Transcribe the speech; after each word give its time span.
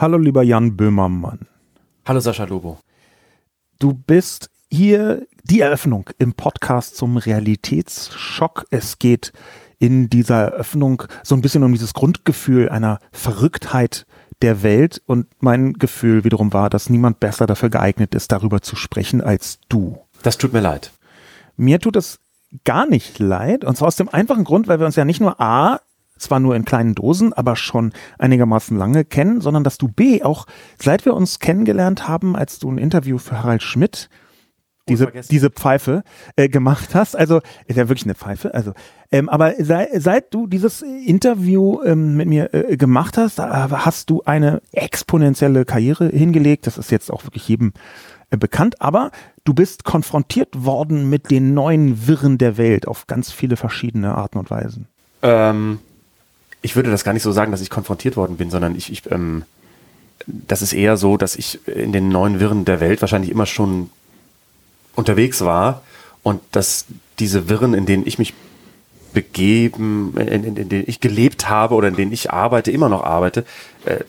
Hallo 0.00 0.16
lieber 0.16 0.42
Jan 0.42 0.78
Böhmermann. 0.78 1.40
Hallo 2.06 2.20
Sascha 2.20 2.44
Lobo. 2.44 2.78
Du 3.78 3.92
bist 3.92 4.48
hier 4.70 5.26
die 5.44 5.60
Eröffnung 5.60 6.08
im 6.16 6.32
Podcast 6.32 6.96
zum 6.96 7.18
Realitätsschock. 7.18 8.64
Es 8.70 8.98
geht 8.98 9.34
in 9.78 10.08
dieser 10.08 10.52
Eröffnung 10.52 11.02
so 11.22 11.34
ein 11.34 11.42
bisschen 11.42 11.64
um 11.64 11.72
dieses 11.72 11.92
Grundgefühl 11.92 12.70
einer 12.70 12.98
Verrücktheit 13.12 14.06
der 14.40 14.62
Welt 14.62 15.02
und 15.04 15.26
mein 15.40 15.74
Gefühl 15.74 16.24
wiederum 16.24 16.54
war, 16.54 16.70
dass 16.70 16.88
niemand 16.88 17.20
besser 17.20 17.46
dafür 17.46 17.68
geeignet 17.68 18.14
ist, 18.14 18.32
darüber 18.32 18.62
zu 18.62 18.76
sprechen 18.76 19.20
als 19.20 19.58
du. 19.68 19.98
Das 20.22 20.38
tut 20.38 20.54
mir 20.54 20.60
leid. 20.60 20.92
Mir 21.58 21.78
tut 21.78 21.96
es 21.96 22.20
gar 22.64 22.86
nicht 22.86 23.18
leid 23.18 23.66
und 23.66 23.76
zwar 23.76 23.88
aus 23.88 23.96
dem 23.96 24.08
einfachen 24.08 24.44
Grund, 24.44 24.66
weil 24.66 24.78
wir 24.78 24.86
uns 24.86 24.96
ja 24.96 25.04
nicht 25.04 25.20
nur 25.20 25.38
A 25.42 25.80
zwar 26.20 26.40
nur 26.40 26.56
in 26.56 26.64
kleinen 26.64 26.94
Dosen, 26.94 27.32
aber 27.32 27.56
schon 27.56 27.92
einigermaßen 28.18 28.76
lange 28.76 29.04
kennen, 29.04 29.40
sondern 29.40 29.64
dass 29.64 29.78
du 29.78 29.88
B 29.88 30.22
auch, 30.22 30.46
seit 30.78 31.04
wir 31.04 31.14
uns 31.14 31.38
kennengelernt 31.38 32.08
haben, 32.08 32.36
als 32.36 32.58
du 32.58 32.70
ein 32.70 32.78
Interview 32.78 33.18
für 33.18 33.42
Harald 33.42 33.62
Schmidt 33.62 34.08
diese, 34.90 35.12
diese 35.30 35.50
Pfeife 35.50 36.02
äh, 36.36 36.48
gemacht 36.48 36.94
hast. 36.94 37.16
Also 37.16 37.40
ist 37.66 37.76
ja 37.76 37.88
wirklich 37.88 38.04
eine 38.04 38.14
Pfeife. 38.14 38.54
Also, 38.54 38.72
ähm, 39.12 39.28
aber 39.28 39.54
sei, 39.58 39.88
seit 39.94 40.34
du 40.34 40.46
dieses 40.46 40.82
Interview 40.82 41.82
ähm, 41.84 42.16
mit 42.16 42.28
mir 42.28 42.52
äh, 42.52 42.76
gemacht 42.76 43.16
hast, 43.16 43.38
äh, 43.38 43.42
hast 43.42 44.10
du 44.10 44.22
eine 44.24 44.60
exponentielle 44.72 45.64
Karriere 45.64 46.08
hingelegt. 46.08 46.66
Das 46.66 46.76
ist 46.76 46.90
jetzt 46.90 47.10
auch 47.10 47.24
wirklich 47.24 47.46
jedem 47.48 47.72
äh, 48.30 48.36
bekannt. 48.36 48.80
Aber 48.80 49.10
du 49.44 49.54
bist 49.54 49.84
konfrontiert 49.84 50.64
worden 50.64 51.08
mit 51.08 51.30
den 51.30 51.54
neuen 51.54 52.06
Wirren 52.06 52.38
der 52.38 52.56
Welt 52.58 52.88
auf 52.88 53.06
ganz 53.06 53.32
viele 53.32 53.56
verschiedene 53.56 54.14
Arten 54.14 54.38
und 54.38 54.50
Weisen. 54.50 54.88
Ähm, 55.22 55.78
ich 56.62 56.76
würde 56.76 56.90
das 56.90 57.04
gar 57.04 57.12
nicht 57.12 57.22
so 57.22 57.32
sagen, 57.32 57.52
dass 57.52 57.60
ich 57.60 57.70
konfrontiert 57.70 58.16
worden 58.16 58.36
bin, 58.36 58.50
sondern 58.50 58.76
ich, 58.76 58.92
ich 58.92 59.10
ähm, 59.10 59.44
das 60.26 60.62
ist 60.62 60.72
eher 60.72 60.96
so, 60.96 61.16
dass 61.16 61.36
ich 61.36 61.66
in 61.66 61.92
den 61.92 62.08
neuen 62.08 62.40
Wirren 62.40 62.64
der 62.64 62.80
Welt 62.80 63.00
wahrscheinlich 63.00 63.30
immer 63.30 63.46
schon 63.46 63.90
unterwegs 64.94 65.40
war 65.42 65.82
und 66.22 66.40
dass 66.52 66.84
diese 67.18 67.48
Wirren, 67.48 67.74
in 67.74 67.86
denen 67.86 68.06
ich 68.06 68.18
mich 68.18 68.34
begeben, 69.12 70.14
in, 70.16 70.28
in, 70.28 70.56
in 70.56 70.68
denen 70.68 70.84
ich 70.86 71.00
gelebt 71.00 71.48
habe 71.48 71.74
oder 71.74 71.88
in 71.88 71.96
denen 71.96 72.12
ich 72.12 72.30
arbeite, 72.30 72.70
immer 72.70 72.88
noch 72.88 73.02
arbeite, 73.02 73.44
äh, 73.84 74.00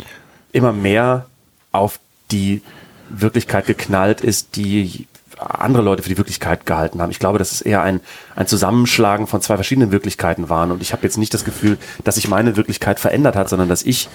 immer 0.51 0.73
mehr 0.73 1.27
auf 1.71 1.99
die 2.31 2.61
Wirklichkeit 3.09 3.65
geknallt 3.65 4.21
ist, 4.21 4.55
die 4.55 5.07
andere 5.41 5.83
Leute 5.83 6.03
für 6.03 6.09
die 6.09 6.17
Wirklichkeit 6.17 6.65
gehalten 6.65 7.01
haben. 7.01 7.11
Ich 7.11 7.19
glaube, 7.19 7.39
dass 7.39 7.51
es 7.51 7.61
eher 7.61 7.81
ein, 7.81 7.99
ein 8.35 8.47
Zusammenschlagen 8.47 9.27
von 9.27 9.41
zwei 9.41 9.55
verschiedenen 9.55 9.91
Wirklichkeiten 9.91 10.49
waren. 10.49 10.71
Und 10.71 10.81
ich 10.81 10.93
habe 10.93 11.03
jetzt 11.03 11.17
nicht 11.17 11.33
das 11.33 11.43
Gefühl, 11.43 11.77
dass 12.03 12.15
sich 12.15 12.27
meine 12.27 12.55
Wirklichkeit 12.57 12.99
verändert 12.99 13.35
hat, 13.35 13.49
sondern 13.49 13.69
dass 13.69 13.83
ich 13.83 14.09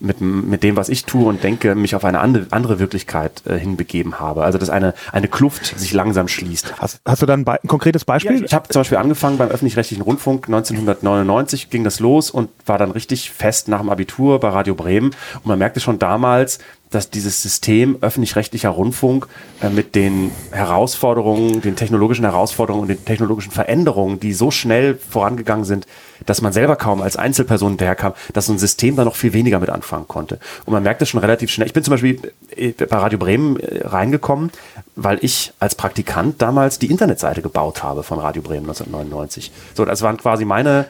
mit, 0.00 0.20
mit 0.20 0.62
dem, 0.62 0.76
was 0.76 0.88
ich 0.88 1.04
tue 1.04 1.26
und 1.26 1.42
denke, 1.42 1.74
mich 1.74 1.94
auf 1.94 2.04
eine 2.04 2.20
andere, 2.20 2.46
andere 2.50 2.78
Wirklichkeit 2.78 3.42
äh, 3.46 3.58
hinbegeben 3.58 4.20
habe. 4.20 4.44
Also 4.44 4.58
dass 4.58 4.70
eine, 4.70 4.94
eine 5.10 5.28
Kluft 5.28 5.78
sich 5.78 5.92
langsam 5.92 6.28
schließt. 6.28 6.78
Hast, 6.78 7.00
hast 7.04 7.22
du 7.22 7.26
dann 7.26 7.40
ein, 7.40 7.48
ein 7.48 7.68
konkretes 7.68 8.04
Beispiel? 8.04 8.38
Ja, 8.38 8.44
ich 8.44 8.54
habe 8.54 8.68
zum 8.68 8.80
Beispiel 8.80 8.98
angefangen 8.98 9.38
beim 9.38 9.48
öffentlich-rechtlichen 9.48 10.02
Rundfunk 10.02 10.46
1999 10.46 11.70
ging 11.70 11.82
das 11.82 11.98
los 11.98 12.30
und 12.30 12.50
war 12.66 12.78
dann 12.78 12.92
richtig 12.92 13.30
fest 13.30 13.68
nach 13.68 13.80
dem 13.80 13.90
Abitur 13.90 14.38
bei 14.38 14.48
Radio 14.50 14.74
Bremen. 14.74 15.10
Und 15.34 15.46
man 15.46 15.58
merkte 15.58 15.80
schon 15.80 15.98
damals, 15.98 16.60
dass 16.90 17.10
dieses 17.10 17.42
System 17.42 17.98
öffentlich-rechtlicher 18.00 18.70
Rundfunk 18.70 19.26
äh, 19.60 19.68
mit 19.68 19.94
den 19.94 20.30
Herausforderungen, 20.50 21.60
den 21.60 21.76
technologischen 21.76 22.24
Herausforderungen 22.24 22.82
und 22.82 22.88
den 22.88 23.04
technologischen 23.04 23.52
Veränderungen, 23.52 24.20
die 24.20 24.32
so 24.32 24.50
schnell 24.50 24.96
vorangegangen 24.96 25.64
sind, 25.64 25.86
dass 26.26 26.42
man 26.42 26.52
selber 26.52 26.76
kaum 26.76 27.02
als 27.02 27.16
Einzelperson 27.16 27.76
daherkam, 27.76 28.14
dass 28.32 28.46
so 28.46 28.52
ein 28.52 28.58
System 28.58 28.96
da 28.96 29.04
noch 29.04 29.16
viel 29.16 29.32
weniger 29.32 29.60
mit 29.60 29.70
anfangen 29.70 30.08
konnte. 30.08 30.38
Und 30.64 30.72
man 30.72 30.82
merkt 30.82 31.00
das 31.00 31.08
schon 31.08 31.20
relativ 31.20 31.50
schnell. 31.50 31.66
Ich 31.66 31.72
bin 31.72 31.84
zum 31.84 31.92
Beispiel 31.92 32.20
äh, 32.56 32.72
bei 32.72 32.96
Radio 32.96 33.18
Bremen 33.18 33.58
äh, 33.60 33.86
reingekommen, 33.86 34.50
weil 34.96 35.18
ich 35.22 35.52
als 35.58 35.74
Praktikant 35.74 36.42
damals 36.42 36.78
die 36.78 36.90
Internetseite 36.90 37.42
gebaut 37.42 37.82
habe 37.82 38.02
von 38.02 38.18
Radio 38.18 38.42
Bremen 38.42 38.68
1999. 38.68 39.52
So, 39.74 39.84
das 39.84 40.02
waren 40.02 40.16
quasi 40.16 40.44
meine 40.44 40.86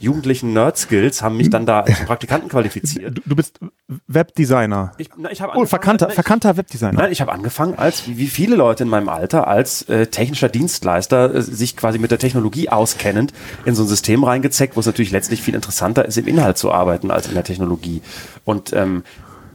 jugendlichen 0.00 0.52
Nerd-Skills 0.52 1.22
haben 1.22 1.36
mich 1.36 1.50
dann 1.50 1.66
da 1.66 1.80
als 1.80 2.00
Praktikanten 2.06 2.48
qualifiziert. 2.48 3.18
Du, 3.18 3.22
du 3.24 3.36
bist 3.36 3.58
Webdesigner. 4.06 4.92
Ich, 4.98 5.10
na, 5.16 5.30
ich 5.30 5.42
oh, 5.42 5.64
verkannter, 5.64 6.10
verkannter 6.10 6.56
Webdesigner. 6.56 7.02
Nein, 7.02 7.12
ich 7.12 7.20
habe 7.20 7.32
angefangen 7.32 7.74
als, 7.76 8.06
wie 8.06 8.26
viele 8.26 8.56
Leute 8.56 8.84
in 8.84 8.88
meinem 8.88 9.08
Alter, 9.08 9.48
als 9.48 9.82
äh, 9.88 10.06
technischer 10.06 10.48
Dienstleister, 10.48 11.34
äh, 11.34 11.42
sich 11.42 11.76
quasi 11.76 11.98
mit 11.98 12.10
der 12.10 12.18
Technologie 12.18 12.68
auskennend, 12.68 13.32
in 13.64 13.74
so 13.74 13.82
ein 13.82 13.88
System 13.88 14.24
reingezeckt, 14.24 14.76
wo 14.76 14.80
es 14.80 14.86
natürlich 14.86 15.10
letztlich 15.10 15.42
viel 15.42 15.54
interessanter 15.54 16.04
ist, 16.04 16.18
im 16.18 16.26
Inhalt 16.26 16.58
zu 16.58 16.72
arbeiten 16.72 17.10
als 17.10 17.28
in 17.28 17.34
der 17.34 17.44
Technologie. 17.44 18.02
Und 18.44 18.72
ähm, 18.72 19.02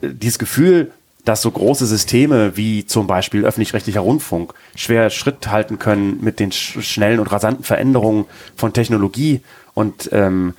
dieses 0.02 0.40
Gefühl, 0.40 0.92
dass 1.26 1.42
so 1.42 1.52
große 1.52 1.86
Systeme 1.86 2.58
wie 2.58 2.86
zum 2.86 3.08
Beispiel 3.08 3.46
öffentlich-rechtlicher 3.46 4.02
Rundfunk 4.02 4.54
schwer 4.76 5.10
Schritt 5.10 5.48
halten 5.48 5.80
können 5.80 6.20
mit 6.22 6.40
den 6.40 6.52
sch 6.52 6.82
schnellen 6.82 7.20
und 7.20 7.32
rasanten 7.32 7.64
Veränderungen 7.64 8.26
von 8.56 8.74
Technologie 8.74 9.42
und 9.74 10.10
ähm, 10.12 10.54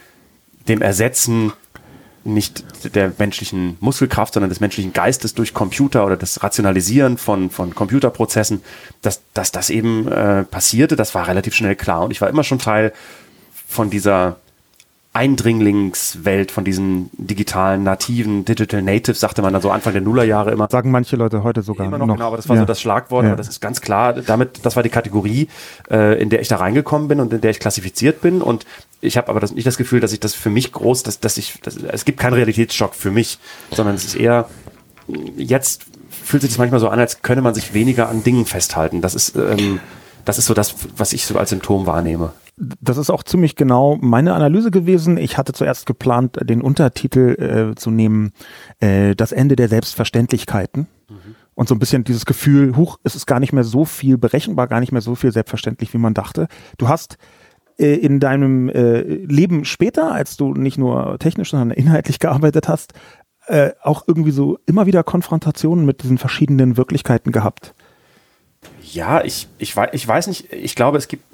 dem 0.68 0.82
Ersetzen 0.82 1.52
nicht 2.24 2.64
der 2.94 3.12
menschlichen 3.18 3.76
Muskelkraft, 3.80 4.34
sondern 4.34 4.48
des 4.48 4.60
menschlichen 4.60 4.92
Geistes 4.94 5.34
durch 5.34 5.52
Computer 5.52 6.06
oder 6.06 6.16
das 6.16 6.42
Rationalisieren 6.42 7.18
von, 7.18 7.50
von 7.50 7.74
Computerprozessen, 7.74 8.62
dass, 9.02 9.20
dass 9.34 9.52
das 9.52 9.68
eben 9.68 10.08
äh, 10.08 10.44
passierte, 10.44 10.96
das 10.96 11.14
war 11.14 11.28
relativ 11.28 11.54
schnell 11.54 11.76
klar. 11.76 12.02
Und 12.02 12.10
ich 12.12 12.20
war 12.22 12.30
immer 12.30 12.42
schon 12.42 12.58
Teil 12.58 12.92
von 13.68 13.90
dieser 13.90 14.38
Eindringlingswelt 15.14 16.50
von 16.50 16.64
diesen 16.64 17.08
digitalen 17.12 17.84
nativen 17.84 18.44
Digital 18.44 18.82
Natives, 18.82 19.20
sagte 19.20 19.42
man 19.42 19.52
dann 19.52 19.62
so 19.62 19.70
Anfang 19.70 19.92
der 19.92 20.02
Nullerjahre 20.02 20.50
immer. 20.50 20.68
Sagen 20.68 20.90
manche 20.90 21.14
Leute 21.14 21.44
heute 21.44 21.62
sogar 21.62 21.86
immer 21.86 21.98
noch. 21.98 22.06
noch. 22.06 22.14
Genau, 22.16 22.26
aber 22.26 22.36
das 22.36 22.48
war 22.48 22.56
ja. 22.56 22.62
so 22.62 22.66
das 22.66 22.80
Schlagwort, 22.80 23.24
ja. 23.24 23.30
aber 23.30 23.36
das 23.36 23.48
ist 23.48 23.60
ganz 23.60 23.80
klar, 23.80 24.12
damit, 24.14 24.66
das 24.66 24.74
war 24.74 24.82
die 24.82 24.88
Kategorie, 24.88 25.48
äh, 25.88 26.20
in 26.20 26.30
der 26.30 26.40
ich 26.40 26.48
da 26.48 26.56
reingekommen 26.56 27.06
bin 27.06 27.20
und 27.20 27.32
in 27.32 27.40
der 27.40 27.52
ich 27.52 27.60
klassifiziert 27.60 28.22
bin 28.22 28.42
und 28.42 28.66
ich 29.00 29.16
habe 29.16 29.28
aber 29.28 29.38
das, 29.38 29.52
nicht 29.52 29.66
das 29.66 29.76
Gefühl, 29.76 30.00
dass 30.00 30.12
ich 30.12 30.18
das 30.18 30.34
für 30.34 30.50
mich 30.50 30.72
groß, 30.72 31.04
dass, 31.04 31.20
dass 31.20 31.36
ich, 31.36 31.60
dass, 31.62 31.76
es 31.76 32.04
gibt 32.04 32.18
keinen 32.18 32.34
Realitätsschock 32.34 32.94
für 32.96 33.12
mich, 33.12 33.38
sondern 33.70 33.94
es 33.94 34.04
ist 34.04 34.16
eher, 34.16 34.48
jetzt 35.36 35.84
fühlt 36.10 36.42
sich 36.42 36.50
das 36.50 36.58
manchmal 36.58 36.80
so 36.80 36.88
an, 36.88 36.98
als 36.98 37.22
könne 37.22 37.40
man 37.40 37.54
sich 37.54 37.72
weniger 37.72 38.08
an 38.08 38.24
Dingen 38.24 38.46
festhalten. 38.46 39.00
Das 39.00 39.14
ist, 39.14 39.36
ähm, 39.36 39.78
das 40.24 40.38
ist 40.38 40.46
so 40.46 40.54
das, 40.54 40.74
was 40.96 41.12
ich 41.12 41.24
so 41.24 41.38
als 41.38 41.50
Symptom 41.50 41.86
wahrnehme. 41.86 42.32
Das 42.56 42.98
ist 42.98 43.10
auch 43.10 43.24
ziemlich 43.24 43.56
genau 43.56 43.98
meine 44.00 44.34
Analyse 44.34 44.70
gewesen. 44.70 45.16
Ich 45.16 45.36
hatte 45.38 45.52
zuerst 45.52 45.86
geplant, 45.86 46.38
den 46.42 46.62
Untertitel 46.62 47.72
äh, 47.72 47.74
zu 47.74 47.90
nehmen, 47.90 48.32
äh, 48.78 49.16
das 49.16 49.32
Ende 49.32 49.56
der 49.56 49.68
Selbstverständlichkeiten. 49.68 50.86
Mhm. 51.08 51.34
Und 51.54 51.68
so 51.68 51.74
ein 51.74 51.78
bisschen 51.78 52.04
dieses 52.04 52.26
Gefühl, 52.26 52.76
huch, 52.76 52.98
es 53.02 53.16
ist 53.16 53.26
gar 53.26 53.40
nicht 53.40 53.52
mehr 53.52 53.64
so 53.64 53.84
viel 53.84 54.18
berechenbar, 54.18 54.68
gar 54.68 54.80
nicht 54.80 54.92
mehr 54.92 55.00
so 55.00 55.14
viel 55.14 55.32
selbstverständlich, 55.32 55.92
wie 55.94 55.98
man 55.98 56.14
dachte. 56.14 56.48
Du 56.78 56.88
hast 56.88 57.16
äh, 57.78 57.94
in 57.94 58.20
deinem 58.20 58.68
äh, 58.68 59.00
Leben 59.00 59.64
später, 59.64 60.12
als 60.12 60.36
du 60.36 60.54
nicht 60.54 60.78
nur 60.78 61.18
technisch, 61.18 61.50
sondern 61.50 61.70
inhaltlich 61.70 62.18
gearbeitet 62.18 62.68
hast, 62.68 62.92
äh, 63.46 63.72
auch 63.82 64.04
irgendwie 64.06 64.30
so 64.30 64.58
immer 64.66 64.86
wieder 64.86 65.02
Konfrontationen 65.02 65.84
mit 65.84 66.02
diesen 66.02 66.18
verschiedenen 66.18 66.76
Wirklichkeiten 66.76 67.32
gehabt. 67.32 67.74
Ja, 68.94 69.24
ich, 69.24 69.48
ich, 69.58 69.76
weiß, 69.76 69.90
ich 69.92 70.06
weiß 70.06 70.28
nicht, 70.28 70.52
ich 70.52 70.76
glaube, 70.76 70.98
es 70.98 71.08
gibt, 71.08 71.24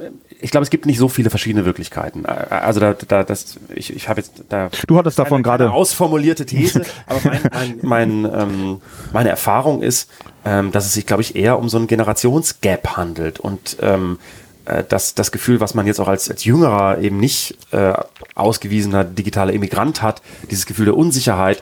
ich 0.41 0.51
glaube, 0.51 0.65
es 0.65 0.71
gibt 0.71 0.87
nicht 0.87 0.97
so 0.97 1.09
viele 1.09 1.29
verschiedene 1.29 1.67
Wirklichkeiten. 1.67 2.25
Also 2.25 2.81
da, 2.81 2.95
da 2.95 3.23
das, 3.23 3.57
ich, 3.75 3.95
ich 3.95 4.09
habe 4.09 4.21
jetzt 4.21 4.45
da. 4.49 4.71
Du 4.87 4.97
hattest 4.97 5.19
davon 5.19 5.43
gerade. 5.43 5.71
Ausformulierte 5.71 6.47
These, 6.47 6.87
aber 7.07 7.21
mein, 7.23 7.41
mein, 7.53 7.79
mein, 7.83 8.33
ähm, 8.33 8.81
meine 9.13 9.29
Erfahrung 9.29 9.83
ist, 9.83 10.11
ähm, 10.47 10.73
dass 10.73 10.87
es 10.87 10.95
sich, 10.95 11.05
glaube 11.05 11.21
ich, 11.21 11.37
eher 11.37 11.59
um 11.59 11.69
so 11.69 11.77
ein 11.79 11.87
Generationsgap 11.87 12.97
handelt 12.97 13.41
und 13.41 13.77
ähm, 13.83 14.19
äh, 14.65 14.83
das, 14.89 15.15
das 15.15 15.31
Gefühl, 15.31 15.61
was 15.61 15.75
man 15.75 15.87
jetzt 15.87 16.01
auch 16.01 16.09
als, 16.09 16.31
als 16.31 16.45
jüngerer, 16.45 16.99
eben 16.99 17.19
nicht 17.19 17.59
äh, 17.73 17.93
ausgewiesener 18.35 19.05
digitaler 19.05 19.53
Immigrant 19.53 20.01
hat, 20.01 20.23
dieses 20.51 20.65
Gefühl 20.65 20.87
der 20.87 20.97
Unsicherheit, 20.97 21.59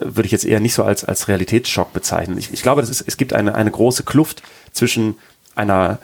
äh, 0.00 0.06
würde 0.06 0.24
ich 0.24 0.32
jetzt 0.32 0.46
eher 0.46 0.60
nicht 0.60 0.72
so 0.72 0.82
als, 0.82 1.04
als 1.04 1.28
Realitätsschock 1.28 1.92
bezeichnen. 1.92 2.38
Ich, 2.38 2.54
ich 2.54 2.62
glaube, 2.62 2.80
das 2.80 2.88
ist, 2.88 3.02
es 3.06 3.18
gibt 3.18 3.34
eine, 3.34 3.54
eine 3.54 3.70
große 3.70 4.04
Kluft 4.04 4.42
zwischen 4.72 5.16
einer 5.54 5.98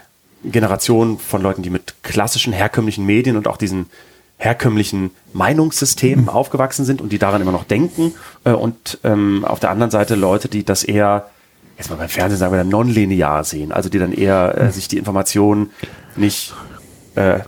Generation 0.44 1.18
von 1.18 1.42
Leuten, 1.42 1.62
die 1.62 1.70
mit 1.70 2.02
klassischen, 2.02 2.52
herkömmlichen 2.52 3.04
Medien 3.04 3.36
und 3.36 3.48
auch 3.48 3.56
diesen 3.56 3.86
herkömmlichen 4.36 5.10
Meinungssystemen 5.32 6.26
mhm. 6.26 6.28
aufgewachsen 6.30 6.84
sind 6.84 7.00
und 7.00 7.10
die 7.10 7.18
daran 7.18 7.42
immer 7.42 7.52
noch 7.52 7.64
denken. 7.64 8.14
Äh, 8.44 8.52
und 8.52 8.98
ähm, 9.04 9.44
auf 9.44 9.60
der 9.60 9.70
anderen 9.70 9.90
Seite 9.90 10.14
Leute, 10.14 10.48
die 10.48 10.64
das 10.64 10.84
eher, 10.84 11.28
jetzt 11.76 11.90
mal 11.90 11.96
beim 11.96 12.08
Fernsehen 12.08 12.38
sagen 12.38 12.52
wir, 12.52 12.64
nonlinear 12.64 13.44
sehen, 13.44 13.72
also 13.72 13.88
die 13.88 13.98
dann 13.98 14.12
eher 14.12 14.54
äh, 14.56 14.64
mhm. 14.64 14.70
sich 14.70 14.88
die 14.88 14.98
Informationen 14.98 15.70
nicht 16.14 16.54
äh, 17.16 17.38
äh, 17.38 17.40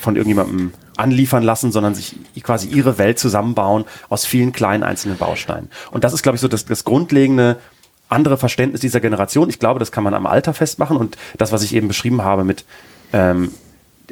von 0.00 0.16
irgendjemandem 0.16 0.72
anliefern 0.96 1.42
lassen, 1.42 1.72
sondern 1.72 1.94
sich 1.94 2.16
quasi 2.42 2.68
ihre 2.68 2.98
Welt 2.98 3.18
zusammenbauen 3.18 3.84
aus 4.08 4.24
vielen 4.24 4.52
kleinen 4.52 4.82
einzelnen 4.82 5.18
Bausteinen. 5.18 5.68
Und 5.90 6.04
das 6.04 6.12
ist, 6.12 6.22
glaube 6.22 6.36
ich, 6.36 6.40
so 6.40 6.48
das, 6.48 6.64
das 6.64 6.84
grundlegende 6.84 7.58
andere 8.14 8.38
Verständnis 8.38 8.80
dieser 8.80 9.00
Generation. 9.00 9.50
Ich 9.50 9.58
glaube, 9.58 9.78
das 9.80 9.92
kann 9.92 10.04
man 10.04 10.14
am 10.14 10.26
Alter 10.26 10.54
festmachen 10.54 10.96
und 10.96 11.16
das, 11.36 11.52
was 11.52 11.62
ich 11.62 11.74
eben 11.74 11.88
beschrieben 11.88 12.22
habe 12.22 12.44
mit 12.44 12.64
ähm, 13.12 13.52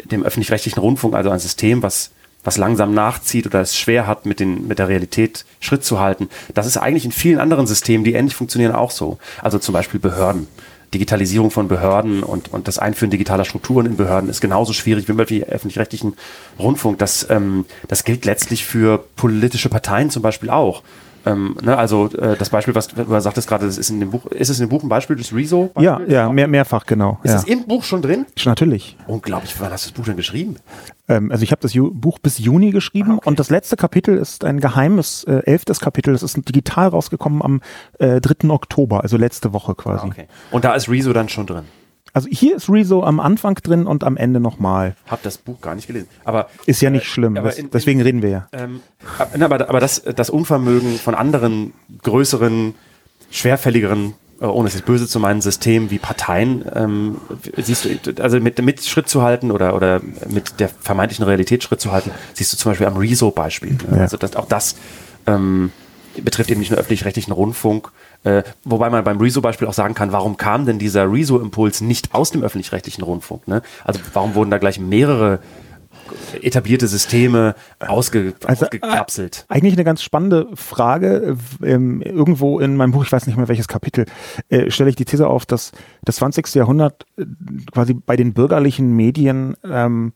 dem 0.04 0.22
öffentlich-rechtlichen 0.22 0.80
Rundfunk, 0.80 1.14
also 1.14 1.30
ein 1.30 1.38
System, 1.38 1.82
was 1.82 2.10
was 2.44 2.56
langsam 2.56 2.92
nachzieht 2.92 3.46
oder 3.46 3.60
es 3.60 3.78
schwer 3.78 4.06
hat, 4.06 4.26
mit, 4.26 4.40
den, 4.40 4.66
mit 4.66 4.78
der 4.78 4.88
Realität 4.88 5.44
Schritt 5.60 5.84
zu 5.84 6.00
halten. 6.00 6.28
Das 6.54 6.66
ist 6.66 6.76
eigentlich 6.76 7.04
in 7.04 7.12
vielen 7.12 7.38
anderen 7.38 7.66
Systemen, 7.66 8.04
die 8.04 8.14
ähnlich 8.14 8.34
funktionieren, 8.34 8.72
auch 8.72 8.90
so. 8.90 9.18
Also 9.40 9.58
zum 9.58 9.72
Beispiel 9.72 10.00
Behörden. 10.00 10.48
Digitalisierung 10.92 11.50
von 11.50 11.68
Behörden 11.68 12.22
und, 12.22 12.52
und 12.52 12.68
das 12.68 12.78
Einführen 12.78 13.10
digitaler 13.10 13.46
Strukturen 13.46 13.86
in 13.86 13.96
Behörden 13.96 14.28
ist 14.28 14.42
genauso 14.42 14.74
schwierig 14.74 15.08
wie 15.08 15.12
beim 15.12 15.26
öffentlich-rechtlichen 15.26 16.14
Rundfunk. 16.58 16.98
Das, 16.98 17.26
ähm, 17.30 17.64
das 17.88 18.04
gilt 18.04 18.26
letztlich 18.26 18.66
für 18.66 18.98
politische 19.16 19.70
Parteien 19.70 20.10
zum 20.10 20.22
Beispiel 20.22 20.50
auch. 20.50 20.82
Ähm, 21.24 21.56
ne, 21.62 21.76
also 21.76 22.08
äh, 22.08 22.36
das 22.36 22.50
Beispiel, 22.50 22.74
was 22.74 22.88
du 22.88 23.20
sagtest 23.20 23.48
gerade, 23.48 23.66
das 23.66 23.78
ist 23.78 23.90
in 23.90 24.00
dem 24.00 24.10
Buch, 24.10 24.26
ist 24.26 24.48
es 24.48 24.58
in 24.58 24.66
dem 24.66 24.70
Buch 24.70 24.82
ein 24.82 24.88
Beispiel 24.88 25.16
des 25.16 25.34
Rezo? 25.34 25.70
-Beispiel? 25.74 25.82
Ja, 25.82 26.00
ja, 26.06 26.32
mehr, 26.32 26.48
mehrfach 26.48 26.86
genau. 26.86 27.18
Ist 27.22 27.30
ja. 27.30 27.38
es 27.38 27.44
im 27.44 27.66
Buch 27.66 27.84
schon 27.84 28.02
drin? 28.02 28.26
Natürlich. 28.44 28.96
Unglaublich, 29.06 29.54
wann 29.58 29.70
hast 29.70 29.86
du 29.86 29.90
das 29.90 29.96
Buch 29.96 30.04
denn 30.04 30.16
geschrieben? 30.16 30.56
Ähm, 31.08 31.30
also 31.30 31.44
ich 31.44 31.52
habe 31.52 31.60
das 31.62 31.74
Ju 31.74 31.90
Buch 31.92 32.18
bis 32.18 32.38
Juni 32.38 32.70
geschrieben 32.70 33.12
ah, 33.12 33.16
okay. 33.16 33.28
und 33.28 33.38
das 33.38 33.50
letzte 33.50 33.76
Kapitel 33.76 34.16
ist 34.16 34.44
ein 34.44 34.60
geheimes, 34.60 35.24
äh, 35.24 35.42
elftes 35.44 35.80
Kapitel, 35.80 36.12
das 36.12 36.22
ist 36.22 36.36
digital 36.48 36.88
rausgekommen 36.88 37.42
am 37.42 37.60
äh, 37.98 38.20
3. 38.20 38.50
Oktober, 38.50 39.02
also 39.02 39.16
letzte 39.16 39.52
Woche 39.52 39.74
quasi. 39.74 40.06
Ah, 40.06 40.08
okay. 40.08 40.26
Und 40.50 40.64
da 40.64 40.74
ist 40.74 40.88
Rezo 40.88 41.12
dann 41.12 41.28
schon 41.28 41.46
drin? 41.46 41.64
Also 42.14 42.28
hier 42.30 42.56
ist 42.56 42.68
Rezo 42.68 43.02
am 43.04 43.20
Anfang 43.20 43.54
drin 43.54 43.86
und 43.86 44.04
am 44.04 44.16
Ende 44.16 44.38
nochmal. 44.38 44.96
Hab 45.06 45.22
das 45.22 45.38
Buch 45.38 45.60
gar 45.62 45.74
nicht 45.74 45.86
gelesen. 45.86 46.08
Aber 46.24 46.48
ist 46.66 46.82
ja 46.82 46.90
nicht 46.90 47.04
äh, 47.04 47.06
schlimm. 47.06 47.34
Das, 47.36 47.56
in, 47.56 47.70
deswegen 47.70 48.00
in, 48.00 48.06
reden 48.06 48.22
wir 48.22 48.28
ja. 48.28 48.48
Ähm, 48.52 48.80
aber, 49.40 49.68
aber 49.68 49.80
das, 49.80 50.02
das 50.02 50.28
Unvermögen 50.28 50.98
von 50.98 51.14
anderen 51.14 51.72
größeren, 52.02 52.74
schwerfälligeren, 53.30 54.12
äh, 54.40 54.44
ohne 54.44 54.68
es 54.68 54.74
jetzt 54.74 54.84
böse 54.84 55.08
zu 55.08 55.20
meinen, 55.20 55.40
Systemen 55.40 55.90
wie 55.90 55.98
Parteien, 55.98 56.66
ähm, 56.74 57.16
siehst 57.56 57.86
du, 57.86 58.22
also 58.22 58.38
mit, 58.40 58.62
mit 58.62 58.84
Schritt 58.84 59.08
zu 59.08 59.22
halten 59.22 59.50
oder, 59.50 59.74
oder 59.74 60.02
mit 60.28 60.60
der 60.60 60.68
vermeintlichen 60.68 61.24
Realität 61.24 61.62
Schritt 61.62 61.80
zu 61.80 61.92
halten, 61.92 62.10
siehst 62.34 62.52
du 62.52 62.58
zum 62.58 62.72
Beispiel 62.72 62.88
am 62.88 62.98
Rezo-Beispiel. 62.98 63.72
Ne? 63.72 63.96
Ja. 63.96 64.02
Also 64.02 64.18
das, 64.18 64.36
auch 64.36 64.46
das 64.46 64.76
ähm, 65.26 65.72
betrifft 66.20 66.50
eben 66.50 66.60
nicht 66.60 66.70
nur 66.70 66.78
öffentlich-rechtlichen 66.78 67.32
Rundfunk, 67.32 67.90
äh, 68.24 68.42
wobei 68.64 68.90
man 68.90 69.04
beim 69.04 69.20
Rezo-Beispiel 69.20 69.66
auch 69.66 69.72
sagen 69.72 69.94
kann, 69.94 70.12
warum 70.12 70.36
kam 70.36 70.66
denn 70.66 70.78
dieser 70.78 71.10
Rezo-Impuls 71.10 71.80
nicht 71.80 72.14
aus 72.14 72.30
dem 72.30 72.42
öffentlich-rechtlichen 72.42 73.02
Rundfunk? 73.02 73.48
Ne? 73.48 73.62
Also 73.84 74.00
warum 74.12 74.34
wurden 74.34 74.50
da 74.50 74.58
gleich 74.58 74.78
mehrere 74.78 75.40
etablierte 76.40 76.86
Systeme 76.86 77.54
ausge, 77.80 78.34
also, 78.44 78.66
ausgekapselt? 78.66 79.46
Äh, 79.48 79.54
eigentlich 79.54 79.74
eine 79.74 79.84
ganz 79.84 80.02
spannende 80.02 80.48
Frage. 80.54 81.36
Ähm, 81.62 82.00
irgendwo 82.02 82.60
in 82.60 82.76
meinem 82.76 82.92
Buch, 82.92 83.04
ich 83.04 83.12
weiß 83.12 83.26
nicht 83.26 83.36
mehr 83.36 83.48
welches 83.48 83.68
Kapitel, 83.68 84.06
äh, 84.48 84.70
stelle 84.70 84.90
ich 84.90 84.96
die 84.96 85.04
These 85.04 85.26
auf, 85.26 85.46
dass 85.46 85.72
das 86.04 86.16
20. 86.16 86.54
Jahrhundert 86.54 87.06
äh, 87.16 87.24
quasi 87.72 87.94
bei 87.94 88.16
den 88.16 88.34
bürgerlichen 88.34 88.94
Medien 88.94 89.56
ähm, 89.64 90.12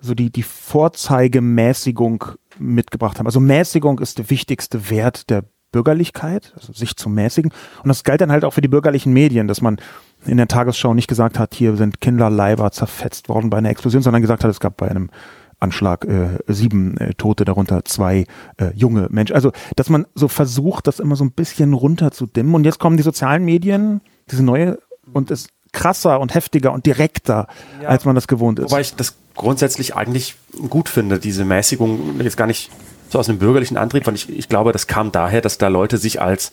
so 0.00 0.14
die, 0.14 0.30
die 0.30 0.42
Vorzeigemäßigung 0.42 2.24
mitgebracht 2.58 3.18
haben. 3.18 3.26
Also 3.26 3.40
Mäßigung 3.40 3.98
ist 3.98 4.18
der 4.18 4.30
wichtigste 4.30 4.90
Wert 4.90 5.30
der 5.30 5.44
Bürgerlichkeit, 5.72 6.52
also 6.56 6.72
sich 6.72 6.96
zu 6.96 7.08
mäßigen. 7.08 7.52
Und 7.82 7.88
das 7.88 8.04
galt 8.04 8.20
dann 8.20 8.32
halt 8.32 8.44
auch 8.44 8.52
für 8.54 8.60
die 8.60 8.68
bürgerlichen 8.68 9.12
Medien, 9.12 9.48
dass 9.48 9.60
man 9.60 9.78
in 10.26 10.36
der 10.36 10.48
Tagesschau 10.48 10.94
nicht 10.94 11.08
gesagt 11.08 11.38
hat, 11.38 11.54
hier 11.54 11.76
sind 11.76 12.00
Kinderleiber 12.00 12.70
zerfetzt 12.70 13.28
worden 13.28 13.50
bei 13.50 13.58
einer 13.58 13.70
Explosion, 13.70 14.02
sondern 14.02 14.22
gesagt 14.22 14.44
hat, 14.44 14.50
es 14.50 14.60
gab 14.60 14.76
bei 14.76 14.88
einem 14.88 15.10
Anschlag 15.60 16.04
äh, 16.04 16.38
sieben 16.46 16.96
äh, 16.98 17.14
Tote, 17.14 17.44
darunter 17.44 17.84
zwei 17.84 18.26
äh, 18.58 18.70
junge 18.74 19.08
Menschen. 19.10 19.34
Also, 19.34 19.52
dass 19.76 19.90
man 19.90 20.06
so 20.14 20.28
versucht, 20.28 20.86
das 20.86 21.00
immer 21.00 21.16
so 21.16 21.24
ein 21.24 21.32
bisschen 21.32 21.72
runterzudimmen. 21.72 22.54
Und 22.54 22.64
jetzt 22.64 22.78
kommen 22.78 22.96
die 22.96 23.02
sozialen 23.02 23.44
Medien, 23.44 24.00
diese 24.30 24.44
neue, 24.44 24.78
und 25.12 25.30
es 25.30 25.48
krasser 25.72 26.20
und 26.20 26.34
heftiger 26.34 26.72
und 26.72 26.86
direkter, 26.86 27.46
ja, 27.82 27.88
als 27.88 28.04
man 28.04 28.14
das 28.14 28.28
gewohnt 28.28 28.58
ist. 28.58 28.70
Wobei 28.70 28.80
ich 28.80 28.94
das 28.94 29.16
grundsätzlich 29.34 29.94
eigentlich 29.94 30.36
gut 30.68 30.88
finde, 30.88 31.18
diese 31.18 31.44
Mäßigung 31.44 32.20
jetzt 32.20 32.36
gar 32.36 32.46
nicht 32.46 32.70
so 33.08 33.18
aus 33.18 33.28
einem 33.28 33.38
bürgerlichen 33.38 33.76
Antrieb, 33.76 34.06
weil 34.06 34.14
ich, 34.14 34.28
ich 34.28 34.48
glaube, 34.48 34.72
das 34.72 34.86
kam 34.86 35.12
daher, 35.12 35.40
dass 35.40 35.58
da 35.58 35.68
Leute 35.68 35.98
sich 35.98 36.20
als 36.20 36.52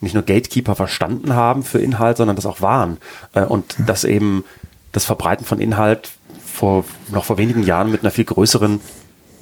nicht 0.00 0.14
nur 0.14 0.22
Gatekeeper 0.22 0.74
verstanden 0.74 1.34
haben 1.34 1.62
für 1.62 1.78
Inhalt, 1.78 2.16
sondern 2.16 2.36
das 2.36 2.46
auch 2.46 2.60
waren. 2.60 2.98
Äh, 3.34 3.42
und 3.42 3.76
dass 3.86 4.04
eben 4.04 4.44
das 4.92 5.04
Verbreiten 5.04 5.44
von 5.44 5.60
Inhalt 5.60 6.10
vor, 6.44 6.84
noch 7.10 7.24
vor 7.24 7.38
wenigen 7.38 7.62
Jahren 7.62 7.90
mit 7.90 8.02
einer 8.02 8.10
viel 8.10 8.24
größeren 8.24 8.80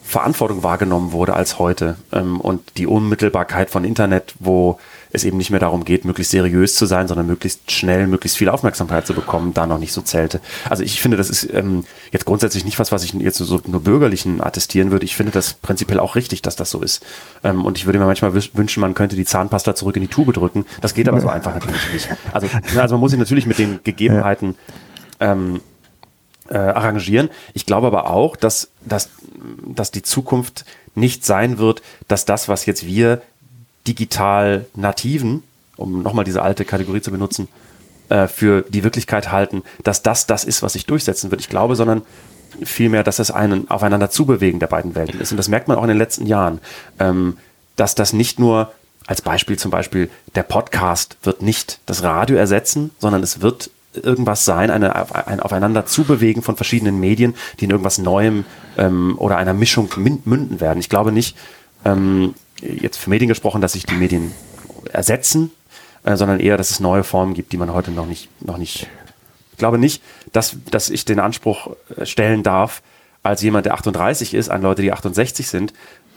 Verantwortung 0.02 0.62
wahrgenommen 0.62 1.12
wurde 1.12 1.34
als 1.34 1.58
heute. 1.58 1.96
Ähm, 2.12 2.40
und 2.40 2.78
die 2.78 2.86
Unmittelbarkeit 2.86 3.70
von 3.70 3.84
Internet, 3.84 4.34
wo 4.38 4.78
es 5.16 5.24
eben 5.24 5.36
nicht 5.36 5.50
mehr 5.50 5.60
darum 5.60 5.84
geht, 5.84 6.04
möglichst 6.04 6.30
seriös 6.30 6.74
zu 6.74 6.86
sein, 6.86 7.08
sondern 7.08 7.26
möglichst 7.26 7.70
schnell, 7.70 8.06
möglichst 8.06 8.38
viel 8.38 8.48
Aufmerksamkeit 8.48 9.06
zu 9.06 9.14
bekommen, 9.14 9.54
da 9.54 9.66
noch 9.66 9.78
nicht 9.78 9.92
so 9.92 10.02
zählte. 10.02 10.40
Also 10.68 10.82
ich 10.82 11.00
finde, 11.00 11.16
das 11.16 11.30
ist 11.30 11.48
ähm, 11.52 11.84
jetzt 12.12 12.24
grundsätzlich 12.24 12.64
nicht 12.64 12.78
was, 12.78 12.92
was 12.92 13.04
ich 13.04 13.14
jetzt 13.14 13.38
so 13.38 13.60
nur 13.66 13.82
Bürgerlichen 13.82 14.40
attestieren 14.40 14.90
würde. 14.90 15.04
Ich 15.04 15.16
finde 15.16 15.32
das 15.32 15.54
prinzipiell 15.54 16.00
auch 16.00 16.14
richtig, 16.14 16.42
dass 16.42 16.56
das 16.56 16.70
so 16.70 16.80
ist. 16.80 17.04
Ähm, 17.42 17.64
und 17.64 17.78
ich 17.78 17.86
würde 17.86 17.98
mir 17.98 18.06
manchmal 18.06 18.34
wünschen, 18.34 18.80
man 18.80 18.94
könnte 18.94 19.16
die 19.16 19.24
Zahnpasta 19.24 19.74
zurück 19.74 19.96
in 19.96 20.02
die 20.02 20.08
Tube 20.08 20.32
drücken. 20.32 20.66
Das 20.80 20.94
geht 20.94 21.08
aber 21.08 21.20
so 21.20 21.28
einfach 21.28 21.54
natürlich 21.54 21.92
nicht. 21.92 22.08
Also, 22.32 22.48
also 22.78 22.94
man 22.94 23.00
muss 23.00 23.10
sich 23.10 23.18
natürlich 23.20 23.46
mit 23.46 23.58
den 23.58 23.80
Gegebenheiten 23.82 24.54
ähm, 25.20 25.60
äh, 26.48 26.56
arrangieren. 26.56 27.30
Ich 27.54 27.66
glaube 27.66 27.86
aber 27.86 28.10
auch, 28.10 28.36
dass, 28.36 28.70
dass, 28.84 29.10
dass 29.64 29.90
die 29.90 30.02
Zukunft 30.02 30.64
nicht 30.94 31.24
sein 31.24 31.58
wird, 31.58 31.82
dass 32.08 32.24
das, 32.24 32.48
was 32.48 32.66
jetzt 32.66 32.86
wir 32.86 33.22
digital 33.86 34.66
Nativen, 34.74 35.42
um 35.76 36.02
nochmal 36.02 36.24
diese 36.24 36.42
alte 36.42 36.64
Kategorie 36.64 37.00
zu 37.00 37.10
benutzen, 37.10 37.48
äh, 38.08 38.28
für 38.28 38.62
die 38.62 38.84
Wirklichkeit 38.84 39.32
halten, 39.32 39.62
dass 39.82 40.02
das 40.02 40.26
das 40.26 40.44
ist, 40.44 40.62
was 40.62 40.74
sich 40.74 40.86
durchsetzen 40.86 41.30
wird. 41.30 41.40
Ich 41.40 41.48
glaube, 41.48 41.76
sondern 41.76 42.02
vielmehr, 42.62 43.02
dass 43.02 43.18
es 43.18 43.30
einen 43.30 43.70
aufeinander 43.70 44.10
zubewegen 44.10 44.60
der 44.60 44.68
beiden 44.68 44.94
Welten 44.94 45.20
ist. 45.20 45.30
Und 45.30 45.36
das 45.36 45.48
merkt 45.48 45.68
man 45.68 45.76
auch 45.76 45.82
in 45.82 45.88
den 45.88 45.98
letzten 45.98 46.26
Jahren, 46.26 46.60
ähm, 46.98 47.36
dass 47.76 47.94
das 47.94 48.12
nicht 48.12 48.38
nur 48.38 48.72
als 49.06 49.22
Beispiel 49.22 49.58
zum 49.58 49.70
Beispiel 49.70 50.10
der 50.34 50.42
Podcast 50.42 51.16
wird 51.22 51.42
nicht 51.42 51.80
das 51.86 52.02
Radio 52.02 52.36
ersetzen, 52.36 52.90
sondern 52.98 53.22
es 53.22 53.40
wird 53.40 53.70
irgendwas 53.92 54.44
sein, 54.44 54.70
eine, 54.70 54.94
ein 55.26 55.40
Aufeinander 55.40 55.86
zubewegen 55.86 56.42
von 56.42 56.56
verschiedenen 56.56 57.00
Medien, 57.00 57.34
die 57.60 57.64
in 57.64 57.70
irgendwas 57.70 57.98
Neuem 57.98 58.44
ähm, 58.76 59.14
oder 59.18 59.36
einer 59.36 59.54
Mischung 59.54 59.88
münden 59.96 60.60
werden. 60.60 60.80
Ich 60.80 60.88
glaube 60.88 61.12
nicht, 61.12 61.36
ähm, 61.84 62.34
jetzt 62.60 62.98
für 62.98 63.10
Medien 63.10 63.28
gesprochen, 63.28 63.60
dass 63.60 63.72
sich 63.72 63.86
die 63.86 63.94
Medien 63.94 64.32
ersetzen, 64.92 65.50
äh, 66.04 66.16
sondern 66.16 66.40
eher, 66.40 66.56
dass 66.56 66.70
es 66.70 66.80
neue 66.80 67.04
Formen 67.04 67.34
gibt, 67.34 67.52
die 67.52 67.56
man 67.56 67.72
heute 67.72 67.90
noch 67.90 68.06
nicht, 68.06 68.28
noch 68.40 68.58
nicht. 68.58 68.86
Ich 69.52 69.58
glaube 69.58 69.78
nicht, 69.78 70.02
dass, 70.32 70.56
dass 70.70 70.90
ich 70.90 71.04
den 71.04 71.18
Anspruch 71.18 71.76
äh, 71.96 72.06
stellen 72.06 72.42
darf, 72.42 72.82
als 73.22 73.42
jemand, 73.42 73.66
der 73.66 73.74
38 73.74 74.34
ist, 74.34 74.50
an 74.50 74.62
Leute, 74.62 74.82
die 74.82 74.92
68 74.92 75.48
sind, 75.48 75.72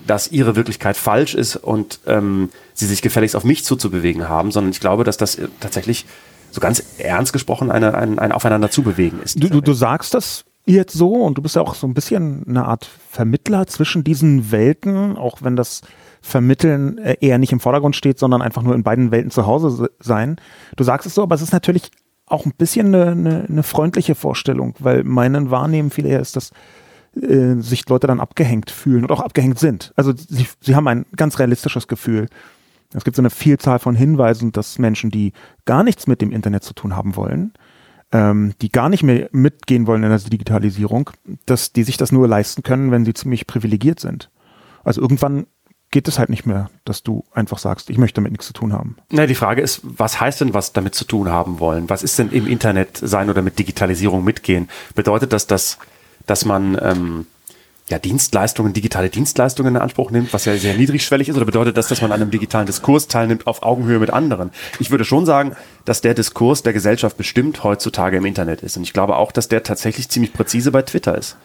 dass 0.06 0.32
ihre 0.32 0.56
Wirklichkeit 0.56 0.96
falsch 0.96 1.36
ist 1.36 1.56
und 1.56 2.00
ähm, 2.08 2.50
sie 2.74 2.86
sich 2.86 3.02
gefälligst 3.02 3.36
auf 3.36 3.44
mich 3.44 3.66
zuzubewegen 3.66 4.30
haben, 4.30 4.52
sondern 4.52 4.72
ich 4.72 4.80
glaube, 4.80 5.04
dass 5.04 5.18
das 5.18 5.36
äh, 5.36 5.48
tatsächlich 5.60 6.06
so 6.52 6.62
ganz 6.62 6.84
ernst 6.98 7.34
gesprochen 7.34 7.72
eine, 7.72 7.96
ein, 7.96 8.18
ein 8.20 8.32
Aufeinander 8.32 8.72
zubewegen 8.72 9.22
ist. 9.22 9.42
Du, 9.42 9.50
du, 9.50 9.62
du 9.62 9.74
sagst 9.74 10.14
das 10.14 10.46
jetzt 10.66 10.94
so 10.94 11.14
und 11.14 11.38
du 11.38 11.42
bist 11.42 11.56
ja 11.56 11.62
auch 11.62 11.76
so 11.76 11.88
ein 11.88 11.94
bisschen 11.94 12.46
eine 12.48 12.66
Art 12.66 12.90
Vermittler 13.10 13.68
zwischen 13.68 14.04
diesen 14.04 14.52
Welten, 14.52 15.18
auch 15.18 15.42
wenn 15.42 15.56
das 15.56 15.82
Vermitteln 16.22 16.98
äh, 16.98 17.18
eher 17.22 17.38
nicht 17.38 17.52
im 17.52 17.60
Vordergrund 17.60 17.96
steht, 17.96 18.20
sondern 18.20 18.42
einfach 18.42 18.62
nur 18.62 18.76
in 18.76 18.84
beiden 18.84 19.12
Welten 19.12 19.32
zu 19.32 19.46
Hause 19.46 19.90
sein. 20.00 20.38
Du 20.76 20.84
sagst 20.84 21.08
es 21.08 21.16
so, 21.16 21.24
aber 21.24 21.36
es 21.36 21.42
ist 21.42 21.54
natürlich 21.54 21.92
auch 22.26 22.46
ein 22.46 22.54
bisschen 22.58 22.94
eine, 22.94 23.12
eine, 23.12 23.46
eine 23.50 23.64
freundliche 23.64 24.16
Vorstellung, 24.16 24.76
weil 24.80 25.04
meinen 25.04 25.52
Wahrnehmen 25.52 25.90
viel 25.90 26.06
eher 26.06 26.20
ist, 26.20 26.36
dass 26.36 26.52
äh, 27.16 27.56
sich 27.56 27.88
Leute 27.90 28.08
dann 28.08 28.20
abgehängt 28.20 28.70
fühlen 28.70 29.04
und 29.04 29.12
auch 29.12 29.22
abgehängt 29.22 29.60
sind. 29.60 29.94
Also 29.96 30.14
sie, 30.16 30.48
sie 30.62 30.76
haben 30.76 30.88
ein 30.88 31.06
ganz 31.16 31.40
realistisches 31.40 31.88
Gefühl. 31.88 32.28
Es 32.94 33.04
gibt 33.04 33.16
so 33.16 33.22
eine 33.22 33.30
Vielzahl 33.30 33.80
von 33.80 33.96
Hinweisen, 33.96 34.52
dass 34.52 34.80
Menschen, 34.80 35.12
die 35.12 35.34
gar 35.66 35.84
nichts 35.84 36.08
mit 36.08 36.22
dem 36.22 36.32
Internet 36.32 36.64
zu 36.64 36.74
tun 36.74 36.96
haben 36.96 37.16
wollen, 37.16 37.54
ähm, 38.12 38.54
die 38.62 38.72
gar 38.72 38.90
nicht 38.90 39.04
mehr 39.04 39.30
mitgehen 39.32 39.88
wollen 39.88 40.04
in 40.04 40.10
der 40.10 40.20
Digitalisierung, 40.20 41.12
dass 41.46 41.74
die 41.74 41.84
sich 41.84 41.98
das 41.98 42.12
nur 42.12 42.28
leisten 42.28 42.64
können, 42.64 42.92
wenn 42.92 43.06
sie 43.06 43.14
ziemlich 43.14 43.48
privilegiert 43.48 44.00
sind. 44.00 44.32
Also 44.84 45.02
irgendwann 45.02 45.46
geht 45.92 46.08
es 46.08 46.20
halt 46.20 46.30
nicht 46.30 46.46
mehr, 46.46 46.70
dass 46.86 47.04
du 47.04 47.26
einfach 47.34 47.58
sagst, 47.58 47.90
ich 47.90 47.98
möchte 47.98 48.16
damit 48.16 48.32
nichts 48.32 48.48
zu 48.48 48.54
tun 48.54 48.74
haben. 48.74 48.96
Na, 49.12 49.26
die 49.26 49.36
Frage 49.36 49.62
ist, 49.62 49.82
was 49.84 50.20
heißt 50.20 50.42
denn 50.42 50.54
was 50.54 50.74
damit 50.74 50.96
zu 50.96 51.06
tun 51.06 51.30
haben 51.30 51.60
wollen? 51.60 51.90
Was 51.90 52.04
ist 52.04 52.20
denn 52.20 52.30
im 52.32 52.48
Internet 52.48 52.98
sein 52.98 53.30
oder 53.30 53.42
mit 53.42 53.58
Digitalisierung 53.58 54.24
mitgehen? 54.24 54.70
Bedeutet 54.94 55.34
das, 55.34 55.48
dass, 55.48 55.80
dass 56.28 56.46
man 56.46 56.78
ähm, 56.82 57.26
ja, 57.90 57.98
Dienstleistungen, 57.98 58.74
digitale 58.74 59.10
Dienstleistungen 59.10 59.76
in 59.76 59.82
Anspruch 59.82 60.12
nimmt, 60.12 60.32
was 60.32 60.46
ja 60.46 60.56
sehr 60.56 60.76
niedrigschwellig 60.78 61.30
ist, 61.30 61.36
oder 61.36 61.46
bedeutet 61.46 61.76
das, 61.76 61.88
dass 61.88 62.02
man 62.02 62.12
an 62.12 62.22
einem 62.22 62.32
digitalen 62.32 62.68
Diskurs 62.68 63.08
teilnimmt 63.08 63.48
auf 63.48 63.64
Augenhöhe 63.64 63.98
mit 63.98 64.12
anderen? 64.12 64.52
Ich 64.80 64.92
würde 64.92 65.06
schon 65.06 65.26
sagen, 65.26 65.56
dass 65.86 66.02
der 66.02 66.14
Diskurs 66.14 66.62
der 66.62 66.74
Gesellschaft 66.74 67.18
bestimmt 67.18 67.64
heutzutage 67.64 68.18
im 68.18 68.26
Internet 68.26 68.62
ist. 68.62 68.78
Und 68.78 68.84
ich 68.84 68.94
glaube 68.94 69.16
auch, 69.16 69.32
dass 69.32 69.48
der 69.48 69.64
tatsächlich 69.64 70.10
ziemlich 70.10 70.34
präzise 70.34 70.72
bei 70.72 70.84
Twitter 70.84 71.18
ist. 71.18 71.36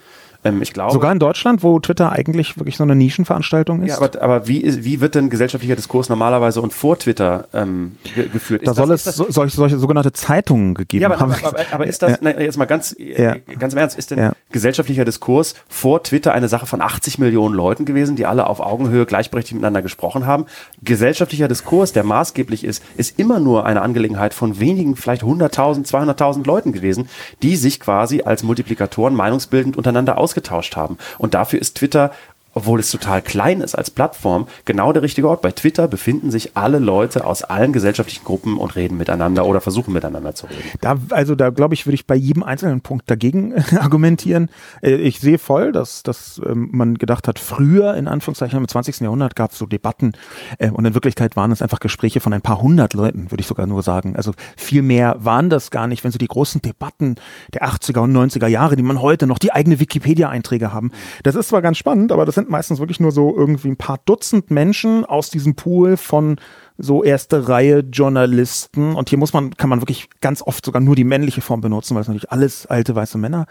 Ähm, 0.44 0.60
ich 0.62 0.72
glaube, 0.72 0.92
Sogar 0.92 1.10
in 1.10 1.18
Deutschland, 1.18 1.62
wo 1.62 1.78
Twitter 1.80 2.12
eigentlich 2.12 2.58
wirklich 2.58 2.76
so 2.76 2.82
eine 2.84 2.94
Nischenveranstaltung 2.94 3.82
ist. 3.82 3.88
Ja, 3.90 3.96
aber, 3.96 4.20
aber 4.22 4.46
wie, 4.46 4.58
ist, 4.58 4.84
wie 4.84 5.00
wird 5.00 5.14
denn 5.14 5.30
gesellschaftlicher 5.30 5.74
Diskurs 5.76 6.08
normalerweise 6.10 6.60
und 6.60 6.72
vor 6.72 6.98
Twitter 6.98 7.48
ähm, 7.54 7.96
ge 8.14 8.28
geführt? 8.28 8.66
da 8.66 8.72
Ist 8.72 8.76
soll 8.76 8.88
das, 8.88 9.06
es 9.06 9.16
so, 9.16 9.26
solche, 9.30 9.56
solche 9.56 9.78
sogenannte 9.78 10.12
Zeitungen 10.12 10.74
gegeben 10.74 11.02
ja, 11.02 11.08
aber, 11.10 11.18
haben. 11.18 11.32
aber, 11.32 11.46
aber, 11.48 11.58
aber 11.72 11.86
ist 11.86 12.02
das, 12.02 12.12
Ja. 12.12 12.18
na, 12.20 12.40
jetzt 12.40 12.58
mal 12.58 12.66
ganz, 12.66 12.94
äh, 12.98 13.22
Ja. 13.22 13.36
ganz 13.58 13.72
im 13.72 13.78
Ernst, 13.78 13.96
ist 13.98 14.10
denn 14.10 14.18
Ja. 14.18 14.32
gesellschaftlicher 14.52 15.04
Diskurs 15.04 15.54
vor 15.68 16.02
Twitter 16.02 16.32
eine 16.34 16.48
Sache 16.48 16.66
von 16.66 16.80
80 16.82 17.18
Millionen 17.18 17.54
Leuten 17.54 17.84
gewesen, 17.86 18.14
die 18.14 18.26
alle 18.26 18.46
auf 18.46 18.60
Augenhöhe 18.60 19.06
gleichberechtigt 19.06 19.54
miteinander 19.54 19.80
gesprochen 19.82 20.26
haben? 20.26 20.44
Gesellschaftlicher 20.82 21.48
Diskurs, 21.48 21.92
der 21.92 22.04
maßgeblich 22.04 22.64
ist, 22.64 22.82
ist 22.96 23.18
immer 23.18 23.40
nur 23.40 23.64
eine 23.64 23.80
Angelegenheit 23.82 24.34
von 24.34 24.60
wenigen, 24.60 24.96
vielleicht 24.96 25.22
100.000, 25.22 25.86
200.000 25.86 26.46
Leuten 26.46 26.72
gewesen, 26.72 27.08
die 27.42 27.56
sich 27.56 27.80
quasi 27.80 28.22
als 28.22 28.42
Multiplikatoren 28.42 29.14
meinungsbildend 29.14 29.76
untereinander 29.76 30.18
ausgetauscht 30.34 30.76
haben. 30.76 30.98
Und 31.18 31.34
dafür 31.34 31.60
ist 31.60 31.76
Twitter 31.76 32.10
obwohl 32.54 32.80
es 32.80 32.90
total 32.90 33.22
klein 33.22 33.60
ist 33.60 33.74
als 33.74 33.90
Plattform, 33.90 34.46
genau 34.64 34.92
der 34.92 35.02
richtige 35.02 35.28
Ort. 35.28 35.42
Bei 35.42 35.52
Twitter 35.52 35.88
befinden 35.88 36.30
sich 36.30 36.56
alle 36.56 36.78
Leute 36.78 37.26
aus 37.26 37.42
allen 37.42 37.72
gesellschaftlichen 37.72 38.24
Gruppen 38.24 38.56
und 38.56 38.76
reden 38.76 38.96
miteinander 38.96 39.46
oder 39.46 39.60
versuchen 39.60 39.92
miteinander 39.92 40.34
zu 40.34 40.46
reden. 40.46 40.62
Da, 40.80 40.96
also 41.10 41.34
da 41.34 41.50
glaube 41.50 41.74
ich, 41.74 41.86
würde 41.86 41.94
ich 41.94 42.06
bei 42.06 42.14
jedem 42.14 42.42
einzelnen 42.42 42.80
Punkt 42.80 43.10
dagegen 43.10 43.54
argumentieren. 43.78 44.48
Äh, 44.82 44.94
Ich 44.94 45.20
sehe 45.20 45.38
voll, 45.38 45.72
dass, 45.72 46.02
dass 46.02 46.40
ähm, 46.44 46.68
man 46.72 46.96
gedacht 46.96 47.28
hat, 47.28 47.38
früher 47.38 47.94
in 47.94 48.08
Anführungszeichen 48.08 48.58
im 48.58 48.68
20. 48.68 49.00
Jahrhundert 49.00 49.36
gab 49.36 49.52
es 49.52 49.58
so 49.58 49.66
Debatten 49.66 50.12
äh, 50.58 50.70
und 50.70 50.84
in 50.84 50.94
Wirklichkeit 50.94 51.36
waren 51.36 51.52
es 51.52 51.62
einfach 51.62 51.80
Gespräche 51.80 52.20
von 52.20 52.32
ein 52.32 52.42
paar 52.42 52.60
hundert 52.60 52.94
Leuten, 52.94 53.30
würde 53.30 53.40
ich 53.40 53.46
sogar 53.46 53.66
nur 53.66 53.82
sagen. 53.82 54.16
Also 54.16 54.32
viel 54.56 54.82
mehr 54.82 55.16
waren 55.18 55.50
das 55.50 55.70
gar 55.70 55.86
nicht, 55.86 56.04
wenn 56.04 56.12
so 56.12 56.18
die 56.18 56.28
großen 56.28 56.62
Debatten 56.62 57.16
der 57.52 57.64
80er 57.64 58.00
und 58.00 58.12
90er 58.16 58.46
Jahre, 58.46 58.76
die 58.76 58.82
man 58.82 59.00
heute 59.00 59.26
noch 59.26 59.38
die 59.38 59.52
eigene 59.52 59.80
Wikipedia-Einträge 59.80 60.72
haben. 60.72 60.92
Das 61.22 61.34
ist 61.34 61.48
zwar 61.48 61.62
ganz 61.62 61.78
spannend, 61.78 62.12
aber 62.12 62.24
das 62.26 62.34
sind 62.34 62.43
meistens 62.48 62.78
wirklich 62.78 63.00
nur 63.00 63.12
so 63.12 63.34
irgendwie 63.36 63.68
ein 63.68 63.76
paar 63.76 63.98
Dutzend 64.04 64.50
Menschen 64.50 65.04
aus 65.04 65.30
diesem 65.30 65.54
Pool 65.54 65.96
von 65.96 66.36
so 66.78 67.04
erste 67.04 67.48
Reihe 67.48 67.80
Journalisten. 67.80 68.94
Und 68.94 69.08
hier 69.08 69.18
muss 69.18 69.32
man, 69.32 69.56
kann 69.56 69.70
man 69.70 69.80
wirklich 69.80 70.08
ganz 70.20 70.42
oft 70.42 70.64
sogar 70.64 70.80
nur 70.80 70.96
die 70.96 71.04
männliche 71.04 71.40
Form 71.40 71.60
benutzen, 71.60 71.94
weil 71.94 72.02
es 72.02 72.08
natürlich 72.08 72.32
alles 72.32 72.66
alte 72.66 72.94
weiße 72.94 73.18
Männer 73.18 73.46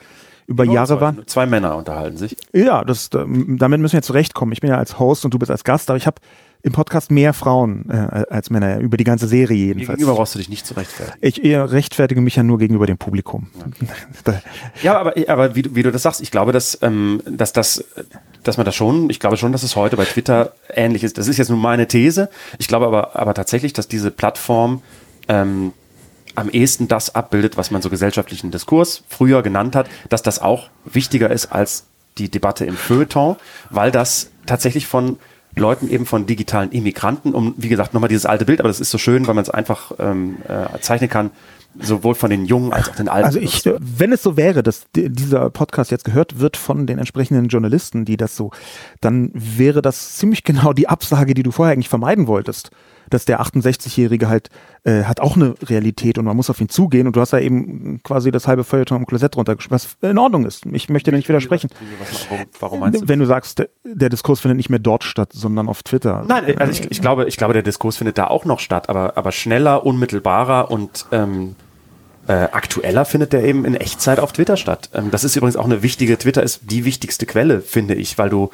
über 0.47 0.65
Jahre 0.65 0.95
zwei, 0.95 1.01
waren. 1.01 1.23
Zwei 1.27 1.45
Männer 1.45 1.77
unterhalten 1.77 2.17
sich. 2.17 2.35
Ja, 2.51 2.83
das, 2.83 3.09
damit 3.09 3.79
müssen 3.79 3.93
wir 3.93 4.01
zurechtkommen. 4.01 4.51
Ich 4.51 4.61
bin 4.61 4.69
ja 4.69 4.77
als 4.77 4.99
Host 4.99 5.23
und 5.25 5.33
du 5.33 5.39
bist 5.39 5.51
als 5.51 5.63
Gast, 5.63 5.89
aber 5.89 5.97
ich 5.97 6.07
habe 6.07 6.19
im 6.65 6.71
Podcast 6.71 7.11
mehr 7.11 7.33
Frauen 7.33 7.89
äh, 7.89 8.23
als 8.29 8.49
Männer, 8.49 8.79
über 8.79 8.95
die 8.95 9.03
ganze 9.03 9.27
Serie 9.27 9.57
jedenfalls. 9.57 9.97
gegenüber 9.97 10.15
brauchst 10.15 10.33
du 10.33 10.39
dich 10.39 10.47
nicht 10.47 10.65
zu 10.65 10.73
rechtfertigen. 10.75 11.17
Ich 11.19 11.43
eher 11.43 11.71
rechtfertige 11.71 12.21
mich 12.21 12.37
ja 12.37 12.43
nur 12.43 12.57
gegenüber 12.57 12.85
dem 12.87 12.97
Publikum. 12.97 13.47
Da- 14.23 14.41
Ja, 14.81 14.97
aber, 14.97 15.13
aber 15.27 15.55
wie, 15.55 15.63
du, 15.63 15.75
wie 15.75 15.83
du 15.83 15.91
das 15.91 16.03
sagst, 16.03 16.21
ich 16.21 16.31
glaube, 16.31 16.53
dass, 16.53 16.79
ähm, 16.81 17.21
dass, 17.29 17.51
das, 17.51 17.83
dass 18.43 18.55
man 18.55 18.65
das 18.65 18.75
schon, 18.75 19.09
ich 19.09 19.19
glaube 19.19 19.35
schon, 19.35 19.51
dass 19.51 19.63
es 19.63 19.75
heute 19.75 19.97
bei 19.97 20.05
Twitter 20.05 20.53
ähnlich 20.73 21.03
ist. 21.03 21.17
Das 21.17 21.27
ist 21.27 21.37
jetzt 21.37 21.49
nur 21.49 21.59
meine 21.59 21.85
These. 21.87 22.29
Ich 22.59 22.69
glaube 22.69 22.87
aber, 22.87 23.17
aber 23.17 23.33
tatsächlich, 23.33 23.73
dass 23.73 23.89
diese 23.89 24.09
Plattform 24.09 24.81
ähm, 25.27 25.73
am 26.35 26.49
ehesten 26.49 26.87
das 26.87 27.13
abbildet, 27.13 27.57
was 27.57 27.71
man 27.71 27.81
so 27.81 27.89
gesellschaftlichen 27.89 28.51
Diskurs 28.51 29.03
früher 29.09 29.43
genannt 29.43 29.75
hat, 29.75 29.89
dass 30.07 30.23
das 30.23 30.39
auch 30.41 30.69
wichtiger 30.85 31.29
ist 31.29 31.47
als 31.51 31.87
die 32.17 32.29
Debatte 32.31 32.63
im 32.63 32.77
Feuilleton, 32.77 33.35
weil 33.69 33.91
das 33.91 34.29
tatsächlich 34.45 34.87
von 34.87 35.17
Leuten 35.55 35.89
eben 35.89 36.05
von 36.05 36.25
digitalen 36.25 36.71
Immigranten, 36.71 37.33
um, 37.33 37.53
wie 37.57 37.69
gesagt, 37.69 37.93
nochmal 37.93 38.07
dieses 38.09 38.25
alte 38.25 38.45
Bild, 38.45 38.59
aber 38.59 38.69
das 38.69 38.79
ist 38.79 38.89
so 38.91 38.97
schön, 38.97 39.27
weil 39.27 39.35
man 39.35 39.43
es 39.43 39.49
einfach 39.49 39.91
ähm, 39.99 40.37
äh, 40.47 40.79
zeichnen 40.79 41.09
kann, 41.09 41.31
sowohl 41.79 42.15
von 42.15 42.29
den 42.29 42.45
Jungen 42.45 42.71
als 42.71 42.89
auch 42.89 42.95
den 42.95 43.09
Alten. 43.09 43.25
Also 43.25 43.39
ich, 43.39 43.63
wenn 43.79 44.11
es 44.11 44.21
so 44.23 44.37
wäre, 44.37 44.63
dass 44.63 44.85
di- 44.95 45.09
dieser 45.09 45.49
Podcast 45.49 45.91
jetzt 45.91 46.05
gehört 46.05 46.39
wird 46.39 46.57
von 46.57 46.85
den 46.85 46.99
entsprechenden 46.99 47.47
Journalisten, 47.47 48.05
die 48.05 48.17
das 48.17 48.35
so, 48.35 48.51
dann 49.01 49.31
wäre 49.33 49.81
das 49.81 50.15
ziemlich 50.17 50.43
genau 50.43 50.73
die 50.73 50.87
Absage, 50.87 51.33
die 51.33 51.43
du 51.43 51.51
vorher 51.51 51.73
eigentlich 51.73 51.89
vermeiden 51.89 52.27
wolltest. 52.27 52.69
Dass 53.09 53.25
der 53.25 53.41
68-Jährige 53.41 54.27
halt 54.27 54.49
äh, 54.83 55.03
hat 55.03 55.19
auch 55.19 55.35
eine 55.35 55.55
Realität 55.63 56.17
und 56.17 56.25
man 56.25 56.35
muss 56.35 56.49
auf 56.49 56.59
ihn 56.59 56.69
zugehen 56.69 57.07
und 57.07 57.15
du 57.15 57.21
hast 57.21 57.31
ja 57.31 57.39
eben 57.39 58.01
quasi 58.03 58.31
das 58.31 58.47
halbe 58.47 58.63
Feuilleton 58.63 58.99
im 58.99 59.05
Klosett 59.05 59.35
runtergeschmissen, 59.35 59.91
was 59.99 60.09
in 60.09 60.17
Ordnung 60.17 60.45
ist. 60.45 60.65
Ich 60.67 60.89
möchte 60.89 61.11
dir 61.11 61.17
nicht 61.17 61.29
widersprechen. 61.29 61.69
Warum, 62.29 62.45
warum 62.59 62.79
meinst 62.79 63.01
du? 63.01 63.07
Wenn 63.07 63.19
du 63.19 63.25
sagst, 63.25 63.59
der, 63.59 63.69
der 63.83 64.09
Diskurs 64.09 64.39
findet 64.39 64.57
nicht 64.57 64.69
mehr 64.69 64.79
dort 64.79 65.03
statt, 65.03 65.31
sondern 65.33 65.69
auf 65.69 65.83
Twitter. 65.83 66.23
Nein, 66.27 66.57
also 66.57 66.71
ich, 66.71 66.91
ich, 66.91 67.01
glaube, 67.01 67.25
ich 67.25 67.37
glaube, 67.37 67.53
der 67.53 67.63
Diskurs 67.63 67.97
findet 67.97 68.17
da 68.17 68.27
auch 68.27 68.45
noch 68.45 68.59
statt, 68.59 68.89
aber, 68.89 69.17
aber 69.17 69.31
schneller, 69.31 69.85
unmittelbarer 69.85 70.71
und 70.71 71.05
ähm, 71.11 71.55
äh, 72.27 72.33
aktueller 72.33 73.05
findet 73.05 73.33
der 73.33 73.43
eben 73.43 73.65
in 73.65 73.75
Echtzeit 73.75 74.19
auf 74.19 74.31
Twitter 74.31 74.57
statt. 74.57 74.89
Ähm, 74.93 75.11
das 75.11 75.23
ist 75.23 75.35
übrigens 75.35 75.57
auch 75.57 75.65
eine 75.65 75.83
wichtige, 75.83 76.17
Twitter 76.17 76.43
ist 76.43 76.61
die 76.63 76.85
wichtigste 76.85 77.25
Quelle, 77.25 77.61
finde 77.61 77.95
ich, 77.95 78.17
weil 78.17 78.29
du 78.29 78.49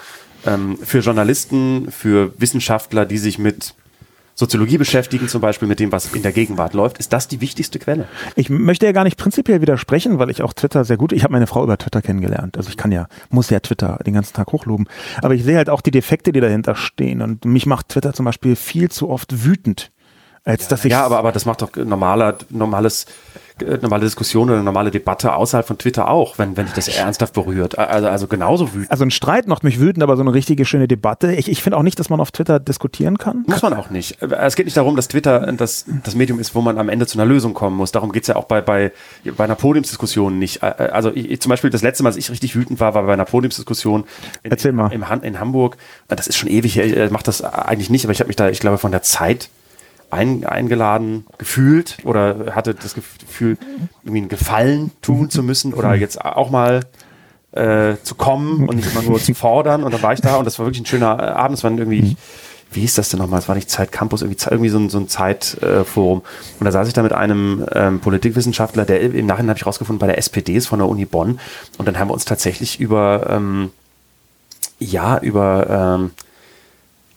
ähm, 0.46 0.78
für 0.82 1.00
Journalisten, 1.00 1.92
für 1.92 2.34
Wissenschaftler, 2.40 3.06
die 3.06 3.18
sich 3.18 3.38
mit 3.38 3.76
Soziologie 4.40 4.78
beschäftigen, 4.78 5.28
zum 5.28 5.42
Beispiel 5.42 5.68
mit 5.68 5.82
dem, 5.82 5.92
was 5.92 6.16
in 6.16 6.22
der 6.22 6.32
Gegenwart 6.32 6.74
läuft, 6.74 6.98
ist 6.98 7.12
das 7.12 7.28
die 7.28 7.42
wichtigste 7.42 7.78
Quelle. 7.78 8.08
Ich 8.38 8.50
möchte 8.50 8.86
ja 8.86 8.94
gar 8.94 9.04
nicht 9.04 9.18
prinzipiell 9.18 9.60
widersprechen, 9.60 10.18
weil 10.18 10.30
ich 10.30 10.44
auch 10.44 10.54
Twitter 10.54 10.86
sehr 10.86 10.96
gut, 10.96 11.12
ich 11.12 11.24
habe 11.24 11.34
meine 11.34 11.46
Frau 11.46 11.62
über 11.62 11.78
Twitter 11.78 12.02
kennengelernt. 12.02 12.56
Also 12.56 12.70
ich 12.70 12.78
kann 12.78 12.94
ja, 12.94 13.08
muss 13.30 13.50
ja 13.50 13.60
Twitter 13.60 14.00
den 14.06 14.14
ganzen 14.14 14.34
Tag 14.34 14.54
hochloben. 14.54 14.88
Aber 15.22 15.34
ich 15.34 15.44
sehe 15.44 15.58
halt 15.58 15.70
auch 15.70 15.82
die 15.82 15.92
Defekte, 15.92 16.32
die 16.32 16.40
dahinter 16.40 16.76
stehen. 16.76 17.22
Und 17.22 17.44
mich 17.44 17.66
macht 17.66 17.90
Twitter 17.90 18.14
zum 18.14 18.24
Beispiel 18.24 18.56
viel 18.56 18.90
zu 18.90 19.10
oft 19.10 19.44
wütend. 19.44 19.92
Als 20.50 20.68
dass 20.68 20.84
ich 20.86 20.92
Ja, 20.92 21.06
aber, 21.06 21.18
aber 21.20 21.32
das 21.32 21.46
macht 21.46 21.62
doch 21.62 21.70
normaler, 21.76 22.36
normales, 22.50 23.06
äh, 23.62 23.78
normale 23.82 24.04
Diskussion 24.06 24.50
oder 24.50 24.64
normale 24.64 24.90
Debatte 24.90 25.34
außerhalb 25.34 25.68
von 25.68 25.78
Twitter 25.78 26.08
auch, 26.10 26.38
wenn, 26.40 26.56
wenn 26.58 26.66
dich 26.66 26.74
das 26.76 26.88
ernsthaft 26.88 27.34
berührt. 27.34 27.78
Also, 27.78 28.08
also 28.08 28.28
genauso 28.28 28.74
wütend. 28.74 28.90
also 28.92 29.04
ein 29.04 29.12
Streit 29.12 29.48
macht 29.48 29.64
mich 29.64 29.80
wütend, 29.80 30.02
aber 30.02 30.16
so 30.16 30.22
eine 30.24 30.34
richtige 30.34 30.66
schöne 30.66 30.88
Debatte. 30.88 31.34
Ich, 31.34 31.50
ich 31.50 31.62
finde 31.62 31.78
auch 31.78 31.84
nicht, 31.84 32.00
dass 32.00 32.10
man 32.10 32.20
auf 32.20 32.32
Twitter 32.32 32.60
diskutieren 32.60 33.18
kann. 33.18 33.44
Muss 33.48 33.62
man 33.62 33.74
auch 33.74 33.90
nicht. 33.90 34.22
Es 34.22 34.56
geht 34.56 34.66
nicht 34.66 34.78
darum, 34.78 34.96
dass 34.96 35.08
Twitter 35.10 35.52
das, 35.54 35.86
das 36.04 36.16
Medium 36.16 36.40
ist, 36.40 36.56
wo 36.56 36.62
man 36.62 36.78
am 36.78 36.90
Ende 36.90 37.06
zu 37.06 37.18
einer 37.20 37.26
Lösung 37.26 37.54
kommen 37.54 37.76
muss. 37.78 37.92
Darum 37.92 38.12
geht's 38.12 38.28
ja 38.28 38.36
auch 38.38 38.46
bei, 38.46 38.62
bei, 38.62 38.92
bei 39.38 39.44
einer 39.44 39.56
Podiumsdiskussion 39.56 40.40
nicht. 40.40 40.64
Also 40.64 41.12
ich, 41.14 41.30
ich, 41.30 41.42
zum 41.42 41.50
Beispiel 41.50 41.70
das 41.70 41.82
letzte 41.82 42.04
Mal, 42.04 42.10
als 42.10 42.18
ich 42.18 42.32
richtig 42.32 42.56
wütend 42.56 42.80
war, 42.80 42.94
war 42.94 43.04
bei 43.04 43.14
einer 43.14 43.26
Podiumsdiskussion 43.26 44.06
in, 44.44 44.52
Erzähl 44.52 44.72
mal. 44.72 44.92
Im, 44.94 45.10
Han- 45.10 45.22
in 45.24 45.40
Hamburg. 45.40 45.78
Das 46.08 46.28
ist 46.28 46.38
schon 46.38 46.50
ewig 46.50 46.76
her, 46.76 47.06
ich 47.06 47.12
mache 47.12 47.24
das 47.24 47.44
eigentlich 47.44 47.90
nicht, 47.90 48.06
aber 48.06 48.14
ich 48.14 48.20
habe 48.20 48.28
mich 48.30 48.36
da, 48.38 48.50
ich 48.50 48.60
glaube, 48.62 48.78
von 48.78 48.92
der 48.92 49.02
Zeit 49.04 49.50
ein, 50.12 50.46
eingeladen 50.46 51.26
gefühlt 51.38 51.98
oder 52.04 52.56
hatte 52.56 52.74
das 52.74 52.94
Gefühl, 52.94 53.58
irgendwie 54.04 54.20
einen 54.20 54.30
Gefallen 54.30 54.92
tun 55.02 55.30
zu 55.30 55.44
müssen 55.44 55.74
oder 55.74 55.94
jetzt 55.96 56.24
auch 56.24 56.50
mal 56.50 56.82
äh, 57.52 57.96
zu 58.04 58.16
kommen 58.16 58.68
und 58.68 58.76
nicht 58.76 58.92
immer 58.92 59.04
nur 59.04 59.20
zu 59.20 59.34
fordern. 59.34 59.84
Und 59.84 59.94
dann 59.94 60.02
war 60.02 60.14
ich 60.14 60.22
da 60.22 60.36
und 60.38 60.46
das 60.46 60.60
war 60.60 60.66
wirklich 60.66 60.82
ein 60.82 60.86
schöner 60.86 61.20
äh, 61.20 61.32
Abend. 61.32 61.58
Es 61.58 61.64
waren 61.64 61.78
irgendwie, 61.78 62.16
wie 62.72 62.82
hieß 62.82 62.96
das 62.96 63.10
denn 63.10 63.20
nochmal? 63.20 63.40
Es 63.40 63.48
war 63.48 63.56
nicht 63.56 63.70
Zeit 63.70 63.92
Campus, 63.92 64.22
irgendwie, 64.22 64.44
irgendwie 64.50 64.70
so 64.70 64.80
ein, 64.80 64.90
so 64.90 65.00
ein 65.00 65.08
Zeitforum. 65.08 66.22
und 66.60 66.66
da 66.66 66.72
saß 66.72 66.88
ich 66.88 66.94
da 66.94 67.04
mit 67.04 67.14
einem 67.14 67.66
ähm, 67.74 68.00
Politikwissenschaftler, 68.00 68.86
der 68.86 69.02
im 69.02 69.26
Nachhinein 69.26 69.50
habe 69.50 69.58
ich 69.58 69.66
rausgefunden, 69.66 70.00
bei 70.00 70.08
der 70.08 70.18
SPD 70.18 70.56
ist 70.56 70.68
von 70.68 70.80
der 70.80 70.88
Uni 70.88 71.06
Bonn. 71.06 71.40
Und 71.78 71.88
dann 71.88 71.98
haben 71.98 72.10
wir 72.10 72.14
uns 72.14 72.26
tatsächlich 72.26 72.80
über, 72.80 73.28
ähm, 73.30 73.72
ja, 74.80 75.20
über 75.20 75.98
ähm, 76.00 76.12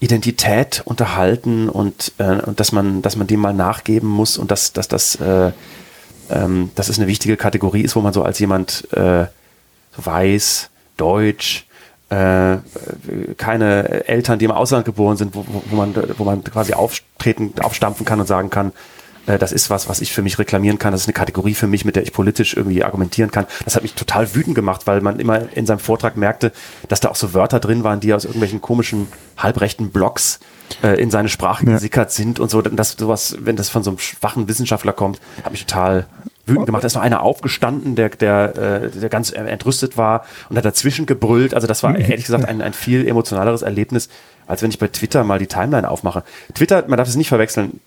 Identität 0.02 0.82
unterhalten 0.84 1.68
und, 1.68 2.12
äh, 2.18 2.40
und 2.40 2.58
dass 2.58 2.72
man, 2.72 3.02
dass 3.02 3.14
man 3.14 3.28
dem 3.28 3.38
mal 3.38 3.54
nachgeben 3.54 4.08
muss 4.08 4.36
und 4.36 4.50
dass, 4.50 4.72
dass 4.72 4.88
das, 4.88 5.14
äh, 5.16 5.52
ähm, 6.28 6.70
dass 6.74 6.88
es 6.88 6.98
eine 6.98 7.06
wichtige 7.06 7.36
Kategorie 7.36 7.82
ist, 7.82 7.94
wo 7.94 8.00
man 8.00 8.12
so 8.12 8.24
als 8.24 8.40
jemand 8.40 8.88
äh, 8.92 9.26
weiß, 9.96 10.70
deutsch, 10.96 11.66
äh, 12.10 12.56
keine 13.36 14.08
Eltern, 14.08 14.40
die 14.40 14.44
im 14.44 14.50
Ausland 14.50 14.84
geboren 14.84 15.16
sind, 15.16 15.36
wo, 15.36 15.44
wo, 15.46 15.76
man, 15.76 15.94
wo 16.18 16.24
man 16.24 16.42
quasi 16.42 16.72
auftreten, 16.74 17.54
aufstampfen 17.60 18.04
kann 18.04 18.18
und 18.18 18.26
sagen 18.26 18.50
kann, 18.50 18.72
das 19.26 19.52
ist 19.52 19.70
was, 19.70 19.88
was 19.88 20.00
ich 20.00 20.12
für 20.12 20.22
mich 20.22 20.38
reklamieren 20.38 20.78
kann, 20.78 20.92
das 20.92 21.02
ist 21.02 21.06
eine 21.06 21.14
Kategorie 21.14 21.54
für 21.54 21.66
mich, 21.66 21.84
mit 21.84 21.96
der 21.96 22.02
ich 22.02 22.12
politisch 22.12 22.56
irgendwie 22.56 22.82
argumentieren 22.82 23.30
kann. 23.30 23.46
Das 23.64 23.76
hat 23.76 23.82
mich 23.82 23.94
total 23.94 24.34
wütend 24.34 24.54
gemacht, 24.54 24.86
weil 24.86 25.00
man 25.00 25.20
immer 25.20 25.42
in 25.56 25.66
seinem 25.66 25.78
Vortrag 25.78 26.16
merkte, 26.16 26.52
dass 26.88 27.00
da 27.00 27.08
auch 27.08 27.16
so 27.16 27.32
Wörter 27.34 27.60
drin 27.60 27.84
waren, 27.84 28.00
die 28.00 28.12
aus 28.14 28.24
irgendwelchen 28.24 28.60
komischen 28.60 29.08
halbrechten 29.36 29.90
Blogs 29.90 30.40
äh, 30.82 31.00
in 31.00 31.10
seine 31.10 31.28
Sprache 31.28 31.64
Ja. 31.66 31.74
gesickert 31.74 32.12
sind 32.12 32.40
und 32.40 32.50
so. 32.50 32.62
Das 32.62 32.92
sowas, 32.92 33.36
wenn 33.40 33.56
das 33.56 33.68
von 33.68 33.82
so 33.82 33.90
einem 33.90 33.98
schwachen 33.98 34.48
Wissenschaftler 34.48 34.92
kommt, 34.92 35.20
hat 35.44 35.52
mich 35.52 35.66
total 35.66 36.06
wütend 36.46 36.66
gemacht. 36.66 36.82
Da 36.82 36.86
ist 36.88 36.94
noch 36.94 37.02
einer 37.02 37.22
aufgestanden, 37.22 37.94
der, 37.94 38.08
der, 38.10 38.56
äh, 38.56 38.90
der 38.90 39.08
ganz 39.08 39.30
entrüstet 39.30 39.96
war 39.96 40.24
und 40.48 40.56
hat 40.56 40.64
dazwischen 40.64 41.06
gebrüllt. 41.06 41.54
Also 41.54 41.66
das 41.66 41.82
war 41.82 41.96
ehrlich 41.96 42.24
gesagt 42.26 42.44
ein, 42.46 42.60
ein 42.60 42.72
viel 42.72 43.06
emotionaleres 43.06 43.62
Erlebnis, 43.62 44.08
als 44.46 44.62
wenn 44.62 44.70
ich 44.70 44.78
bei 44.78 44.88
Twitter 44.88 45.22
mal 45.22 45.38
die 45.38 45.46
Timeline 45.46 45.88
aufmache. 45.88 46.24
Twitter, 46.54 46.84
man 46.88 46.96
darf 46.98 47.06
es 47.08 47.14
nicht 47.14 47.28
verwechseln, 47.28 47.80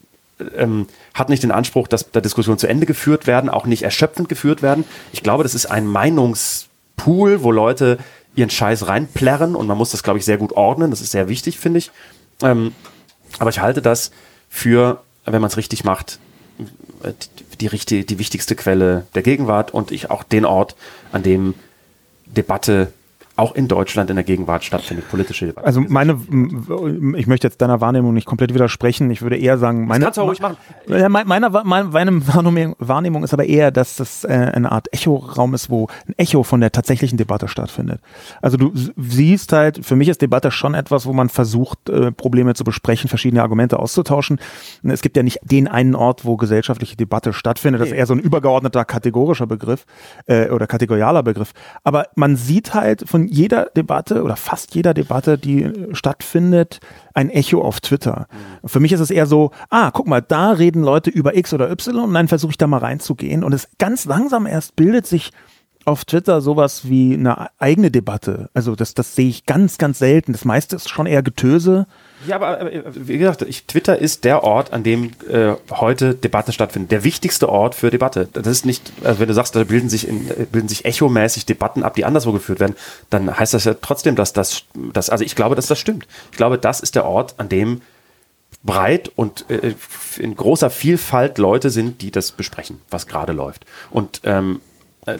ähm, 0.55 0.87
hat 1.13 1.29
nicht 1.29 1.43
den 1.43 1.51
Anspruch, 1.51 1.87
dass 1.87 2.11
da 2.11 2.21
Diskussionen 2.21 2.57
zu 2.57 2.67
Ende 2.67 2.85
geführt 2.85 3.27
werden, 3.27 3.49
auch 3.49 3.65
nicht 3.65 3.83
erschöpfend 3.83 4.29
geführt 4.29 4.61
werden. 4.61 4.83
Ich 5.13 5.23
glaube, 5.23 5.43
das 5.43 5.55
ist 5.55 5.65
ein 5.67 5.87
Meinungspool, 5.87 7.43
wo 7.43 7.51
Leute 7.51 7.97
ihren 8.35 8.49
Scheiß 8.49 8.87
reinplärren 8.87 9.55
und 9.55 9.67
man 9.67 9.77
muss 9.77 9.91
das, 9.91 10.03
glaube 10.03 10.19
ich, 10.19 10.25
sehr 10.25 10.37
gut 10.37 10.53
ordnen. 10.53 10.91
Das 10.91 11.01
ist 11.01 11.11
sehr 11.11 11.29
wichtig, 11.29 11.57
finde 11.57 11.79
ich. 11.79 11.91
Ähm, 12.41 12.73
aber 13.39 13.49
ich 13.49 13.59
halte 13.59 13.81
das 13.81 14.11
für, 14.49 15.01
wenn 15.25 15.41
man 15.41 15.49
es 15.49 15.57
richtig 15.57 15.83
macht, 15.83 16.19
die, 17.59 17.69
die, 17.69 18.05
die 18.05 18.19
wichtigste 18.19 18.55
Quelle 18.55 19.05
der 19.15 19.21
Gegenwart 19.21 19.73
und 19.73 19.91
ich 19.91 20.09
auch 20.09 20.23
den 20.23 20.45
Ort, 20.45 20.75
an 21.11 21.23
dem 21.23 21.53
Debatte 22.25 22.91
auch 23.37 23.53
in 23.53 23.67
Deutschland 23.67 24.09
in 24.09 24.15
der 24.15 24.23
Gegenwart 24.23 24.63
stattfindet, 24.63 25.09
politische 25.09 25.45
Debatte. 25.45 25.67
Also 25.67 25.81
meine, 25.81 26.19
ich 27.17 27.27
möchte 27.27 27.47
jetzt 27.47 27.61
deiner 27.61 27.81
Wahrnehmung 27.81 28.13
nicht 28.13 28.25
komplett 28.25 28.53
widersprechen. 28.53 29.11
Ich 29.11 29.21
würde 29.21 29.37
eher 29.37 29.57
sagen, 29.57 29.87
meine, 29.87 30.05
das 30.05 30.15
kannst 30.15 30.17
du 30.17 30.21
ruhig 30.21 30.39
machen. 30.39 30.57
Meine, 30.87 31.25
meine, 31.25 31.49
meine 31.49 32.75
Wahrnehmung 32.79 33.23
ist 33.23 33.33
aber 33.33 33.45
eher, 33.45 33.71
dass 33.71 33.97
das 33.97 34.23
äh, 34.23 34.29
eine 34.29 34.71
Art 34.71 34.93
Echoraum 34.93 35.53
ist, 35.53 35.69
wo 35.69 35.87
ein 36.07 36.13
Echo 36.17 36.43
von 36.43 36.61
der 36.61 36.71
tatsächlichen 36.71 37.17
Debatte 37.17 37.49
stattfindet. 37.49 37.99
Also 38.41 38.55
du 38.55 38.71
siehst 38.95 39.51
halt, 39.51 39.85
für 39.85 39.97
mich 39.97 40.07
ist 40.07 40.21
Debatte 40.21 40.51
schon 40.51 40.73
etwas, 40.73 41.05
wo 41.05 41.11
man 41.11 41.27
versucht, 41.27 41.89
äh, 41.89 42.11
Probleme 42.11 42.53
zu 42.53 42.63
besprechen, 42.63 43.09
verschiedene 43.09 43.41
Argumente 43.41 43.79
auszutauschen. 43.79 44.39
Es 44.83 45.01
gibt 45.01 45.17
ja 45.17 45.23
nicht 45.23 45.39
den 45.43 45.67
einen 45.67 45.95
Ort, 45.95 46.23
wo 46.23 46.37
gesellschaftliche 46.37 46.95
Debatte 46.95 47.33
stattfindet. 47.33 47.81
Das 47.81 47.89
ist 47.89 47.95
eher 47.95 48.05
so 48.05 48.13
ein 48.13 48.19
übergeordneter 48.19 48.85
kategorischer 48.85 49.47
Begriff 49.47 49.85
äh, 50.27 50.49
oder 50.49 50.67
kategorialer 50.67 51.23
Begriff. 51.23 51.51
Aber 51.83 52.07
man 52.15 52.37
sieht 52.37 52.73
halt 52.73 53.03
von 53.07 53.24
jeder 53.27 53.65
Debatte 53.75 54.23
oder 54.23 54.35
fast 54.35 54.75
jeder 54.75 54.93
Debatte, 54.93 55.37
die 55.37 55.71
stattfindet, 55.93 56.79
ein 57.13 57.29
Echo 57.29 57.61
auf 57.61 57.81
Twitter. 57.81 58.27
Mhm. 58.63 58.67
Für 58.67 58.79
mich 58.79 58.91
ist 58.91 58.99
es 58.99 59.11
eher 59.11 59.25
so, 59.25 59.51
ah, 59.69 59.91
guck 59.91 60.07
mal, 60.07 60.21
da 60.21 60.51
reden 60.51 60.83
Leute 60.83 61.09
über 61.09 61.35
X 61.35 61.53
oder 61.53 61.69
Y 61.71 62.03
und 62.03 62.13
dann 62.13 62.27
versuche 62.27 62.51
ich 62.51 62.57
da 62.57 62.67
mal 62.67 62.79
reinzugehen. 62.79 63.43
Und 63.43 63.53
es 63.53 63.69
ganz 63.77 64.05
langsam 64.05 64.45
erst 64.45 64.75
bildet 64.75 65.07
sich 65.07 65.31
auf 65.85 66.03
Twitter 66.03 66.41
sowas 66.41 66.89
wie 66.89 67.13
eine 67.13 67.49
eigene 67.59 67.91
Debatte. 67.91 68.49
Also 68.53 68.75
das, 68.75 68.95
das 68.95 69.15
sehe 69.15 69.29
ich 69.29 69.45
ganz, 69.45 69.77
ganz 69.77 69.99
selten. 69.99 70.31
Das 70.33 70.43
meiste 70.43 70.75
ist 70.75 70.89
schon 70.89 71.05
eher 71.05 71.21
Getöse. 71.21 71.85
Ja, 72.27 72.37
aber 72.37 72.71
wie 72.93 73.19
gesagt, 73.19 73.43
ich, 73.43 73.65
Twitter 73.65 73.97
ist 73.99 74.23
der 74.23 74.43
Ort, 74.43 74.73
an 74.73 74.83
dem 74.83 75.11
äh, 75.29 75.53
heute 75.69 76.15
Debatte 76.15 76.51
stattfindet. 76.51 76.91
Der 76.91 77.03
wichtigste 77.03 77.49
Ort 77.49 77.75
für 77.75 77.91
Debatte. 77.91 78.27
Das 78.33 78.47
ist 78.47 78.65
nicht, 78.65 78.91
also 79.03 79.19
wenn 79.19 79.27
du 79.27 79.33
sagst, 79.35 79.55
da 79.55 79.63
bilden 79.63 79.89
sich, 79.89 80.07
in, 80.07 80.27
bilden 80.51 80.67
sich 80.67 80.85
echomäßig 80.85 81.45
Debatten 81.45 81.83
ab, 81.83 81.93
die 81.93 82.03
anderswo 82.05 82.31
geführt 82.31 82.59
werden, 82.59 82.75
dann 83.11 83.37
heißt 83.37 83.53
das 83.53 83.65
ja 83.65 83.75
trotzdem, 83.75 84.15
dass 84.15 84.33
das, 84.33 84.63
das 84.91 85.11
also 85.11 85.23
ich 85.23 85.35
glaube, 85.35 85.55
dass 85.55 85.67
das 85.67 85.79
stimmt. 85.79 86.07
Ich 86.31 86.37
glaube, 86.37 86.57
das 86.57 86.79
ist 86.79 86.95
der 86.95 87.05
Ort, 87.05 87.35
an 87.37 87.47
dem 87.47 87.81
breit 88.63 89.11
und 89.15 89.45
äh, 89.51 89.75
in 90.17 90.35
großer 90.35 90.71
Vielfalt 90.71 91.37
Leute 91.37 91.69
sind, 91.69 92.01
die 92.01 92.09
das 92.09 92.31
besprechen, 92.31 92.81
was 92.89 93.05
gerade 93.05 93.33
läuft. 93.33 93.65
Und 93.91 94.21
ähm, 94.23 94.61
äh, 94.61 94.74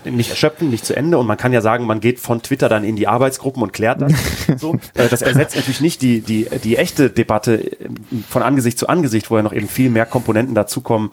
nicht 0.06 0.30
erschöpfen, 0.32 0.70
nicht 0.70 0.86
zu 0.86 0.96
Ende. 0.96 1.18
Und 1.18 1.28
man 1.28 1.38
kann 1.38 1.54
ja 1.54 1.62
sagen, 1.62 1.86
man 1.86 2.00
geht 2.00 2.20
von 2.20 2.42
Twitter 2.42 2.70
dann 2.70 2.84
in 2.84 2.96
die 2.96 3.08
Arbeitsgruppen 3.08 3.62
und 3.62 3.74
klärt 3.74 4.02
das. 4.02 4.14
so. 4.58 4.76
Äh, 4.94 5.10
das 5.10 5.22
ersetzt 5.22 5.56
natürlich 5.56 5.82
nicht 5.82 6.02
die, 6.02 6.22
die, 6.22 6.48
die 6.64 6.78
echte 6.78 7.10
Debatte 7.10 7.80
äh, 7.80 7.90
von 8.28 8.42
Angesicht 8.42 8.78
zu 8.80 8.88
Angesicht, 8.88 9.30
wo 9.30 9.38
ja 9.38 9.44
noch 9.44 9.54
eben 9.54 9.68
viel 9.68 9.90
mehr 9.90 10.06
Komponenten 10.06 10.56
dazukommen. 10.56 11.12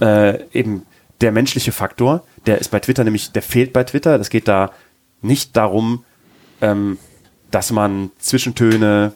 Äh, 0.00 0.42
eben 0.52 0.82
der 1.20 1.32
menschliche 1.32 1.72
Faktor, 1.72 2.24
der 2.46 2.58
ist 2.58 2.70
bei 2.70 2.80
Twitter 2.80 3.04
nämlich, 3.04 3.32
der 3.32 3.42
fehlt 3.42 3.72
bei 3.72 3.84
Twitter. 3.84 4.18
Es 4.20 4.30
geht 4.30 4.48
da 4.48 4.70
nicht 5.22 5.56
darum, 5.56 6.04
ähm, 6.60 6.98
dass 7.50 7.72
man 7.72 8.10
Zwischentöne 8.18 9.12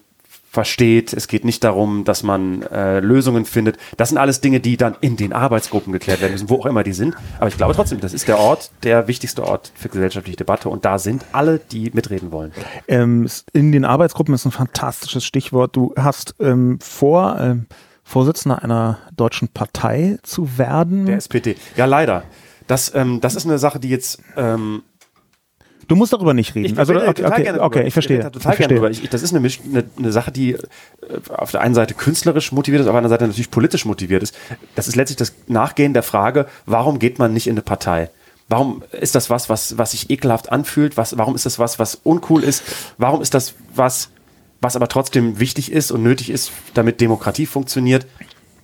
versteht. 0.52 1.14
Es 1.14 1.28
geht 1.28 1.46
nicht 1.46 1.64
darum, 1.64 2.04
dass 2.04 2.22
man 2.22 2.60
äh, 2.64 3.00
Lösungen 3.00 3.46
findet. 3.46 3.78
Das 3.96 4.10
sind 4.10 4.18
alles 4.18 4.42
Dinge, 4.42 4.60
die 4.60 4.76
dann 4.76 4.94
in 5.00 5.16
den 5.16 5.32
Arbeitsgruppen 5.32 5.94
geklärt 5.94 6.20
werden 6.20 6.32
müssen, 6.32 6.50
wo 6.50 6.56
auch 6.56 6.66
immer 6.66 6.82
die 6.82 6.92
sind. 6.92 7.14
Aber 7.38 7.48
ich 7.48 7.56
glaube 7.56 7.72
trotzdem, 7.74 8.00
das 8.00 8.12
ist 8.12 8.28
der 8.28 8.38
Ort, 8.38 8.70
der 8.82 9.08
wichtigste 9.08 9.44
Ort 9.44 9.72
für 9.74 9.88
gesellschaftliche 9.88 10.36
Debatte. 10.36 10.68
Und 10.68 10.84
da 10.84 10.98
sind 10.98 11.24
alle, 11.32 11.58
die 11.58 11.90
mitreden 11.94 12.32
wollen. 12.32 12.52
Ähm, 12.86 13.26
in 13.54 13.72
den 13.72 13.86
Arbeitsgruppen 13.86 14.34
ist 14.34 14.44
ein 14.44 14.52
fantastisches 14.52 15.24
Stichwort. 15.24 15.74
Du 15.74 15.94
hast 15.96 16.34
ähm, 16.38 16.78
vor, 16.82 17.38
ähm, 17.40 17.66
Vorsitzender 18.04 18.62
einer 18.62 18.98
deutschen 19.16 19.48
Partei 19.48 20.18
zu 20.22 20.58
werden. 20.58 21.06
Der 21.06 21.16
SPD. 21.16 21.56
Ja, 21.76 21.86
leider. 21.86 22.24
Das, 22.66 22.94
ähm, 22.94 23.22
das 23.22 23.36
ist 23.36 23.46
eine 23.46 23.58
Sache, 23.58 23.80
die 23.80 23.88
jetzt 23.88 24.20
ähm, 24.36 24.82
Du 25.92 25.96
musst 25.96 26.14
darüber 26.14 26.32
nicht 26.32 26.54
reden. 26.54 26.72
Ich 26.72 26.78
also, 26.78 26.94
okay, 26.94 27.08
okay, 27.08 27.26
okay, 27.26 27.60
okay, 27.60 27.82
ich 27.82 27.92
verstehe. 27.92 28.20
Ich 28.20 28.24
total 28.24 28.52
ich 28.52 28.56
verstehe. 28.56 28.88
Ich, 28.88 29.10
das 29.10 29.20
ist 29.20 29.34
eine, 29.34 29.46
eine, 29.46 29.84
eine, 29.98 30.10
Sache, 30.10 30.32
die 30.32 30.52
äh, 30.52 30.58
auf 31.28 31.50
der 31.50 31.60
einen 31.60 31.74
Seite 31.74 31.92
künstlerisch 31.92 32.50
motiviert 32.50 32.80
ist, 32.80 32.86
auf 32.86 32.92
der 32.92 32.96
anderen 32.96 33.10
Seite 33.10 33.26
natürlich 33.26 33.50
politisch 33.50 33.84
motiviert 33.84 34.22
ist. 34.22 34.34
Das 34.74 34.88
ist 34.88 34.96
letztlich 34.96 35.18
das 35.18 35.34
Nachgehen 35.48 35.92
der 35.92 36.02
Frage, 36.02 36.46
warum 36.64 36.98
geht 36.98 37.18
man 37.18 37.34
nicht 37.34 37.46
in 37.46 37.52
eine 37.52 37.60
Partei? 37.60 38.08
Warum 38.48 38.82
ist 38.98 39.14
das 39.14 39.28
was, 39.28 39.50
was, 39.50 39.76
was 39.76 39.90
sich 39.90 40.08
ekelhaft 40.08 40.50
anfühlt? 40.50 40.96
Was, 40.96 41.18
warum 41.18 41.34
ist 41.34 41.44
das 41.44 41.58
was, 41.58 41.78
was 41.78 41.96
uncool 41.96 42.42
ist? 42.42 42.62
Warum 42.96 43.20
ist 43.20 43.34
das 43.34 43.52
was, 43.74 44.08
was 44.62 44.76
aber 44.76 44.88
trotzdem 44.88 45.40
wichtig 45.40 45.70
ist 45.70 45.90
und 45.90 46.02
nötig 46.02 46.30
ist, 46.30 46.52
damit 46.72 47.02
Demokratie 47.02 47.44
funktioniert? 47.44 48.06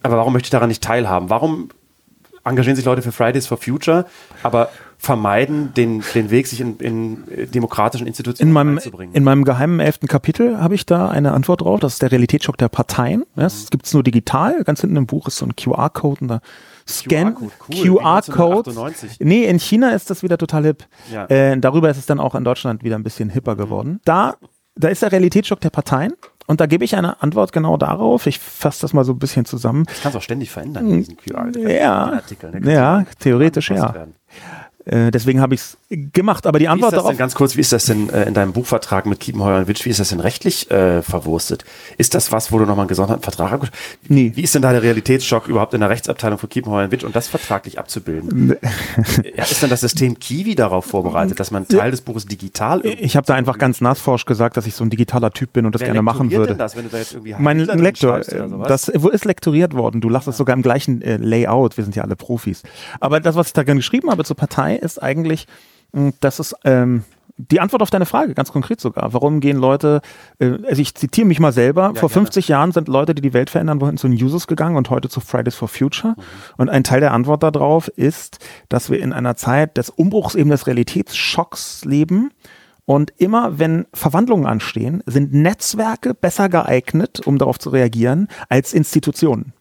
Aber 0.02 0.16
warum 0.16 0.32
möchte 0.32 0.47
ich 0.47 0.52
daran 0.52 0.68
nicht 0.68 0.82
teilhaben? 0.82 1.28
Warum 1.28 1.68
engagieren 2.42 2.76
sich 2.76 2.87
Leute 2.87 3.02
für 3.02 3.12
Fridays 3.12 3.47
for 3.47 3.58
Future, 3.58 4.06
aber 4.42 4.70
vermeiden, 5.00 5.73
den, 5.75 6.02
den 6.15 6.30
Weg 6.30 6.49
sich 6.49 6.61
in, 6.61 6.76
in 6.78 7.50
demokratischen 7.52 8.06
Institutionen 8.06 8.49
in 8.49 8.52
meinem, 8.52 8.76
einzubringen. 8.76 9.15
In 9.15 9.23
meinem 9.23 9.45
geheimen 9.45 9.78
elften 9.78 10.08
Kapitel 10.08 10.61
habe 10.61 10.75
ich 10.75 10.87
da 10.87 11.08
eine 11.08 11.32
Antwort 11.32 11.61
drauf. 11.61 11.78
Das 11.78 11.95
ist 11.95 12.02
der 12.02 12.11
Realitätsschock 12.11 12.58
der 12.58 12.69
Parteien. 12.69 13.25
Das 13.37 13.65
mhm. 13.65 13.69
gibt 13.71 13.87
es 13.87 13.95
nur 13.95 14.02
digital. 14.02 14.65
Ganz 14.65 14.80
hinten 14.80 14.97
im 14.97 15.06
Buch 15.06 15.28
ist 15.28 15.37
so 15.37 15.47
ein 15.47 15.54
QR-Code 15.54 16.21
und 16.23 16.28
da 16.28 16.41
Scan 16.87 17.37
QR-Code. 17.71 18.73
QR 18.73 18.93
nee, 19.21 19.45
in 19.45 19.61
China 19.61 19.91
ist 19.91 20.11
das 20.11 20.23
wieder 20.23 20.37
total 20.37 20.65
hip. 20.65 20.84
Ja. 21.13 21.26
Äh, 21.26 21.58
darüber 21.58 21.91
ist 21.91 21.99
es 21.99 22.06
dann 22.06 22.19
auch 22.19 22.34
in 22.34 22.43
Deutschland 22.43 22.82
wieder 22.82 22.97
ein 22.97 23.04
bisschen 23.04 23.30
hipper 23.30 23.54
mhm. 23.54 23.58
geworden. 23.58 24.00
Da, 24.04 24.34
da 24.75 24.89
ist 24.89 25.02
der 25.02 25.13
Realitätsschock 25.13 25.61
der 25.61 25.71
Parteien. 25.71 26.13
Und 26.49 26.61
da 26.61 26.67
gebe 26.67 26.82
ich 26.82 26.97
eine 26.97 27.23
Antwort 27.23 27.52
genau 27.52 27.76
darauf. 27.76 28.26
Ich 28.26 28.39
fasse 28.39 28.80
das 28.80 28.95
mal 28.95 29.04
so 29.04 29.13
ein 29.13 29.19
bisschen 29.19 29.45
zusammen. 29.45 29.84
Das 29.84 30.00
kannst 30.00 30.15
du 30.15 30.19
auch 30.19 30.23
ständig 30.23 30.50
verändern, 30.50 30.89
diesen 30.89 31.19
QR. 31.19 31.50
Ja, 31.58 32.21
ne? 32.52 32.73
ja 32.73 33.04
theoretisch 33.21 33.71
ja. 33.71 33.95
Werden. 33.95 34.15
Äh, 34.89 35.11
deswegen 35.11 35.41
habe 35.41 35.55
ich 35.55 35.61
es 35.61 35.77
gemacht. 36.13 36.47
Aber 36.47 36.59
die 36.59 36.69
Antwort 36.69 36.95
darauf. 36.95 37.11
Denn, 37.11 37.19
ganz 37.19 37.35
kurz, 37.35 37.57
wie 37.57 37.61
ist 37.61 37.73
das 37.73 37.85
denn 37.85 38.09
äh, 38.09 38.25
in 38.25 38.35
deinem 38.35 38.53
Buchvertrag 38.53 39.05
mit 39.07 39.21
Kiepenheuer 39.21 39.59
und 39.59 39.69
Witsch, 39.69 39.85
wie 39.85 39.91
ist 39.91 40.01
das 40.01 40.09
denn 40.09 40.21
rechtlich 40.21 40.71
äh, 40.71 41.03
verwurstet? 41.03 41.65
Ist 41.99 42.15
das 42.15 42.33
was, 42.33 42.51
wo 42.53 42.59
du 42.59 42.65
nochmal 42.65 42.85
einen 42.85 42.89
gesonderten 42.89 43.23
Vertrag 43.23 43.63
hast? 43.63 43.73
Nee. 44.09 44.33
Wie 44.35 44.43
ist 44.43 44.55
denn 44.55 44.63
da 44.63 44.73
der 44.73 44.83
Realitätsschock 44.83 45.47
überhaupt 45.49 45.75
in 45.75 45.81
der 45.81 45.91
Rechtsabteilung 45.91 46.39
von 46.39 46.49
Kiepenheuer 46.49 46.85
und 46.85 46.91
Witsch 46.91 47.05
und 47.05 47.15
das 47.15 47.29
vertraglich 47.29 47.79
abzubilden? 47.79 48.57
ja, 49.37 49.45
ist 49.45 49.63
denn 49.63 49.71
das 49.71 49.81
System 49.81 50.19
Kiwi 50.19 50.55
darauf 50.55 50.87
vorbereitet, 50.87 51.39
dass 51.39 51.51
man 51.51 51.69
Teil 51.69 51.91
des 51.91 52.01
Buches 52.01 52.27
digital 52.27 52.85
Ich 52.85 53.17
habe 53.17 53.27
da 53.27 53.35
einfach 53.35 53.59
ganz 53.59 53.81
nassforsch 53.83 54.25
gesagt, 54.25 54.57
dass 54.57 54.67
ich 54.67 54.75
so 54.75 54.85
ein 54.85 54.91
digitaler 54.91 55.31
Typ 55.31 55.53
bin 55.53 55.67
und 55.67 55.75
das 55.75 55.81
Wer 55.81 55.89
gerne 55.89 56.03
machen 56.03 56.31
würde. 56.31 56.49
Denn 56.49 56.59
das, 56.59 56.77
wenn 56.77 56.85
du 56.85 56.91
da 56.91 56.99
jetzt 56.99 57.13
irgendwie 57.13 57.35
mein 57.39 57.59
Lektor, 57.59 58.21
das 58.21 58.89
ist 58.89 59.25
lektoriert 59.25 59.75
worden. 59.75 60.01
Du 60.01 60.09
lachst 60.09 60.29
es 60.29 60.37
ja. 60.37 60.39
sogar 60.39 60.57
im 60.57 60.63
gleichen 60.63 61.03
äh, 61.03 61.17
Layout. 61.19 61.77
Wir 61.77 61.85
sind 61.85 61.95
ja 61.95 62.05
alle 62.05 62.17
Profis. 62.17 62.63
Aber 63.01 63.21
das, 63.21 63.35
was 63.37 63.49
ich 63.49 63.53
da 63.53 63.63
gerne 63.63 63.81
geschrieben 63.81 64.11
habe 64.11 64.25
zur 64.25 64.37
Partei, 64.37 64.77
ist 64.78 65.02
eigentlich, 65.02 65.47
hm, 65.93 66.14
dass 66.21 66.38
es 66.38 66.54
ähm, 66.64 67.04
die 67.38 67.60
Antwort 67.60 67.82
auf 67.82 67.91
deine 67.91 68.04
Frage, 68.04 68.34
ganz 68.34 68.50
konkret 68.50 68.80
sogar. 68.80 69.12
Warum 69.12 69.41
gehen 69.41 69.56
Leute, 69.58 70.00
äh, 70.41 70.58
also 70.67 70.82
ich 70.82 70.95
zitiere 70.95 71.26
mich 71.26 71.38
mal 71.38 71.52
selber, 71.52 71.82
ja, 71.82 71.95
vor 71.95 72.08
gerne. 72.08 72.26
50 72.26 72.49
Jahren 72.49 72.73
sind 72.73 72.88
Leute, 72.88 73.14
die 73.14 73.23
die 73.23 73.32
Welt 73.32 73.49
verändern 73.49 73.80
wollten, 73.80 73.97
zu 73.97 74.08
den 74.08 74.23
Users 74.23 74.47
gegangen 74.49 74.76
und 74.76 74.91
heute 74.91 75.08
zu 75.08 75.21
Fridays 75.21 75.54
for 75.54 75.69
Future. 75.69 76.14
Mhm. 76.17 76.23
Und 76.56 76.69
ein 76.69 76.84
Teil 76.84 77.00
der 77.00 77.12
Antwort 77.12 77.43
darauf 77.43 77.88
ist, 77.88 78.38
dass 78.69 78.91
wir 78.91 79.00
in 79.00 79.12
einer 79.12 79.36
Zeit 79.36 79.76
des 79.76 79.88
Umbruchs 79.88 80.34
eben 80.34 80.50
des 80.50 80.67
Realitätsschocks 80.67 81.84
leben. 81.84 82.30
Und 82.84 83.12
immer 83.19 83.58
wenn 83.58 83.86
Verwandlungen 83.93 84.47
anstehen, 84.47 85.02
sind 85.06 85.32
Netzwerke 85.32 86.14
besser 86.14 86.49
geeignet, 86.49 87.21
um 87.26 87.38
darauf 87.38 87.58
zu 87.58 87.71
reagieren, 87.71 88.28
als 88.49 88.73
Institutionen. 88.73 89.52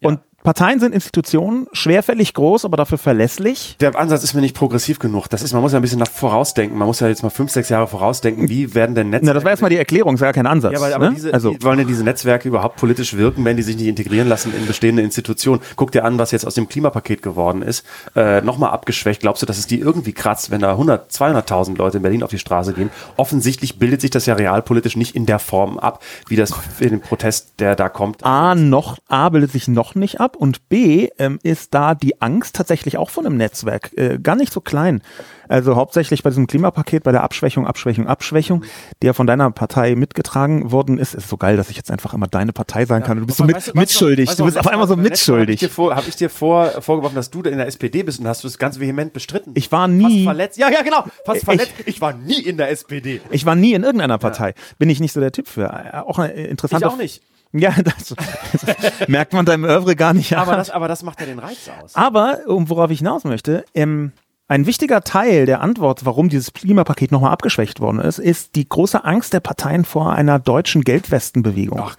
Ja. 0.00 0.10
Und 0.10 0.20
Parteien 0.44 0.78
sind 0.78 0.92
Institutionen, 0.92 1.68
schwerfällig 1.72 2.34
groß, 2.34 2.66
aber 2.66 2.76
dafür 2.76 2.98
verlässlich. 2.98 3.76
Der 3.80 3.98
Ansatz 3.98 4.24
ist 4.24 4.34
mir 4.34 4.42
nicht 4.42 4.54
progressiv 4.54 4.98
genug. 4.98 5.26
Das 5.28 5.42
ist, 5.42 5.54
man 5.54 5.62
muss 5.62 5.72
ja 5.72 5.78
ein 5.78 5.82
bisschen 5.82 5.98
nach 5.98 6.10
vorausdenken. 6.10 6.76
Man 6.76 6.86
muss 6.86 7.00
ja 7.00 7.08
jetzt 7.08 7.22
mal 7.22 7.30
fünf, 7.30 7.50
sechs 7.50 7.70
Jahre 7.70 7.86
vorausdenken. 7.86 8.50
Wie 8.50 8.74
werden 8.74 8.94
denn 8.94 9.08
Netzwerke? 9.08 9.26
Na, 9.28 9.32
das 9.32 9.44
war 9.44 9.52
erstmal 9.52 9.70
die 9.70 9.78
Erklärung, 9.78 10.16
das 10.16 10.20
war 10.20 10.28
ja 10.28 10.32
kein 10.34 10.46
Ansatz. 10.46 10.74
Ja, 10.74 10.80
aber, 10.80 10.94
aber 10.94 11.08
ne? 11.08 11.14
diese, 11.14 11.32
also. 11.32 11.56
wollen 11.62 11.78
denn 11.78 11.86
diese 11.86 12.04
Netzwerke 12.04 12.46
überhaupt 12.46 12.76
politisch 12.76 13.16
wirken, 13.16 13.42
wenn 13.46 13.56
die 13.56 13.62
sich 13.62 13.78
nicht 13.78 13.86
integrieren 13.86 14.28
lassen 14.28 14.52
in 14.54 14.66
bestehende 14.66 15.00
Institutionen? 15.00 15.62
Guck 15.76 15.92
dir 15.92 16.04
an, 16.04 16.18
was 16.18 16.30
jetzt 16.30 16.46
aus 16.46 16.52
dem 16.52 16.68
Klimapaket 16.68 17.22
geworden 17.22 17.62
ist. 17.62 17.82
Äh, 18.14 18.42
Nochmal 18.42 18.68
abgeschwächt. 18.72 19.22
Glaubst 19.22 19.40
du, 19.40 19.46
dass 19.46 19.56
es 19.56 19.66
die 19.66 19.80
irgendwie 19.80 20.12
kratzt, 20.12 20.50
wenn 20.50 20.60
da 20.60 20.72
100, 20.72 21.10
200.000 21.10 21.78
Leute 21.78 21.96
in 21.96 22.02
Berlin 22.02 22.22
auf 22.22 22.28
die 22.28 22.38
Straße 22.38 22.74
gehen? 22.74 22.90
Offensichtlich 23.16 23.78
bildet 23.78 24.02
sich 24.02 24.10
das 24.10 24.26
ja 24.26 24.34
realpolitisch 24.34 24.94
nicht 24.94 25.16
in 25.16 25.24
der 25.24 25.38
Form 25.38 25.78
ab, 25.78 26.02
wie 26.28 26.36
das 26.36 26.52
für 26.76 26.90
den 26.90 27.00
Protest, 27.00 27.54
der 27.60 27.76
da 27.76 27.88
kommt. 27.88 28.22
A, 28.26 28.54
noch, 28.54 28.98
A 29.08 29.30
bildet 29.30 29.50
sich 29.50 29.68
noch 29.68 29.94
nicht 29.94 30.20
ab 30.20 30.33
und 30.36 30.68
B, 30.68 31.08
ähm, 31.18 31.38
ist 31.42 31.74
da 31.74 31.94
die 31.94 32.20
Angst 32.20 32.56
tatsächlich 32.56 32.96
auch 32.96 33.10
von 33.10 33.26
einem 33.26 33.36
Netzwerk 33.36 33.92
äh, 33.96 34.18
gar 34.18 34.36
nicht 34.36 34.52
so 34.52 34.60
klein. 34.60 35.02
Also 35.48 35.76
hauptsächlich 35.76 36.22
bei 36.22 36.30
diesem 36.30 36.46
Klimapaket, 36.46 37.02
bei 37.02 37.12
der 37.12 37.22
Abschwächung, 37.22 37.66
Abschwächung, 37.66 38.06
Abschwächung, 38.06 38.64
der 39.02 39.14
von 39.14 39.26
deiner 39.26 39.50
Partei 39.50 39.94
mitgetragen 39.94 40.72
worden 40.72 40.98
ist. 40.98 41.14
Ist 41.14 41.28
so 41.28 41.36
geil, 41.36 41.56
dass 41.56 41.70
ich 41.70 41.76
jetzt 41.76 41.90
einfach 41.90 42.14
immer 42.14 42.26
deine 42.26 42.52
Partei 42.52 42.86
sein 42.86 43.02
kann. 43.02 43.18
Du 43.18 43.26
bist 43.26 43.38
so 43.38 43.44
mit, 43.44 43.56
weißt 43.56 43.74
mitschuldig. 43.74 44.28
Weißt 44.28 44.38
du, 44.38 44.44
du 44.44 44.46
bist 44.46 44.58
auf 44.58 44.68
einmal 44.68 44.88
so 44.88 44.96
mitschuldig. 44.96 45.46
Habe 45.46 45.52
ich 45.52 45.60
dir, 45.60 45.68
vor, 45.70 45.96
hab 45.96 46.08
ich 46.08 46.16
dir 46.16 46.30
vor, 46.30 46.82
vorgeworfen, 46.82 47.14
dass 47.14 47.30
du 47.30 47.42
in 47.42 47.58
der 47.58 47.66
SPD 47.66 48.02
bist 48.02 48.20
und 48.20 48.26
hast 48.26 48.42
du 48.44 48.48
es 48.48 48.58
ganz 48.58 48.80
vehement 48.80 49.12
bestritten? 49.12 49.52
Ich 49.54 49.70
war 49.70 49.88
nie. 49.88 50.02
Fast 50.02 50.24
verletzt. 50.24 50.58
Ja, 50.58 50.70
ja, 50.70 50.82
genau. 50.82 51.04
Fast 51.24 51.38
ich, 51.38 51.44
verletzt. 51.44 51.72
Ich 51.86 52.00
war 52.00 52.14
nie 52.14 52.40
in 52.40 52.56
der 52.56 52.70
SPD. 52.70 53.20
Ich 53.30 53.44
war 53.44 53.54
nie 53.54 53.74
in 53.74 53.82
irgendeiner 53.82 54.18
Partei. 54.18 54.48
Ja. 54.48 54.54
Bin 54.78 54.88
ich 54.88 55.00
nicht 55.00 55.12
so 55.12 55.20
der 55.20 55.32
Typ 55.32 55.48
für. 55.48 56.04
Auch 56.06 56.18
eine 56.18 56.32
interessante. 56.32 56.86
Ich 56.86 56.92
auch 56.92 56.96
nicht. 56.96 57.22
Ja, 57.56 57.72
das, 57.82 58.08
das 58.66 59.08
merkt 59.08 59.32
man 59.32 59.46
deinem 59.46 59.64
Övre 59.64 59.94
gar 59.94 60.12
nicht 60.12 60.34
an. 60.34 60.40
Aber 60.40 60.56
das, 60.56 60.70
aber 60.70 60.88
das 60.88 61.04
macht 61.04 61.20
ja 61.20 61.26
den 61.26 61.38
Reiz 61.38 61.70
aus. 61.80 61.94
Aber, 61.94 62.40
um 62.46 62.68
worauf 62.68 62.90
ich 62.90 62.98
hinaus 62.98 63.22
möchte, 63.22 63.64
ähm, 63.74 64.12
Ein 64.46 64.66
wichtiger 64.66 65.00
Teil 65.00 65.46
der 65.46 65.62
Antwort, 65.62 66.04
warum 66.04 66.28
dieses 66.28 66.52
Klimapaket 66.52 67.10
nochmal 67.10 67.32
abgeschwächt 67.32 67.80
worden 67.80 67.98
ist, 67.98 68.18
ist 68.18 68.56
die 68.56 68.68
große 68.68 69.02
Angst 69.02 69.32
der 69.32 69.40
Parteien 69.40 69.86
vor 69.86 70.12
einer 70.12 70.38
deutschen 70.38 70.82
Gelbwestenbewegung. 70.82 71.80
Ach, 71.82 71.96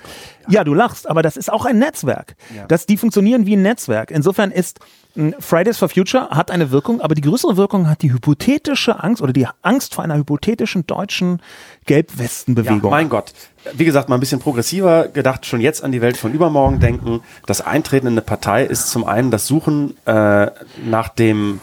ja. 0.48 0.60
ja. 0.60 0.64
du 0.64 0.76
lachst, 0.76 1.10
aber 1.10 1.24
das 1.24 1.38
ist 1.38 1.52
auch 1.52 1.66
ein 1.66 1.80
Netzwerk. 1.80 2.36
Ja. 2.56 2.68
Das, 2.68 2.86
die 2.86 2.98
funktionieren 2.98 3.48
wie 3.48 3.56
ein 3.56 3.64
Netzwerk. 3.64 4.12
Insofern 4.12 4.52
ist 4.52 4.80
hm, 5.16 5.34
Fridays 5.40 5.80
for 5.80 5.90
Future 5.90 6.30
hat 6.30 6.52
eine 6.52 6.70
Wirkung, 6.70 7.02
aber 7.02 7.16
die 7.16 7.22
größere 7.22 7.58
Wirkung 7.58 7.90
hat 7.90 8.04
die 8.04 8.14
hypothetische 8.14 9.04
Angst 9.04 9.24
oder 9.24 9.34
die 9.34 9.48
Angst 9.64 9.96
vor 9.96 10.04
einer 10.04 10.16
hypothetischen 10.16 10.86
deutschen 10.86 11.42
Gelbwestenbewegung. 11.88 12.84
Ja, 12.84 12.90
mein 12.92 13.10
Gott. 13.10 13.34
Wie 13.74 13.86
gesagt, 13.86 14.08
mal 14.08 14.18
ein 14.18 14.20
bisschen 14.20 14.40
progressiver 14.40 15.08
gedacht, 15.08 15.48
schon 15.48 15.62
jetzt 15.62 15.84
an 15.84 15.92
die 15.92 16.02
Welt 16.02 16.16
von 16.16 16.32
übermorgen 16.32 16.80
denken. 16.80 17.22
Das 17.48 17.62
Eintreten 17.62 18.06
in 18.06 18.14
eine 18.14 18.22
Partei 18.22 18.64
ist 18.66 18.92
zum 18.92 19.04
einen 19.04 19.32
das 19.32 19.48
Suchen 19.48 19.98
äh, 20.06 20.52
nach 20.86 21.10
dem 21.10 21.60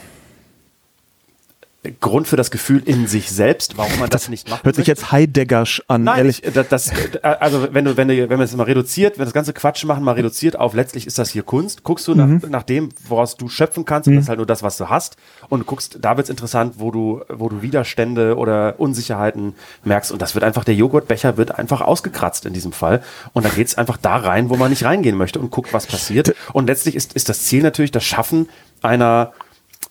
Grund 2.00 2.28
für 2.28 2.36
das 2.36 2.52
Gefühl 2.52 2.80
in 2.84 3.08
sich 3.08 3.28
selbst, 3.32 3.76
warum 3.76 3.98
man 3.98 4.08
das, 4.08 4.22
das 4.22 4.28
nicht 4.28 4.48
macht. 4.48 4.64
Hört 4.64 4.76
sich 4.76 4.86
jetzt 4.86 5.10
Heideggersch 5.10 5.82
an, 5.88 6.04
Nein, 6.04 6.18
ehrlich. 6.18 6.40
Das, 6.54 6.68
das, 6.68 6.92
also 7.24 7.74
wenn 7.74 7.84
du, 7.84 7.96
wenn 7.96 8.06
du, 8.06 8.28
wenn 8.28 8.38
wir 8.38 8.44
es 8.44 8.54
mal 8.54 8.62
reduziert, 8.62 9.18
wenn 9.18 9.24
das 9.24 9.34
ganze 9.34 9.52
Quatsch 9.52 9.84
machen, 9.84 10.04
mal 10.04 10.12
reduziert 10.12 10.56
auf, 10.56 10.74
letztlich 10.74 11.08
ist 11.08 11.18
das 11.18 11.30
hier 11.30 11.42
Kunst, 11.42 11.82
guckst 11.82 12.06
du 12.06 12.14
mhm. 12.14 12.36
nach, 12.36 12.48
nach 12.48 12.62
dem, 12.62 12.90
woraus 13.08 13.36
du 13.36 13.48
schöpfen 13.48 13.84
kannst, 13.84 14.06
mhm. 14.06 14.12
und 14.12 14.16
das 14.18 14.24
ist 14.26 14.28
halt 14.28 14.38
nur 14.38 14.46
das, 14.46 14.62
was 14.62 14.76
du 14.76 14.90
hast, 14.90 15.16
und 15.48 15.66
guckst, 15.66 15.98
da 16.00 16.16
wird's 16.16 16.30
interessant, 16.30 16.74
wo 16.76 16.92
du, 16.92 17.22
wo 17.28 17.48
du 17.48 17.62
Widerstände 17.62 18.36
oder 18.36 18.78
Unsicherheiten 18.78 19.54
merkst, 19.82 20.12
und 20.12 20.22
das 20.22 20.34
wird 20.34 20.44
einfach, 20.44 20.62
der 20.62 20.76
Joghurtbecher 20.76 21.36
wird 21.36 21.58
einfach 21.58 21.80
ausgekratzt 21.80 22.46
in 22.46 22.52
diesem 22.52 22.70
Fall, 22.70 23.02
und 23.32 23.44
dann 23.44 23.56
geht's 23.56 23.76
einfach 23.76 23.96
da 23.96 24.18
rein, 24.18 24.50
wo 24.50 24.56
man 24.56 24.70
nicht 24.70 24.84
reingehen 24.84 25.16
möchte, 25.16 25.40
und 25.40 25.50
guckt, 25.50 25.72
was 25.72 25.88
passiert, 25.88 26.32
und 26.52 26.68
letztlich 26.68 26.94
ist, 26.94 27.14
ist 27.14 27.28
das 27.28 27.42
Ziel 27.42 27.64
natürlich 27.64 27.90
das 27.90 28.04
Schaffen 28.04 28.48
einer, 28.82 29.32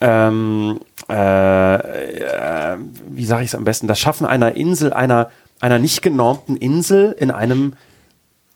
ähm, 0.01 0.79
äh, 1.09 1.75
äh, 1.75 2.77
wie 3.09 3.25
sage 3.25 3.43
ich 3.43 3.49
es 3.49 3.55
am 3.55 3.63
besten, 3.63 3.87
das 3.87 3.99
Schaffen 3.99 4.25
einer 4.25 4.55
Insel, 4.55 4.93
einer, 4.93 5.29
einer 5.59 5.79
nicht 5.79 6.01
genormten 6.01 6.57
Insel 6.57 7.15
in 7.17 7.31
einem, 7.31 7.73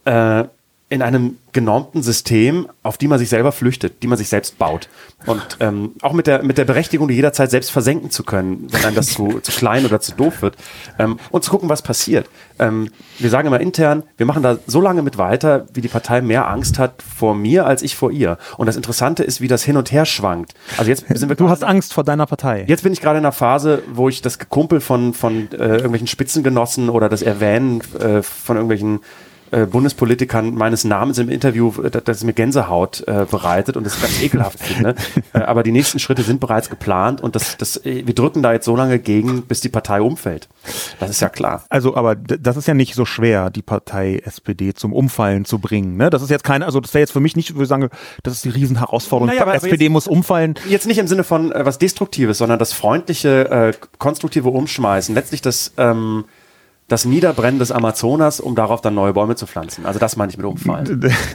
äh, 0.06 0.46
in 0.88 1.02
einem 1.02 1.38
genormten 1.52 2.04
System, 2.04 2.68
auf 2.84 2.98
die 2.98 3.08
man 3.08 3.18
sich 3.18 3.30
selber 3.30 3.52
flüchtet, 3.52 4.04
die 4.04 4.08
man 4.08 4.20
sich 4.20 4.30
selbst 4.30 4.60
baut. 4.60 4.88
Und 5.26 5.58
ähm, 5.60 5.94
auch 6.02 6.14
mit 6.14 6.28
der, 6.28 6.44
mit 6.44 6.60
der 6.60 6.66
Berechtigung, 6.66 7.08
die 7.08 7.16
jederzeit 7.16 7.50
selbst 7.50 7.72
versenken 7.72 8.12
zu 8.12 8.24
können, 8.24 8.68
wenn 8.72 8.86
einem 8.86 8.96
das 8.96 9.08
zu, 9.08 9.40
zu 9.42 9.52
klein 9.52 9.86
oder 9.86 10.00
zu 10.00 10.12
doof 10.12 10.44
wird. 10.44 10.58
Ähm, 11.00 11.18
und 11.32 11.44
zu 11.44 11.50
gucken, 11.50 11.70
was 11.70 11.82
passiert. 11.82 12.30
Ähm, 12.60 12.92
wir 13.18 13.32
sagen 13.32 13.48
immer 13.48 13.60
intern, 13.60 14.04
wir 14.18 14.28
machen 14.28 14.44
da 14.44 14.60
so 14.68 14.80
lange 14.80 15.02
mit 15.02 15.18
weiter, 15.18 15.66
wie 15.74 15.82
die 15.82 15.88
Partei 15.88 16.22
mehr 16.22 16.48
Angst 16.48 16.78
hat 16.78 17.02
vor 17.02 17.34
mir 17.34 17.66
als 17.66 17.82
ich 17.82 17.96
vor 17.96 18.12
ihr. 18.12 18.38
Und 18.58 18.68
das 18.68 18.76
Interessante 18.76 19.24
ist, 19.24 19.42
wie 19.42 19.48
das 19.48 19.64
hin 19.64 19.78
und 19.78 19.92
her 19.92 20.06
schwankt. 20.06 20.54
Also 20.78 20.92
jetzt 20.92 21.06
sind 21.08 21.30
wir 21.30 21.36
Du 21.36 21.50
hast 21.50 21.64
Angst 21.64 21.94
vor 21.94 22.04
deiner 22.04 22.28
Partei. 22.28 22.66
Jetzt 22.68 22.84
bin 22.84 22.94
ich 22.94 23.02
gerade 23.02 23.18
in 23.18 23.26
einer 23.26 23.32
Phase, 23.32 23.82
wo 23.92 24.08
ich 24.08 24.22
das 24.22 24.38
Gekumpel 24.38 24.82
von, 24.82 25.14
von 25.16 25.50
äh, 25.52 25.56
irgendwelchen 25.56 26.08
Spitzengenossen 26.08 26.90
oder 26.90 27.10
das 27.10 27.24
Erwähnen 27.24 27.82
äh, 28.00 28.22
von 28.22 28.58
irgendwelchen 28.58 29.00
äh, 29.56 29.66
Bundespolitikern 29.66 30.54
meines 30.54 30.84
Namens 30.84 31.18
im 31.18 31.30
Interview, 31.30 31.72
äh, 31.82 31.90
das 31.90 32.24
mir 32.24 32.34
Gänsehaut 32.34 33.04
äh, 33.08 33.26
bereitet 33.30 33.78
und 33.78 33.86
das 33.86 34.02
ganz 34.02 34.22
ekelhaft 34.22 34.60
finde. 34.60 34.96
Äh, 35.34 35.40
aber 35.40 35.64
die 35.64 35.72
nächsten 35.72 36.00
Schritte 36.00 36.24
sind 36.24 36.40
bereits 36.40 36.70
geplant 36.70 37.22
und 37.22 37.36
das, 37.36 37.58
das, 37.58 37.82
wir 37.84 38.14
drücken 38.14 38.44
da 38.44 38.54
jetzt 38.54 38.66
so 38.66 38.76
lange 38.76 39.00
gegen, 39.00 39.44
bis 39.44 39.62
die 39.62 39.70
Partei 39.70 40.02
umfällt. 40.02 40.50
Das 41.00 41.10
ist 41.10 41.22
ja 41.22 41.30
klar. 41.30 41.64
Also, 41.70 41.96
aber 41.96 42.16
das 42.16 42.58
ist 42.58 42.68
ja 42.68 42.74
nicht 42.74 42.96
so 42.96 43.06
schwer, 43.06 43.50
die 43.50 43.62
Partei 43.62 44.22
SPD 44.24 44.74
zum 44.74 44.94
Umfallen 44.94 45.46
zu 45.46 45.60
bringen. 45.60 45.98
Ne? 45.98 46.10
Das 46.10 46.22
ist 46.22 46.30
jetzt 46.30 46.44
keine, 46.44 46.66
also 46.66 46.80
das 46.80 46.94
wäre 46.94 47.02
jetzt 47.02 47.12
für 47.12 47.20
mich 47.20 47.36
nicht, 47.36 47.54
würde 47.54 47.64
ich 47.64 47.70
sagen, 47.70 47.90
das 48.24 48.34
ist 48.34 48.46
die 48.46 48.50
Riesenherausforderung. 48.50 49.28
Naja, 49.28 49.42
aber, 49.44 49.56
SPD 49.56 49.86
jetzt, 49.86 49.92
muss 49.92 50.08
umfallen. 50.08 50.56
Jetzt 50.68 50.88
nicht 50.88 50.98
im 50.98 51.08
Sinne 51.08 51.24
von 51.24 51.52
äh, 51.52 51.66
was 51.66 51.80
Destruktives, 51.80 52.38
sondern 52.38 52.60
das 52.60 52.74
freundliche, 52.74 53.50
äh, 53.50 53.74
konstruktive 53.98 54.50
Umschmeißen. 54.50 55.16
Letztlich 55.16 55.42
das 55.42 55.74
ähm, 55.78 56.26
das 56.88 57.06
Niederbrennen 57.06 57.60
des 57.60 57.72
Amazonas, 57.72 58.40
um 58.40 58.56
darauf 58.56 58.82
dann 58.82 58.94
neue 58.94 59.14
Bäume 59.14 59.36
zu 59.36 59.48
pflanzen. 59.48 59.86
Also 59.86 60.00
das 60.00 60.16
meine 60.16 60.32
ich 60.32 60.38
mit 60.38 60.46
Umfallen. 60.46 61.12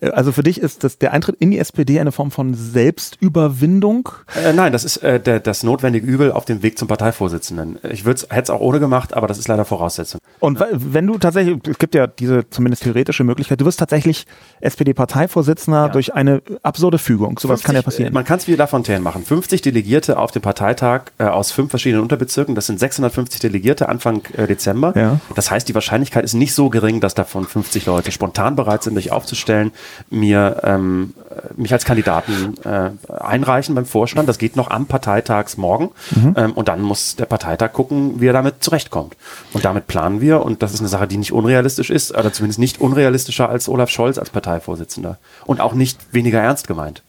Also 0.00 0.32
für 0.32 0.42
dich 0.42 0.60
ist 0.60 0.82
das 0.82 0.98
der 0.98 1.12
Eintritt 1.12 1.36
in 1.38 1.50
die 1.50 1.58
SPD 1.58 2.00
eine 2.00 2.10
Form 2.12 2.30
von 2.30 2.54
Selbstüberwindung? 2.54 4.08
Äh, 4.42 4.52
nein, 4.52 4.72
das 4.72 4.84
ist 4.84 4.98
äh, 4.98 5.20
der, 5.20 5.40
das 5.40 5.62
notwendige 5.62 6.06
Übel 6.06 6.32
auf 6.32 6.44
dem 6.44 6.62
Weg 6.62 6.78
zum 6.78 6.88
Parteivorsitzenden. 6.88 7.78
Ich 7.90 8.04
hätte 8.04 8.28
es 8.30 8.50
auch 8.50 8.60
ohne 8.60 8.80
gemacht, 8.80 9.14
aber 9.14 9.26
das 9.26 9.38
ist 9.38 9.46
leider 9.46 9.64
Voraussetzung. 9.64 10.20
Und 10.40 10.62
wenn 10.72 11.06
du 11.06 11.18
tatsächlich, 11.18 11.58
es 11.68 11.78
gibt 11.78 11.94
ja 11.94 12.06
diese 12.06 12.48
zumindest 12.50 12.82
theoretische 12.82 13.24
Möglichkeit, 13.24 13.60
du 13.60 13.64
wirst 13.64 13.78
tatsächlich 13.78 14.26
SPD-Parteivorsitzender 14.60 15.86
ja. 15.86 15.88
durch 15.88 16.14
eine 16.14 16.42
absurde 16.62 16.98
Fügung. 16.98 17.38
Sowas 17.38 17.60
50, 17.60 17.66
kann 17.66 17.76
ja 17.76 17.82
passieren. 17.82 18.12
Man 18.12 18.24
kann 18.24 18.38
es 18.38 18.48
wie 18.48 18.56
Lafontaine 18.56 19.00
machen. 19.00 19.24
50 19.24 19.62
Delegierte 19.62 20.18
auf 20.18 20.30
dem 20.32 20.42
Parteitag 20.42 21.02
äh, 21.18 21.24
aus 21.24 21.52
fünf 21.52 21.70
verschiedenen 21.70 22.02
Unterbezirken, 22.02 22.54
das 22.54 22.66
sind 22.66 22.80
650 22.80 23.40
Delegierte 23.40 23.88
Anfang 23.88 24.22
äh, 24.36 24.43
Dezember. 24.46 24.92
Ja. 24.96 25.20
Das 25.34 25.50
heißt, 25.50 25.68
die 25.68 25.74
Wahrscheinlichkeit 25.74 26.24
ist 26.24 26.34
nicht 26.34 26.54
so 26.54 26.68
gering, 26.68 27.00
dass 27.00 27.14
davon 27.14 27.46
50 27.46 27.86
Leute 27.86 28.12
spontan 28.12 28.56
bereit 28.56 28.82
sind, 28.82 28.94
sich 28.94 29.12
aufzustellen, 29.12 29.72
mir 30.10 30.60
ähm, 30.64 31.14
mich 31.56 31.72
als 31.72 31.84
Kandidaten 31.84 32.54
äh, 32.64 32.90
einreichen 33.12 33.74
beim 33.74 33.86
Vorstand. 33.86 34.28
Das 34.28 34.38
geht 34.38 34.56
noch 34.56 34.70
am 34.70 34.86
Parteitagsmorgen. 34.86 35.90
Mhm. 36.14 36.34
Ähm, 36.36 36.52
und 36.52 36.68
dann 36.68 36.82
muss 36.82 37.16
der 37.16 37.26
Parteitag 37.26 37.72
gucken, 37.72 38.20
wie 38.20 38.26
er 38.26 38.32
damit 38.32 38.62
zurechtkommt. 38.62 39.16
Und 39.52 39.64
damit 39.64 39.86
planen 39.86 40.20
wir, 40.20 40.42
und 40.42 40.62
das 40.62 40.74
ist 40.74 40.80
eine 40.80 40.88
Sache, 40.88 41.06
die 41.06 41.16
nicht 41.16 41.32
unrealistisch 41.32 41.90
ist, 41.90 42.12
oder 42.16 42.32
zumindest 42.32 42.58
nicht 42.58 42.80
unrealistischer 42.80 43.48
als 43.48 43.68
Olaf 43.68 43.90
Scholz 43.90 44.18
als 44.18 44.30
Parteivorsitzender. 44.30 45.18
Und 45.44 45.60
auch 45.60 45.74
nicht 45.74 45.98
weniger 46.12 46.40
ernst 46.40 46.66
gemeint. 46.66 47.02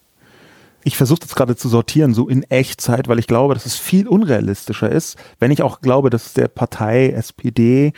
Ich 0.86 0.98
versuche 0.98 1.20
das 1.20 1.34
gerade 1.34 1.56
zu 1.56 1.68
sortieren, 1.68 2.14
so 2.14 2.30
in 2.30 2.44
Echtzeit, 2.44 3.08
weil 3.08 3.18
ich 3.18 3.26
glaube, 3.26 3.56
dass 3.56 3.66
es 3.66 3.76
viel 3.76 4.08
unrealistischer 4.08 4.90
ist, 4.90 5.18
wenn 5.40 5.50
ich 5.50 5.64
auch 5.64 5.82
glaube, 5.82 6.12
dass 6.12 6.34
der 6.34 6.48
Partei 6.48 7.10
SPD, 7.10 7.92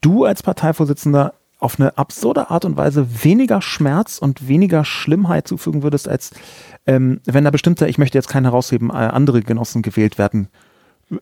du 0.00 0.24
als 0.24 0.42
Parteivorsitzender 0.42 1.34
auf 1.58 1.78
eine 1.78 1.98
absurde 1.98 2.48
Art 2.48 2.64
und 2.64 2.78
Weise 2.78 3.06
weniger 3.22 3.60
Schmerz 3.60 4.16
und 4.16 4.48
weniger 4.48 4.86
Schlimmheit 4.86 5.46
zufügen 5.46 5.82
würdest, 5.82 6.08
als 6.08 6.30
ähm, 6.86 7.20
wenn 7.26 7.44
da 7.44 7.50
bestimmte, 7.50 7.86
ich 7.86 7.98
möchte 7.98 8.16
jetzt 8.16 8.30
keinen 8.30 8.44
herausheben, 8.44 8.88
äh, 8.88 8.94
andere 8.94 9.42
Genossen 9.42 9.82
gewählt 9.82 10.16
werden 10.16 10.48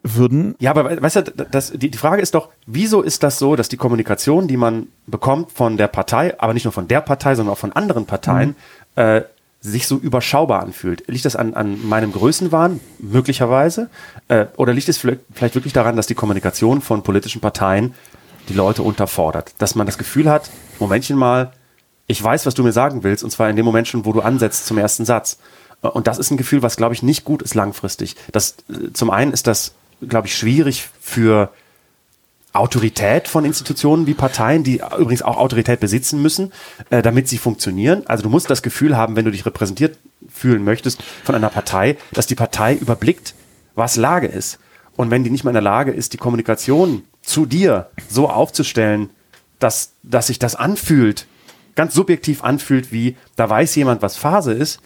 würden. 0.04 0.54
Ja, 0.60 0.70
aber 0.70 1.02
weißt 1.02 1.16
du, 1.16 1.22
das, 1.50 1.72
die, 1.72 1.90
die 1.90 1.98
Frage 1.98 2.22
ist 2.22 2.36
doch, 2.36 2.50
wieso 2.64 3.02
ist 3.02 3.24
das 3.24 3.40
so, 3.40 3.56
dass 3.56 3.68
die 3.68 3.76
Kommunikation, 3.76 4.46
die 4.46 4.56
man 4.56 4.86
bekommt 5.08 5.50
von 5.50 5.76
der 5.76 5.88
Partei, 5.88 6.38
aber 6.38 6.54
nicht 6.54 6.64
nur 6.64 6.72
von 6.72 6.86
der 6.86 7.00
Partei, 7.00 7.34
sondern 7.34 7.54
auch 7.54 7.58
von 7.58 7.72
anderen 7.72 8.06
Parteien, 8.06 8.54
mhm. 8.94 9.02
äh, 9.02 9.22
sich 9.60 9.86
so 9.86 9.96
überschaubar 9.96 10.62
anfühlt. 10.62 11.04
Liegt 11.08 11.24
das 11.24 11.36
an, 11.36 11.54
an 11.54 11.86
meinem 11.88 12.12
Größenwahn? 12.12 12.80
Möglicherweise. 12.98 13.90
Äh, 14.28 14.46
oder 14.56 14.72
liegt 14.72 14.88
es 14.88 14.98
vielleicht, 14.98 15.20
vielleicht 15.32 15.54
wirklich 15.54 15.72
daran, 15.72 15.96
dass 15.96 16.06
die 16.06 16.14
Kommunikation 16.14 16.80
von 16.80 17.02
politischen 17.02 17.40
Parteien 17.40 17.94
die 18.48 18.54
Leute 18.54 18.82
unterfordert? 18.82 19.54
Dass 19.58 19.74
man 19.74 19.86
das 19.86 19.98
Gefühl 19.98 20.30
hat, 20.30 20.50
Momentchen 20.78 21.16
mal, 21.16 21.52
ich 22.06 22.22
weiß, 22.22 22.46
was 22.46 22.54
du 22.54 22.62
mir 22.62 22.72
sagen 22.72 23.02
willst, 23.02 23.24
und 23.24 23.30
zwar 23.30 23.50
in 23.50 23.56
dem 23.56 23.64
Moment 23.64 23.88
schon, 23.88 24.04
wo 24.04 24.12
du 24.12 24.20
ansetzt 24.20 24.66
zum 24.66 24.78
ersten 24.78 25.04
Satz. 25.04 25.38
Äh, 25.82 25.88
und 25.88 26.06
das 26.06 26.18
ist 26.18 26.30
ein 26.30 26.36
Gefühl, 26.36 26.62
was, 26.62 26.76
glaube 26.76 26.94
ich, 26.94 27.02
nicht 27.02 27.24
gut 27.24 27.42
ist 27.42 27.54
langfristig. 27.54 28.14
Das, 28.30 28.56
äh, 28.68 28.92
zum 28.92 29.10
einen 29.10 29.32
ist 29.32 29.48
das, 29.48 29.74
glaube 30.06 30.28
ich, 30.28 30.36
schwierig 30.36 30.88
für 31.00 31.50
Autorität 32.58 33.28
von 33.28 33.44
Institutionen 33.44 34.06
wie 34.06 34.14
Parteien, 34.14 34.64
die 34.64 34.80
übrigens 34.98 35.22
auch 35.22 35.36
Autorität 35.36 35.80
besitzen 35.80 36.20
müssen, 36.20 36.52
äh, 36.90 37.02
damit 37.02 37.28
sie 37.28 37.38
funktionieren. 37.38 38.02
Also 38.06 38.22
du 38.22 38.28
musst 38.28 38.50
das 38.50 38.62
Gefühl 38.62 38.96
haben, 38.96 39.16
wenn 39.16 39.24
du 39.24 39.30
dich 39.30 39.46
repräsentiert 39.46 39.98
fühlen 40.28 40.64
möchtest 40.64 41.02
von 41.24 41.34
einer 41.34 41.50
Partei, 41.50 41.96
dass 42.12 42.26
die 42.26 42.34
Partei 42.34 42.74
überblickt, 42.74 43.34
was 43.74 43.96
Lage 43.96 44.26
ist. 44.26 44.58
Und 44.96 45.10
wenn 45.10 45.22
die 45.22 45.30
nicht 45.30 45.44
mehr 45.44 45.52
in 45.52 45.54
der 45.54 45.62
Lage 45.62 45.92
ist, 45.92 46.12
die 46.12 46.18
Kommunikation 46.18 47.04
zu 47.22 47.46
dir 47.46 47.90
so 48.08 48.28
aufzustellen, 48.28 49.10
dass, 49.58 49.92
dass 50.02 50.26
sich 50.26 50.38
das 50.38 50.56
anfühlt, 50.56 51.26
ganz 51.76 51.94
subjektiv 51.94 52.42
anfühlt, 52.42 52.90
wie 52.90 53.16
da 53.36 53.48
weiß 53.48 53.76
jemand, 53.76 54.02
was 54.02 54.16
Phase 54.16 54.52
ist, 54.52 54.80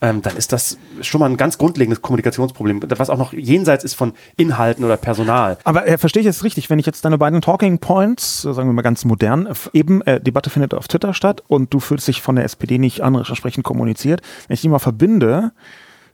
ähm, 0.00 0.22
dann 0.22 0.36
ist 0.36 0.52
das 0.52 0.78
schon 1.02 1.20
mal 1.20 1.28
ein 1.28 1.36
ganz 1.36 1.58
grundlegendes 1.58 2.02
Kommunikationsproblem, 2.02 2.82
was 2.96 3.10
auch 3.10 3.18
noch 3.18 3.32
jenseits 3.32 3.84
ist 3.84 3.94
von 3.94 4.14
Inhalten 4.36 4.84
oder 4.84 4.96
Personal. 4.96 5.58
Aber 5.64 5.86
äh, 5.86 5.98
verstehe 5.98 6.20
ich 6.20 6.26
jetzt 6.26 6.42
richtig, 6.42 6.70
wenn 6.70 6.78
ich 6.78 6.86
jetzt 6.86 7.04
deine 7.04 7.18
beiden 7.18 7.40
Talking 7.40 7.78
Points, 7.78 8.42
sagen 8.42 8.68
wir 8.68 8.72
mal 8.72 8.82
ganz 8.82 9.04
modern, 9.04 9.48
eben 9.72 10.02
äh, 10.02 10.20
Debatte 10.20 10.50
findet 10.50 10.74
auf 10.74 10.88
Twitter 10.88 11.14
statt 11.14 11.42
und 11.46 11.74
du 11.74 11.80
fühlst 11.80 12.08
dich 12.08 12.22
von 12.22 12.36
der 12.36 12.44
SPD 12.44 12.78
nicht 12.78 13.02
an, 13.02 13.14
entsprechend 13.14 13.64
kommuniziert, 13.64 14.22
wenn 14.48 14.54
ich 14.54 14.62
die 14.62 14.68
mal 14.68 14.78
verbinde, 14.78 15.52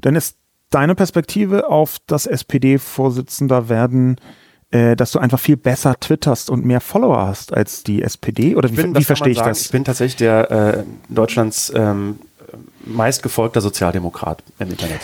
dann 0.01 0.17
ist 0.17 0.37
deine 0.71 0.95
Perspektive 0.95 1.69
auf 1.69 1.99
das 2.07 2.27
SPD-Vorsitzender 2.27 3.69
werden 3.69 4.17
äh, 4.73 4.97
dass 4.97 5.13
du 5.13 5.21
einfach 5.21 5.39
viel 5.39 5.57
besser 5.57 5.99
twitterst 5.99 6.51
und 6.51 6.65
mehr 6.65 6.81
Follower 6.81 7.25
hast 7.25 7.55
als 7.55 7.85
die 7.85 8.03
SPD? 8.03 8.57
Oder 8.57 8.69
wie, 8.71 8.75
bin, 8.75 8.97
wie 8.97 9.05
verstehe 9.05 9.31
ich 9.31 9.39
sagen, 9.39 9.51
das? 9.51 9.63
Ich 9.63 9.71
bin 9.71 9.85
tatsächlich 9.85 10.17
der 10.17 10.51
äh, 10.51 10.85
Deutschlands 11.09 11.73
ähm, 11.75 12.19
meistgefolgter 12.87 13.61
Sozialdemokrat 13.61 14.43
im 14.59 14.71
Internet. 14.71 15.01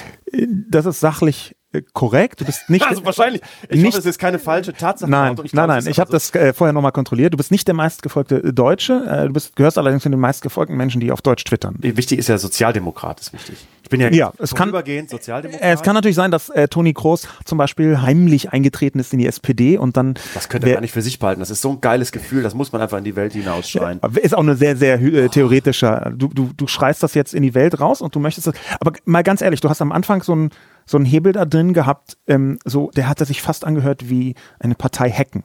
Das 0.71 0.87
ist 0.87 1.01
sachlich 1.01 1.55
äh, 1.73 1.83
korrekt. 1.93 2.41
Du 2.41 2.45
bist 2.45 2.71
nicht. 2.71 2.87
Also 2.93 3.05
wahrscheinlich. 3.05 3.43
Ich 3.69 3.81
nicht, 3.81 3.87
hoffe, 3.87 3.99
es 3.99 4.07
ist 4.07 4.19
keine 4.19 4.39
falsche 4.39 4.73
Tatsache. 4.73 5.11
Nein, 5.11 5.37
nein, 5.53 5.69
nein. 5.69 5.87
Ich 5.87 5.99
habe 5.99 6.11
das 6.11 6.35
äh, 6.35 6.53
vorher 6.53 6.73
nochmal 6.73 6.93
kontrolliert. 6.93 7.33
Du 7.33 7.37
bist 7.37 7.51
nicht 7.51 7.67
der 7.67 7.75
meistgefolgte 7.75 8.53
Deutsche. 8.53 9.05
Äh, 9.07 9.27
du 9.27 9.33
bist, 9.33 9.57
gehörst 9.57 9.79
allerdings 9.79 10.03
zu 10.03 10.09
den 10.09 10.21
meistgefolgten 10.21 10.77
Menschen, 10.77 11.01
die 11.01 11.13
auf 11.13 11.23
Deutsch 11.23 11.45
twittern. 11.45 11.77
Wichtig 11.79 12.19
ist 12.19 12.29
ja 12.29 12.39
Sozialdemokrat, 12.39 13.21
ist 13.21 13.33
wichtig 13.33 13.67
bin 13.93 14.01
ja, 14.01 14.11
ja 14.11 14.33
es 14.39 14.55
kann, 14.55 14.71
übergehend 14.71 15.11
Sozialdemokrat. 15.11 15.63
Es 15.63 15.83
kann 15.83 15.95
natürlich 15.95 16.17
sein, 16.17 16.33
dass 16.33 16.49
äh, 16.49 16.67
Toni 16.67 16.93
Kroos 16.93 17.29
zum 17.45 17.59
Beispiel 17.59 18.01
heimlich 18.03 18.53
eingetreten 18.53 18.99
ist 18.99 19.13
in 19.13 19.21
die 19.21 19.27
SPD 19.27 19.79
und 19.79 19.97
dann. 19.97 20.15
Das 20.35 20.49
könnte 20.49 20.69
er 20.69 20.75
gar 20.75 20.81
nicht 20.81 20.93
für 20.93 21.03
sich 21.03 21.19
behalten. 21.19 21.41
Das 21.41 21.51
ist 21.51 21.63
so 21.63 21.71
ein 21.71 21.81
geiles 21.81 22.11
Gefühl, 22.11 22.43
das 22.43 22.55
muss 22.55 22.73
man 22.73 22.83
einfach 22.83 22.99
in 22.99 23.05
die 23.05 23.15
Welt 23.15 23.35
hinausschreien. 23.35 24.01
Ist 24.21 24.35
auch 24.35 24.41
eine 24.41 24.57
sehr, 24.57 24.77
sehr 24.77 25.01
äh, 25.01 25.29
theoretischer. 25.29 26.13
Du, 26.17 26.29
du, 26.29 26.51
du 26.57 26.67
schreist 26.67 27.03
das 27.03 27.15
jetzt 27.15 27.35
in 27.35 27.43
die 27.43 27.55
Welt 27.55 27.81
raus 27.81 28.01
und 28.01 28.15
du 28.15 28.19
möchtest 28.19 28.49
das. 28.49 28.55
Aber 28.81 28.93
mal 29.05 29.23
ganz 29.23 29.43
ehrlich, 29.43 29.61
du 29.61 29.69
hast 29.69 29.81
am 29.81 29.93
Anfang 29.93 30.23
so 30.23 30.35
ein 30.35 30.51
so 30.85 30.97
einen 30.97 31.07
Hebel 31.07 31.33
da 31.33 31.45
drin 31.45 31.75
gehabt, 31.75 32.19
ähm, 32.27 32.59
so, 32.65 32.91
der 32.97 33.09
hatte 33.09 33.25
sich 33.25 33.41
fast 33.41 33.65
angehört 33.65 34.11
wie 34.11 34.35
eine 34.59 34.75
Partei 34.75 35.11
hacken 35.11 35.45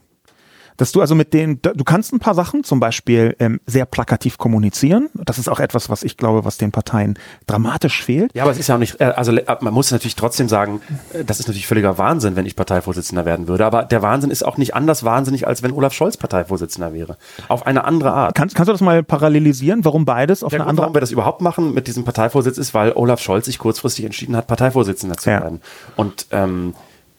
dass 0.77 0.91
du 0.91 1.01
also 1.01 1.15
mit 1.15 1.33
denen, 1.33 1.61
du 1.61 1.83
kannst 1.83 2.13
ein 2.13 2.19
paar 2.19 2.35
Sachen, 2.35 2.63
zum 2.63 2.79
Beispiel 2.79 3.35
ähm, 3.39 3.59
sehr 3.65 3.85
plakativ 3.85 4.37
kommunizieren. 4.37 5.09
Das 5.15 5.37
ist 5.39 5.49
auch 5.49 5.59
etwas, 5.59 5.89
was 5.89 6.03
ich 6.03 6.17
glaube, 6.17 6.45
was 6.45 6.57
den 6.57 6.71
Parteien 6.71 7.17
dramatisch 7.47 8.03
fehlt. 8.03 8.31
Ja, 8.35 8.43
aber 8.43 8.51
es 8.51 8.59
ist 8.59 8.67
ja 8.67 8.75
auch 8.75 8.79
nicht, 8.79 9.01
äh, 9.01 9.05
also 9.05 9.31
äh, 9.35 9.57
man 9.61 9.73
muss 9.73 9.91
natürlich 9.91 10.15
trotzdem 10.15 10.47
sagen, 10.49 10.81
äh, 11.13 11.23
das 11.23 11.39
ist 11.39 11.47
natürlich 11.47 11.67
völliger 11.67 11.97
Wahnsinn, 11.97 12.35
wenn 12.35 12.45
ich 12.45 12.55
Parteivorsitzender 12.55 13.25
werden 13.25 13.47
würde. 13.47 13.65
Aber 13.65 13.83
der 13.83 14.01
Wahnsinn 14.01 14.29
ist 14.31 14.43
auch 14.43 14.57
nicht 14.57 14.75
anders 14.75 15.03
wahnsinnig, 15.03 15.47
als 15.47 15.63
wenn 15.63 15.71
Olaf 15.71 15.93
Scholz 15.93 16.17
Parteivorsitzender 16.17 16.93
wäre. 16.93 17.17
Auf 17.47 17.65
eine 17.65 17.83
andere 17.83 18.13
Art. 18.13 18.35
Kannst, 18.35 18.55
kannst 18.55 18.69
du 18.69 18.73
das 18.73 18.81
mal 18.81 19.03
parallelisieren, 19.03 19.83
warum 19.83 20.05
beides 20.05 20.43
auf 20.43 20.51
Der 20.51 20.59
eine 20.59 20.65
Grund, 20.65 20.69
andere 20.69 20.83
Warum 20.87 20.95
wir 20.95 21.01
das 21.01 21.11
überhaupt 21.11 21.41
machen 21.41 21.73
mit 21.73 21.87
diesem 21.87 22.03
Parteivorsitz 22.03 22.57
ist, 22.57 22.73
weil 22.73 22.91
Olaf 22.93 23.19
Scholz 23.19 23.45
sich 23.45 23.57
kurzfristig 23.57 24.05
entschieden 24.05 24.35
hat, 24.35 24.47
Parteivorsitzender 24.47 25.17
zu 25.17 25.29
Ja. 25.31 25.41
werden. 25.41 25.61
Und 25.95 26.27
ähm, 26.31 26.73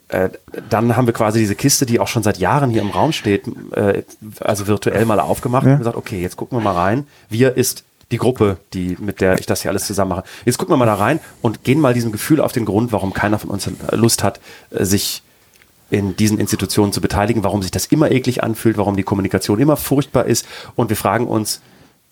äh, 0.08 0.30
dann 0.70 0.96
haben 0.96 1.06
wir 1.06 1.12
quasi 1.14 1.38
diese 1.38 1.54
Kiste, 1.54 1.86
die 1.86 2.00
auch 2.00 2.08
schon 2.08 2.22
seit 2.22 2.38
Jahren 2.38 2.70
hier 2.70 2.80
im 2.82 2.90
Raum 2.90 3.12
steht, 3.12 3.44
äh, 3.72 4.02
also 4.40 4.66
virtuell 4.66 5.04
mal 5.04 5.20
aufgemacht 5.20 5.66
Ja. 5.66 5.72
und 5.72 5.78
gesagt, 5.78 5.96
okay, 5.96 6.20
jetzt 6.20 6.36
gucken 6.36 6.58
wir 6.58 6.62
mal 6.62 6.74
rein. 6.74 7.06
Wir 7.28 7.56
ist 7.56 7.84
die 8.10 8.16
Gruppe, 8.16 8.56
die, 8.72 8.96
mit 9.00 9.20
der 9.20 9.38
ich 9.38 9.44
das 9.44 9.62
hier 9.62 9.70
alles 9.70 9.86
zusammen 9.86 10.10
mache. 10.10 10.24
Jetzt 10.46 10.56
gucken 10.56 10.72
wir 10.72 10.78
mal 10.78 10.86
da 10.86 10.94
rein 10.94 11.20
und 11.42 11.62
gehen 11.62 11.78
mal 11.78 11.92
diesem 11.92 12.10
Gefühl 12.10 12.40
auf 12.40 12.52
den 12.52 12.64
Grund, 12.64 12.90
warum 12.90 13.12
keiner 13.12 13.38
von 13.38 13.50
uns 13.50 13.68
Lust 13.92 14.22
hat, 14.22 14.40
äh, 14.70 14.84
sich 14.84 15.22
in 15.90 16.16
diesen 16.16 16.38
Institutionen 16.38 16.92
zu 16.92 17.00
beteiligen, 17.00 17.44
warum 17.44 17.62
sich 17.62 17.70
das 17.70 17.86
immer 17.86 18.10
eklig 18.10 18.42
anfühlt, 18.42 18.76
warum 18.76 18.96
die 18.96 19.02
Kommunikation 19.02 19.58
immer 19.58 19.76
furchtbar 19.76 20.26
ist. 20.26 20.46
Und 20.74 20.90
wir 20.90 20.96
fragen 20.96 21.26
uns, 21.26 21.60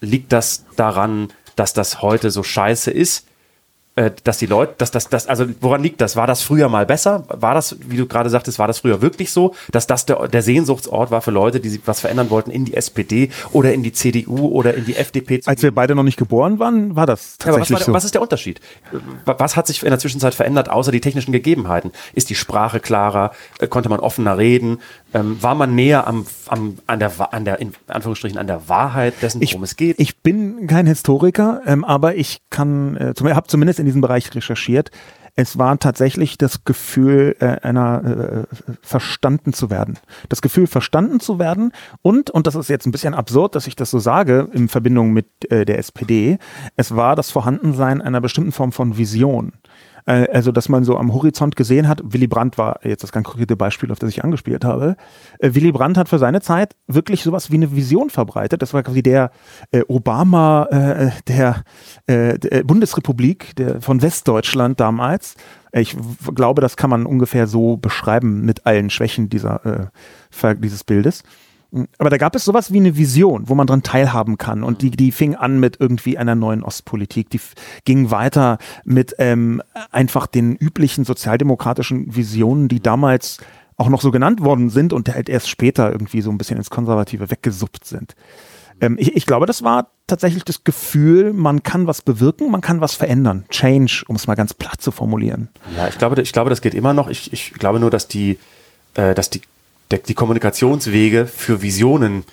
liegt 0.00 0.32
das 0.32 0.64
daran, 0.76 1.28
dass 1.56 1.72
das 1.72 2.02
heute 2.02 2.30
so 2.30 2.42
scheiße 2.42 2.90
ist? 2.90 3.26
Äh, 3.96 4.10
dass 4.24 4.36
die 4.36 4.44
Leute, 4.44 4.74
dass 4.76 4.90
das, 4.90 5.08
das, 5.08 5.26
also 5.26 5.46
woran 5.62 5.82
liegt 5.82 6.02
das? 6.02 6.16
War 6.16 6.26
das 6.26 6.42
früher 6.42 6.68
mal 6.68 6.84
besser? 6.84 7.24
War 7.28 7.54
das, 7.54 7.76
wie 7.80 7.96
du 7.96 8.04
gerade 8.04 8.28
sagtest, 8.28 8.58
war 8.58 8.66
das 8.66 8.80
früher 8.80 9.00
wirklich 9.00 9.32
so, 9.32 9.54
dass 9.72 9.86
das 9.86 10.04
der, 10.04 10.28
der 10.28 10.42
Sehnsuchtsort 10.42 11.10
war 11.10 11.22
für 11.22 11.30
Leute, 11.30 11.60
die 11.60 11.70
sich 11.70 11.80
was 11.86 12.00
verändern 12.00 12.28
wollten 12.28 12.50
in 12.50 12.66
die 12.66 12.74
SPD 12.74 13.30
oder 13.52 13.72
in 13.72 13.82
die 13.82 13.94
CDU 13.94 14.48
oder 14.48 14.74
in 14.74 14.84
die 14.84 14.96
FDP? 14.96 15.40
Als 15.46 15.62
wir 15.62 15.74
beide 15.74 15.94
noch 15.94 16.02
nicht 16.02 16.18
geboren 16.18 16.58
waren, 16.58 16.94
war 16.94 17.06
das 17.06 17.38
ja, 17.40 17.46
aber 17.46 17.60
was, 17.60 17.68
tatsächlich 17.68 17.86
war, 17.86 17.92
so. 17.92 17.92
was 17.94 18.04
ist 18.04 18.14
der 18.14 18.20
Unterschied? 18.20 18.60
Was 19.24 19.56
hat 19.56 19.66
sich 19.66 19.82
in 19.82 19.88
der 19.88 19.98
Zwischenzeit 19.98 20.34
verändert, 20.34 20.68
außer 20.68 20.92
die 20.92 21.00
technischen 21.00 21.32
Gegebenheiten? 21.32 21.90
Ist 22.12 22.28
die 22.28 22.34
Sprache 22.34 22.80
klarer? 22.80 23.30
Äh, 23.60 23.66
Konnte 23.66 23.88
man 23.88 24.00
offener 24.00 24.36
reden? 24.36 24.78
Ähm, 25.16 25.42
war 25.42 25.54
man 25.54 25.74
näher 25.74 26.06
am, 26.06 26.26
am, 26.46 26.76
an, 26.86 26.98
der, 26.98 27.32
an 27.32 27.46
der, 27.46 27.58
in 27.58 27.72
Anführungsstrichen, 27.86 28.36
an 28.36 28.46
der 28.46 28.68
Wahrheit 28.68 29.14
dessen, 29.22 29.40
ich, 29.40 29.52
worum 29.52 29.64
es 29.64 29.76
geht? 29.76 29.98
ich 29.98 30.18
bin 30.18 30.66
kein 30.66 30.86
Historiker, 30.86 31.62
ähm, 31.64 31.84
aber 31.84 32.16
ich 32.16 32.42
kann, 32.50 32.96
äh, 32.98 33.14
habe 33.32 33.46
zumindest 33.46 33.80
in 33.80 33.86
diesem 33.86 34.02
Bereich 34.02 34.34
recherchiert. 34.34 34.90
Es 35.34 35.56
war 35.58 35.78
tatsächlich 35.78 36.36
das 36.36 36.64
Gefühl, 36.64 37.34
äh, 37.40 37.46
einer 37.62 38.46
äh, 38.46 38.72
verstanden 38.82 39.54
zu 39.54 39.70
werden. 39.70 39.98
Das 40.28 40.42
Gefühl, 40.42 40.66
verstanden 40.66 41.18
zu 41.18 41.38
werden 41.38 41.72
und, 42.02 42.28
und 42.28 42.46
das 42.46 42.54
ist 42.54 42.68
jetzt 42.68 42.86
ein 42.86 42.92
bisschen 42.92 43.14
absurd, 43.14 43.54
dass 43.54 43.66
ich 43.66 43.76
das 43.76 43.90
so 43.90 43.98
sage, 43.98 44.48
in 44.52 44.68
Verbindung 44.68 45.14
mit 45.14 45.50
äh, 45.50 45.64
der 45.64 45.78
SPD, 45.78 46.36
es 46.76 46.94
war 46.94 47.16
das 47.16 47.30
Vorhandensein 47.30 48.02
einer 48.02 48.20
bestimmten 48.20 48.52
Form 48.52 48.72
von 48.72 48.98
Vision. 48.98 49.54
Äh, 50.06 50.28
Also, 50.32 50.52
dass 50.52 50.68
man 50.68 50.84
so 50.84 50.96
am 50.96 51.12
Horizont 51.12 51.56
gesehen 51.56 51.88
hat, 51.88 52.00
Willy 52.04 52.26
Brandt 52.26 52.58
war 52.58 52.80
jetzt 52.84 53.02
das 53.02 53.12
ganz 53.12 53.26
konkrete 53.26 53.56
Beispiel, 53.56 53.90
auf 53.92 53.98
das 53.98 54.10
ich 54.10 54.24
angespielt 54.24 54.64
habe. 54.64 54.96
Äh, 55.38 55.54
Willy 55.54 55.72
Brandt 55.72 55.98
hat 55.98 56.08
für 56.08 56.18
seine 56.18 56.40
Zeit 56.40 56.74
wirklich 56.86 57.22
sowas 57.22 57.50
wie 57.50 57.56
eine 57.56 57.74
Vision 57.74 58.10
verbreitet. 58.10 58.62
Das 58.62 58.72
war 58.72 58.82
quasi 58.82 59.02
der 59.02 59.30
äh, 59.72 59.82
Obama 59.88 60.66
äh, 60.70 61.10
der, 61.28 61.62
äh, 62.06 62.38
der 62.38 62.64
Bundesrepublik 62.64 63.54
der, 63.56 63.80
von 63.80 64.00
Westdeutschland 64.02 64.80
damals. 64.80 65.34
Äh, 65.72 65.80
Ich 65.82 65.96
glaube, 66.34 66.62
das 66.62 66.76
kann 66.76 66.90
man 66.90 67.04
ungefähr 67.04 67.46
so 67.46 67.76
beschreiben 67.76 68.42
mit 68.44 68.64
allen 68.64 68.90
Schwächen 68.90 69.28
dieser, 69.28 69.90
äh, 70.44 70.54
dieses 70.56 70.84
Bildes. 70.84 71.22
Aber 71.98 72.10
da 72.10 72.16
gab 72.16 72.34
es 72.34 72.44
sowas 72.44 72.72
wie 72.72 72.78
eine 72.78 72.96
Vision, 72.96 73.48
wo 73.48 73.54
man 73.54 73.66
dran 73.66 73.82
teilhaben 73.82 74.38
kann. 74.38 74.62
Und 74.62 74.82
die, 74.82 74.90
die 74.90 75.12
fing 75.12 75.34
an 75.34 75.60
mit 75.60 75.78
irgendwie 75.80 76.16
einer 76.16 76.34
neuen 76.34 76.62
Ostpolitik. 76.62 77.30
Die 77.30 77.40
ging 77.84 78.10
weiter 78.10 78.58
mit 78.84 79.14
ähm, 79.18 79.62
einfach 79.90 80.26
den 80.26 80.56
üblichen 80.56 81.04
sozialdemokratischen 81.04 82.14
Visionen, 82.14 82.68
die 82.68 82.80
damals 82.80 83.38
auch 83.76 83.88
noch 83.88 84.00
so 84.00 84.10
genannt 84.10 84.40
worden 84.42 84.70
sind 84.70 84.92
und 84.92 85.12
halt 85.12 85.28
erst 85.28 85.50
später 85.50 85.92
irgendwie 85.92 86.22
so 86.22 86.30
ein 86.30 86.38
bisschen 86.38 86.56
ins 86.56 86.70
Konservative 86.70 87.30
weggesuppt 87.30 87.84
sind. 87.84 88.14
Ähm, 88.80 88.96
ich, 88.98 89.14
ich 89.14 89.26
glaube, 89.26 89.46
das 89.46 89.62
war 89.62 89.90
tatsächlich 90.06 90.44
das 90.44 90.64
Gefühl, 90.64 91.32
man 91.32 91.62
kann 91.62 91.86
was 91.86 92.02
bewirken, 92.02 92.50
man 92.50 92.60
kann 92.60 92.80
was 92.80 92.94
verändern. 92.94 93.44
Change, 93.50 94.04
um 94.08 94.16
es 94.16 94.26
mal 94.26 94.34
ganz 94.34 94.54
platt 94.54 94.80
zu 94.80 94.92
formulieren. 94.92 95.48
Ja, 95.76 95.88
ich 95.88 95.98
glaube, 95.98 96.20
ich 96.20 96.32
glaube, 96.32 96.50
das 96.50 96.60
geht 96.60 96.74
immer 96.74 96.94
noch. 96.94 97.08
Ich, 97.08 97.32
ich 97.32 97.54
glaube 97.54 97.80
nur, 97.80 97.90
dass 97.90 98.08
die, 98.08 98.38
äh, 98.94 99.14
dass 99.14 99.30
die, 99.30 99.42
der, 99.90 99.98
die 100.00 100.14
Kommunikationswege 100.14 101.26
für 101.26 101.62
Visionen 101.62 102.24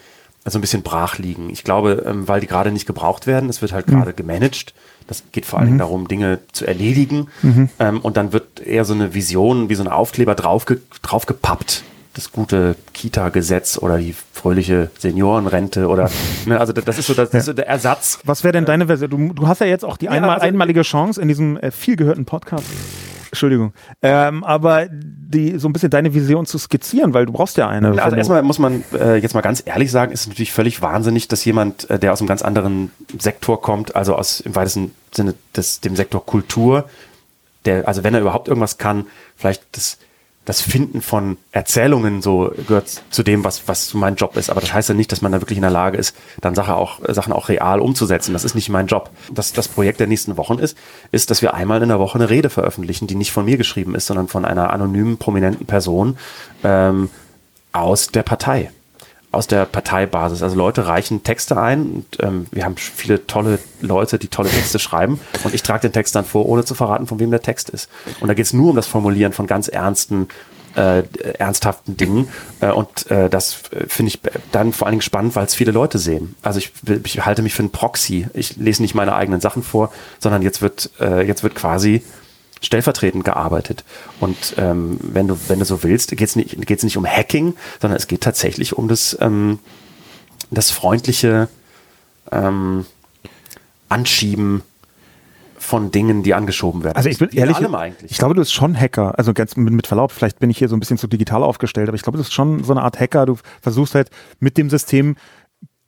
so 0.46 0.58
ein 0.58 0.62
bisschen 0.62 0.84
brach 0.84 1.18
liegen. 1.20 1.50
Ich 1.50 1.63
glaube, 1.63 2.04
ähm, 2.06 2.28
weil 2.28 2.42
die 2.42 2.48
gerade 2.48 2.72
nicht 2.72 2.86
gebraucht 2.86 3.28
werden, 3.28 3.50
es 3.50 3.62
wird 3.62 3.72
halt 3.72 3.88
gerade 3.88 4.13
gemanagt. 4.13 4.74
Das 5.08 5.24
geht 5.32 5.46
vor 5.46 5.60
allen 5.60 5.68
Dingen 5.68 5.80
darum, 5.80 6.08
Dinge 6.08 6.39
zu 6.54 6.66
erledigen. 6.66 7.28
Ähm, 7.80 8.00
und 8.02 8.18
dann 8.18 8.34
wird 8.34 8.60
eher 8.62 8.86
so 8.86 8.94
eine 8.94 9.13
Vision, 9.13 9.70
wie 9.70 9.76
so 9.76 9.84
ein 9.84 9.89
Aufkleber 9.89 10.36
draufge 10.36 10.80
draufgepappt. 11.02 11.84
Das 12.13 12.32
gute 12.32 12.76
Kita-Gesetz 12.94 13.78
oder 13.78 13.98
die 13.98 14.13
fröhliche 14.34 14.92
Seniorenrente 15.00 15.88
oder, 15.88 16.10
ne, 16.46 16.60
also 16.60 16.72
das 16.74 16.98
ist 17.00 17.08
so, 17.08 17.13
das 17.13 17.34
ist 17.34 17.46
so 17.46 17.54
der 17.54 17.68
Ersatz. 17.68 18.20
Was 18.24 18.44
wäre 18.44 18.52
denn 18.52 18.66
deine 18.66 18.88
Version? 18.88 19.10
Du, 19.10 19.34
du 19.34 19.48
hast 19.48 19.60
ja 19.62 19.68
jetzt 19.68 19.84
auch 19.86 19.98
die 19.98 20.10
einmal, 20.10 20.32
also- 20.32 20.46
einmalige 20.46 20.82
Chance 20.84 21.22
in 21.22 21.28
diesem 21.28 21.58
äh, 21.58 21.72
viel 21.72 21.96
gehörten 21.96 22.26
Podcast. 22.26 22.66
Entschuldigung. 23.34 23.74
Ähm, 24.04 24.43
aber 24.43 24.88
die, 24.91 25.58
so 25.58 25.67
ein 25.67 25.74
bisschen 25.74 25.89
deine 25.89 26.13
Vision 26.13 26.46
zu 26.46 26.60
skizzieren, 26.60 27.15
weil 27.15 27.26
du 27.26 27.34
brauchst 27.34 27.58
ja 27.58 27.67
eine. 27.67 28.00
Also 28.00 28.15
erstmal 28.15 28.43
muss 28.43 28.60
man 28.60 28.84
äh, 28.93 29.15
jetzt 29.15 29.34
mal 29.34 29.41
ganz 29.41 29.63
ehrlich 29.65 29.89
sagen, 29.89 30.12
ist 30.12 30.28
natürlich 30.28 30.52
völlig 30.52 30.84
wahnsinnig, 30.84 31.28
dass 31.28 31.43
jemand, 31.43 31.89
äh, 31.89 31.98
der 31.98 32.13
aus 32.13 32.22
einem 32.22 32.28
ganz 32.28 32.43
anderen 32.43 32.91
Sektor 33.17 33.60
kommt, 33.60 33.96
also 33.96 34.15
aus 34.15 34.39
im 34.39 34.56
weitesten 34.56 34.91
Sinne 35.12 35.34
des, 35.56 35.82
dem 35.82 35.96
Sektor 35.96 36.24
Kultur, 36.24 36.88
der, 37.65 37.88
also 37.88 38.04
wenn 38.04 38.13
er 38.13 38.22
überhaupt 38.22 38.48
irgendwas 38.48 38.78
kann, 38.78 39.08
vielleicht 39.36 39.63
das, 39.72 39.98
das 40.45 40.62
Finden 40.62 41.01
von 41.01 41.38
Erzählungen 41.51 42.21
so 42.21 42.51
gehört 42.67 43.01
zu 43.10 43.23
dem, 43.23 43.43
was, 43.43 43.67
was 43.67 43.93
mein 43.93 44.15
Job 44.15 44.36
ist. 44.36 44.49
Aber 44.49 44.60
das 44.60 44.73
heißt 44.73 44.89
ja 44.89 44.95
nicht, 44.95 45.12
dass 45.12 45.21
man 45.21 45.32
da 45.32 45.41
wirklich 45.41 45.58
in 45.58 45.62
der 45.63 45.71
Lage 45.71 45.97
ist, 45.97 46.15
dann 46.41 46.53
Sache 46.53 46.75
auch, 46.75 46.99
Sachen 47.08 47.32
auch 47.32 47.47
real 47.47 47.79
umzusetzen. 47.79 48.34
Das 48.34 48.43
ist 48.43 48.53
nicht 48.53 48.69
mein 48.69 48.88
Job. 48.88 49.10
Das, 49.32 49.53
das 49.53 49.69
Projekt 49.69 50.01
der 50.01 50.08
nächsten 50.08 50.36
Wochen 50.36 50.60
ist, 50.60 50.77
ist, 51.12 51.32
dass 51.32 51.41
wir 51.41 51.53
einmal 51.53 51.82
in 51.82 51.89
der 51.89 51.99
Woche 51.99 52.15
eine 52.15 52.29
Rede 52.29 52.49
veröffentlichen, 52.49 53.08
die 53.08 53.15
nicht 53.15 53.32
von 53.32 53.45
mir 53.45 53.58
geschrieben 53.58 53.95
ist, 53.95 54.08
sondern 54.08 54.27
von 54.27 54.43
einer 54.43 54.71
anonymen, 54.71 55.17
prominenten 55.17 55.65
Person 55.65 56.17
ähm, 56.63 57.10
aus 57.71 58.08
der 58.08 58.23
Partei 58.23 58.69
aus 59.34 59.48
der 59.48 59.65
Parteibasis. 59.65 60.43
Also 60.43 60.56
Leute 60.56 60.88
reichen 60.88 61.24
Texte 61.24 61.60
ein 61.60 61.91
und 61.91 62.06
ähm, 62.22 62.46
wir 62.52 62.65
haben 62.65 62.78
viele 62.78 63.26
tolle 63.26 63.60
Leute, 63.82 64.19
die 64.19 64.28
tolle 64.28 64.50
Texte 64.50 64.80
schreiben 64.80 65.19
und 65.43 65.54
ich 65.54 65.63
trage 65.63 65.82
den 65.82 65.91
Text 65.91 66.15
dann 66.15 66.24
vor, 66.24 66.46
ohne 66.46 66.63
zu 66.63 66.76
verraten, 66.76 67.08
von 67.08 67.19
wem 67.19 67.32
der 67.32 67.41
Text 67.41 67.69
ist. 67.69 67.89
Und 68.19 68.28
da 68.28 68.36
geht 68.36 68.46
es 68.46 68.54
nur 68.54 68.69
um 68.69 68.76
das 68.76 68.86
Formulieren 68.88 69.34
von 69.34 69.48
ganz 69.48 69.67
ernsten, 69.67 70.28
äh, 70.76 71.04
ernsthaften 71.39 71.98
Dingen 71.98 72.28
äh, 72.60 72.72
und 72.72 73.10
äh, 73.10 73.30
das 73.30 73.63
äh, 73.72 73.88
finde 73.88 74.10
ich 74.10 74.19
dann 74.52 74.72
vor 74.72 74.88
allen 74.88 74.93
Dingen 74.93 75.02
spannend, 75.02 75.36
weil 75.36 75.46
es 75.46 75.56
viele 75.56 75.72
Leute 75.72 75.98
sehen. 75.98 76.36
Also 76.43 76.60
ich, 76.60 76.72
ich 77.04 77.26
halte 77.26 77.41
mich 77.41 77.54
für 77.54 77.63
einen 77.63 77.72
Proxy. 77.72 78.28
Ich 78.34 78.58
lese 78.58 78.82
nicht 78.82 78.96
meine 78.96 79.15
eigenen 79.15 79.41
Sachen 79.41 79.63
vor, 79.63 79.91
sondern 80.19 80.41
jetzt 80.41 80.62
wird, 80.62 80.91
äh, 81.00 81.26
jetzt 81.26 81.43
wird 81.43 81.56
quasi 81.56 82.04
stellvertretend 82.63 83.23
gearbeitet. 83.23 83.84
Und 84.19 84.56
ähm, 84.58 84.97
wenn 85.02 85.28
du, 85.28 85.38
wenn 85.47 85.60
du 85.60 85.65
so 85.65 85.84
willst, 85.84 86.10
geht 86.12 86.21
es 86.21 86.36
nicht, 86.36 86.65
geht's 86.65 86.84
nicht 86.84 86.97
um 86.97 87.06
Hacking, 87.06 87.56
sondern 87.82 87.97
es 87.97 88.08
geht 88.08 88.21
tatsächlich 88.21 88.78
um 88.78 88.88
das, 88.88 89.17
ähm, 89.21 89.60
das 90.49 90.71
freundliche 90.71 91.49
ähm, 92.32 92.86
Anschieben 93.89 94.63
von 95.63 95.91
Dingen, 95.91 96.23
die 96.23 96.34
angeschoben 96.34 96.84
werden. 96.84 96.97
Also 96.97 97.10
ich 97.10 97.17
bin 97.17 97.30
ehrlich, 97.30 97.58
ich 98.08 98.17
glaube, 98.17 98.36
du 98.36 98.41
bist 98.41 98.54
schon 98.54 98.78
Hacker. 98.78 99.17
Also 99.17 99.34
ganz 99.34 99.56
mit, 99.56 99.73
mit 99.73 99.88
Verlaub, 99.88 100.12
vielleicht 100.12 100.39
bin 100.39 100.49
ich 100.49 100.58
hier 100.58 100.67
so 100.67 100.76
ein 100.76 100.80
bisschen 100.80 100.97
zu 100.97 101.08
digital 101.08 101.41
aufgestellt, 101.41 101.88
aber 101.88 101.95
ich 101.95 102.02
glaube, 102.02 102.17
du 102.17 102.23
bist 102.23 102.34
schon 102.34 102.63
so 102.63 102.73
eine 102.73 102.82
Art 102.82 102.99
Hacker. 102.99 103.26
Du 103.26 103.38
versuchst 103.62 103.95
halt 103.95 104.10
mit 104.39 104.58
dem 104.58 104.69
System 104.69 105.15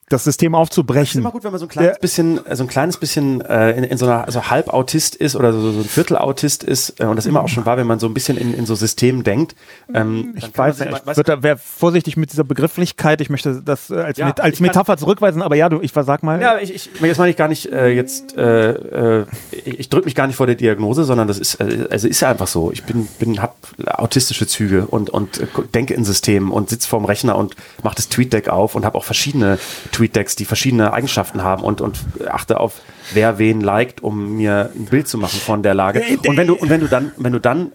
das 0.10 0.24
System 0.24 0.54
aufzubrechen. 0.54 1.04
Es 1.04 1.10
ist 1.10 1.16
immer 1.16 1.32
gut, 1.32 1.44
wenn 1.44 1.52
man 1.52 1.60
so 1.60 1.66
ein 1.66 1.70
kleines 1.70 1.98
bisschen, 1.98 2.40
so 2.52 2.64
ein 2.64 2.68
kleines 2.68 2.98
bisschen 2.98 3.42
äh, 3.42 3.72
in, 3.72 3.84
in 3.84 3.98
so 3.98 4.06
einer 4.06 4.32
so 4.32 4.50
halb 4.52 4.72
Autist 4.72 5.16
ist 5.16 5.36
oder 5.36 5.52
so, 5.52 5.72
so 5.72 5.80
ein 5.80 5.86
Viertel 5.86 6.18
Autist 6.18 6.64
ist 6.64 7.00
äh, 7.00 7.06
und 7.06 7.16
das 7.16 7.26
immer 7.26 7.44
auch 7.44 7.48
schon 7.48 7.66
war, 7.66 7.78
wenn 7.78 7.88
man 7.88 7.98
so 7.98 8.06
ein 8.06 8.14
bisschen 8.14 8.38
in, 8.38 8.54
in 8.54 8.68
so 8.68 8.76
Systemen 8.76 9.24
denkt. 9.24 9.56
Ähm, 9.92 10.36
ich 10.38 10.56
weiß 10.56 10.82
ich 10.82 11.18
würde 11.18 11.42
wäre 11.42 11.58
vorsichtig 11.58 12.18
mit 12.18 12.32
dieser 12.32 12.44
Begrifflichkeit. 12.44 13.20
Ich 13.20 13.32
möchte 13.32 13.64
das 13.64 13.90
äh, 13.90 13.96
als, 13.96 14.18
ja, 14.20 14.28
mit, 14.28 14.40
als 14.40 14.60
Metapher 14.60 14.94
kann, 14.94 15.00
zurückweisen, 15.00 15.42
aber 15.42 15.56
ja, 15.56 15.70
du, 15.70 15.82
ich 15.82 15.92
sag 15.92 16.22
mal. 16.22 16.40
Ja, 16.40 16.60
ich, 16.60 16.76
ich 16.76 16.90
jetzt 17.02 17.18
meine 17.18 17.32
ich 17.32 17.38
gar 17.38 17.48
nicht 17.48 17.72
äh, 17.72 17.90
jetzt, 17.90 18.38
äh, 18.38 19.22
äh, 19.22 19.26
ich 19.54 19.90
drücke 19.90 20.06
mich 20.06 20.14
gar 20.14 20.28
nicht 20.28 20.36
vor 20.36 20.46
der 20.46 20.56
Diagnose, 20.56 21.04
sondern 21.04 21.28
das 21.28 21.40
ist, 21.40 21.56
äh, 21.56 21.88
also 21.90 22.08
ist 22.08 22.20
ja 22.20 22.30
einfach 22.30 22.48
so. 22.48 22.72
Ich 22.72 22.84
bin, 22.84 23.08
bin, 23.18 23.42
hab 23.42 23.56
autistische 23.88 24.46
Züge 24.46 24.86
und 24.86 25.10
und 25.10 25.40
äh, 25.40 25.48
denke 25.74 25.96
in 25.96 26.06
Systemen 26.06 26.52
und 26.52 26.70
sitze 26.70 26.88
vorm 26.88 27.06
Rechner 27.06 27.36
und 27.36 27.56
mache 27.82 27.96
das 27.96 28.08
TweetDeck 28.10 28.50
auf 28.50 28.76
und 28.76 28.86
habe 28.86 29.00
auch 29.00 29.04
verschiedene 29.04 29.58
TweetDecks, 29.96 30.36
die 30.36 30.46
verschiedene 30.46 30.94
Eigenschaften 30.94 31.44
haben 31.44 31.64
und, 31.64 31.80
und 31.82 32.00
achte 32.28 32.60
auf, 32.60 32.82
wer 33.14 33.38
wen 33.38 33.62
liked, 33.62 34.04
um 34.04 34.36
mir 34.36 34.72
ein 34.76 34.86
Bild 34.86 35.08
zu 35.08 35.18
machen 35.18 35.40
von 35.40 35.64
der 35.64 35.74
Lage. 35.74 36.04
Und 36.28 36.38
wenn 36.38 36.48
du, 36.48 36.56
und 36.56 36.70
wenn 36.70 36.82
du 36.82 36.88
dann, 36.88 37.12
wenn 37.18 37.32
du 37.32 37.40
dann 37.40 37.72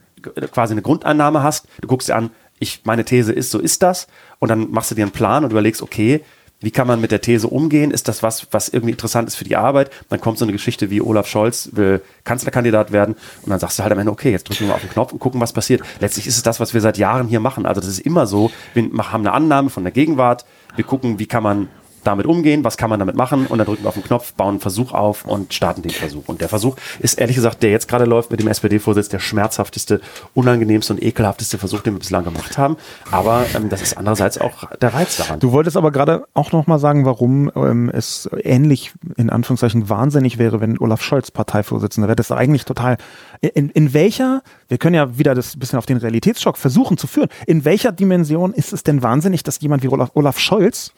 quasi 0.52 0.72
eine 0.74 0.82
Grundannahme 0.82 1.42
hast, 1.42 1.66
du 1.80 1.88
guckst 1.88 2.08
dir 2.08 2.16
an, 2.16 2.30
ich, 2.58 2.82
meine 2.84 3.06
These 3.06 3.32
ist, 3.32 3.50
so 3.50 3.58
ist 3.58 3.82
das, 3.82 4.06
und 4.38 4.50
dann 4.50 4.70
machst 4.70 4.90
du 4.90 4.94
dir 4.94 5.02
einen 5.02 5.12
Plan 5.12 5.44
und 5.44 5.50
überlegst, 5.50 5.80
okay, 5.80 6.20
wie 6.62 6.70
kann 6.70 6.86
man 6.86 7.00
mit 7.00 7.10
der 7.10 7.22
These 7.22 7.48
umgehen? 7.48 7.90
Ist 7.90 8.06
das 8.06 8.22
was, 8.22 8.48
was 8.50 8.68
irgendwie 8.68 8.92
interessant 8.92 9.26
ist 9.28 9.36
für 9.36 9.44
die 9.44 9.56
Arbeit? 9.56 9.90
Dann 10.10 10.20
kommt 10.20 10.36
so 10.36 10.44
eine 10.44 10.52
Geschichte 10.52 10.90
wie 10.90 11.00
Olaf 11.00 11.26
Scholz 11.26 11.70
will 11.72 12.02
Kanzlerkandidat 12.24 12.92
werden 12.92 13.16
und 13.42 13.48
dann 13.50 13.58
sagst 13.58 13.78
du 13.78 13.82
halt 13.82 13.92
am 13.92 13.98
Ende, 13.98 14.12
okay, 14.12 14.30
jetzt 14.30 14.46
drücken 14.46 14.60
wir 14.60 14.68
mal 14.68 14.74
auf 14.74 14.82
den 14.82 14.90
Knopf 14.90 15.12
und 15.12 15.20
gucken, 15.20 15.40
was 15.40 15.54
passiert. 15.54 15.80
Letztlich 16.00 16.26
ist 16.26 16.36
es 16.36 16.42
das, 16.42 16.60
was 16.60 16.74
wir 16.74 16.82
seit 16.82 16.98
Jahren 16.98 17.28
hier 17.28 17.40
machen. 17.40 17.64
Also 17.64 17.80
das 17.80 17.88
ist 17.88 18.00
immer 18.00 18.26
so, 18.26 18.50
wir 18.74 18.82
haben 19.10 19.22
eine 19.22 19.32
Annahme 19.32 19.70
von 19.70 19.84
der 19.84 19.92
Gegenwart, 19.92 20.44
wir 20.76 20.84
gucken, 20.84 21.18
wie 21.18 21.26
kann 21.26 21.42
man 21.42 21.68
damit 22.04 22.26
umgehen, 22.26 22.64
was 22.64 22.76
kann 22.76 22.90
man 22.90 22.98
damit 22.98 23.16
machen 23.16 23.46
und 23.46 23.58
dann 23.58 23.66
drücken 23.66 23.84
wir 23.84 23.88
auf 23.88 23.94
den 23.94 24.04
Knopf, 24.04 24.34
bauen 24.34 24.50
einen 24.50 24.60
Versuch 24.60 24.92
auf 24.92 25.24
und 25.24 25.54
starten 25.54 25.82
den 25.82 25.90
Versuch. 25.90 26.24
Und 26.26 26.40
der 26.40 26.48
Versuch 26.48 26.76
ist 26.98 27.18
ehrlich 27.18 27.36
gesagt, 27.36 27.62
der 27.62 27.70
jetzt 27.70 27.88
gerade 27.88 28.04
läuft 28.04 28.30
mit 28.30 28.40
dem 28.40 28.48
SPD-Vorsitz, 28.48 29.08
der 29.08 29.18
schmerzhafteste, 29.18 30.00
unangenehmste 30.34 30.92
und 30.92 31.02
ekelhafteste 31.02 31.58
Versuch, 31.58 31.80
den 31.80 31.94
wir 31.94 32.00
bislang 32.00 32.24
gemacht 32.24 32.58
haben. 32.58 32.76
Aber 33.10 33.44
ähm, 33.54 33.68
das 33.68 33.82
ist 33.82 33.96
andererseits 33.96 34.38
auch 34.38 34.64
der 34.80 34.94
Reiz 34.94 35.16
daran. 35.16 35.40
Du 35.40 35.52
wolltest 35.52 35.76
aber 35.76 35.90
gerade 35.90 36.24
auch 36.34 36.52
nochmal 36.52 36.78
sagen, 36.78 37.04
warum 37.04 37.50
ähm, 37.54 37.90
es 37.92 38.28
ähnlich 38.42 38.92
in 39.16 39.30
Anführungszeichen 39.30 39.88
wahnsinnig 39.88 40.38
wäre, 40.38 40.60
wenn 40.60 40.78
Olaf 40.78 41.02
Scholz 41.02 41.30
Parteivorsitzender 41.30 42.08
wäre. 42.08 42.16
Das 42.16 42.30
ist 42.30 42.36
eigentlich 42.36 42.64
total 42.64 42.96
in, 43.40 43.70
in 43.70 43.94
welcher, 43.94 44.42
wir 44.68 44.78
können 44.78 44.94
ja 44.94 45.18
wieder 45.18 45.34
das 45.34 45.58
bisschen 45.58 45.78
auf 45.78 45.86
den 45.86 45.96
Realitätsschock 45.96 46.58
versuchen 46.58 46.98
zu 46.98 47.06
führen, 47.06 47.28
in 47.46 47.64
welcher 47.64 47.92
Dimension 47.92 48.52
ist 48.52 48.72
es 48.72 48.82
denn 48.82 49.02
wahnsinnig, 49.02 49.42
dass 49.42 49.60
jemand 49.60 49.82
wie 49.82 49.88
Olaf, 49.88 50.10
Olaf 50.14 50.38
Scholz 50.38 50.92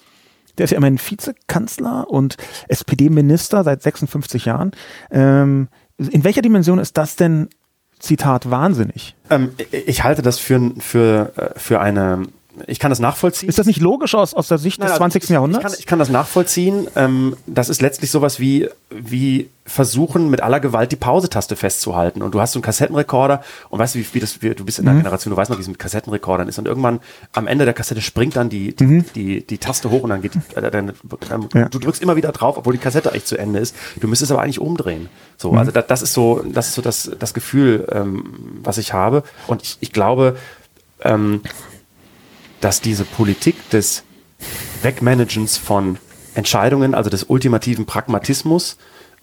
der 0.58 0.64
ist 0.64 0.70
ja 0.70 0.76
immerhin 0.76 0.98
Vizekanzler 0.98 2.08
und 2.08 2.36
SPD-Minister 2.68 3.64
seit 3.64 3.82
56 3.82 4.44
Jahren. 4.44 4.72
Ähm, 5.10 5.68
in 5.98 6.24
welcher 6.24 6.42
Dimension 6.42 6.78
ist 6.78 6.96
das 6.96 7.16
denn, 7.16 7.48
Zitat, 7.98 8.50
wahnsinnig? 8.50 9.14
Ähm, 9.30 9.52
ich 9.70 10.02
halte 10.02 10.22
das 10.22 10.38
für, 10.38 10.72
für, 10.78 11.32
äh, 11.36 11.58
für 11.58 11.80
eine 11.80 12.24
ich 12.66 12.78
kann 12.78 12.90
das 12.90 12.98
nachvollziehen. 12.98 13.48
Ist 13.48 13.58
das 13.58 13.66
nicht 13.66 13.80
logisch 13.80 14.14
aus, 14.14 14.34
aus 14.34 14.48
der 14.48 14.58
Sicht 14.58 14.78
Nein, 14.78 14.88
des 14.88 14.96
20. 14.96 15.22
Also 15.22 15.34
Jahrhunderts? 15.34 15.64
Ich 15.64 15.70
kann, 15.70 15.80
ich 15.80 15.86
kann 15.86 15.98
das 15.98 16.10
nachvollziehen. 16.10 16.86
Ähm, 16.96 17.36
das 17.46 17.68
ist 17.68 17.80
letztlich 17.80 18.10
sowas 18.10 18.40
wie, 18.40 18.68
wie 18.90 19.48
versuchen, 19.64 20.28
mit 20.28 20.42
aller 20.42 20.60
Gewalt 20.60 20.92
die 20.92 20.96
Pause-Taste 20.96 21.56
festzuhalten. 21.56 22.20
Und 22.20 22.34
du 22.34 22.40
hast 22.40 22.52
so 22.52 22.58
einen 22.58 22.62
Kassettenrekorder 22.62 23.42
und 23.70 23.78
weißt 23.78 23.94
du, 23.94 24.00
wie, 24.00 24.06
wie 24.12 24.20
das, 24.20 24.42
wie, 24.42 24.50
du 24.54 24.64
bist 24.64 24.78
in 24.78 24.84
der 24.84 24.94
mhm. 24.94 24.98
Generation, 24.98 25.30
du 25.30 25.36
weißt 25.36 25.50
noch, 25.50 25.56
wie 25.56 25.62
es 25.62 25.68
mit 25.68 25.78
Kassettenrekordern 25.78 26.48
ist. 26.48 26.58
Und 26.58 26.66
irgendwann 26.66 27.00
am 27.32 27.46
Ende 27.46 27.64
der 27.64 27.74
Kassette 27.74 28.02
springt 28.02 28.36
dann 28.36 28.50
die, 28.50 28.74
die, 28.74 28.84
mhm. 28.84 29.04
die, 29.14 29.46
die, 29.46 29.58
Taste 29.58 29.90
hoch 29.90 30.02
und 30.02 30.10
dann 30.10 30.20
geht, 30.20 30.32
äh, 30.54 30.70
dann, 30.70 30.92
dann, 31.28 31.48
ja. 31.54 31.68
du 31.68 31.78
drückst 31.78 32.02
immer 32.02 32.16
wieder 32.16 32.32
drauf, 32.32 32.58
obwohl 32.58 32.74
die 32.74 32.80
Kassette 32.80 33.12
echt 33.12 33.26
zu 33.26 33.38
Ende 33.38 33.60
ist. 33.60 33.74
Du 34.00 34.08
müsstest 34.08 34.30
aber 34.30 34.42
eigentlich 34.42 34.60
umdrehen. 34.60 35.08
So, 35.38 35.52
mhm. 35.52 35.58
also 35.58 35.70
das, 35.70 35.86
das 35.86 36.02
ist 36.02 36.12
so, 36.12 36.44
das 36.44 36.68
ist 36.68 36.74
so 36.74 36.82
das, 36.82 37.10
das 37.18 37.32
Gefühl, 37.32 37.88
ähm, 37.92 38.60
was 38.62 38.78
ich 38.78 38.92
habe. 38.92 39.22
Und 39.46 39.62
ich, 39.62 39.78
ich 39.80 39.92
glaube, 39.92 40.36
ähm, 41.04 41.40
dass 42.62 42.80
diese 42.80 43.04
Politik 43.04 43.68
des 43.70 44.04
Wegmanagens 44.82 45.58
von 45.58 45.98
Entscheidungen, 46.34 46.94
also 46.94 47.10
des 47.10 47.24
ultimativen 47.24 47.84
Pragmatismus, 47.84 48.78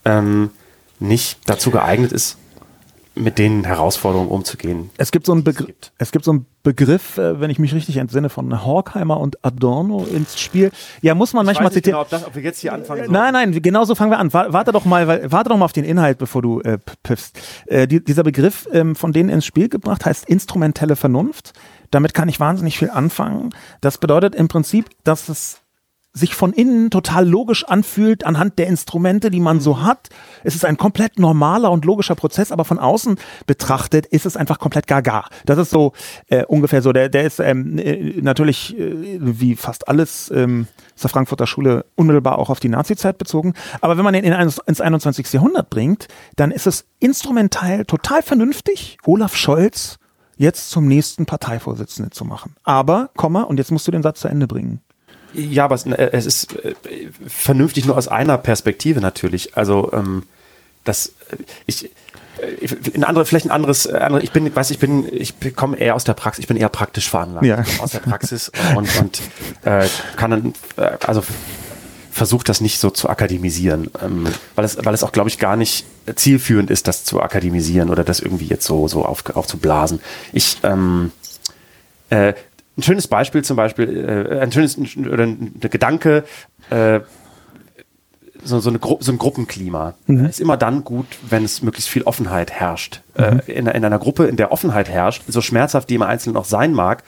ähm, 0.06 0.52
nicht 1.00 1.40
dazu 1.48 1.72
geeignet 1.72 2.12
ist, 2.12 2.38
mit 3.16 3.38
den 3.38 3.64
Herausforderungen 3.64 4.30
umzugehen. 4.30 4.92
Es 4.98 5.12
gibt 5.12 5.26
so 5.26 5.34
einen, 5.34 5.44
Begr. 5.44 5.66
Es 5.98 6.12
gibt 6.12 6.24
so 6.24 6.32
einen 6.32 6.46
Begriff, 6.64 7.18
äh, 7.18 7.40
wenn 7.40 7.50
ich 7.50 7.60
mich 7.60 7.74
richtig 7.74 7.98
entsinne, 7.98 8.30
von 8.30 8.66
Horkheimer 8.66 9.20
und 9.20 9.44
Adorno 9.44 10.06
ins 10.06 10.40
Spiel. 10.40 10.72
Ja, 11.02 11.16
muss 11.16 11.34
man 11.34 11.44
ich 11.44 11.48
manchmal 11.48 11.72
zitieren. 11.72 11.96
Genau, 11.96 12.02
ob, 12.02 12.10
das, 12.10 12.26
ob 12.26 12.36
wir 12.36 12.44
jetzt 12.44 12.60
hier 12.60 12.74
anfangen 12.74 13.06
sollen. 13.06 13.12
Nein, 13.12 13.34
nein, 13.34 13.62
genau 13.62 13.84
so 13.84 13.96
fangen 13.96 14.12
wir 14.12 14.20
an. 14.20 14.32
Warte 14.32 14.72
doch 14.72 14.86
mal, 14.86 15.08
weil, 15.08 15.32
warte 15.32 15.50
doch 15.50 15.58
mal 15.58 15.66
auf 15.66 15.74
den 15.74 15.86
Inhalt, 15.86 16.18
bevor 16.18 16.42
du 16.42 16.62
äh, 16.62 16.78
piffst. 17.04 17.40
Äh, 17.66 17.88
die, 17.88 18.04
dieser 18.04 18.24
Begriff 18.24 18.68
ähm, 18.72 18.96
von 18.96 19.12
denen 19.12 19.30
ins 19.30 19.46
Spiel 19.46 19.70
gebracht 19.70 20.06
heißt 20.06 20.30
instrumentelle 20.30 20.96
Vernunft. 20.96 21.54
Damit 21.92 22.14
kann 22.14 22.30
ich 22.30 22.40
wahnsinnig 22.40 22.78
viel 22.78 22.90
anfangen. 22.90 23.50
Das 23.82 23.98
bedeutet 23.98 24.36
im 24.36 24.48
Prinzip, 24.48 24.90
dass 25.04 25.30
es 25.30 25.62
sich 26.12 26.34
von 26.34 26.54
innen 26.54 26.90
total 26.90 27.28
logisch 27.28 27.64
anfühlt 27.66 28.26
anhand 28.26 28.58
der 28.58 28.68
Instrumente, 28.68 29.30
die 29.30 29.40
man 29.40 29.60
so 29.60 29.84
hat. 29.84 30.10
Es 30.44 30.56
ist 30.56 30.66
ein 30.66 30.78
komplett 30.78 31.20
normaler 31.20 31.72
und 31.72 31.86
logischer 31.86 32.16
Prozess, 32.16 32.52
aber 32.52 32.66
von 32.66 32.80
außen 32.80 33.18
betrachtet 33.46 34.08
ist 34.08 34.26
es 34.26 34.36
einfach 34.36 34.58
komplett 34.58 34.88
gaga. 34.88 35.26
Das 35.46 35.60
ist 35.60 35.70
so 35.70 35.94
äh, 36.28 36.46
ungefähr 36.46 36.82
so. 36.82 36.94
Der, 36.94 37.10
der 37.10 37.26
ist 37.26 37.40
ähm, 37.40 37.78
äh, 37.78 38.20
natürlich 38.22 38.78
äh, 38.78 39.18
wie 39.20 39.56
fast 39.56 39.88
alles 39.88 40.32
ähm, 40.34 40.68
der 41.02 41.10
Frankfurter 41.10 41.46
Schule 41.46 41.86
unmittelbar 41.96 42.40
auch 42.40 42.50
auf 42.50 42.60
die 42.60 42.70
Nazi-Zeit 42.70 43.18
bezogen. 43.18 43.54
Aber 43.80 43.98
wenn 43.98 44.04
man 44.04 44.16
ihn 44.16 44.24
in, 44.24 44.34
ins 44.34 44.82
21. 44.82 45.32
Jahrhundert 45.32 45.70
bringt, 45.70 46.08
dann 46.36 46.52
ist 46.52 46.66
es 46.66 46.86
instrumental 47.00 47.86
total 47.86 48.24
vernünftig. 48.24 48.98
Olaf 49.06 49.36
Scholz 49.36 50.00
jetzt 50.40 50.72
zum 50.72 50.88
nächsten 50.88 51.28
Parteivorsitzenden 51.28 52.12
zu 52.12 52.26
machen. 52.26 52.56
Aber, 52.64 53.12
Komma, 53.16 53.44
und 53.44 53.58
jetzt 53.58 53.72
musst 53.72 53.88
du 53.88 53.92
den 53.92 54.02
Satz 54.02 54.22
zu 54.22 54.28
Ende 54.28 54.48
bringen. 54.48 54.82
Ja, 55.34 55.66
aber 55.66 55.76
es, 55.76 55.86
äh, 55.86 56.10
es 56.14 56.26
ist 56.26 56.56
äh, 56.66 56.74
vernünftig 57.28 57.86
nur 57.86 57.96
aus 57.96 58.08
einer 58.08 58.40
Perspektive 58.40 59.02
natürlich. 59.02 59.56
Also 59.56 59.92
ähm, 59.94 60.24
das 60.86 61.14
äh, 61.30 61.36
ich 61.68 61.92
ein 62.96 63.04
andere, 63.04 63.26
vielleicht 63.26 63.48
ein 63.48 63.52
anderes, 63.52 63.86
andere, 63.86 64.24
ich 64.24 64.32
bin, 64.32 64.56
weiß 64.56 64.72
ich 64.72 64.80
bin, 64.80 65.06
ich 65.12 65.34
komme 65.58 65.78
eher 65.78 65.94
aus 65.94 66.06
der 66.06 66.14
Praxis, 66.14 66.40
ich 66.42 66.48
bin 66.48 66.56
eher 66.56 66.70
praktisch 66.70 67.10
veranlagt, 67.10 67.46
ja. 67.46 67.66
aus 67.82 67.92
der 67.92 68.00
Praxis 68.00 68.50
und, 68.78 68.98
und 68.98 69.22
äh, 69.66 69.86
kann 70.16 70.32
dann, 70.32 70.54
also 71.06 71.22
versucht 72.12 72.50
das 72.50 72.62
nicht 72.62 72.80
so 72.80 72.90
zu 72.90 73.10
akademisieren, 73.10 73.90
ähm, 74.04 74.28
weil 74.56 74.66
es, 74.66 74.78
weil 74.84 74.94
es 74.94 75.04
auch, 75.04 75.12
glaube 75.12 75.30
ich, 75.30 75.40
gar 75.40 75.56
nicht 75.56 75.86
zielführend 76.16 76.72
ist, 76.72 76.88
das 76.88 77.04
zu 77.04 77.22
akademisieren 77.22 77.90
oder 77.90 78.04
das 78.04 78.20
irgendwie 78.20 78.48
jetzt 78.48 78.66
so, 78.66 78.88
so 78.88 79.06
auf, 79.06 79.24
aufzublasen. 79.36 80.00
Ich, 80.34 80.58
ähm, 80.64 81.12
äh, 82.10 82.34
ein 82.78 82.84
schönes 82.84 83.08
Beispiel 83.08 83.44
zum 83.44 83.58
Beispiel, 83.58 84.28
äh, 84.32 84.40
ein 84.40 84.52
schönes 84.52 84.78
oder 84.78 85.24
ein, 85.24 85.54
ein 85.62 85.70
Gedanke, 85.70 86.24
äh, 86.70 87.02
so, 88.44 88.60
so, 88.60 88.70
eine 88.70 88.80
Gru 88.80 88.98
so 89.02 89.12
ein 89.12 89.18
Gruppenklima 89.18 89.96
mhm. 90.08 90.26
ist 90.26 90.40
immer 90.40 90.56
dann 90.58 90.84
gut, 90.84 91.08
wenn 91.30 91.44
es 91.44 91.62
möglichst 91.62 91.90
viel 91.90 92.04
Offenheit 92.04 92.52
herrscht. 92.52 93.02
Äh, 93.16 93.32
mhm. 93.32 93.40
Äh, 93.40 93.52
in, 93.52 93.68
in 93.68 93.86
einer 93.86 94.00
Gruppe, 94.00 94.28
in 94.28 94.38
der 94.38 94.52
Offenheit 94.52 94.90
herrscht, 94.90 95.24
so 95.28 95.42
schmerzhaft 95.42 95.90
die 95.90 95.96
im 95.96 96.02
Einzelnen 96.02 96.38
auch 96.38 96.46
sein 96.46 96.74
mag, 96.74 97.04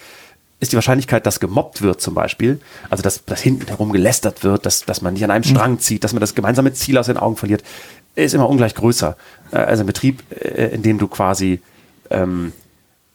ist 0.62 0.72
die 0.72 0.78
Wahrscheinlichkeit, 0.78 1.26
dass 1.26 1.40
gemobbt 1.40 1.82
wird 1.82 2.02
zum 2.02 2.14
Beispiel, 2.14 2.62
also 2.90 3.02
dass, 3.02 3.26
dass 3.26 3.42
hinten 3.42 3.68
herum 3.68 3.92
gelästert 3.92 4.44
wird, 4.44 4.66
dass, 4.66 4.86
dass 4.86 5.02
man 5.02 5.14
nicht 5.14 5.24
an 5.24 5.32
einem 5.32 5.44
mhm. 5.44 5.50
Strang 5.50 5.80
zieht, 5.80 6.04
dass 6.04 6.14
man 6.14 6.22
das 6.22 6.36
gemeinsame 6.36 6.72
Ziel 6.72 6.98
aus 6.98 7.08
den 7.08 7.18
Augen 7.18 7.36
verliert, 7.36 7.64
ist 8.16 8.34
immer 8.34 8.48
ungleich 8.48 8.76
größer. 8.76 9.18
Also 9.52 9.84
ein 9.84 9.88
Betrieb, 9.88 10.24
äh, 10.30 10.68
in 10.68 10.84
dem 10.84 11.00
du 11.00 11.08
quasi 11.08 11.62
ähm, 12.12 12.54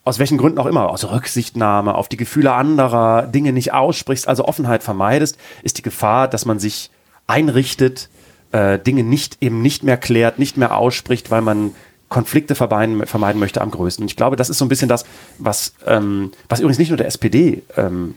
aus 0.04 0.18
welchen 0.18 0.38
Gründen 0.38 0.58
auch 0.58 0.66
immer, 0.66 0.90
aus 0.90 1.04
Rücksichtnahme 1.04 1.94
auf 1.94 2.08
die 2.08 2.16
Gefühle 2.16 2.52
anderer, 2.52 3.22
Dinge 3.22 3.52
nicht 3.52 3.72
aussprichst, 3.72 4.26
also 4.26 4.44
Offenheit 4.44 4.82
vermeidest, 4.82 5.38
ist 5.62 5.78
die 5.78 5.82
Gefahr, 5.82 6.28
dass 6.28 6.46
man 6.46 6.58
sich 6.58 6.90
einrichtet, 7.28 8.08
äh, 8.50 8.78
Dinge 8.78 9.04
nicht 9.04 9.38
eben 9.40 9.62
nicht 9.62 9.84
mehr 9.84 9.96
klärt, 9.96 10.38
nicht 10.38 10.56
mehr 10.56 10.76
ausspricht, 10.76 11.30
weil 11.30 11.42
man 11.42 11.74
Konflikte 12.08 12.54
vermeiden, 12.54 13.06
vermeiden 13.06 13.40
möchte 13.40 13.60
am 13.60 13.70
größten. 13.70 14.04
Und 14.04 14.10
ich 14.10 14.16
glaube, 14.16 14.36
das 14.36 14.48
ist 14.48 14.58
so 14.58 14.64
ein 14.64 14.68
bisschen 14.68 14.88
das, 14.88 15.04
was, 15.38 15.72
ähm, 15.86 16.32
was 16.48 16.60
übrigens 16.60 16.78
nicht 16.78 16.90
nur 16.90 16.96
der 16.96 17.06
SPD 17.06 17.62
ähm, 17.76 18.14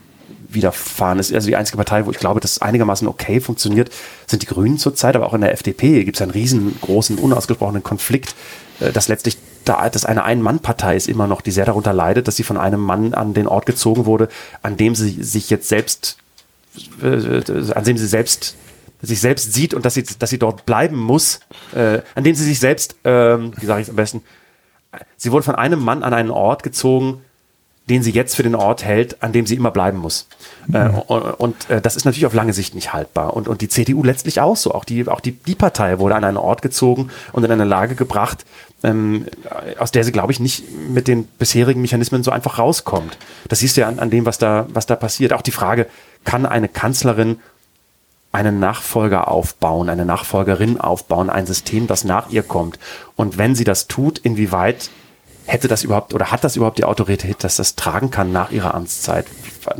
widerfahren 0.48 1.18
ist. 1.18 1.32
Also 1.32 1.48
die 1.48 1.56
einzige 1.56 1.76
Partei, 1.76 2.06
wo 2.06 2.10
ich 2.10 2.18
glaube, 2.18 2.40
dass 2.40 2.52
es 2.52 2.62
einigermaßen 2.62 3.08
okay 3.08 3.40
funktioniert, 3.40 3.90
sind 4.26 4.42
die 4.42 4.46
Grünen 4.46 4.78
zurzeit, 4.78 5.16
aber 5.16 5.26
auch 5.26 5.34
in 5.34 5.40
der 5.40 5.52
FDP 5.52 6.04
gibt 6.04 6.16
es 6.16 6.22
einen 6.22 6.30
riesengroßen, 6.30 7.18
unausgesprochenen 7.18 7.82
Konflikt, 7.82 8.34
äh, 8.80 8.92
dass 8.92 9.08
letztlich 9.08 9.38
da, 9.64 9.88
dass 9.88 10.04
eine 10.04 10.24
Ein-Mann-Partei 10.24 10.96
ist 10.96 11.08
immer 11.08 11.26
noch, 11.26 11.40
die 11.40 11.50
sehr 11.50 11.66
darunter 11.66 11.92
leidet, 11.92 12.28
dass 12.28 12.36
sie 12.36 12.44
von 12.44 12.56
einem 12.56 12.80
Mann 12.80 13.14
an 13.14 13.34
den 13.34 13.46
Ort 13.46 13.66
gezogen 13.66 14.06
wurde, 14.06 14.28
an 14.62 14.76
dem 14.76 14.94
sie 14.94 15.22
sich 15.22 15.50
jetzt 15.50 15.68
selbst, 15.68 16.16
äh, 17.02 17.72
an 17.74 17.84
dem 17.84 17.98
sie 17.98 18.06
selbst 18.06 18.56
sich 19.02 19.20
selbst 19.20 19.52
sieht 19.52 19.74
und 19.74 19.84
dass 19.84 19.94
sie, 19.94 20.04
dass 20.18 20.30
sie 20.30 20.38
dort 20.38 20.66
bleiben 20.66 20.96
muss, 20.96 21.40
äh, 21.74 22.00
an 22.14 22.24
dem 22.24 22.34
sie 22.34 22.44
sich 22.44 22.60
selbst, 22.60 22.96
ähm, 23.04 23.52
wie 23.58 23.66
sage 23.66 23.80
ich 23.80 23.86
es 23.86 23.90
am 23.90 23.96
besten, 23.96 24.22
sie 25.16 25.32
wurde 25.32 25.44
von 25.44 25.54
einem 25.54 25.80
Mann 25.80 26.02
an 26.02 26.14
einen 26.14 26.30
Ort 26.30 26.62
gezogen, 26.62 27.22
den 27.90 28.04
sie 28.04 28.12
jetzt 28.12 28.36
für 28.36 28.44
den 28.44 28.54
Ort 28.54 28.84
hält, 28.84 29.20
an 29.20 29.32
dem 29.32 29.46
sie 29.46 29.56
immer 29.56 29.72
bleiben 29.72 29.98
muss. 29.98 30.28
Mhm. 30.68 30.74
Äh, 30.76 30.88
und, 31.08 31.22
und 31.22 31.70
äh, 31.70 31.80
das 31.80 31.96
ist 31.96 32.04
natürlich 32.04 32.26
auf 32.26 32.34
lange 32.34 32.52
Sicht 32.52 32.74
nicht 32.74 32.92
haltbar. 32.92 33.34
Und, 33.34 33.48
und 33.48 33.62
die 33.62 33.68
CDU 33.68 34.04
letztlich 34.04 34.40
auch 34.40 34.56
so. 34.56 34.72
Auch 34.72 34.84
die, 34.84 35.08
auch 35.08 35.18
die, 35.18 35.32
die 35.32 35.56
Partei 35.56 35.98
wurde 35.98 36.14
an 36.14 36.22
einen 36.22 36.36
Ort 36.36 36.62
gezogen 36.62 37.10
und 37.32 37.42
in 37.42 37.50
eine 37.50 37.64
Lage 37.64 37.96
gebracht, 37.96 38.46
ähm, 38.84 39.26
aus 39.78 39.90
der 39.90 40.04
sie, 40.04 40.12
glaube 40.12 40.32
ich, 40.32 40.38
nicht 40.38 40.64
mit 40.88 41.08
den 41.08 41.24
bisherigen 41.24 41.80
Mechanismen 41.80 42.22
so 42.22 42.30
einfach 42.30 42.58
rauskommt. 42.58 43.18
Das 43.48 43.58
siehst 43.58 43.76
du 43.76 43.80
ja 43.80 43.88
an, 43.88 43.98
an 43.98 44.10
dem, 44.10 44.24
was 44.24 44.38
da, 44.38 44.66
was 44.72 44.86
da 44.86 44.94
passiert. 44.94 45.32
Auch 45.32 45.42
die 45.42 45.50
Frage, 45.50 45.86
kann 46.24 46.46
eine 46.46 46.68
Kanzlerin 46.68 47.40
einen 48.32 48.60
Nachfolger 48.60 49.28
aufbauen, 49.28 49.88
eine 49.88 50.04
Nachfolgerin 50.04 50.80
aufbauen, 50.80 51.30
ein 51.30 51.46
System, 51.46 51.86
das 51.86 52.04
nach 52.04 52.30
ihr 52.30 52.42
kommt. 52.42 52.78
Und 53.16 53.38
wenn 53.38 53.54
sie 53.54 53.64
das 53.64 53.88
tut, 53.88 54.18
inwieweit 54.18 54.90
hätte 55.46 55.66
das 55.66 55.82
überhaupt 55.82 56.14
oder 56.14 56.30
hat 56.30 56.44
das 56.44 56.56
überhaupt 56.56 56.78
die 56.78 56.84
Autorität, 56.84 57.42
dass 57.42 57.56
das 57.56 57.74
tragen 57.74 58.10
kann 58.10 58.30
nach 58.30 58.52
ihrer 58.52 58.74
Amtszeit? 58.74 59.26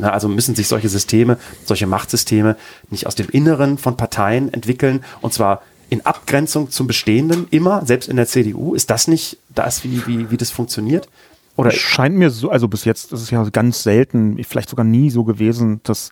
Also 0.01 0.27
müssen 0.27 0.53
sich 0.53 0.67
solche 0.67 0.89
Systeme, 0.89 1.37
solche 1.65 1.87
Machtsysteme 1.87 2.57
nicht 2.89 3.07
aus 3.07 3.15
dem 3.15 3.29
Inneren 3.29 3.77
von 3.77 3.95
Parteien 3.95 4.53
entwickeln 4.53 5.03
und 5.21 5.33
zwar 5.33 5.61
in 5.89 6.05
Abgrenzung 6.05 6.71
zum 6.71 6.87
Bestehenden 6.87 7.47
immer, 7.51 7.85
selbst 7.85 8.07
in 8.07 8.15
der 8.15 8.25
CDU. 8.25 8.75
Ist 8.75 8.89
das 8.89 9.07
nicht 9.07 9.37
das, 9.49 9.83
wie, 9.83 10.05
wie, 10.07 10.31
wie 10.31 10.37
das 10.37 10.49
funktioniert? 10.49 11.09
Oder 11.57 11.71
scheint 11.71 12.15
mir 12.15 12.29
so, 12.29 12.49
also 12.49 12.67
bis 12.67 12.85
jetzt 12.85 13.11
ist 13.11 13.21
es 13.21 13.29
ja 13.29 13.43
ganz 13.49 13.83
selten, 13.83 14.41
vielleicht 14.43 14.69
sogar 14.69 14.85
nie 14.85 15.09
so 15.09 15.25
gewesen, 15.25 15.81
dass 15.83 16.11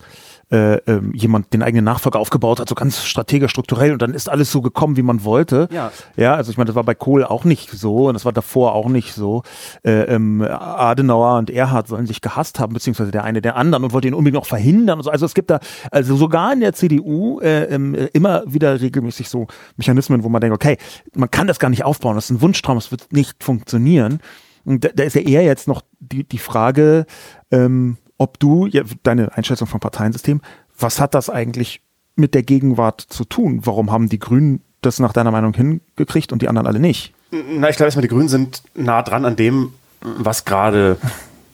äh, 0.52 0.78
äh, 0.78 1.02
jemand 1.14 1.54
den 1.54 1.62
eigenen 1.62 1.86
Nachfolger 1.86 2.20
aufgebaut 2.20 2.60
hat, 2.60 2.68
so 2.70 2.74
ganz 2.76 3.04
strategisch, 3.04 3.52
strukturell 3.52 3.94
und 3.94 4.02
dann 4.02 4.16
ist 4.16 4.30
alles 4.30 4.52
so 4.52 4.62
gekommen, 4.62 4.98
wie 4.98 5.04
man 5.04 5.24
wollte. 5.24 5.68
Ja, 5.72 5.92
ja 6.16 6.34
also 6.34 6.50
ich 6.50 6.58
meine, 6.58 6.66
das 6.66 6.76
war 6.76 6.84
bei 6.84 6.96
Kohl 6.96 7.24
auch 7.24 7.44
nicht 7.44 7.70
so 7.70 8.08
und 8.08 8.16
das 8.16 8.26
war 8.26 8.34
davor 8.34 8.74
auch 8.74 8.90
nicht 8.90 9.14
so. 9.14 9.44
Äh, 9.84 10.06
ähm, 10.06 10.42
Adenauer 10.42 11.38
und 11.38 11.52
Erhard 11.52 11.88
sollen 11.88 12.08
sich 12.08 12.22
gehasst 12.22 12.60
haben, 12.60 12.74
beziehungsweise 12.74 13.12
der 13.12 13.26
eine 13.26 13.42
der 13.42 13.58
anderen 13.58 13.84
und 13.84 13.94
wollte 13.94 14.08
ihn 14.08 14.16
unbedingt 14.16 14.42
noch 14.42 14.48
verhindern 14.48 14.98
und 14.98 15.04
so. 15.04 15.12
Also 15.12 15.26
es 15.28 15.36
gibt 15.36 15.52
da, 15.52 15.60
also 15.92 16.16
sogar 16.16 16.52
in 16.52 16.62
der 16.62 16.74
CDU 16.74 17.40
äh, 17.42 17.66
ähm, 17.66 17.96
immer 18.14 18.44
wieder 18.48 18.82
regelmäßig 18.82 19.30
so 19.30 19.46
Mechanismen, 19.78 20.24
wo 20.24 20.30
man 20.30 20.42
denkt, 20.42 20.56
okay, 20.56 20.78
man 21.14 21.30
kann 21.30 21.46
das 21.46 21.60
gar 21.60 21.70
nicht 21.70 21.84
aufbauen, 21.84 22.16
das 22.16 22.26
ist 22.26 22.32
ein 22.32 22.42
Wunschtraum, 22.42 22.78
das 22.78 22.90
wird 22.90 23.14
nicht 23.14 23.44
funktionieren. 23.44 24.20
Und 24.66 24.84
da, 24.84 24.90
da 24.96 25.04
ist 25.04 25.16
ja 25.16 25.22
eher 25.22 25.44
jetzt 25.44 25.68
noch 25.68 25.84
die, 26.00 26.24
die 26.24 26.38
Frage, 26.38 27.06
ähm, 27.52 27.98
ob 28.20 28.38
du, 28.38 28.68
ja, 28.68 28.84
deine 29.02 29.36
Einschätzung 29.36 29.68
vom 29.68 29.80
Parteiensystem, 29.80 30.42
was 30.78 31.00
hat 31.00 31.16
das 31.16 31.30
eigentlich 31.32 31.82
mit 32.16 32.36
der 32.36 32.44
Gegenwart 32.44 33.02
zu 33.02 33.24
tun? 33.26 33.62
Warum 33.64 33.92
haben 33.92 34.10
die 34.10 34.20
Grünen 34.20 34.62
das 34.82 35.00
nach 35.00 35.14
deiner 35.14 35.32
Meinung 35.32 35.54
hingekriegt 35.54 36.32
und 36.32 36.42
die 36.42 36.48
anderen 36.48 36.68
alle 36.68 36.80
nicht? 36.80 37.14
Na, 37.32 37.70
ich 37.70 37.78
glaube 37.78 37.86
erstmal, 37.86 38.04
die 38.04 38.10
Grünen 38.10 38.30
sind 38.30 38.62
nah 38.76 39.02
dran 39.02 39.26
an 39.26 39.36
dem, 39.36 39.74
was 40.02 40.46
gerade 40.46 40.98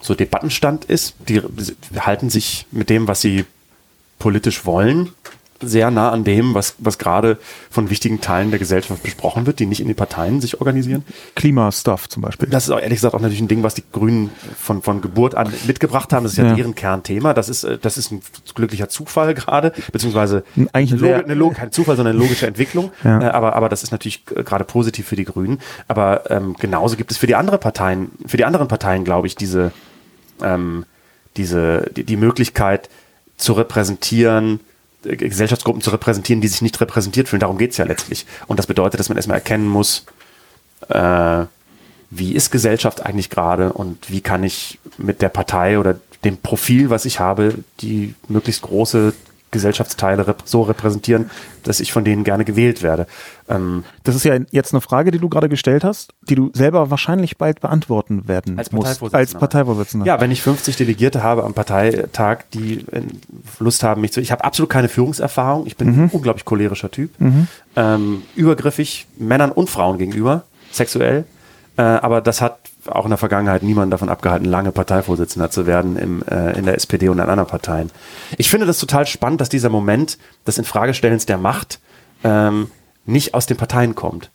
so 0.00 0.14
Debattenstand 0.14 0.84
ist. 0.84 1.14
Die 1.28 1.40
halten 1.98 2.30
sich 2.30 2.66
mit 2.70 2.90
dem, 2.90 3.08
was 3.08 3.20
sie 3.20 3.44
politisch 4.18 4.66
wollen, 4.66 5.10
sehr 5.62 5.90
nah 5.90 6.10
an 6.10 6.24
dem, 6.24 6.54
was, 6.54 6.74
was 6.78 6.98
gerade 6.98 7.38
von 7.70 7.90
wichtigen 7.90 8.20
Teilen 8.20 8.50
der 8.50 8.58
Gesellschaft 8.58 9.02
besprochen 9.02 9.46
wird, 9.46 9.58
die 9.58 9.66
nicht 9.66 9.80
in 9.80 9.86
den 9.86 9.96
Parteien 9.96 10.40
sich 10.40 10.60
organisieren. 10.60 11.04
Klimastuff 11.34 12.08
zum 12.08 12.22
Beispiel. 12.22 12.48
Das 12.48 12.64
ist 12.64 12.70
auch 12.70 12.80
ehrlich 12.80 12.98
gesagt 12.98 13.14
auch 13.14 13.20
natürlich 13.20 13.40
ein 13.40 13.48
Ding, 13.48 13.62
was 13.62 13.74
die 13.74 13.84
Grünen 13.92 14.30
von, 14.58 14.82
von 14.82 15.00
Geburt 15.00 15.34
an 15.34 15.52
mitgebracht 15.66 16.12
haben. 16.12 16.24
Das 16.24 16.32
ist 16.32 16.38
ja, 16.38 16.46
ja. 16.46 16.54
deren 16.54 16.74
Kernthema. 16.74 17.34
Das 17.34 17.48
ist, 17.48 17.64
äh, 17.64 17.78
das 17.78 17.98
ist 17.98 18.12
ein 18.12 18.20
glücklicher 18.54 18.88
Zufall 18.88 19.34
gerade, 19.34 19.72
beziehungsweise 19.92 20.44
Eigentlich 20.72 21.02
eine, 21.02 21.24
eine 21.24 21.34
Log 21.34 21.54
kein 21.54 21.72
Zufall, 21.72 21.96
sondern 21.96 22.14
eine 22.14 22.22
logische 22.22 22.46
Entwicklung. 22.46 22.92
Ja. 23.04 23.20
Äh, 23.20 23.24
aber, 23.30 23.56
aber 23.56 23.68
das 23.68 23.82
ist 23.82 23.92
natürlich 23.92 24.24
gerade 24.26 24.64
positiv 24.64 25.06
für 25.06 25.16
die 25.16 25.24
Grünen. 25.24 25.58
Aber 25.88 26.30
ähm, 26.30 26.56
genauso 26.58 26.96
gibt 26.96 27.10
es 27.10 27.16
für 27.16 27.26
die 27.26 27.34
anderen 27.34 27.60
Parteien, 27.60 28.10
für 28.26 28.36
die 28.36 28.44
anderen 28.44 28.68
Parteien, 28.68 29.04
glaube 29.04 29.26
ich, 29.26 29.36
diese, 29.36 29.72
ähm, 30.42 30.84
diese, 31.36 31.90
die, 31.96 32.04
die 32.04 32.16
Möglichkeit 32.16 32.88
zu 33.36 33.52
repräsentieren, 33.52 34.60
Gesellschaftsgruppen 35.02 35.82
zu 35.82 35.90
repräsentieren, 35.90 36.40
die 36.40 36.48
sich 36.48 36.62
nicht 36.62 36.80
repräsentiert 36.80 37.28
fühlen. 37.28 37.40
Darum 37.40 37.58
geht 37.58 37.72
es 37.72 37.76
ja 37.76 37.84
letztlich. 37.84 38.26
Und 38.46 38.58
das 38.58 38.66
bedeutet, 38.66 38.98
dass 38.98 39.08
man 39.08 39.16
erstmal 39.16 39.38
erkennen 39.38 39.68
muss, 39.68 40.06
äh, 40.88 41.44
wie 42.10 42.34
ist 42.34 42.50
Gesellschaft 42.50 43.04
eigentlich 43.04 43.30
gerade 43.30 43.72
und 43.72 44.10
wie 44.10 44.20
kann 44.20 44.44
ich 44.44 44.78
mit 44.98 45.22
der 45.22 45.28
Partei 45.28 45.78
oder 45.78 45.98
dem 46.24 46.38
Profil, 46.38 46.90
was 46.90 47.04
ich 47.04 47.20
habe, 47.20 47.54
die 47.80 48.14
möglichst 48.28 48.62
große 48.62 49.12
Gesellschaftsteile 49.50 50.26
rep 50.26 50.42
so 50.44 50.62
repräsentieren, 50.62 51.30
dass 51.62 51.80
ich 51.80 51.92
von 51.92 52.04
denen 52.04 52.24
gerne 52.24 52.44
gewählt 52.44 52.82
werde. 52.82 53.06
Ähm, 53.48 53.84
das 54.02 54.14
ist 54.14 54.24
ja 54.24 54.38
jetzt 54.50 54.74
eine 54.74 54.80
Frage, 54.80 55.10
die 55.10 55.18
du 55.18 55.28
gerade 55.28 55.48
gestellt 55.48 55.84
hast, 55.84 56.12
die 56.28 56.34
du 56.34 56.50
selber 56.52 56.90
wahrscheinlich 56.90 57.38
bald 57.38 57.60
beantworten 57.60 58.28
werden 58.28 58.58
als 58.58 58.72
musst. 58.72 58.86
Parteivorsitzender. 58.86 59.18
Als 59.18 59.34
Parteivorsitzender. 59.34 60.06
Ja, 60.06 60.20
wenn 60.20 60.30
ich 60.30 60.42
50 60.42 60.76
Delegierte 60.76 61.22
habe 61.22 61.44
am 61.44 61.54
Parteitag, 61.54 62.40
die 62.52 62.84
äh, 62.90 63.02
Lust 63.60 63.82
haben, 63.82 64.00
mich 64.00 64.12
zu. 64.12 64.20
Ich 64.20 64.32
habe 64.32 64.44
absolut 64.44 64.68
keine 64.68 64.88
Führungserfahrung. 64.88 65.66
Ich 65.66 65.76
bin 65.76 65.94
mhm. 65.94 66.02
ein 66.04 66.10
unglaublich 66.10 66.44
cholerischer 66.44 66.90
Typ. 66.90 67.18
Mhm. 67.20 67.48
Ähm, 67.76 68.22
übergriffig 68.34 69.06
Männern 69.16 69.52
und 69.52 69.70
Frauen 69.70 69.98
gegenüber, 69.98 70.42
sexuell. 70.72 71.24
Äh, 71.76 71.82
aber 71.82 72.20
das 72.20 72.40
hat 72.40 72.58
auch 72.88 73.04
in 73.04 73.10
der 73.10 73.18
Vergangenheit 73.18 73.62
niemanden 73.62 73.90
davon 73.90 74.08
abgehalten, 74.08 74.44
lange 74.44 74.72
Parteivorsitzender 74.72 75.50
zu 75.50 75.66
werden 75.66 75.96
im, 75.96 76.22
äh, 76.28 76.58
in 76.58 76.64
der 76.64 76.74
SPD 76.74 77.08
und 77.08 77.18
in 77.18 77.24
anderen 77.24 77.48
Parteien. 77.48 77.90
Ich 78.38 78.50
finde 78.50 78.66
das 78.66 78.78
total 78.78 79.06
spannend, 79.06 79.40
dass 79.40 79.48
dieser 79.48 79.68
Moment 79.68 80.18
des 80.46 80.58
Infragestellens 80.58 81.26
der 81.26 81.38
Macht 81.38 81.80
ähm, 82.24 82.70
nicht 83.04 83.34
aus 83.34 83.46
den 83.46 83.56
Parteien 83.56 83.94
kommt. 83.94 84.30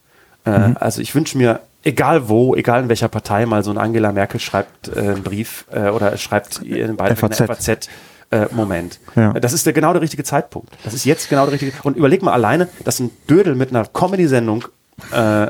Äh, 0.45 0.69
mhm. 0.69 0.77
Also 0.79 1.01
ich 1.01 1.13
wünsche 1.13 1.37
mir, 1.37 1.59
egal 1.83 2.29
wo, 2.29 2.55
egal 2.55 2.83
in 2.83 2.89
welcher 2.89 3.07
Partei, 3.07 3.45
mal 3.45 3.63
so 3.63 3.71
ein 3.71 3.77
Angela 3.77 4.11
Merkel 4.11 4.39
schreibt 4.39 4.89
äh, 4.89 4.99
einen 4.99 5.23
Brief 5.23 5.65
äh, 5.71 5.89
oder 5.89 6.17
schreibt 6.17 6.61
ihren 6.63 6.97
Beitrag 6.97 7.31
in 7.31 7.37
der 7.37 7.55
FAZ. 7.55 7.89
Äh, 8.31 8.47
Moment. 8.51 9.01
Ja. 9.17 9.33
Das 9.33 9.51
ist 9.51 9.65
der, 9.65 9.73
genau 9.73 9.91
der 9.91 10.01
richtige 10.01 10.23
Zeitpunkt. 10.23 10.69
Das 10.85 10.93
ist 10.93 11.03
jetzt 11.03 11.29
genau 11.29 11.43
der 11.43 11.53
richtige. 11.53 11.73
Und 11.83 11.97
überleg 11.97 12.21
mal 12.21 12.31
alleine, 12.31 12.69
dass 12.85 13.01
ein 13.01 13.11
Dödel 13.29 13.55
mit 13.55 13.71
einer 13.71 13.85
Comedy-Sendung 13.85 14.63
äh, 15.11 15.47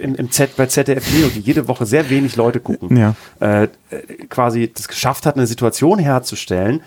im, 0.00 0.14
im 0.14 0.30
Z, 0.30 0.56
bei 0.56 0.66
ZDF 0.66 1.12
Neo, 1.12 1.28
die 1.28 1.40
jede 1.40 1.66
Woche 1.68 1.86
sehr 1.86 2.08
wenig 2.08 2.36
Leute 2.36 2.60
gucken, 2.60 2.96
ja. 2.96 3.14
äh, 3.40 3.68
quasi 4.28 4.72
das 4.72 4.86
geschafft 4.88 5.26
hat, 5.26 5.36
eine 5.36 5.46
Situation 5.46 5.98
herzustellen, 5.98 6.82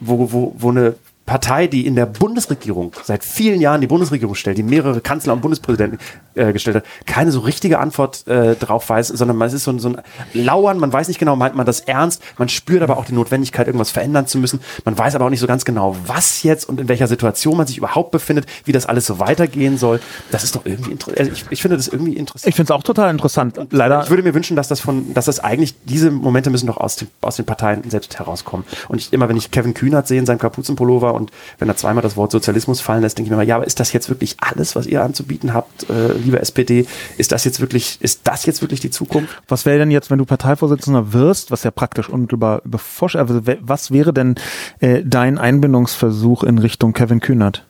wo, 0.00 0.32
wo, 0.32 0.54
wo 0.58 0.70
eine 0.70 0.94
Partei, 1.28 1.66
die 1.66 1.86
in 1.86 1.94
der 1.94 2.06
Bundesregierung 2.06 2.92
seit 3.04 3.22
vielen 3.22 3.60
Jahren 3.60 3.82
die 3.82 3.86
Bundesregierung 3.86 4.34
stellt, 4.34 4.56
die 4.56 4.62
mehrere 4.62 5.02
Kanzler 5.02 5.34
und 5.34 5.42
Bundespräsidenten 5.42 5.98
äh, 6.34 6.54
gestellt 6.54 6.78
hat, 6.78 6.84
keine 7.04 7.30
so 7.32 7.40
richtige 7.40 7.78
Antwort 7.78 8.26
äh, 8.26 8.56
drauf 8.56 8.88
weiß, 8.88 9.08
sondern 9.08 9.36
man 9.36 9.50
ist 9.50 9.62
so, 9.62 9.78
so 9.78 9.90
ein 9.90 10.00
Lauern, 10.32 10.78
man 10.78 10.90
weiß 10.90 11.06
nicht 11.08 11.18
genau, 11.18 11.36
meint 11.36 11.54
man 11.54 11.66
das 11.66 11.80
ernst, 11.80 12.22
man 12.38 12.48
spürt 12.48 12.82
aber 12.82 12.96
auch 12.96 13.04
die 13.04 13.12
Notwendigkeit, 13.12 13.66
irgendwas 13.66 13.90
verändern 13.90 14.26
zu 14.26 14.38
müssen, 14.38 14.60
man 14.86 14.96
weiß 14.96 15.14
aber 15.16 15.26
auch 15.26 15.30
nicht 15.30 15.40
so 15.40 15.46
ganz 15.46 15.66
genau, 15.66 15.94
was 16.06 16.42
jetzt 16.44 16.66
und 16.66 16.80
in 16.80 16.88
welcher 16.88 17.06
Situation 17.06 17.58
man 17.58 17.66
sich 17.66 17.76
überhaupt 17.76 18.10
befindet, 18.10 18.46
wie 18.64 18.72
das 18.72 18.86
alles 18.86 19.04
so 19.04 19.18
weitergehen 19.18 19.76
soll. 19.76 20.00
Das 20.30 20.44
ist 20.44 20.56
doch 20.56 20.64
irgendwie 20.64 20.92
interessant. 20.92 21.20
Also 21.20 21.32
ich, 21.32 21.44
ich 21.50 21.60
finde 21.60 21.76
das 21.76 21.88
irgendwie 21.88 22.14
interessant. 22.14 22.48
Ich 22.48 22.56
finde 22.56 22.72
es 22.72 22.76
auch 22.76 22.82
total 22.82 23.10
interessant. 23.10 23.58
Leider. 23.70 24.02
Ich 24.02 24.08
würde 24.08 24.22
mir 24.22 24.32
wünschen, 24.32 24.56
dass 24.56 24.68
das 24.68 24.80
von, 24.80 25.12
dass 25.12 25.26
das 25.26 25.40
eigentlich, 25.40 25.74
diese 25.84 26.10
Momente 26.10 26.48
müssen 26.48 26.68
doch 26.68 26.78
aus, 26.78 26.96
den, 26.96 27.08
aus 27.20 27.36
den 27.36 27.44
Parteien 27.44 27.90
selbst 27.90 28.18
herauskommen. 28.18 28.64
Und 28.88 28.98
ich, 28.98 29.12
immer 29.12 29.28
wenn 29.28 29.36
ich 29.36 29.50
Kevin 29.50 29.74
Kühnert 29.74 30.08
sehe 30.08 30.18
in 30.18 30.24
seinem 30.24 30.38
Kapuzenpullover 30.38 31.17
und 31.18 31.30
wenn 31.58 31.68
er 31.68 31.76
zweimal 31.76 32.02
das 32.02 32.16
Wort 32.16 32.32
Sozialismus 32.32 32.80
fallen 32.80 33.02
lässt, 33.02 33.18
denke 33.18 33.26
ich 33.26 33.30
mir 33.30 33.36
mal, 33.36 33.46
ja, 33.46 33.56
aber 33.56 33.66
ist 33.66 33.80
das 33.80 33.92
jetzt 33.92 34.08
wirklich 34.08 34.36
alles, 34.38 34.76
was 34.76 34.86
ihr 34.86 35.02
anzubieten 35.02 35.54
habt, 35.54 35.88
äh, 35.90 36.12
liebe 36.12 36.40
SPD? 36.40 36.86
Ist 37.16 37.32
das 37.32 37.44
jetzt 37.44 37.60
wirklich, 37.60 37.98
ist 38.00 38.20
das 38.24 38.46
jetzt 38.46 38.62
wirklich 38.62 38.80
die 38.80 38.90
Zukunft? 38.90 39.36
Was 39.48 39.66
wäre 39.66 39.78
denn 39.78 39.90
jetzt, 39.90 40.10
wenn 40.10 40.18
du 40.18 40.24
Parteivorsitzender 40.24 41.12
wirst, 41.12 41.50
was 41.50 41.64
ja 41.64 41.70
praktisch 41.70 42.08
unmittelbar 42.08 42.62
beforscht, 42.64 43.16
also 43.16 43.40
was 43.60 43.90
wäre 43.90 44.12
denn 44.12 44.36
äh, 44.80 45.02
dein 45.04 45.38
Einbindungsversuch 45.38 46.44
in 46.44 46.58
Richtung 46.58 46.92
Kevin 46.92 47.20
Kühnert? 47.20 47.64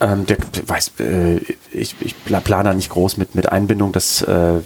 Ähm, 0.00 0.26
der, 0.26 0.38
weiß, 0.66 0.92
äh, 1.00 1.38
ich, 1.72 1.96
ich 2.00 2.14
plane 2.24 2.64
da 2.64 2.74
nicht 2.74 2.90
groß 2.90 3.16
mit, 3.16 3.34
mit 3.34 3.50
Einbindung. 3.50 3.92
Das, 3.92 4.22
äh, 4.22 4.60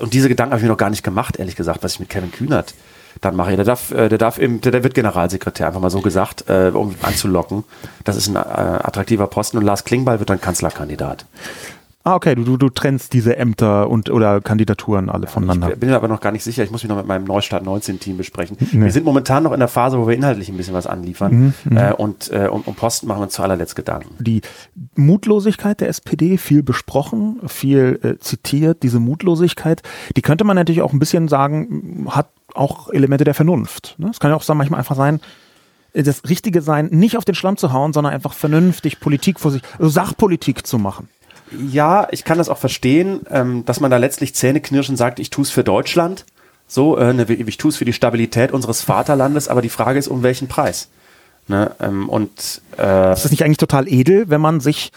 und 0.00 0.14
diese 0.14 0.28
Gedanken 0.28 0.52
habe 0.52 0.60
ich 0.60 0.64
mir 0.64 0.70
noch 0.70 0.78
gar 0.78 0.90
nicht 0.90 1.02
gemacht, 1.02 1.36
ehrlich 1.36 1.56
gesagt, 1.56 1.82
was 1.82 1.94
ich 1.94 2.00
mit 2.00 2.08
Kevin 2.08 2.32
Kühnert 2.32 2.74
dann 3.20 3.36
mache 3.36 3.50
ich. 3.50 3.56
Der 3.56 3.64
darf, 3.64 3.90
äh, 3.90 4.08
der 4.08 4.18
darf 4.18 4.38
im, 4.38 4.60
der, 4.60 4.82
wird 4.82 4.94
Generalsekretär, 4.94 5.66
einfach 5.66 5.80
mal 5.80 5.90
so 5.90 6.00
gesagt, 6.00 6.44
äh, 6.48 6.70
um 6.72 6.94
anzulocken. 7.02 7.64
Das 8.04 8.16
ist 8.16 8.28
ein 8.28 8.36
äh, 8.36 8.38
attraktiver 8.38 9.26
Posten 9.26 9.58
und 9.58 9.64
Lars 9.64 9.84
Klingbeil 9.84 10.18
wird 10.18 10.30
dann 10.30 10.40
Kanzlerkandidat. 10.40 11.26
Ah, 12.02 12.14
okay, 12.14 12.34
du, 12.34 12.44
du, 12.44 12.56
du 12.56 12.70
trennst 12.70 13.12
diese 13.12 13.36
Ämter 13.36 13.90
und 13.90 14.08
oder 14.08 14.40
Kandidaturen 14.40 15.10
alle 15.10 15.26
voneinander. 15.26 15.70
Ich 15.70 15.78
bin 15.78 15.90
mir 15.90 15.96
aber 15.96 16.08
noch 16.08 16.20
gar 16.20 16.32
nicht 16.32 16.42
sicher. 16.42 16.64
Ich 16.64 16.70
muss 16.70 16.82
mich 16.82 16.88
noch 16.88 16.96
mit 16.96 17.06
meinem 17.06 17.24
Neustart 17.24 17.62
19-Team 17.62 18.16
besprechen. 18.16 18.56
Nee. 18.72 18.84
Wir 18.84 18.90
sind 18.90 19.04
momentan 19.04 19.42
noch 19.42 19.52
in 19.52 19.58
der 19.58 19.68
Phase, 19.68 19.98
wo 19.98 20.08
wir 20.08 20.16
inhaltlich 20.16 20.48
ein 20.48 20.56
bisschen 20.56 20.72
was 20.72 20.86
anliefern. 20.86 21.32
Mhm, 21.32 21.54
mhm, 21.64 21.76
äh, 21.76 21.92
und 21.92 22.30
äh, 22.32 22.48
um, 22.50 22.62
um 22.62 22.74
Posten 22.74 23.06
machen 23.06 23.20
wir 23.20 23.24
uns 23.24 23.34
zu 23.34 23.42
allerletzt 23.42 23.76
Gedanken. 23.76 24.14
Die 24.18 24.40
Mutlosigkeit 24.96 25.82
der 25.82 25.88
SPD, 25.88 26.38
viel 26.38 26.62
besprochen, 26.62 27.38
viel 27.46 28.00
äh, 28.02 28.18
zitiert, 28.18 28.82
diese 28.82 28.98
Mutlosigkeit, 28.98 29.82
die 30.16 30.22
könnte 30.22 30.44
man 30.44 30.56
natürlich 30.56 30.80
auch 30.80 30.94
ein 30.94 31.00
bisschen 31.00 31.28
sagen, 31.28 32.06
hat 32.08 32.30
auch 32.54 32.88
Elemente 32.88 33.24
der 33.24 33.34
Vernunft. 33.34 33.94
Ne? 33.98 34.08
Es 34.10 34.20
kann 34.20 34.30
ja 34.30 34.36
auch 34.36 34.48
manchmal 34.54 34.78
einfach 34.78 34.96
sein, 34.96 35.20
das 35.92 36.22
Richtige 36.28 36.62
sein, 36.62 36.86
nicht 36.86 37.16
auf 37.16 37.24
den 37.24 37.34
Schlamm 37.34 37.56
zu 37.56 37.72
hauen, 37.72 37.92
sondern 37.92 38.12
einfach 38.12 38.32
vernünftig 38.32 39.00
Politik 39.00 39.40
vor 39.40 39.50
sich, 39.50 39.62
also 39.78 39.88
Sachpolitik 39.88 40.66
zu 40.66 40.78
machen. 40.78 41.08
Ja, 41.68 42.06
ich 42.12 42.24
kann 42.24 42.38
das 42.38 42.48
auch 42.48 42.58
verstehen, 42.58 43.20
ähm, 43.28 43.64
dass 43.64 43.80
man 43.80 43.90
da 43.90 43.96
letztlich 43.96 44.34
zähneknirschen 44.34 44.96
sagt, 44.96 45.18
ich 45.18 45.30
tue 45.30 45.42
es 45.42 45.50
für 45.50 45.64
Deutschland. 45.64 46.24
So, 46.68 46.96
äh, 46.96 47.12
ne, 47.12 47.24
ich 47.24 47.56
tue 47.56 47.70
es 47.70 47.76
für 47.76 47.84
die 47.84 47.92
Stabilität 47.92 48.52
unseres 48.52 48.82
Vaterlandes, 48.82 49.48
aber 49.48 49.60
die 49.60 49.68
Frage 49.68 49.98
ist, 49.98 50.06
um 50.06 50.22
welchen 50.22 50.46
Preis? 50.46 50.88
Ne? 51.48 51.74
Ähm, 51.80 52.08
und 52.08 52.62
äh, 52.78 53.12
ist 53.12 53.24
das 53.24 53.30
nicht 53.32 53.44
eigentlich 53.44 53.56
total 53.56 53.88
edel, 53.88 54.30
wenn 54.30 54.40
man 54.40 54.60
sich 54.60 54.92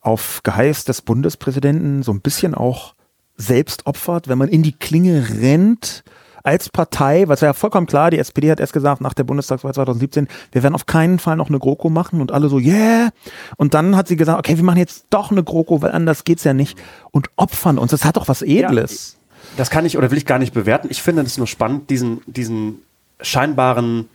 auf 0.00 0.40
Geheiß 0.42 0.84
des 0.84 1.02
Bundespräsidenten 1.02 2.02
so 2.02 2.12
ein 2.12 2.20
bisschen 2.20 2.54
auch 2.54 2.94
selbst 3.36 3.86
opfert, 3.86 4.26
wenn 4.26 4.38
man 4.38 4.48
in 4.48 4.64
die 4.64 4.72
Klinge 4.72 5.28
rennt 5.40 6.02
als 6.46 6.68
Partei, 6.68 7.24
was 7.26 7.40
ja 7.40 7.52
vollkommen 7.52 7.88
klar, 7.88 8.10
die 8.10 8.18
SPD 8.18 8.50
hat 8.52 8.60
erst 8.60 8.72
gesagt 8.72 9.00
nach 9.00 9.14
der 9.14 9.24
Bundestagswahl 9.24 9.74
2017, 9.74 10.28
wir 10.52 10.62
werden 10.62 10.76
auf 10.76 10.86
keinen 10.86 11.18
Fall 11.18 11.36
noch 11.36 11.48
eine 11.48 11.58
GroKo 11.58 11.90
machen 11.90 12.20
und 12.20 12.30
alle 12.30 12.48
so, 12.48 12.60
yeah. 12.60 13.10
Und 13.56 13.74
dann 13.74 13.96
hat 13.96 14.06
sie 14.06 14.16
gesagt, 14.16 14.38
okay, 14.38 14.56
wir 14.56 14.62
machen 14.62 14.78
jetzt 14.78 15.06
doch 15.10 15.32
eine 15.32 15.42
GroKo, 15.42 15.82
weil 15.82 15.90
anders 15.90 16.22
geht's 16.22 16.44
ja 16.44 16.54
nicht 16.54 16.78
und 17.10 17.30
opfern 17.34 17.78
uns. 17.78 17.90
Das 17.90 18.04
hat 18.04 18.16
doch 18.16 18.28
was 18.28 18.42
Edles. 18.42 19.16
Ja, 19.18 19.46
das 19.56 19.70
kann 19.70 19.84
ich 19.84 19.98
oder 19.98 20.12
will 20.12 20.18
ich 20.18 20.24
gar 20.24 20.38
nicht 20.38 20.54
bewerten. 20.54 20.86
Ich 20.88 21.02
finde 21.02 21.22
es 21.22 21.36
nur 21.36 21.48
spannend, 21.48 21.90
diesen, 21.90 22.22
diesen 22.26 22.82
scheinbaren 23.20 24.08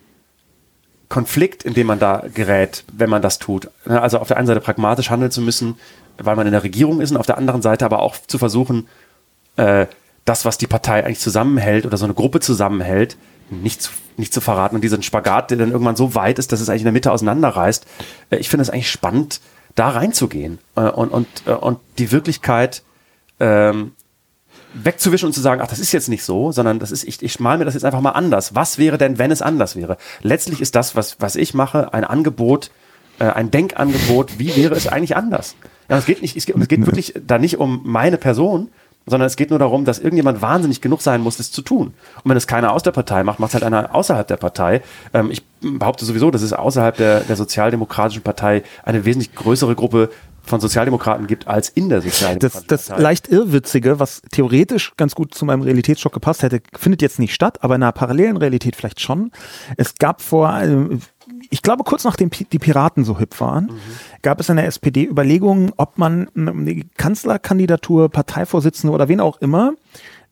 Konflikt, 1.09 1.63
in 1.63 1.73
dem 1.73 1.87
man 1.87 1.99
da 1.99 2.23
gerät, 2.33 2.85
wenn 2.93 3.09
man 3.09 3.21
das 3.21 3.39
tut. 3.39 3.69
Also 3.83 4.19
auf 4.19 4.29
der 4.29 4.37
einen 4.37 4.47
Seite 4.47 4.61
pragmatisch 4.61 5.09
handeln 5.09 5.31
zu 5.31 5.41
müssen, 5.41 5.77
weil 6.17 6.37
man 6.37 6.47
in 6.47 6.53
der 6.53 6.63
Regierung 6.63 7.01
ist 7.01 7.11
und 7.11 7.17
auf 7.17 7.25
der 7.25 7.37
anderen 7.37 7.61
Seite 7.61 7.83
aber 7.83 7.99
auch 7.99 8.15
zu 8.25 8.37
versuchen, 8.37 8.87
äh, 9.57 9.87
das, 10.25 10.45
was 10.45 10.57
die 10.57 10.67
Partei 10.67 11.03
eigentlich 11.03 11.19
zusammenhält 11.19 11.85
oder 11.85 11.97
so 11.97 12.05
eine 12.05 12.13
Gruppe 12.13 12.39
zusammenhält, 12.39 13.17
nicht 13.49 13.81
zu, 13.81 13.91
nicht 14.17 14.33
zu 14.33 14.41
verraten 14.41 14.75
und 14.75 14.83
diesen 14.83 15.03
Spagat, 15.03 15.51
der 15.51 15.57
dann 15.57 15.71
irgendwann 15.71 15.95
so 15.95 16.15
weit 16.15 16.39
ist, 16.39 16.51
dass 16.51 16.61
es 16.61 16.69
eigentlich 16.69 16.81
in 16.81 16.85
der 16.85 16.93
Mitte 16.93 17.11
auseinanderreißt. 17.11 17.85
Äh, 18.29 18.37
ich 18.37 18.49
finde 18.49 18.61
es 18.61 18.69
eigentlich 18.69 18.89
spannend, 18.89 19.41
da 19.75 19.89
reinzugehen 19.89 20.59
äh, 20.75 20.81
und, 20.81 21.09
und, 21.09 21.27
äh, 21.45 21.51
und 21.51 21.79
die 21.97 22.11
Wirklichkeit 22.11 22.83
ähm, 23.39 23.93
wegzuwischen 24.73 25.27
und 25.27 25.33
zu 25.33 25.41
sagen, 25.41 25.61
ach, 25.61 25.67
das 25.67 25.79
ist 25.79 25.91
jetzt 25.91 26.07
nicht 26.07 26.23
so, 26.23 26.51
sondern 26.51 26.79
das 26.79 26.91
ist, 26.91 27.03
ich, 27.03 27.21
ich 27.21 27.39
mal 27.39 27.57
mir 27.57 27.65
das 27.65 27.73
jetzt 27.73 27.83
einfach 27.83 28.01
mal 28.01 28.11
anders. 28.11 28.55
Was 28.55 28.77
wäre 28.77 28.97
denn, 28.97 29.17
wenn 29.17 29.31
es 29.31 29.41
anders 29.41 29.75
wäre? 29.75 29.97
Letztlich 30.21 30.61
ist 30.61 30.75
das, 30.75 30.95
was, 30.95 31.17
was 31.19 31.35
ich 31.35 31.53
mache, 31.53 31.93
ein 31.93 32.05
Angebot, 32.05 32.71
ein 33.19 33.51
Denkangebot, 33.51 34.39
wie 34.39 34.55
wäre 34.55 34.73
es 34.73 34.87
eigentlich 34.87 35.15
anders? 35.15 35.55
Ja, 35.89 35.97
es 35.97 36.05
geht 36.05 36.21
nicht, 36.21 36.35
es 36.35 36.45
geht, 36.45 36.55
es 36.55 36.67
geht 36.67 36.85
wirklich 36.87 37.13
da 37.27 37.37
nicht 37.37 37.59
um 37.59 37.81
meine 37.83 38.17
Person, 38.17 38.69
sondern 39.05 39.27
es 39.27 39.35
geht 39.35 39.49
nur 39.49 39.59
darum, 39.59 39.85
dass 39.85 39.99
irgendjemand 39.99 40.41
wahnsinnig 40.41 40.81
genug 40.81 41.01
sein 41.01 41.21
muss, 41.21 41.37
das 41.37 41.51
zu 41.51 41.61
tun. 41.61 41.93
Und 42.23 42.29
wenn 42.29 42.37
es 42.37 42.47
keiner 42.47 42.71
aus 42.71 42.83
der 42.83 42.91
Partei 42.91 43.23
macht, 43.23 43.39
macht 43.39 43.49
es 43.49 43.55
halt 43.55 43.63
einer 43.63 43.93
außerhalb 43.95 44.27
der 44.27 44.37
Partei. 44.37 44.81
Ähm, 45.13 45.31
ich 45.31 45.43
behaupte 45.61 46.05
sowieso, 46.05 46.31
dass 46.31 46.41
es 46.41 46.53
außerhalb 46.53 46.95
der, 46.97 47.21
der 47.21 47.35
sozialdemokratischen 47.35 48.21
Partei 48.21 48.63
eine 48.83 49.05
wesentlich 49.05 49.33
größere 49.35 49.75
Gruppe 49.75 50.09
von 50.43 50.59
Sozialdemokraten 50.59 51.27
gibt 51.27 51.47
als 51.47 51.69
in 51.69 51.89
der 51.89 52.01
Sozialdemokratischen 52.01 52.67
das, 52.67 52.87
das 52.87 52.99
leicht 52.99 53.27
irrwitzige, 53.27 53.99
was 53.99 54.21
theoretisch 54.31 54.93
ganz 54.97 55.13
gut 55.13 55.35
zu 55.35 55.45
meinem 55.45 55.61
Realitätsschock 55.61 56.13
gepasst 56.13 56.41
hätte, 56.43 56.61
findet 56.75 57.01
jetzt 57.01 57.19
nicht 57.19 57.33
statt, 57.33 57.59
aber 57.63 57.75
in 57.75 57.83
einer 57.83 57.91
parallelen 57.91 58.37
Realität 58.37 58.75
vielleicht 58.75 59.01
schon. 59.01 59.31
Es 59.77 59.95
gab 59.95 60.21
vor, 60.21 60.59
äh, 60.59 60.97
ich 61.49 61.61
glaube 61.61 61.83
kurz 61.83 62.03
nachdem 62.03 62.29
die 62.29 62.59
Piraten 62.59 63.03
so 63.03 63.17
hip 63.17 63.39
waren, 63.39 63.65
mhm. 63.65 63.79
gab 64.21 64.39
es 64.39 64.49
in 64.49 64.57
der 64.57 64.67
SPD 64.67 65.05
Überlegungen, 65.05 65.73
ob 65.77 65.97
man 65.97 66.29
eine 66.35 66.83
Kanzlerkandidatur, 66.97 68.09
Parteivorsitzende 68.09 68.93
oder 68.93 69.07
wen 69.07 69.19
auch 69.19 69.41
immer 69.41 69.73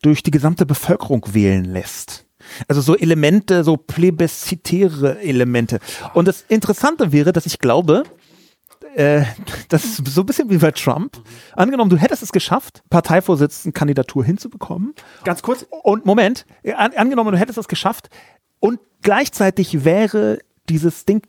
durch 0.01 0.23
die 0.23 0.31
gesamte 0.31 0.65
Bevölkerung 0.65 1.25
wählen 1.33 1.65
lässt. 1.65 2.25
Also 2.67 2.81
so 2.81 2.95
Elemente, 2.95 3.63
so 3.63 3.77
plebiszitäre 3.77 5.19
Elemente. 5.21 5.79
Und 6.13 6.27
das 6.27 6.45
Interessante 6.47 7.11
wäre, 7.11 7.33
dass 7.33 7.45
ich 7.45 7.59
glaube, 7.59 8.03
äh, 8.95 9.23
das 9.67 9.85
ist 9.85 10.07
so 10.07 10.21
ein 10.21 10.25
bisschen 10.25 10.49
wie 10.49 10.57
bei 10.57 10.71
Trump. 10.71 11.17
Angenommen, 11.53 11.89
du 11.89 11.97
hättest 11.97 12.23
es 12.23 12.31
geschafft, 12.31 12.83
Parteivorsitzendenkandidatur 12.89 14.23
hinzubekommen. 14.23 14.93
Ganz 15.23 15.41
kurz. 15.41 15.65
Und 15.83 16.05
Moment, 16.05 16.45
an, 16.75 16.93
angenommen, 16.93 17.31
du 17.31 17.37
hättest 17.37 17.57
es 17.57 17.67
geschafft 17.67 18.09
und 18.59 18.79
gleichzeitig 19.01 19.85
wäre 19.85 20.39
dieses 20.69 21.05
Ding, 21.05 21.25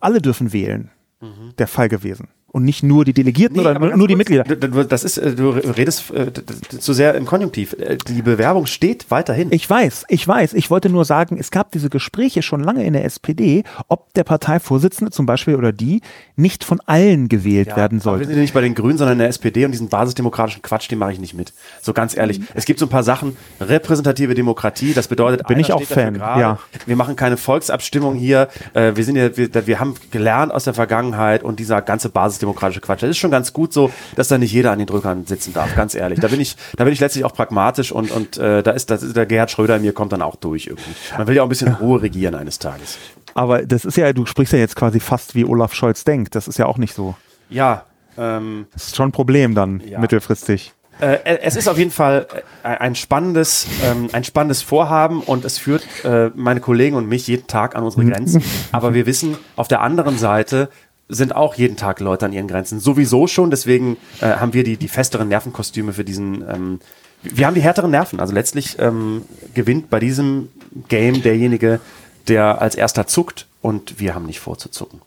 alle 0.00 0.20
dürfen 0.20 0.52
wählen, 0.52 0.90
mhm. 1.20 1.54
der 1.58 1.68
Fall 1.68 1.88
gewesen 1.88 2.28
und 2.54 2.64
nicht 2.64 2.84
nur 2.84 3.04
die 3.04 3.12
Delegierten 3.12 3.56
nee, 3.56 3.66
oder 3.66 3.96
nur 3.96 4.06
die 4.06 4.14
kurz, 4.14 4.30
Mitglieder. 4.30 4.44
Das 4.84 5.02
ist, 5.02 5.18
äh, 5.18 5.34
du 5.34 5.50
redest 5.50 6.12
äh, 6.12 6.30
zu 6.78 6.92
sehr 6.92 7.16
im 7.16 7.26
Konjunktiv. 7.26 7.72
Äh, 7.72 7.96
die 7.96 8.22
Bewerbung 8.22 8.66
steht 8.66 9.10
weiterhin. 9.10 9.48
Ich 9.50 9.68
weiß, 9.68 10.04
ich 10.08 10.26
weiß. 10.26 10.54
Ich 10.54 10.70
wollte 10.70 10.88
nur 10.88 11.04
sagen, 11.04 11.36
es 11.36 11.50
gab 11.50 11.72
diese 11.72 11.90
Gespräche 11.90 12.42
schon 12.42 12.62
lange 12.62 12.84
in 12.84 12.92
der 12.92 13.04
SPD, 13.04 13.64
ob 13.88 14.14
der 14.14 14.22
Parteivorsitzende 14.22 15.10
zum 15.10 15.26
Beispiel 15.26 15.56
oder 15.56 15.72
die 15.72 16.00
nicht 16.36 16.62
von 16.62 16.78
allen 16.86 17.28
gewählt 17.28 17.70
ja, 17.70 17.76
werden 17.76 17.98
soll. 17.98 18.20
Wir 18.20 18.26
sind 18.28 18.38
nicht 18.38 18.54
bei 18.54 18.60
den 18.60 18.76
Grünen, 18.76 18.98
sondern 18.98 19.14
in 19.14 19.18
der 19.18 19.28
SPD 19.30 19.64
und 19.64 19.72
diesen 19.72 19.88
basisdemokratischen 19.88 20.62
Quatsch, 20.62 20.88
den 20.88 21.00
mache 21.00 21.10
ich 21.10 21.18
nicht 21.18 21.34
mit. 21.34 21.52
So 21.82 21.92
ganz 21.92 22.16
ehrlich. 22.16 22.38
Mhm. 22.38 22.46
Es 22.54 22.66
gibt 22.66 22.78
so 22.78 22.86
ein 22.86 22.90
paar 22.90 23.02
Sachen. 23.02 23.36
Repräsentative 23.60 24.36
Demokratie, 24.36 24.94
das 24.94 25.08
bedeutet, 25.08 25.44
bin 25.48 25.58
ich 25.58 25.72
auch 25.72 25.82
Fan. 25.82 26.14
Ja. 26.14 26.60
Wir 26.86 26.94
machen 26.94 27.16
keine 27.16 27.36
Volksabstimmung 27.36 28.14
hier. 28.14 28.46
Wir 28.74 29.04
sind 29.04 29.16
ja, 29.16 29.36
wir, 29.36 29.66
wir 29.66 29.80
haben 29.80 29.94
gelernt 30.12 30.52
aus 30.52 30.62
der 30.62 30.74
Vergangenheit 30.74 31.42
und 31.42 31.58
dieser 31.58 31.82
ganze 31.82 32.10
Basis 32.10 32.43
demokratische 32.44 32.80
Quatsch. 32.80 33.02
Das 33.02 33.10
ist 33.10 33.18
schon 33.18 33.30
ganz 33.30 33.52
gut 33.52 33.72
so, 33.72 33.90
dass 34.16 34.28
da 34.28 34.38
nicht 34.38 34.52
jeder 34.52 34.72
an 34.72 34.78
den 34.78 34.86
Drückern 34.86 35.26
sitzen 35.26 35.52
darf, 35.52 35.74
ganz 35.74 35.94
ehrlich. 35.94 36.20
Da 36.20 36.28
bin 36.28 36.40
ich, 36.40 36.56
da 36.76 36.84
bin 36.84 36.92
ich 36.92 37.00
letztlich 37.00 37.24
auch 37.24 37.32
pragmatisch 37.32 37.92
und, 37.92 38.10
und 38.10 38.36
äh, 38.36 38.62
da 38.62 38.70
ist, 38.70 38.90
das 38.90 39.02
ist 39.02 39.16
der 39.16 39.26
Gerhard 39.26 39.50
Schröder 39.50 39.76
in 39.76 39.82
mir 39.82 39.92
kommt 39.92 40.12
dann 40.12 40.22
auch 40.22 40.36
durch 40.36 40.66
irgendwie. 40.66 40.90
Man 41.16 41.26
will 41.26 41.36
ja 41.36 41.42
auch 41.42 41.46
ein 41.46 41.48
bisschen 41.48 41.68
in 41.68 41.74
Ruhe 41.74 42.02
regieren 42.02 42.34
eines 42.34 42.58
Tages. 42.58 42.98
Aber 43.34 43.62
das 43.62 43.84
ist 43.84 43.96
ja, 43.96 44.12
du 44.12 44.26
sprichst 44.26 44.52
ja 44.52 44.58
jetzt 44.58 44.76
quasi 44.76 45.00
fast 45.00 45.34
wie 45.34 45.44
Olaf 45.44 45.74
Scholz 45.74 46.04
denkt. 46.04 46.34
Das 46.34 46.48
ist 46.48 46.58
ja 46.58 46.66
auch 46.66 46.78
nicht 46.78 46.94
so. 46.94 47.16
Ja. 47.50 47.84
Ähm, 48.16 48.66
das 48.72 48.88
ist 48.88 48.96
schon 48.96 49.08
ein 49.08 49.12
Problem 49.12 49.54
dann 49.54 49.82
ja. 49.84 49.98
mittelfristig. 49.98 50.72
Äh, 51.00 51.18
es 51.42 51.56
ist 51.56 51.68
auf 51.68 51.78
jeden 51.78 51.90
Fall 51.90 52.26
äh, 52.62 52.68
ein 52.68 52.94
spannendes, 52.94 53.66
ähm, 53.82 54.08
ein 54.12 54.22
spannendes 54.22 54.62
Vorhaben 54.62 55.20
und 55.20 55.44
es 55.44 55.58
führt 55.58 55.84
äh, 56.04 56.30
meine 56.34 56.60
Kollegen 56.60 56.96
und 56.96 57.08
mich 57.08 57.26
jeden 57.26 57.46
Tag 57.48 57.74
an 57.74 57.82
unsere 57.82 58.04
Grenzen. 58.04 58.44
Aber 58.72 58.94
wir 58.94 59.06
wissen 59.06 59.36
auf 59.56 59.66
der 59.66 59.80
anderen 59.80 60.18
Seite, 60.18 60.68
sind 61.08 61.34
auch 61.34 61.54
jeden 61.54 61.76
Tag 61.76 62.00
Leute 62.00 62.26
an 62.26 62.32
ihren 62.32 62.48
Grenzen. 62.48 62.80
Sowieso 62.80 63.26
schon, 63.26 63.50
deswegen 63.50 63.96
äh, 64.20 64.26
haben 64.26 64.54
wir 64.54 64.64
die, 64.64 64.76
die 64.76 64.88
festeren 64.88 65.28
Nervenkostüme 65.28 65.92
für 65.92 66.04
diesen. 66.04 66.42
Ähm, 66.48 66.80
wir 67.22 67.46
haben 67.46 67.54
die 67.54 67.62
härteren 67.62 67.90
Nerven. 67.90 68.20
Also 68.20 68.34
letztlich 68.34 68.78
ähm, 68.78 69.22
gewinnt 69.54 69.88
bei 69.88 69.98
diesem 69.98 70.50
Game 70.88 71.22
derjenige, 71.22 71.80
der 72.28 72.60
als 72.60 72.74
erster 72.74 73.06
zuckt 73.06 73.46
und 73.62 73.98
wir 73.98 74.14
haben 74.14 74.26
nicht 74.26 74.40
vorzuzucken. 74.40 75.00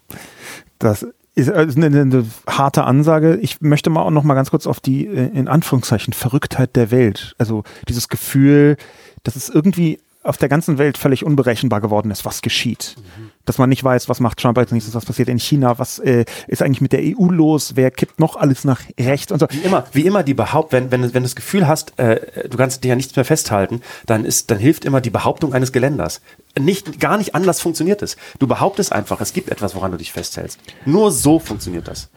Das 0.80 1.06
ist 1.36 1.52
eine, 1.52 1.86
eine 1.86 2.26
harte 2.48 2.84
Ansage. 2.84 3.38
Ich 3.38 3.62
möchte 3.62 3.92
mal 3.92 4.02
auch 4.02 4.10
noch 4.10 4.24
mal 4.24 4.34
ganz 4.34 4.50
kurz 4.50 4.66
auf 4.66 4.80
die 4.80 5.06
äh, 5.06 5.30
in 5.30 5.48
Anführungszeichen 5.48 6.14
Verrücktheit 6.14 6.76
der 6.76 6.90
Welt. 6.90 7.36
Also 7.38 7.64
dieses 7.88 8.10
Gefühl, 8.10 8.78
dass 9.24 9.36
es 9.36 9.50
irgendwie 9.50 10.00
auf 10.24 10.38
der 10.38 10.50
ganzen 10.50 10.78
Welt 10.78 10.98
völlig 10.98 11.24
unberechenbar 11.24 11.82
geworden 11.82 12.12
ist, 12.12 12.26
was 12.26 12.42
geschieht. 12.42 12.96
Mhm. 12.98 13.32
Dass 13.48 13.58
man 13.58 13.70
nicht 13.70 13.84
weiß, 13.84 14.10
was 14.10 14.20
macht 14.20 14.38
Trump 14.38 14.58
als 14.58 14.72
nächstes, 14.72 14.94
was 14.94 15.06
passiert 15.06 15.30
in 15.30 15.40
China, 15.40 15.80
was 15.80 15.98
äh, 16.00 16.26
ist 16.48 16.62
eigentlich 16.62 16.82
mit 16.82 16.92
der 16.94 17.00
EU 17.02 17.32
los, 17.32 17.76
wer 17.76 17.90
kippt 17.90 18.20
noch 18.20 18.36
alles 18.36 18.64
nach 18.64 18.82
rechts 19.00 19.32
und 19.32 19.40
so. 19.40 19.48
Wie 19.50 19.62
immer, 19.62 19.86
wie 19.94 20.02
immer 20.02 20.22
die 20.22 20.36
Behaupt, 20.36 20.74
wenn, 20.74 20.92
wenn, 20.92 21.02
wenn 21.02 21.14
du 21.14 21.22
das 21.22 21.36
Gefühl 21.36 21.68
hast, 21.68 21.98
äh, 21.98 22.48
du 22.48 22.58
kannst 22.58 22.84
dir 22.84 22.90
ja 22.90 22.96
nichts 22.96 23.16
mehr 23.16 23.26
festhalten, 23.26 23.82
dann 24.06 24.26
ist, 24.26 24.52
dann 24.52 24.60
hilft 24.60 24.86
immer 24.86 25.02
die 25.02 25.10
Behauptung 25.10 25.54
eines 25.54 25.72
Geländers. 25.72 26.22
Nicht, 26.60 27.00
gar 27.00 27.18
nicht 27.18 27.34
anders 27.34 27.62
funktioniert 27.62 28.02
es. 28.02 28.18
Du 28.38 28.48
behauptest 28.48 28.92
einfach, 28.92 29.22
es 29.22 29.34
gibt 29.34 29.50
etwas, 29.50 29.74
woran 29.76 29.92
du 29.92 29.98
dich 29.98 30.12
festhältst. 30.12 30.60
Nur 30.86 31.12
so 31.12 31.40
funktioniert 31.40 31.88
das. 31.88 32.10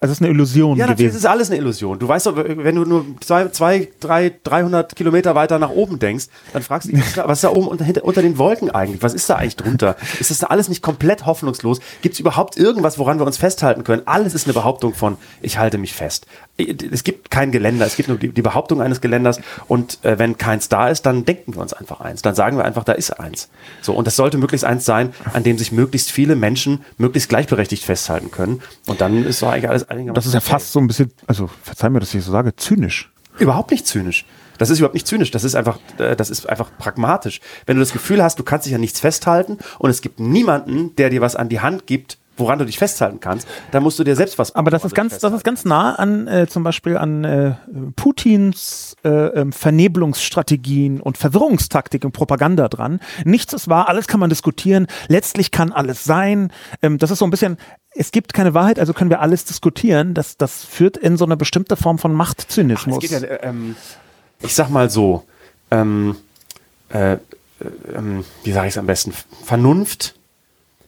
Also 0.00 0.12
es 0.12 0.18
ist 0.18 0.22
eine 0.22 0.32
Illusion 0.32 0.78
ja, 0.78 0.86
gewesen. 0.86 1.08
Das 1.08 1.16
ist 1.16 1.26
alles 1.26 1.50
eine 1.50 1.58
Illusion. 1.58 1.98
Du 1.98 2.06
weißt 2.06 2.26
doch, 2.26 2.36
wenn 2.36 2.76
du 2.76 2.84
nur 2.84 3.04
zwei, 3.20 3.48
zwei, 3.48 3.88
drei, 3.98 4.32
300 4.44 4.94
Kilometer 4.94 5.34
weiter 5.34 5.58
nach 5.58 5.70
oben 5.70 5.98
denkst, 5.98 6.26
dann 6.52 6.62
fragst 6.62 6.88
du 6.88 6.92
dich, 6.92 7.16
was 7.16 7.38
ist 7.38 7.44
da 7.44 7.50
oben 7.50 7.66
unter, 7.66 7.84
hinter, 7.84 8.04
unter 8.04 8.22
den 8.22 8.38
Wolken 8.38 8.70
eigentlich? 8.70 9.02
Was 9.02 9.12
ist 9.12 9.28
da 9.28 9.34
eigentlich 9.34 9.56
drunter? 9.56 9.96
Ist 10.20 10.30
das 10.30 10.38
da 10.38 10.46
alles 10.48 10.68
nicht 10.68 10.82
komplett 10.82 11.26
hoffnungslos? 11.26 11.80
Gibt 12.00 12.14
es 12.14 12.20
überhaupt 12.20 12.56
irgendwas, 12.56 12.98
woran 12.98 13.18
wir 13.18 13.26
uns 13.26 13.38
festhalten 13.38 13.82
können? 13.82 14.02
Alles 14.06 14.34
ist 14.34 14.46
eine 14.46 14.54
Behauptung 14.54 14.94
von, 14.94 15.16
ich 15.42 15.58
halte 15.58 15.78
mich 15.78 15.94
fest 15.94 16.26
es 16.58 17.04
gibt 17.04 17.30
kein 17.30 17.52
Geländer, 17.52 17.86
es 17.86 17.96
gibt 17.96 18.08
nur 18.08 18.18
die, 18.18 18.30
die 18.30 18.42
Behauptung 18.42 18.82
eines 18.82 19.00
Geländers 19.00 19.40
und 19.68 20.04
äh, 20.04 20.18
wenn 20.18 20.38
keins 20.38 20.68
da 20.68 20.88
ist, 20.88 21.06
dann 21.06 21.24
denken 21.24 21.54
wir 21.54 21.62
uns 21.62 21.72
einfach 21.72 22.00
eins. 22.00 22.22
Dann 22.22 22.34
sagen 22.34 22.56
wir 22.56 22.64
einfach, 22.64 22.82
da 22.82 22.92
ist 22.92 23.12
eins. 23.12 23.48
So, 23.80 23.94
und 23.94 24.06
das 24.06 24.16
sollte 24.16 24.38
möglichst 24.38 24.64
eins 24.64 24.84
sein, 24.84 25.14
an 25.32 25.44
dem 25.44 25.56
sich 25.56 25.70
möglichst 25.70 26.10
viele 26.10 26.34
Menschen 26.34 26.84
möglichst 26.98 27.28
gleichberechtigt 27.28 27.84
festhalten 27.84 28.32
können. 28.32 28.60
Und 28.86 29.00
dann 29.00 29.24
ist 29.24 29.40
doch 29.40 29.48
eigentlich 29.48 29.70
alles 29.70 29.87
einigermaßen. 29.88 30.14
Das 30.14 30.26
ist 30.26 30.34
ja 30.34 30.40
fast 30.40 30.72
so 30.72 30.80
ein 30.80 30.86
bisschen, 30.86 31.12
also 31.26 31.48
verzeih 31.62 31.90
mir, 31.90 32.00
dass 32.00 32.14
ich 32.14 32.24
so 32.24 32.32
sage, 32.32 32.54
zynisch. 32.56 33.10
Überhaupt 33.38 33.70
nicht 33.70 33.86
zynisch. 33.86 34.24
Das 34.58 34.70
ist 34.70 34.78
überhaupt 34.78 34.94
nicht 34.94 35.06
zynisch, 35.06 35.30
das 35.30 35.44
ist 35.44 35.54
einfach, 35.54 35.78
äh, 35.98 36.16
das 36.16 36.30
ist 36.30 36.48
einfach 36.48 36.70
pragmatisch. 36.78 37.40
Wenn 37.66 37.76
du 37.76 37.80
das 37.80 37.92
Gefühl 37.92 38.22
hast, 38.22 38.38
du 38.38 38.42
kannst 38.42 38.66
dich 38.66 38.74
an 38.74 38.80
nichts 38.80 39.00
festhalten 39.00 39.58
und 39.78 39.90
es 39.90 40.02
gibt 40.02 40.18
niemanden, 40.18 40.96
der 40.96 41.10
dir 41.10 41.20
was 41.20 41.36
an 41.36 41.48
die 41.48 41.60
Hand 41.60 41.86
gibt, 41.86 42.18
woran 42.38 42.58
du 42.58 42.64
dich 42.64 42.78
festhalten 42.78 43.20
kannst, 43.20 43.48
dann 43.72 43.82
musst 43.82 43.98
du 43.98 44.04
dir 44.04 44.16
selbst 44.16 44.38
was. 44.38 44.54
Aber 44.54 44.70
das 44.70 44.84
ist 44.84 44.94
ganz, 44.94 45.18
das 45.18 45.32
ist 45.32 45.44
ganz 45.44 45.64
nah 45.64 45.94
an 45.94 46.26
äh, 46.28 46.46
zum 46.46 46.62
Beispiel 46.62 46.96
an 46.96 47.24
äh, 47.24 47.54
Putins 47.96 48.96
äh, 49.04 49.08
ähm, 49.08 49.52
Vernebelungsstrategien 49.52 51.00
und 51.00 51.18
Verwirrungstaktik 51.18 52.04
und 52.04 52.12
Propaganda 52.12 52.68
dran. 52.68 53.00
Nichts 53.24 53.52
ist 53.52 53.68
wahr, 53.68 53.88
alles 53.88 54.06
kann 54.06 54.20
man 54.20 54.30
diskutieren. 54.30 54.86
Letztlich 55.08 55.50
kann 55.50 55.72
alles 55.72 56.04
sein. 56.04 56.52
Ähm, 56.82 56.98
das 56.98 57.10
ist 57.10 57.18
so 57.18 57.26
ein 57.26 57.30
bisschen. 57.30 57.58
Es 57.94 58.12
gibt 58.12 58.32
keine 58.32 58.54
Wahrheit, 58.54 58.78
also 58.78 58.92
können 58.92 59.10
wir 59.10 59.20
alles 59.20 59.44
diskutieren. 59.44 60.14
Das, 60.14 60.36
das 60.36 60.64
führt 60.64 60.96
in 60.96 61.16
so 61.16 61.24
eine 61.24 61.36
bestimmte 61.36 61.76
Form 61.76 61.98
von 61.98 62.12
Machtzynismus. 62.12 63.04
Ach, 63.04 63.10
ja, 63.10 63.42
ähm, 63.42 63.76
ich 64.40 64.54
sag 64.54 64.68
mal 64.68 64.90
so. 64.90 65.24
Ähm, 65.70 66.16
äh, 66.90 67.14
äh, 67.14 67.18
ähm, 67.94 68.24
wie 68.44 68.52
sage 68.52 68.68
ich 68.68 68.74
es 68.74 68.78
am 68.78 68.86
besten, 68.86 69.12
Vernunft, 69.44 70.14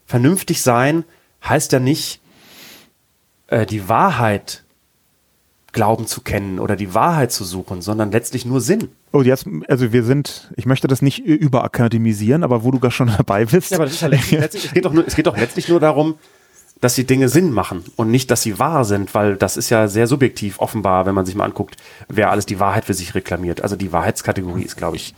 vernünftig 0.07 0.63
sein 0.63 1.05
heißt 1.45 1.73
ja 1.73 1.81
nicht, 1.81 2.21
äh, 3.49 3.67
die 3.67 3.89
Wahrheit 3.89 4.63
glauben 5.73 6.07
zu 6.07 6.21
kennen 6.21 6.59
oder 6.59 6.77
die 6.77 6.95
Wahrheit 6.95 7.33
zu 7.33 7.45
suchen, 7.45 7.81
sondern 7.81 8.11
letztlich 8.11 8.45
nur 8.45 8.61
Sinn. 8.61 8.89
Oh, 9.13 9.23
jetzt, 9.23 9.47
also 9.69 9.93
wir 9.93 10.03
sind, 10.03 10.53
ich 10.57 10.67
möchte 10.67 10.89
das 10.89 11.01
nicht 11.01 11.21
überakademisieren, 11.21 12.43
aber 12.43 12.65
wo 12.65 12.71
du 12.71 12.81
gar 12.81 12.91
schon 12.91 13.09
dabei 13.17 13.45
bist. 13.45 13.71
Ja, 13.71 13.77
aber 13.77 13.85
das 13.85 13.95
ist 13.95 14.01
ja 14.01 14.09
letztlich, 14.09 14.41
letztlich, 14.41 14.65
es, 14.67 14.73
geht 14.73 14.85
doch 14.85 14.93
nur, 14.93 15.07
es 15.07 15.15
geht 15.15 15.27
doch 15.27 15.37
letztlich 15.37 15.69
nur 15.69 15.81
darum, 15.81 16.19
dass 16.81 16.95
die 16.95 17.05
Dinge 17.05 17.29
Sinn 17.29 17.53
machen 17.53 17.85
und 17.97 18.11
nicht, 18.11 18.31
dass 18.31 18.43
sie 18.43 18.59
wahr 18.59 18.85
sind, 18.85 19.15
weil 19.15 19.37
das 19.37 19.57
ist 19.57 19.71
ja 19.71 19.89
sehr 19.89 20.07
subjektiv 20.07 20.61
offenbar, 20.61 21.07
wenn 21.07 21.15
man 21.15 21.27
sich 21.27 21.35
mal 21.35 21.45
anguckt, 21.45 21.77
wer 22.09 22.31
alles 22.31 22.47
die 22.47 22.59
Wahrheit 22.59 22.87
für 22.87 22.95
sich 22.95 23.15
reklamiert. 23.15 23.63
Also 23.63 23.77
die 23.77 23.93
Wahrheitskategorie 23.93 24.63
ist, 24.63 24.77
glaube 24.77 24.97
ich, 24.97 25.15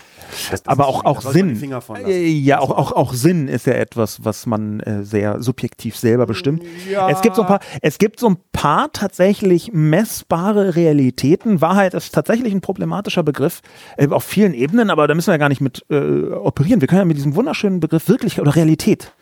das, 0.50 0.62
das 0.62 0.66
aber 0.66 0.88
auch, 0.88 1.04
auch 1.04 1.20
Sinn. 1.20 1.58
Ja, 2.06 2.58
auch, 2.58 2.70
auch, 2.70 2.92
auch 2.92 3.12
Sinn 3.12 3.48
ist 3.48 3.66
ja 3.66 3.74
etwas, 3.74 4.24
was 4.24 4.46
man 4.46 4.80
äh, 4.80 5.04
sehr 5.04 5.42
subjektiv 5.42 5.96
selber 5.96 6.26
bestimmt. 6.26 6.62
Ja. 6.90 7.08
Es 7.10 7.20
gibt 7.20 7.36
so 7.36 7.42
ein 7.42 7.48
paar, 7.48 7.60
es 7.80 7.98
gibt 7.98 8.18
so 8.18 8.30
ein 8.30 8.36
paar 8.52 8.90
tatsächlich 8.92 9.70
messbare 9.72 10.74
Realitäten. 10.74 11.60
Wahrheit 11.60 11.94
ist 11.94 12.12
tatsächlich 12.12 12.52
ein 12.52 12.60
problematischer 12.60 13.22
Begriff 13.22 13.60
äh, 13.96 14.08
auf 14.08 14.24
vielen 14.24 14.54
Ebenen, 14.54 14.90
aber 14.90 15.06
da 15.06 15.14
müssen 15.14 15.28
wir 15.28 15.34
ja 15.34 15.38
gar 15.38 15.48
nicht 15.48 15.60
mit 15.60 15.84
äh, 15.90 16.24
operieren. 16.32 16.80
Wir 16.80 16.88
können 16.88 17.00
ja 17.00 17.04
mit 17.04 17.18
diesem 17.18 17.36
wunderschönen 17.36 17.80
Begriff 17.80 18.08
wirklich 18.08 18.40
oder 18.40 18.56
Realität 18.56 19.12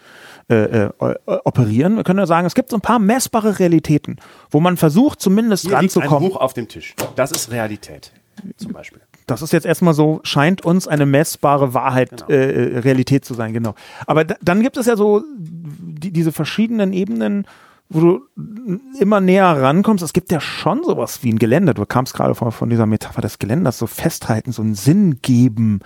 äh, 0.51 0.87
äh, 0.87 0.91
operieren. 1.27 1.97
Wir 1.97 2.05
können 2.05 2.19
ja 2.19 2.27
sagen, 2.27 2.47
es 2.47 2.55
gibt 2.55 2.71
so 2.71 2.77
ein 2.77 2.81
paar 2.81 2.99
messbare 2.99 3.59
Realitäten, 3.59 4.17
wo 4.51 4.61
man 4.61 4.77
versucht, 4.77 5.21
zumindest 5.21 5.67
Hier 5.67 5.77
ranzukommen. 5.77 6.11
Liegt 6.11 6.23
ein 6.23 6.29
Buch 6.31 6.41
auf 6.41 6.55
dem 6.55 6.67
Tisch. 6.67 6.95
Das 7.15 7.31
ist 7.31 7.51
Realität, 7.53 8.13
zum 8.57 8.73
Beispiel. 8.73 9.01
Das 9.27 9.43
ist 9.43 9.53
jetzt 9.53 9.65
erstmal 9.65 9.95
so, 9.95 10.21
scheint 10.25 10.65
uns 10.65 10.89
eine 10.89 11.07
messbare 11.07 11.73
Wahrheit, 11.73 12.11
genau. 12.11 12.29
äh, 12.29 12.75
äh 12.75 12.79
Realität 12.79 13.25
zu 13.25 13.35
sein, 13.35 13.53
genau. 13.53 13.77
Aber 14.07 14.25
dann 14.25 14.63
gibt 14.63 14.77
es 14.77 14.87
ja 14.87 14.97
so 14.97 15.23
die, 15.37 16.11
diese 16.11 16.33
verschiedenen 16.33 16.93
Ebenen, 16.93 17.47
wo 17.93 18.01
du 18.01 18.21
immer 19.01 19.21
näher 19.21 19.61
rankommst. 19.61 20.05
Es 20.05 20.13
gibt 20.13 20.31
ja 20.31 20.41
schon 20.41 20.85
sowas 20.85 21.25
wie 21.25 21.33
ein 21.33 21.41
Geländer. 21.41 21.75
Du 21.75 21.85
kamst 21.85 22.15
gerade 22.15 22.37
von, 22.37 22.53
von 22.53 22.71
dieser 22.71 22.87
Metapher 22.87 23.21
des 23.21 23.41
Geländers, 23.41 23.79
so 23.79 23.89
festhalten, 23.89 24.53
so 24.53 24.63
einen 24.63 24.77
Sinn 24.77 25.21
geben, 25.23 25.81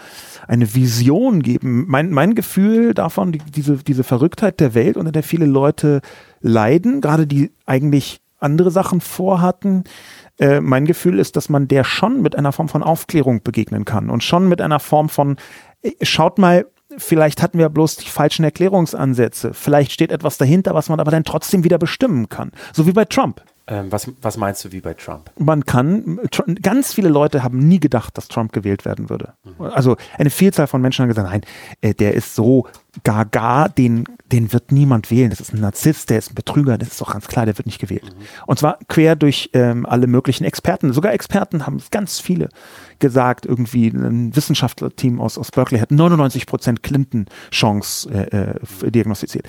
eine 0.47 0.75
Vision 0.75 1.43
geben. 1.43 1.87
Mein, 1.89 2.11
mein 2.11 2.35
Gefühl 2.35 2.93
davon, 2.93 3.33
die, 3.33 3.39
diese, 3.39 3.79
diese 3.79 4.05
Verrücktheit 4.05 4.61
der 4.61 4.75
Welt, 4.75 4.99
unter 4.99 5.13
der 5.13 5.23
viele 5.23 5.47
Leute 5.47 6.03
leiden, 6.41 7.01
gerade 7.01 7.27
die 7.27 7.53
eigentlich 7.65 8.21
andere 8.39 8.71
Sachen 8.71 9.01
vorhatten, 9.01 9.85
äh, 10.39 10.61
mein 10.61 10.85
Gefühl 10.85 11.19
ist, 11.19 11.37
dass 11.37 11.49
man 11.49 11.69
der 11.69 11.85
schon 11.85 12.21
mit 12.21 12.37
einer 12.37 12.53
Form 12.53 12.69
von 12.69 12.83
Aufklärung 12.83 13.43
begegnen 13.43 13.87
kann 13.87 14.11
und 14.11 14.23
schon 14.23 14.47
mit 14.47 14.61
einer 14.61 14.79
Form 14.79 15.09
von, 15.09 15.37
äh, 15.81 15.93
schaut 16.03 16.39
mal, 16.39 16.67
vielleicht 16.99 17.43
hatten 17.43 17.59
wir 17.59 17.69
bloß 17.69 17.97
die 17.97 18.09
falschen 18.09 18.45
Erklärungsansätze. 18.45 19.55
Vielleicht 19.55 19.93
steht 19.93 20.11
etwas 20.11 20.39
dahinter, 20.39 20.75
was 20.75 20.89
man 20.89 21.01
aber 21.01 21.11
dann 21.11 21.25
trotzdem 21.25 21.65
wieder 21.65 21.79
bestimmen 21.79 22.29
kann. 22.29 22.53
So 22.73 22.87
wie 22.87 22.93
bei 22.93 23.05
Trump. 23.05 23.43
Ähm, 23.67 23.91
was, 23.91 24.11
was 24.21 24.37
meinst 24.37 24.63
du 24.65 24.73
wie 24.73 24.81
bei 24.81 24.93
Trump? 24.93 25.31
Man 25.39 25.65
kann, 25.65 26.21
ganz 26.61 26.93
viele 26.93 27.09
Leute 27.09 27.43
haben 27.43 27.59
nie 27.59 27.81
gedacht, 27.81 28.19
dass 28.19 28.29
Trump 28.29 28.53
gewählt 28.53 28.85
werden 28.85 29.09
würde. 29.09 29.33
Mhm. 29.45 29.65
Also 29.65 29.97
eine 30.19 30.29
Vielzahl 30.29 30.67
von 30.67 30.83
Menschen 30.83 31.03
haben 31.03 31.09
gesagt, 31.09 31.31
nein, 31.31 31.41
äh, 31.81 31.95
der 31.95 32.13
ist 32.13 32.35
so 32.35 32.67
gaga, 33.05 33.69
den, 33.69 34.05
den 34.31 34.53
wird 34.53 34.71
niemand 34.71 35.11
wählen. 35.11 35.31
Das 35.31 35.41
ist 35.41 35.55
ein 35.55 35.61
Narzisst, 35.61 36.11
der 36.11 36.19
ist 36.19 36.33
ein 36.33 36.35
Betrüger, 36.35 36.77
das 36.77 36.89
ist 36.89 37.01
doch 37.01 37.13
ganz 37.13 37.27
klar, 37.27 37.47
der 37.47 37.57
wird 37.57 37.65
nicht 37.65 37.81
gewählt. 37.81 38.05
Mhm. 38.05 38.25
Und 38.47 38.59
zwar 38.59 38.79
quer 38.89 39.17
durch 39.17 39.49
ähm, 39.55 39.87
alle 39.87 40.09
möglichen 40.09 40.45
Experten. 40.45 40.93
Sogar 40.93 41.15
Experten 41.15 41.67
haben 41.67 41.83
ganz 41.91 42.21
viele 42.21 42.51
gesagt, 42.99 43.47
irgendwie 43.47 43.89
ein 43.89 44.37
Wissenschaftlerteam 44.37 45.23
aus, 45.23 45.39
aus 45.39 45.51
Berkeley 45.51 45.81
hat 45.81 45.91
99 45.91 46.47
Prozent 46.47 46.83
Clinton-Chance 46.83 48.11
äh, 48.11 48.87
äh, 48.87 48.91
diagnostiziert. 48.91 49.47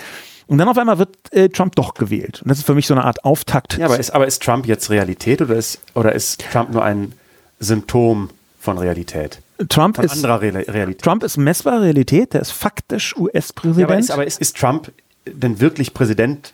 Und 0.48 0.58
dann 0.58 0.68
auf 0.68 0.78
einmal 0.78 1.00
wird 1.00 1.16
äh, 1.32 1.50
Trump 1.50 1.76
doch 1.76 1.94
gewählt. 1.94 2.42
Und 2.42 2.50
das 2.50 2.60
ist 2.60 2.66
für 2.66 2.76
mich 2.76 2.88
so 2.88 2.94
eine 2.94 3.04
Art 3.04 3.26
Auftakt. 3.26 3.78
Ja, 3.78 3.86
aber 3.86 4.00
ist, 4.00 4.12
aber 4.12 4.28
ist 4.28 4.44
Trump 4.44 4.68
jetzt 4.68 4.90
Realität 4.90 5.42
oder 5.42 5.56
ist, 5.56 5.80
oder 5.94 6.14
ist 6.14 6.44
Trump 6.52 6.72
nur 6.72 6.84
ein 6.84 7.14
Symptom 7.60 8.30
von 8.60 8.78
Realität? 8.78 9.42
Trump 9.70 9.96
von 9.96 10.06
ist, 10.06 10.14
anderer 10.14 10.42
Re 10.42 10.54
Realität. 10.68 11.02
Trump 11.02 11.24
ist 11.24 11.38
messbare 11.38 11.82
Realität, 11.82 12.34
der 12.34 12.42
ist 12.42 12.52
faktisch 12.52 13.16
US-Präsident. 13.18 13.80
Ja, 13.80 13.86
aber, 13.88 13.98
ist, 13.98 14.12
aber 14.12 14.26
ist, 14.26 14.40
ist 14.40 14.58
Trump 14.58 14.92
denn 15.26 15.60
wirklich 15.60 15.94
Präsident 15.94 16.54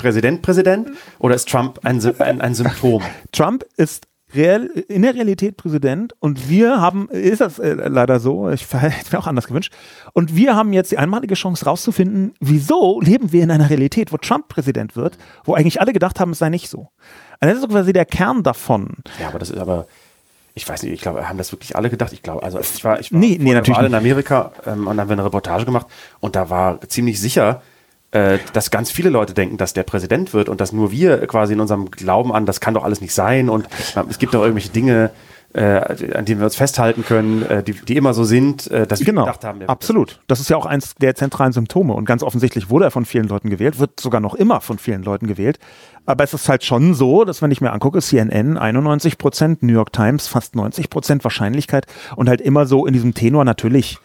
Präsident, 0.00 0.40
Präsident? 0.40 0.88
Oder 1.18 1.34
ist 1.34 1.48
Trump 1.48 1.80
ein, 1.84 2.02
ein, 2.20 2.40
ein 2.40 2.54
Symptom? 2.54 3.02
Trump 3.32 3.64
ist 3.76 4.06
real, 4.34 4.66
in 4.88 5.02
der 5.02 5.14
Realität 5.14 5.56
Präsident 5.56 6.14
und 6.20 6.48
wir 6.48 6.80
haben, 6.80 7.08
ist 7.10 7.40
das 7.40 7.58
äh, 7.58 7.74
leider 7.74 8.20
so, 8.20 8.50
ich 8.50 8.66
hätte 8.72 9.12
mir 9.12 9.18
auch 9.18 9.26
anders 9.26 9.46
gewünscht, 9.46 9.72
und 10.12 10.36
wir 10.36 10.56
haben 10.56 10.72
jetzt 10.72 10.92
die 10.92 10.98
einmalige 10.98 11.34
Chance 11.34 11.64
rauszufinden, 11.64 12.34
wieso 12.40 13.00
leben 13.00 13.32
wir 13.32 13.42
in 13.42 13.50
einer 13.50 13.70
Realität, 13.70 14.12
wo 14.12 14.16
Trump 14.16 14.48
Präsident 14.48 14.96
wird, 14.96 15.18
wo 15.44 15.54
eigentlich 15.54 15.80
alle 15.80 15.92
gedacht 15.92 16.20
haben, 16.20 16.32
es 16.32 16.38
sei 16.38 16.48
nicht 16.48 16.68
so. 16.68 16.88
Also 17.40 17.54
das 17.54 17.64
ist 17.64 17.70
quasi 17.70 17.92
der 17.92 18.04
Kern 18.04 18.42
davon. 18.42 18.96
Ja, 19.18 19.28
aber 19.28 19.38
das 19.38 19.50
ist 19.50 19.58
aber, 19.58 19.86
ich 20.54 20.68
weiß 20.68 20.82
nicht, 20.82 20.92
ich 20.92 21.00
glaube, 21.00 21.28
haben 21.28 21.38
das 21.38 21.52
wirklich 21.52 21.76
alle 21.76 21.90
gedacht? 21.90 22.12
Ich 22.12 22.22
glaube, 22.22 22.42
also 22.42 22.60
ich 22.60 22.84
war, 22.84 23.00
ich 23.00 23.12
war, 23.12 23.18
nee, 23.18 23.38
nee, 23.40 23.54
natürlich 23.54 23.80
in 23.80 23.94
Amerika 23.94 24.52
ähm, 24.66 24.86
und 24.86 24.96
dann 24.96 25.00
haben 25.00 25.08
wir 25.08 25.14
eine 25.14 25.24
Reportage 25.24 25.64
gemacht 25.64 25.86
und 26.20 26.36
da 26.36 26.50
war 26.50 26.80
ziemlich 26.82 27.20
sicher, 27.20 27.62
dass 28.10 28.72
ganz 28.72 28.90
viele 28.90 29.08
Leute 29.08 29.34
denken, 29.34 29.56
dass 29.56 29.72
der 29.72 29.84
Präsident 29.84 30.34
wird 30.34 30.48
und 30.48 30.60
dass 30.60 30.72
nur 30.72 30.90
wir 30.90 31.24
quasi 31.28 31.52
in 31.52 31.60
unserem 31.60 31.92
Glauben 31.92 32.32
an, 32.32 32.44
das 32.44 32.60
kann 32.60 32.74
doch 32.74 32.82
alles 32.82 33.00
nicht 33.00 33.14
sein 33.14 33.48
und 33.48 33.68
es 34.08 34.18
gibt 34.18 34.34
doch 34.34 34.42
irgendwelche 34.42 34.70
Dinge, 34.70 35.12
äh, 35.52 36.14
an 36.14 36.24
denen 36.24 36.40
wir 36.40 36.44
uns 36.44 36.54
festhalten 36.54 37.04
können, 37.04 37.42
äh, 37.42 37.62
die, 37.62 37.72
die 37.72 37.96
immer 37.96 38.14
so 38.14 38.24
sind, 38.24 38.70
äh, 38.70 38.86
dass 38.86 39.00
genau, 39.00 39.22
wir 39.22 39.26
gedacht 39.26 39.44
haben. 39.44 39.62
Absolut. 39.62 40.20
Das 40.28 40.38
ist 40.38 40.48
ja 40.48 40.56
auch 40.56 40.66
eins 40.66 40.94
der 40.94 41.14
zentralen 41.16 41.52
Symptome 41.52 41.92
und 41.94 42.04
ganz 42.04 42.22
offensichtlich 42.22 42.70
wurde 42.70 42.84
er 42.84 42.90
von 42.90 43.04
vielen 43.04 43.26
Leuten 43.26 43.50
gewählt, 43.50 43.78
wird 43.78 43.98
sogar 43.98 44.20
noch 44.20 44.34
immer 44.34 44.60
von 44.60 44.78
vielen 44.78 45.02
Leuten 45.02 45.26
gewählt. 45.26 45.58
Aber 46.06 46.22
es 46.22 46.34
ist 46.34 46.48
halt 46.48 46.64
schon 46.64 46.94
so, 46.94 47.24
dass 47.24 47.42
wenn 47.42 47.50
ich 47.50 47.60
mir 47.60 47.72
angucke, 47.72 48.00
CNN 48.00 48.56
91 48.58 49.18
Prozent, 49.18 49.62
New 49.62 49.72
York 49.72 49.92
Times 49.92 50.28
fast 50.28 50.54
90 50.54 50.88
Prozent 50.88 51.24
Wahrscheinlichkeit 51.24 51.86
und 52.14 52.28
halt 52.28 52.40
immer 52.40 52.66
so 52.66 52.86
in 52.86 52.92
diesem 52.92 53.14
Tenor 53.14 53.44
natürlich 53.44 53.98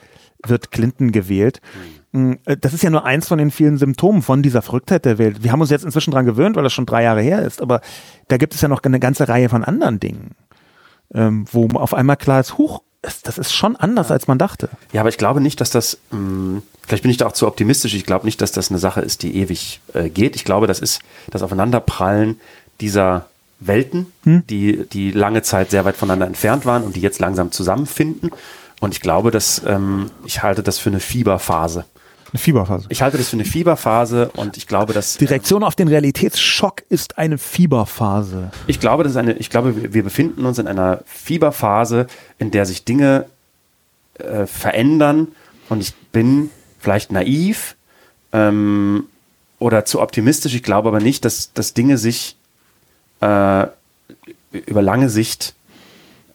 wird 0.45 0.72
Clinton 0.72 1.12
gewählt. 1.12 1.62
Mhm. 1.62 2.05
Hm, 2.16 2.39
äh, 2.45 2.55
das 2.55 2.74
ist 2.74 2.82
ja 2.82 2.89
nur 2.89 3.03
eins 3.03 3.28
von 3.28 3.38
den 3.38 3.51
vielen 3.51 3.78
Symptomen 3.78 4.22
von 4.22 4.41
dieser 4.41 4.61
Verrücktheit 4.61 5.03
der 5.03 5.18
Welt. 5.18 5.43
Wir 5.43 5.51
haben 5.51 5.59
uns 5.59 5.70
jetzt 5.70 5.84
inzwischen 5.84 6.11
daran 6.11 6.26
gewöhnt, 6.26 6.55
weil 6.55 6.63
das 6.63 6.72
schon 6.72 6.86
drei 6.86 7.03
Jahre 7.03 7.22
her 7.22 7.41
ist, 7.43 7.61
aber 7.61 7.82
da 8.30 8.38
gibt 8.38 8.55
es 8.55 8.61
ja 8.61 8.70
noch 8.70 8.82
eine 8.82 9.01
ganze 9.01 9.28
Reihe 9.28 9.49
von 9.49 9.66
anderen 9.66 9.99
Dingen, 9.99 10.32
ähm, 11.13 11.45
wo 11.51 11.68
auf 11.78 11.93
einmal 11.93 12.16
klar 12.16 12.39
ist, 12.39 12.57
huch, 12.57 12.82
das 13.24 13.38
ist 13.38 13.53
schon 13.53 13.76
anders, 13.76 14.11
als 14.11 14.28
man 14.28 14.38
dachte. 14.38 14.70
Ja, 14.93 15.01
aber 15.01 15.09
ich 15.09 15.18
glaube 15.18 15.41
nicht, 15.41 15.59
dass 15.59 15.70
das, 15.70 15.99
mh, 16.11 16.18
hm, 16.18 16.63
vielleicht 16.88 17.03
bin 17.03 17.11
ich 17.11 17.18
da 17.18 17.28
auch 17.28 17.34
zu 17.34 17.47
optimistisch, 17.47 17.93
ich 17.93 18.05
glaube 18.05 18.26
nicht, 18.26 18.41
dass 18.41 18.53
das 18.53 18.72
eine 18.72 18.80
Sache 18.80 19.01
ist, 19.01 19.22
die 19.22 19.36
ewig 19.36 19.82
äh, 19.93 20.09
geht. 20.09 20.38
Ich 20.38 20.45
glaube, 20.45 20.68
das 20.68 20.80
ist 20.80 21.01
das 21.30 21.43
Aufeinanderprallen 21.43 22.39
dieser 22.80 23.28
Welten, 23.59 24.07
hm? 24.24 24.47
die, 24.47 24.86
die 24.88 25.11
lange 25.11 25.41
Zeit 25.41 25.70
sehr 25.70 25.84
weit 25.84 25.97
voneinander 25.97 26.28
entfernt 26.28 26.66
waren 26.66 26.84
und 26.84 26.95
die 26.95 27.01
jetzt 27.01 27.20
langsam 27.20 27.51
zusammenfinden. 27.51 28.32
Und 28.80 28.93
ich 28.93 29.01
glaube, 29.01 29.32
dass 29.32 29.61
ähm, 29.68 30.11
ich 30.26 30.43
halte 30.43 30.63
das 30.63 30.80
für 30.80 30.89
eine 30.89 30.99
Fieberphase. 30.99 31.86
Eine 32.36 32.41
Fieberphase. 32.41 32.88
Ich 32.89 33.01
halte 33.01 33.17
das 33.17 33.29
für 33.29 33.38
eine 33.38 33.45
Fieberphase 33.45 34.29
und 34.36 34.57
ich 34.57 34.67
glaube, 34.67 34.91
dass. 34.91 35.15
Die 35.15 35.23
Reaktion 35.23 35.63
auf 35.63 35.73
den 35.73 35.88
Realitätsschock 35.88 36.83
ist 36.89 37.17
eine 37.17 37.38
Fieberphase. 37.38 38.51
Ich 38.67 38.81
glaube, 38.81 39.03
das 39.03 39.13
ist 39.13 39.17
eine, 39.17 39.38
ich 39.38 39.49
glaube, 39.49 39.93
wir 39.93 40.03
befinden 40.03 40.45
uns 40.45 40.59
in 40.59 40.67
einer 40.67 40.99
Fieberphase, 41.05 42.07
in 42.38 42.51
der 42.51 42.65
sich 42.65 42.83
Dinge 42.83 43.27
äh, 44.15 44.47
verändern 44.47 45.29
und 45.69 45.79
ich 45.79 45.95
bin 46.11 46.49
vielleicht 46.77 47.09
naiv 47.09 47.77
ähm, 48.33 49.05
oder 49.57 49.86
zu 49.86 50.01
optimistisch. 50.01 50.55
Ich 50.55 50.63
glaube 50.63 50.89
aber 50.89 50.99
nicht, 50.99 51.23
dass, 51.23 51.53
dass 51.53 51.73
Dinge 51.73 51.97
sich 51.97 52.36
äh, 53.21 53.65
über 54.51 54.81
lange 54.81 55.07
Sicht 55.07 55.53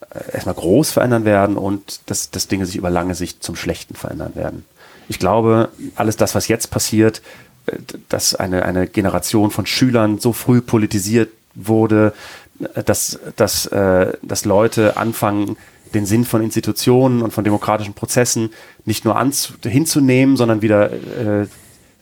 äh, 0.09 0.33
erstmal 0.33 0.55
groß 0.55 0.93
verändern 0.93 1.27
werden 1.27 1.59
und 1.59 2.01
dass, 2.07 2.31
dass 2.31 2.49
Dinge 2.49 2.65
sich 2.65 2.77
über 2.77 2.89
lange 2.89 3.15
Sicht 3.15 3.45
zum 3.45 3.55
Schlechten 3.55 3.97
verändern 3.97 4.35
werden 4.35 4.65
ich 5.11 5.19
glaube, 5.19 5.71
alles 5.97 6.17
das, 6.17 6.37
was 6.37 6.47
jetzt 6.47 6.71
passiert, 6.71 7.21
äh, 7.67 7.77
dass 8.09 8.37
eine, 8.37 8.65
eine 8.65 8.87
Generation 8.87 9.51
von 9.51 9.67
Schülern 9.67 10.19
so 10.21 10.33
früh 10.33 10.61
politisiert 10.61 11.31
wurde, 11.57 12.15
äh, 12.75 12.85
dass, 12.85 13.19
dass, 13.35 13.67
äh, 13.67 14.13
dass 14.23 14.45
Leute 14.45 14.97
anfangen, 14.97 15.57
den 15.95 16.07
Sinn 16.07 16.25
von 16.25 16.41
Institutionen 16.43 17.23
und 17.23 17.33
von 17.33 17.43
demokratischen 17.43 17.95
Prozessen 17.95 18.51
nicht 18.85 19.05
nur 19.05 19.21
hinzunehmen, 19.65 20.37
sondern 20.37 20.63
wieder 20.63 20.93
äh, 20.93 21.47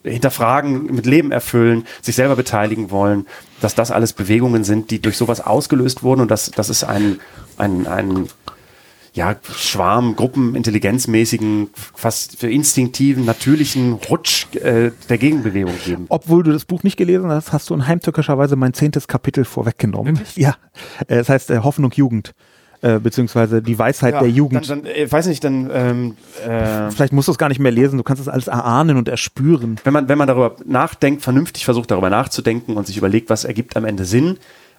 hinterfragen, 0.04 0.94
mit 0.94 1.06
Leben 1.06 1.32
erfüllen, 1.32 1.86
sich 2.02 2.14
selber 2.14 2.36
beteiligen 2.36 2.90
wollen, 2.90 3.26
dass 3.62 3.74
das 3.74 3.90
alles 3.90 4.12
Bewegungen 4.12 4.64
sind, 4.64 4.90
die 4.90 5.00
durch 5.00 5.16
sowas 5.16 5.40
ausgelöst 5.40 6.02
wurden. 6.02 6.20
Und 6.20 6.30
dass 6.30 6.50
das 6.50 6.68
ist 6.68 6.84
ein, 6.84 7.20
ein, 7.56 7.86
ein 7.86 8.28
ja, 9.18 9.36
Schwarm, 9.42 10.14
Gruppen, 10.14 10.54
intelligenzmäßigen, 10.54 11.70
fast 11.74 12.38
für 12.38 12.48
instinktiven, 12.48 13.24
natürlichen 13.24 13.94
Rutsch 13.94 14.46
äh, 14.54 14.92
der 15.08 15.18
Gegenbewegung 15.18 15.74
geben. 15.84 16.06
Obwohl 16.08 16.44
du 16.44 16.52
das 16.52 16.64
Buch 16.64 16.84
nicht 16.84 16.96
gelesen 16.96 17.28
hast, 17.30 17.52
hast 17.52 17.68
du 17.68 17.74
in 17.74 17.88
heimtückischerweise 17.88 18.54
mein 18.54 18.74
zehntes 18.74 19.08
Kapitel 19.08 19.44
vorweggenommen. 19.44 20.18
Wirklich? 20.18 20.36
Ja, 20.36 20.54
äh, 21.08 21.16
es 21.16 21.28
heißt 21.28 21.50
äh, 21.50 21.58
Hoffnung 21.58 21.90
Jugend. 21.96 22.32
äh, 22.80 23.00
beziehungsweise 23.00 23.60
die 23.60 23.76
Weisheit 23.76 24.14
Ja, 24.14 24.20
der 24.20 24.30
Jugend. 24.30 24.70
Dann, 24.70 24.84
dann, 24.84 24.92
äh, 24.92 25.10
weiß 25.10 25.26
nicht, 25.26 25.42
dann 25.42 25.68
ähm, 25.72 26.16
äh, 26.46 26.92
Vielleicht 26.92 27.12
musst 27.12 27.26
du 27.26 27.32
es 27.32 27.38
gar 27.38 27.48
nicht 27.48 27.58
mehr 27.58 27.72
lesen, 27.72 27.96
du 27.96 28.04
kannst 28.04 28.22
es 28.22 28.28
alles 28.28 28.46
erahnen 28.46 28.96
und 28.96 29.08
erspüren. 29.08 29.80
wenn 29.82 29.92
man, 29.92 30.08
wenn 30.08 30.16
man 30.16 30.28
darüber 30.28 30.54
nachdenkt, 30.64 31.22
vernünftig 31.22 31.64
versucht 31.64 31.90
darüber 31.90 32.08
nachzudenken 32.08 32.76
und 32.76 32.86
sich 32.86 32.96
überlegt, 32.96 33.30
was 33.30 33.42
ergibt 33.44 33.76
am 33.76 33.84
Ende 33.84 34.04
Sinn, 34.04 34.38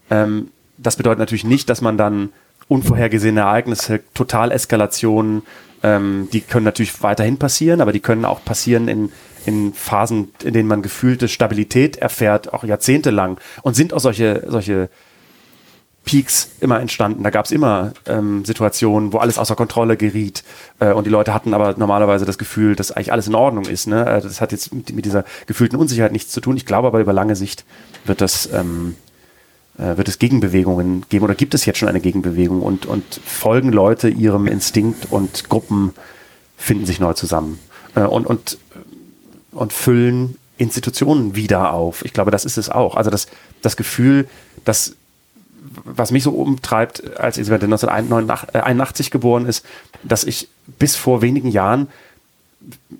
ähm, 0.09 0.47
das 0.77 0.95
bedeutet 0.95 1.19
natürlich 1.19 1.43
nicht, 1.43 1.69
dass 1.69 1.81
man 1.81 1.97
dann 1.97 2.29
unvorhergesehene 2.69 3.41
Ereignisse, 3.41 3.99
Totaleskalationen, 4.13 5.43
ähm, 5.83 6.29
die 6.31 6.41
können 6.41 6.65
natürlich 6.65 7.01
weiterhin 7.03 7.37
passieren, 7.37 7.81
aber 7.81 7.91
die 7.91 7.99
können 7.99 8.23
auch 8.23 8.43
passieren 8.45 8.87
in, 8.87 9.11
in 9.45 9.73
Phasen, 9.73 10.31
in 10.43 10.53
denen 10.53 10.69
man 10.69 10.81
gefühlte 10.81 11.27
Stabilität 11.27 11.97
erfährt, 11.97 12.53
auch 12.53 12.63
jahrzehntelang. 12.63 13.39
Und 13.63 13.75
sind 13.75 13.93
auch 13.93 13.99
solche, 13.99 14.43
solche 14.47 14.89
Peaks 16.05 16.51
immer 16.59 16.79
entstanden. 16.79 17.23
Da 17.23 17.29
gab 17.29 17.45
es 17.45 17.51
immer 17.51 17.93
ähm, 18.05 18.45
Situationen, 18.45 19.13
wo 19.13 19.17
alles 19.17 19.37
außer 19.37 19.55
Kontrolle 19.55 19.97
geriet 19.97 20.43
äh, 20.79 20.91
und 20.91 21.05
die 21.05 21.11
Leute 21.11 21.33
hatten 21.33 21.53
aber 21.53 21.75
normalerweise 21.77 22.25
das 22.25 22.37
Gefühl, 22.37 22.75
dass 22.75 22.91
eigentlich 22.91 23.11
alles 23.11 23.27
in 23.27 23.35
Ordnung 23.35 23.65
ist. 23.65 23.87
Ne? 23.87 24.05
Äh, 24.05 24.21
Das 24.21 24.41
hat 24.41 24.51
jetzt 24.51 24.73
mit, 24.73 24.93
mit 24.93 25.05
dieser 25.05 25.23
gefühlten 25.45 25.77
Unsicherheit 25.77 26.11
nichts 26.11 26.31
zu 26.31 26.41
tun. 26.41 26.57
Ich 26.57 26.65
glaube 26.65 26.87
aber 26.87 26.99
über 26.99 27.13
lange 27.13 27.35
Sicht 27.35 27.65
wird 28.05 28.21
das 28.21 28.49
ähm, 28.51 28.95
äh, 28.95 29.08
wird 29.79 30.07
es 30.07 30.19
Gegenbewegungen 30.19 31.05
geben 31.09 31.25
oder 31.25 31.35
gibt 31.35 31.53
es 31.53 31.65
jetzt 31.65 31.79
schon 31.79 31.89
eine 31.89 32.01
Gegenbewegung 32.01 32.61
und, 32.61 32.85
und 32.85 33.03
folgen 33.25 33.71
Leute 33.71 34.09
ihrem 34.09 34.47
Instinkt 34.47 35.11
und 35.11 35.49
Gruppen 35.49 35.93
finden 36.57 36.85
sich 36.85 36.99
neu 36.99 37.13
zusammen 37.13 37.59
äh, 37.95 38.01
und, 38.01 38.27
und, 38.27 38.57
und 39.51 39.73
füllen 39.73 40.37
Institutionen 40.57 41.35
wieder 41.35 41.73
auf. 41.73 42.03
Ich 42.03 42.13
glaube, 42.13 42.31
das 42.31 42.43
ist 42.43 42.57
es 42.57 42.69
auch. 42.69 42.95
Also 42.95 43.09
das, 43.09 43.27
das 43.61 43.77
Gefühl, 43.77 44.27
dass 44.65 44.95
was 45.83 46.11
mich 46.11 46.23
so 46.23 46.31
umtreibt, 46.31 47.17
als 47.17 47.37
Elisabeth 47.37 47.63
1981 47.63 49.11
geboren 49.11 49.45
ist, 49.45 49.65
dass 50.03 50.23
ich 50.23 50.49
bis 50.79 50.95
vor 50.95 51.21
wenigen 51.21 51.49
Jahren 51.49 51.87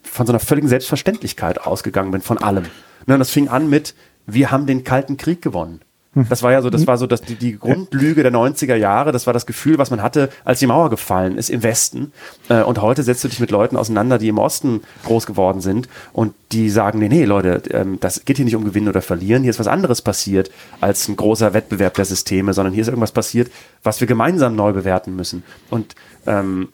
von 0.04 0.26
so 0.26 0.32
einer 0.32 0.40
völligen 0.40 0.68
Selbstverständlichkeit 0.68 1.62
ausgegangen 1.62 2.12
bin, 2.12 2.22
von 2.22 2.38
allem. 2.38 2.66
Ne, 3.06 3.16
und 3.16 3.20
das 3.20 3.32
fing 3.32 3.48
an 3.48 3.70
mit, 3.70 3.96
wir 4.26 4.52
haben 4.52 4.66
den 4.66 4.84
Kalten 4.84 5.18
Krieg 5.18 5.42
gewonnen. 5.42 5.82
Das 6.16 6.42
war 6.42 6.52
ja 6.52 6.62
so, 6.64 6.72
das 6.72 6.88
war 6.88 6.98
so 6.98 7.06
das, 7.06 7.22
die, 7.22 7.36
die 7.36 7.58
Grundlüge 7.60 8.24
der 8.24 8.32
90er 8.32 8.76
Jahre. 8.76 9.12
Das 9.12 9.28
war 9.28 9.34
das 9.34 9.46
Gefühl, 9.46 9.78
was 9.78 9.92
man 9.92 10.02
hatte, 10.02 10.30
als 10.44 10.58
die 10.60 10.66
Mauer 10.66 10.90
gefallen 10.90 11.38
ist 11.38 11.50
im 11.52 11.62
Westen. 11.62 12.12
Äh, 12.50 12.64
Und 12.64 12.82
heute 12.82 13.04
setzt 13.04 13.24
du 13.24 13.28
dich 13.28 13.40
mit 13.40 13.52
Leuten 13.52 13.78
auseinander, 13.78 14.18
die 14.18 14.28
im 14.28 14.40
Osten 14.40 14.82
groß 15.06 15.28
geworden 15.28 15.62
sind 15.62 15.88
und 16.12 16.34
die 16.52 16.72
sagen, 16.72 16.98
nee, 16.98 17.10
nee, 17.10 17.26
Leute, 17.26 17.62
ähm, 17.72 18.00
das 18.00 18.26
geht 18.26 18.38
hier 18.38 18.46
nicht 18.46 18.56
um 18.56 18.66
Gewinnen 18.66 18.88
oder 18.88 19.04
Verlieren. 19.04 19.44
Hier 19.44 19.52
ist 19.52 19.60
was 19.60 19.68
anderes 19.68 20.02
passiert 20.02 20.50
als 20.82 21.08
ein 21.08 21.16
großer 21.16 21.54
Wettbewerb 21.54 21.94
der 21.94 22.06
Systeme, 22.06 22.54
sondern 22.54 22.74
hier 22.74 22.82
ist 22.82 22.88
irgendwas 22.88 23.12
passiert, 23.12 23.52
was 23.84 24.00
wir 24.00 24.08
gemeinsam 24.08 24.56
neu 24.56 24.74
bewerten 24.74 25.16
müssen. 25.16 25.44
Und 25.70 25.94
ähm, 26.26 26.70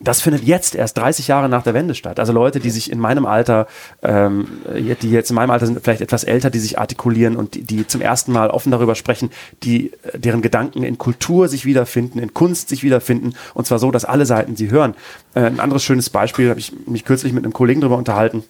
das 0.00 0.20
findet 0.20 0.42
jetzt 0.42 0.74
erst 0.74 0.98
30 0.98 1.28
Jahre 1.28 1.48
nach 1.48 1.62
der 1.62 1.74
Wende 1.74 1.94
statt. 1.94 2.18
Also 2.18 2.32
Leute, 2.32 2.60
die 2.60 2.70
sich 2.70 2.90
in 2.90 2.98
meinem 2.98 3.26
Alter, 3.26 3.66
ähm, 4.02 4.48
die 4.74 5.10
jetzt 5.10 5.30
in 5.30 5.36
meinem 5.36 5.50
Alter 5.50 5.66
sind, 5.66 5.80
vielleicht 5.82 6.00
etwas 6.00 6.24
älter, 6.24 6.50
die 6.50 6.58
sich 6.58 6.78
artikulieren 6.78 7.36
und 7.36 7.54
die, 7.54 7.62
die 7.62 7.86
zum 7.86 8.00
ersten 8.00 8.32
Mal 8.32 8.50
offen 8.50 8.72
darüber 8.72 8.94
sprechen, 8.94 9.30
die 9.62 9.92
deren 10.14 10.42
Gedanken 10.42 10.82
in 10.82 10.98
Kultur 10.98 11.48
sich 11.48 11.64
wiederfinden, 11.64 12.18
in 12.18 12.34
Kunst 12.34 12.68
sich 12.68 12.82
wiederfinden 12.82 13.34
und 13.54 13.66
zwar 13.66 13.78
so, 13.78 13.90
dass 13.90 14.04
alle 14.04 14.26
Seiten 14.26 14.56
sie 14.56 14.70
hören. 14.70 14.94
Äh, 15.34 15.42
ein 15.42 15.60
anderes 15.60 15.84
schönes 15.84 16.10
Beispiel, 16.10 16.50
habe 16.50 16.60
ich 16.60 16.72
mich 16.86 17.04
kürzlich 17.04 17.32
mit 17.32 17.44
einem 17.44 17.52
Kollegen 17.52 17.80
darüber 17.80 17.98
unterhalten, 17.98 18.44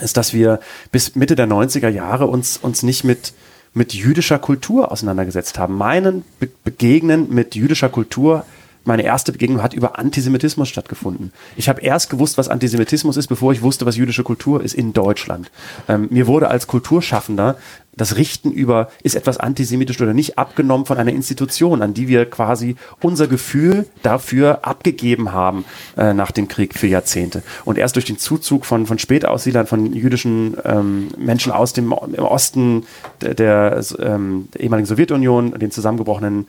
ist, 0.00 0.16
dass 0.16 0.34
wir 0.34 0.60
bis 0.92 1.14
Mitte 1.14 1.36
der 1.36 1.46
90er 1.46 1.88
Jahre 1.88 2.26
uns, 2.26 2.58
uns 2.58 2.82
nicht 2.82 3.04
mit, 3.04 3.32
mit 3.72 3.94
jüdischer 3.94 4.38
Kultur 4.38 4.92
auseinandergesetzt 4.92 5.58
haben. 5.58 5.76
Meinen 5.76 6.24
Be 6.38 6.48
Begegnen 6.64 7.32
mit 7.32 7.54
jüdischer 7.54 7.88
Kultur 7.88 8.44
meine 8.86 9.02
erste 9.02 9.32
Begegnung 9.32 9.62
hat 9.62 9.74
über 9.74 9.98
Antisemitismus 9.98 10.68
stattgefunden. 10.68 11.32
Ich 11.56 11.68
habe 11.68 11.80
erst 11.80 12.10
gewusst, 12.10 12.38
was 12.38 12.48
Antisemitismus 12.48 13.16
ist, 13.16 13.26
bevor 13.26 13.52
ich 13.52 13.62
wusste, 13.62 13.84
was 13.84 13.96
jüdische 13.96 14.22
Kultur 14.22 14.62
ist 14.62 14.74
in 14.74 14.92
Deutschland. 14.92 15.50
Ähm, 15.88 16.08
mir 16.10 16.26
wurde 16.26 16.48
als 16.48 16.66
Kulturschaffender 16.66 17.56
das 17.96 18.16
Richten 18.16 18.52
über, 18.52 18.90
ist 19.02 19.16
etwas 19.16 19.38
antisemitisch 19.38 20.00
oder 20.00 20.12
nicht, 20.12 20.38
abgenommen 20.38 20.86
von 20.86 20.98
einer 20.98 21.12
Institution, 21.12 21.82
an 21.82 21.94
die 21.94 22.08
wir 22.08 22.26
quasi 22.26 22.76
unser 23.00 23.26
Gefühl 23.26 23.86
dafür 24.02 24.66
abgegeben 24.66 25.32
haben 25.32 25.64
äh, 25.96 26.12
nach 26.12 26.30
dem 26.30 26.46
Krieg 26.46 26.74
für 26.74 26.86
Jahrzehnte. 26.86 27.42
Und 27.64 27.78
erst 27.78 27.96
durch 27.96 28.04
den 28.04 28.18
Zuzug 28.18 28.66
von, 28.66 28.86
von 28.86 28.98
Spätaussiedlern, 28.98 29.66
von 29.66 29.92
jüdischen 29.94 30.56
ähm, 30.64 31.08
Menschen 31.16 31.52
aus 31.52 31.72
dem 31.72 31.86
im 31.86 32.24
Osten 32.24 32.84
der, 33.22 33.34
der, 33.34 33.80
ähm, 33.98 34.48
der 34.52 34.60
ehemaligen 34.60 34.86
Sowjetunion, 34.86 35.58
den 35.58 35.70
zusammengebrochenen 35.70 36.46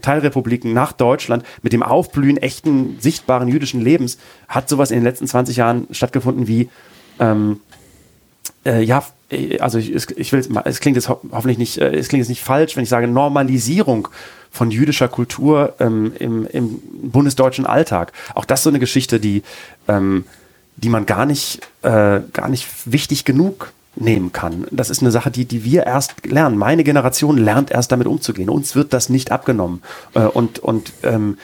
Teilrepubliken 0.00 0.72
nach 0.72 0.92
Deutschland 0.92 1.44
mit 1.62 1.72
dem 1.72 1.82
Aufblühen 1.82 2.36
echten, 2.36 2.98
sichtbaren 3.00 3.48
jüdischen 3.48 3.80
Lebens 3.80 4.18
hat 4.48 4.68
sowas 4.68 4.90
in 4.90 4.98
den 4.98 5.04
letzten 5.04 5.26
20 5.26 5.56
Jahren 5.56 5.86
stattgefunden 5.90 6.46
wie, 6.46 6.68
ähm, 7.18 7.60
äh, 8.64 8.82
ja, 8.82 9.04
äh, 9.30 9.58
also 9.58 9.78
ich, 9.78 9.92
ich 9.92 10.32
will 10.32 10.46
es 10.64 10.80
klingt 10.80 10.96
jetzt 10.96 11.08
ho 11.08 11.20
hoffentlich 11.32 11.58
nicht, 11.58 11.78
äh, 11.78 11.94
es 11.94 12.08
klingt 12.08 12.20
jetzt 12.20 12.28
nicht 12.28 12.42
falsch, 12.42 12.76
wenn 12.76 12.82
ich 12.82 12.88
sage 12.88 13.08
Normalisierung 13.08 14.08
von 14.50 14.70
jüdischer 14.70 15.08
Kultur 15.08 15.74
ähm, 15.78 16.12
im, 16.18 16.46
im 16.46 16.80
bundesdeutschen 17.02 17.66
Alltag. 17.66 18.12
Auch 18.34 18.44
das 18.44 18.62
so 18.62 18.70
eine 18.70 18.80
Geschichte, 18.80 19.20
die, 19.20 19.42
ähm, 19.86 20.24
die 20.76 20.88
man 20.88 21.06
gar 21.06 21.24
nicht, 21.26 21.60
äh, 21.82 22.20
gar 22.32 22.48
nicht 22.48 22.66
wichtig 22.84 23.24
genug 23.24 23.72
nehmen 23.96 24.32
kann. 24.32 24.66
Das 24.70 24.90
ist 24.90 25.02
eine 25.02 25.10
Sache, 25.10 25.30
die, 25.30 25.44
die 25.44 25.64
wir 25.64 25.84
erst 25.84 26.26
lernen. 26.26 26.56
Meine 26.56 26.84
Generation 26.84 27.36
lernt 27.36 27.70
erst 27.70 27.92
damit 27.92 28.06
umzugehen. 28.06 28.48
Uns 28.48 28.74
wird 28.74 28.92
das 28.92 29.08
nicht 29.08 29.32
abgenommen. 29.32 29.82
Äh, 30.14 30.20
und 30.20 30.58
und 30.60 30.92
ähm, 31.02 31.36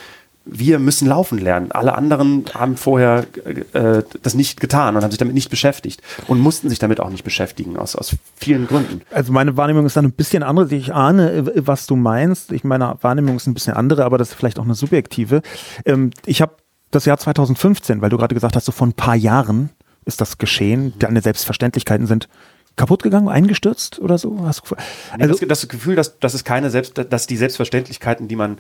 wir 0.47 0.79
müssen 0.79 1.09
laufen 1.09 1.39
lernen. 1.39 1.73
Alle 1.73 1.97
anderen 1.97 2.45
haben 2.55 2.77
vorher 2.77 3.27
äh, 3.73 4.03
das 4.23 4.35
nicht 4.35 4.61
getan 4.61 4.95
und 4.95 5.03
haben 5.03 5.11
sich 5.11 5.19
damit 5.19 5.35
nicht 5.35 5.51
beschäftigt 5.51 6.01
und 6.29 6.39
mussten 6.39 6.69
sich 6.69 6.79
damit 6.79 7.01
auch 7.01 7.11
nicht 7.11 7.25
beschäftigen, 7.25 7.77
aus, 7.77 7.97
aus 7.97 8.17
vielen 8.37 8.69
Gründen. 8.69 9.03
Also 9.11 9.33
meine 9.33 9.57
Wahrnehmung 9.57 9.85
ist 9.87 9.97
dann 9.97 10.05
ein 10.05 10.13
bisschen 10.13 10.45
andere. 10.45 10.73
Ich 10.75 10.95
ahne, 10.95 11.33
äh, 11.33 11.67
was 11.67 11.87
du 11.87 11.97
meinst. 11.97 12.53
Ich 12.53 12.63
meine 12.63 12.97
Wahrnehmung 13.01 13.37
ist 13.37 13.49
ein 13.49 13.55
bisschen 13.55 13.75
andere, 13.75 14.05
aber 14.05 14.19
das 14.19 14.31
ist 14.31 14.35
vielleicht 14.35 14.61
auch 14.61 14.65
eine 14.65 14.75
subjektive. 14.75 15.43
Ähm, 15.85 16.11
ich 16.25 16.41
habe 16.41 16.55
das 16.93 17.05
Jahr 17.05 17.19
2015, 17.19 18.01
weil 18.01 18.11
du 18.11 18.17
gerade 18.17 18.35
gesagt 18.35 18.55
hast, 18.55 18.67
so 18.67 18.73
vor 18.73 18.87
ein 18.87 18.93
paar 18.93 19.17
Jahren 19.17 19.71
ist 20.07 20.21
das 20.21 20.39
geschehen. 20.39 20.95
Deine 20.99 21.21
Selbstverständlichkeiten 21.21 22.07
sind 22.07 22.29
kaputt 22.77 23.03
gegangen, 23.03 23.29
eingestürzt 23.29 23.99
oder 23.99 24.17
so. 24.19 24.39
Hast 24.47 24.71
du, 24.71 24.77
Also, 24.77 24.87
also 25.35 25.47
das, 25.47 25.61
das 25.61 25.69
Gefühl, 25.69 25.97
dass, 25.97 26.19
dass 26.19 26.33
es 26.35 26.45
keine 26.45 26.71
Selbst, 26.71 26.95
dass 27.11 27.27
die 27.27 27.37
Selbstverständlichkeiten, 27.37 28.29
die 28.29 28.37
man 28.37 28.59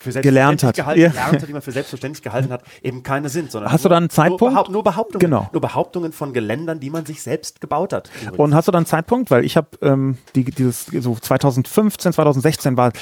für 0.00 0.10
Gelernt 0.20 0.64
hat. 0.64 0.74
Gehalten, 0.74 1.00
Ja. 1.00 1.08
gelernt 1.10 1.42
hat, 1.42 1.48
die 1.48 1.52
man 1.52 1.62
für 1.62 1.70
selbstverständlich 1.70 2.22
gehalten 2.22 2.50
hat, 2.50 2.64
eben 2.82 3.04
keine 3.04 3.28
sind. 3.28 3.52
Sondern 3.52 3.70
Hast 3.70 3.84
du 3.84 3.88
da 3.88 3.96
einen 3.96 4.10
Zeitpunkt? 4.10 4.40
Nur, 4.40 4.50
Behaupt, 4.50 4.70
nur 4.70 4.82
Behauptungen. 4.82 5.20
Genau. 5.20 5.48
Nur 5.52 5.60
Behauptungen 5.60 6.12
von 6.12 6.32
Geländern, 6.32 6.80
die 6.80 6.90
man 6.90 7.06
sich 7.06 7.22
selbst 7.22 7.60
gebaut 7.60 7.92
hat. 7.92 8.10
übrigens. 8.22 8.38
Und 8.38 8.54
hast 8.54 8.66
du 8.66 8.72
dann 8.72 8.80
einen 8.80 8.86
Zeitpunkt? 8.86 9.30
Weil 9.30 9.44
ich 9.44 9.56
habe 9.56 9.68
ähm, 9.82 10.18
die, 10.34 10.44
dieses 10.44 10.86
so 10.86 11.14
2015, 11.14 12.12
2016 12.14 12.76
war 12.76 12.92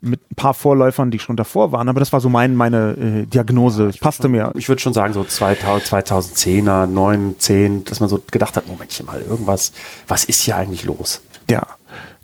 mit 0.00 0.20
ein 0.30 0.36
paar 0.36 0.54
Vorläufern, 0.54 1.10
die 1.10 1.18
schon 1.18 1.36
davor 1.36 1.72
waren, 1.72 1.88
aber 1.88 1.98
das 1.98 2.12
war 2.12 2.20
so 2.20 2.28
mein, 2.28 2.54
meine 2.54 2.92
äh, 2.92 3.26
Diagnose. 3.26 3.90
Passte 4.00 4.28
mir. 4.28 4.52
ich 4.54 4.68
würde 4.68 4.80
schon 4.80 4.92
sagen, 4.92 5.12
so 5.12 5.24
2000, 5.24 6.06
2010er, 6.06 6.86
9, 6.86 7.36
10, 7.38 7.84
dass 7.84 8.00
man 8.00 8.08
so 8.08 8.22
gedacht 8.30 8.56
hat, 8.56 8.68
Momentchen 8.68 9.06
mal, 9.06 9.20
irgendwas, 9.20 9.72
was 10.06 10.24
ist 10.24 10.42
hier 10.42 10.56
eigentlich 10.56 10.84
los? 10.84 11.20
Ja. 11.50 11.66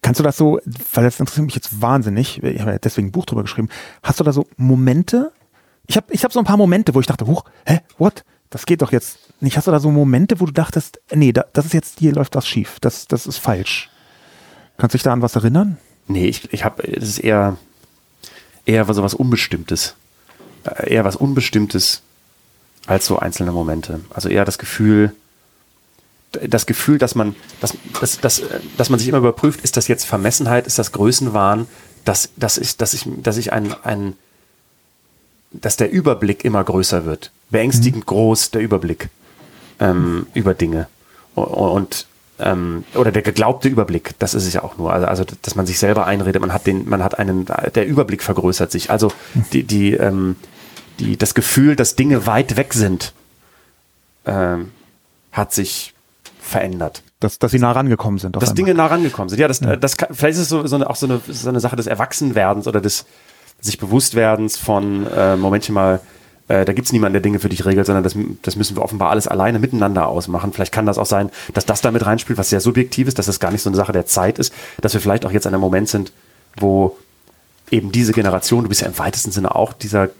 Kannst 0.02 0.20
du 0.20 0.24
das 0.24 0.36
so, 0.36 0.60
weil 0.92 1.04
das 1.04 1.18
interessiert 1.18 1.46
mich 1.46 1.54
jetzt 1.54 1.80
wahnsinnig, 1.80 2.42
ich 2.42 2.60
habe 2.60 2.72
ja 2.72 2.78
deswegen 2.78 3.08
ein 3.08 3.12
Buch 3.12 3.24
drüber 3.24 3.42
geschrieben, 3.42 3.68
hast 4.02 4.20
du 4.20 4.24
da 4.24 4.32
so 4.32 4.46
Momente? 4.56 5.32
Ich 5.86 5.96
habe 5.96 6.06
ich 6.10 6.24
hab 6.24 6.32
so 6.32 6.38
ein 6.38 6.44
paar 6.44 6.56
Momente, 6.56 6.94
wo 6.94 7.00
ich 7.00 7.06
dachte, 7.06 7.26
huch, 7.26 7.44
hä, 7.66 7.80
what? 7.98 8.24
Das 8.50 8.66
geht 8.66 8.82
doch 8.82 8.92
jetzt 8.92 9.18
nicht. 9.40 9.56
Hast 9.56 9.66
du 9.66 9.72
da 9.72 9.80
so 9.80 9.90
Momente, 9.90 10.38
wo 10.38 10.46
du 10.46 10.52
dachtest, 10.52 11.00
nee, 11.12 11.32
da, 11.32 11.44
das 11.52 11.64
ist 11.64 11.74
jetzt, 11.74 11.98
hier 11.98 12.12
läuft 12.12 12.36
was 12.36 12.46
schief, 12.46 12.78
das, 12.80 13.08
das 13.08 13.26
ist 13.26 13.38
falsch. 13.38 13.90
Kannst 14.76 14.94
du 14.94 14.98
dich 14.98 15.02
da 15.02 15.12
an 15.12 15.22
was 15.22 15.36
erinnern? 15.36 15.78
Nee, 16.06 16.26
ich, 16.26 16.52
ich 16.52 16.64
habe, 16.64 16.86
es 16.86 17.08
ist 17.08 17.18
eher, 17.18 17.56
eher 18.66 18.84
so 18.92 19.02
was 19.02 19.14
Unbestimmtes. 19.14 19.94
Äh, 20.64 20.94
Eher 20.94 21.04
was 21.04 21.16
Unbestimmtes 21.16 22.02
als 22.86 23.06
so 23.06 23.18
einzelne 23.18 23.52
Momente. 23.52 24.00
Also 24.10 24.28
eher 24.28 24.44
das 24.44 24.58
Gefühl, 24.58 25.14
das 26.32 26.66
Gefühl, 26.66 26.98
dass 26.98 27.14
man, 27.14 27.34
dass, 27.60 27.76
dass, 28.00 28.20
dass, 28.20 28.38
äh, 28.40 28.60
dass 28.76 28.90
man 28.90 28.98
sich 28.98 29.08
immer 29.08 29.18
überprüft, 29.18 29.60
ist 29.62 29.76
das 29.76 29.88
jetzt 29.88 30.04
Vermessenheit, 30.04 30.66
ist 30.66 30.78
das 30.78 30.92
Größenwahn, 30.92 31.66
dass, 32.04 32.30
dass 32.36 32.58
ich, 32.58 32.76
dass 32.76 32.94
ich, 32.94 33.06
dass 33.22 33.36
ich 33.36 33.52
ein, 33.52 33.74
ein, 33.84 34.14
dass 35.52 35.76
der 35.76 35.90
Überblick 35.90 36.44
immer 36.44 36.62
größer 36.62 37.04
wird. 37.04 37.30
Beängstigend 37.50 38.06
groß 38.06 38.50
der 38.50 38.62
Überblick 38.62 39.08
ähm, 39.80 40.26
über 40.34 40.54
Dinge. 40.54 40.88
Und 41.34 42.06
ähm, 42.38 42.84
oder 42.94 43.12
der 43.12 43.22
geglaubte 43.22 43.68
Überblick, 43.68 44.18
das 44.18 44.34
ist 44.34 44.46
es 44.46 44.52
ja 44.52 44.62
auch 44.62 44.76
nur. 44.76 44.92
Also, 44.92 45.06
also 45.06 45.24
dass 45.42 45.54
man 45.54 45.66
sich 45.66 45.78
selber 45.78 46.06
einredet, 46.06 46.40
man 46.40 46.52
hat 46.52 46.66
den, 46.66 46.88
man 46.88 47.02
hat 47.02 47.18
einen, 47.18 47.46
der 47.46 47.86
Überblick 47.86 48.22
vergrößert 48.22 48.72
sich. 48.72 48.90
Also 48.90 49.12
die, 49.52 49.62
die, 49.62 49.92
ähm, 49.94 50.36
die, 50.98 51.16
das 51.16 51.34
Gefühl, 51.34 51.76
dass 51.76 51.96
Dinge 51.96 52.26
weit 52.26 52.56
weg 52.56 52.74
sind, 52.74 53.12
ähm, 54.26 54.72
hat 55.32 55.52
sich 55.52 55.94
verändert. 56.40 57.02
Dass, 57.20 57.38
dass 57.38 57.52
sie 57.52 57.58
nah 57.58 57.72
rangekommen 57.72 58.18
sind. 58.18 58.36
Dass 58.36 58.42
einmal. 58.42 58.54
Dinge 58.54 58.74
nah 58.74 58.86
rangekommen 58.86 59.28
sind. 59.28 59.38
Ja, 59.38 59.48
das, 59.48 59.60
äh, 59.62 59.78
das 59.78 59.96
kann, 59.96 60.08
vielleicht 60.12 60.34
ist 60.34 60.42
es 60.42 60.48
so, 60.48 60.66
so 60.66 60.76
eine, 60.76 60.90
auch 60.90 60.96
so 60.96 61.06
eine, 61.06 61.20
so 61.26 61.48
eine 61.48 61.60
Sache 61.60 61.76
des 61.76 61.86
Erwachsenwerdens 61.86 62.66
oder 62.66 62.80
des, 62.80 63.06
sich 63.60 63.78
Bewusstwerdens 63.78 64.58
von, 64.58 65.06
äh, 65.06 65.36
Momentchen 65.36 65.74
mal, 65.74 66.00
äh, 66.48 66.64
da 66.64 66.72
gibt 66.72 66.86
es 66.86 66.92
niemanden, 66.92 67.14
der 67.14 67.22
Dinge 67.22 67.38
für 67.38 67.48
dich 67.48 67.64
regelt, 67.64 67.86
sondern 67.86 68.04
das, 68.04 68.14
das 68.42 68.56
müssen 68.56 68.76
wir 68.76 68.82
offenbar 68.82 69.10
alles 69.10 69.26
alleine 69.26 69.58
miteinander 69.58 70.08
ausmachen. 70.08 70.52
Vielleicht 70.52 70.72
kann 70.72 70.86
das 70.86 70.98
auch 70.98 71.06
sein, 71.06 71.30
dass 71.54 71.64
das 71.64 71.80
damit 71.80 72.04
reinspielt, 72.04 72.38
was 72.38 72.50
sehr 72.50 72.60
subjektiv 72.60 73.08
ist, 73.08 73.18
dass 73.18 73.26
das 73.26 73.40
gar 73.40 73.50
nicht 73.50 73.62
so 73.62 73.70
eine 73.70 73.76
Sache 73.76 73.92
der 73.92 74.06
Zeit 74.06 74.38
ist, 74.38 74.52
dass 74.80 74.92
wir 74.92 75.00
vielleicht 75.00 75.24
auch 75.24 75.30
jetzt 75.32 75.46
an 75.46 75.54
einem 75.54 75.62
Moment 75.62 75.88
sind, 75.88 76.12
wo 76.56 76.96
eben 77.70 77.92
diese 77.92 78.12
Generation, 78.12 78.64
du 78.64 78.68
bist 78.68 78.82
ja 78.82 78.88
im 78.88 78.98
weitesten 78.98 79.30
Sinne 79.30 79.54
auch 79.54 79.72
dieser, 79.72 80.04
äh, 80.04 80.10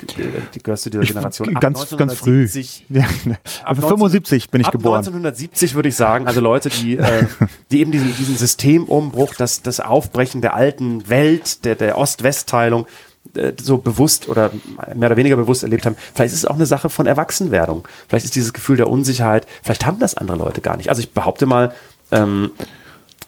die 0.55 0.62
gehörst 0.62 0.85
zu 0.85 0.91
dieser 0.91 1.05
Generation. 1.05 1.51
Ich, 1.53 1.61
ganz, 1.61 1.95
ganz 1.97 2.14
früh. 2.14 2.49
Ja, 2.89 3.05
ab 3.64 3.77
75 3.77 4.51
bin 4.51 4.62
ich 4.62 4.66
ab 4.66 4.72
geboren. 4.72 4.99
1970 4.99 5.75
würde 5.75 5.91
ich 5.91 5.95
sagen, 5.95 6.27
also 6.27 6.41
Leute, 6.41 6.70
die, 6.70 6.97
äh, 6.97 7.27
die 7.70 7.81
eben 7.81 7.93
diesen, 7.93 8.16
diesen 8.16 8.37
Systemumbruch, 8.37 9.35
das, 9.35 9.62
das 9.62 9.81
Aufbrechen 9.81 10.41
der 10.41 10.55
alten 10.55 11.09
Welt, 11.09 11.64
der, 11.66 11.75
der 11.75 11.99
Ost-West-Teilung, 11.99 12.87
so 13.61 13.79
bewusst 13.79 14.29
oder 14.29 14.51
mehr 14.95 15.09
oder 15.09 15.16
weniger 15.16 15.37
bewusst 15.37 15.62
erlebt 15.62 15.87
haben. 15.87 15.97
Vielleicht 16.14 16.33
ist 16.33 16.41
es 16.41 16.47
auch 16.47 16.55
eine 16.55 16.66
Sache 16.66 16.89
von 16.89 17.07
Erwachsenwerdung. 17.07 17.87
Vielleicht 18.09 18.25
ist 18.27 18.37
dieses 18.37 18.53
Gefühl 18.53 18.77
der 18.77 18.89
Unsicherheit, 18.89 19.47
vielleicht 19.62 19.87
haben 19.87 19.99
das 19.99 20.16
andere 20.16 20.37
Leute 20.37 20.61
gar 20.61 20.77
nicht. 20.77 20.89
Also 20.89 21.01
ich 21.01 21.12
behaupte 21.12 21.47
mal, 21.47 21.72
ähm, 22.12 22.51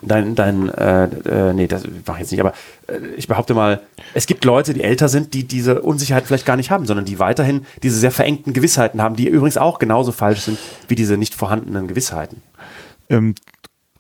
dein, 0.03 0.35
dein, 0.35 0.69
äh, 0.69 1.05
äh, 1.05 1.53
nee, 1.53 1.67
das 1.67 1.85
mache 2.07 2.19
ich 2.19 2.21
jetzt 2.21 2.31
nicht, 2.31 2.41
aber 2.41 2.53
äh, 2.87 2.99
ich 3.17 3.29
behaupte 3.29 3.55
mal, 3.55 3.81
es 4.15 4.27
gibt 4.27 4.45
Leute, 4.45 4.75
die 4.75 4.83
älter 4.83 5.09
sind, 5.09 5.35
die 5.35 5.45
diese 5.45 5.83
Unsicherheit 5.83 6.27
vielleicht 6.27 6.47
gar 6.47 6.57
nicht 6.57 6.71
haben, 6.71 6.87
sondern 6.87 7.05
die 7.05 7.19
weiterhin 7.19 7.67
diese 7.83 7.99
sehr 7.99 8.11
verengten 8.11 8.53
Gewissheiten 8.53 9.03
haben, 9.03 9.17
die 9.17 9.29
übrigens 9.29 9.57
auch 9.57 9.79
genauso 9.79 10.13
falsch 10.13 10.41
sind 10.41 10.59
wie 10.89 10.95
diese 10.95 11.17
nicht 11.17 11.35
vorhandenen 11.35 11.89
Gewissheiten. 11.89 12.43
Ähm, 13.09 13.35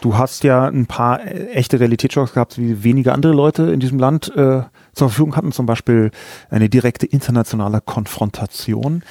du 0.00 0.18
hast 0.18 0.44
ja 0.44 0.66
ein 0.66 0.86
paar 0.86 1.24
äh, 1.24 1.48
echte 1.48 1.80
Realitätsschocks 1.80 2.34
gehabt, 2.34 2.58
wie 2.58 2.84
wenige 2.84 3.12
andere 3.12 3.32
Leute 3.32 3.64
in 3.64 3.80
diesem 3.80 3.98
Land 3.98 4.34
äh, 4.36 4.62
zur 4.96 5.10
Verfügung 5.10 5.36
hatten, 5.36 5.52
zum 5.52 5.66
Beispiel 5.66 6.10
eine 6.50 6.68
direkte 6.68 7.06
internationale 7.06 7.80
Konfrontation. 7.80 9.02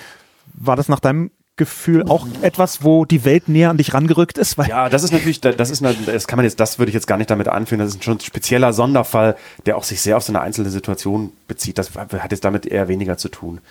War 0.54 0.76
das 0.76 0.90
nach 0.90 1.00
deinem 1.00 1.32
Gefühl 1.58 2.04
auch 2.10 2.28
etwas, 2.42 2.84
wo 2.84 3.06
die 3.06 3.24
Welt 3.24 3.48
näher 3.48 3.70
an 3.70 3.78
dich 3.78 3.94
rangerückt 3.94 4.38
ist? 4.38 4.58
ja, 4.58 4.90
das 4.90 5.04
ist 5.04 5.12
natürlich, 5.12 5.40
das 5.40 5.70
ist, 5.70 5.82
das 6.06 6.28
kann 6.28 6.38
man 6.38 6.44
jetzt, 6.44 6.60
das 6.60 6.80
würde 6.80 6.90
ich 6.90 6.94
jetzt 6.94 7.08
gar 7.08 7.18
nicht 7.18 7.30
damit 7.30 7.48
anführen. 7.48 7.80
Das 7.80 7.90
ist 7.90 8.04
schon 8.04 8.18
ein 8.18 8.20
spezieller 8.20 8.74
Sonderfall, 8.74 9.38
der 9.66 9.78
auch 9.78 9.84
sich 9.84 10.02
sehr 10.02 10.18
auf 10.18 10.24
so 10.24 10.34
eine 10.34 10.42
einzelne 10.42 10.70
Situation 10.70 11.32
bezieht. 11.48 11.78
Das 11.78 11.92
hat 11.96 12.32
jetzt 12.32 12.44
damit 12.44 12.66
eher 12.66 12.88
weniger 12.88 13.18
zu 13.18 13.30
tun. 13.30 13.62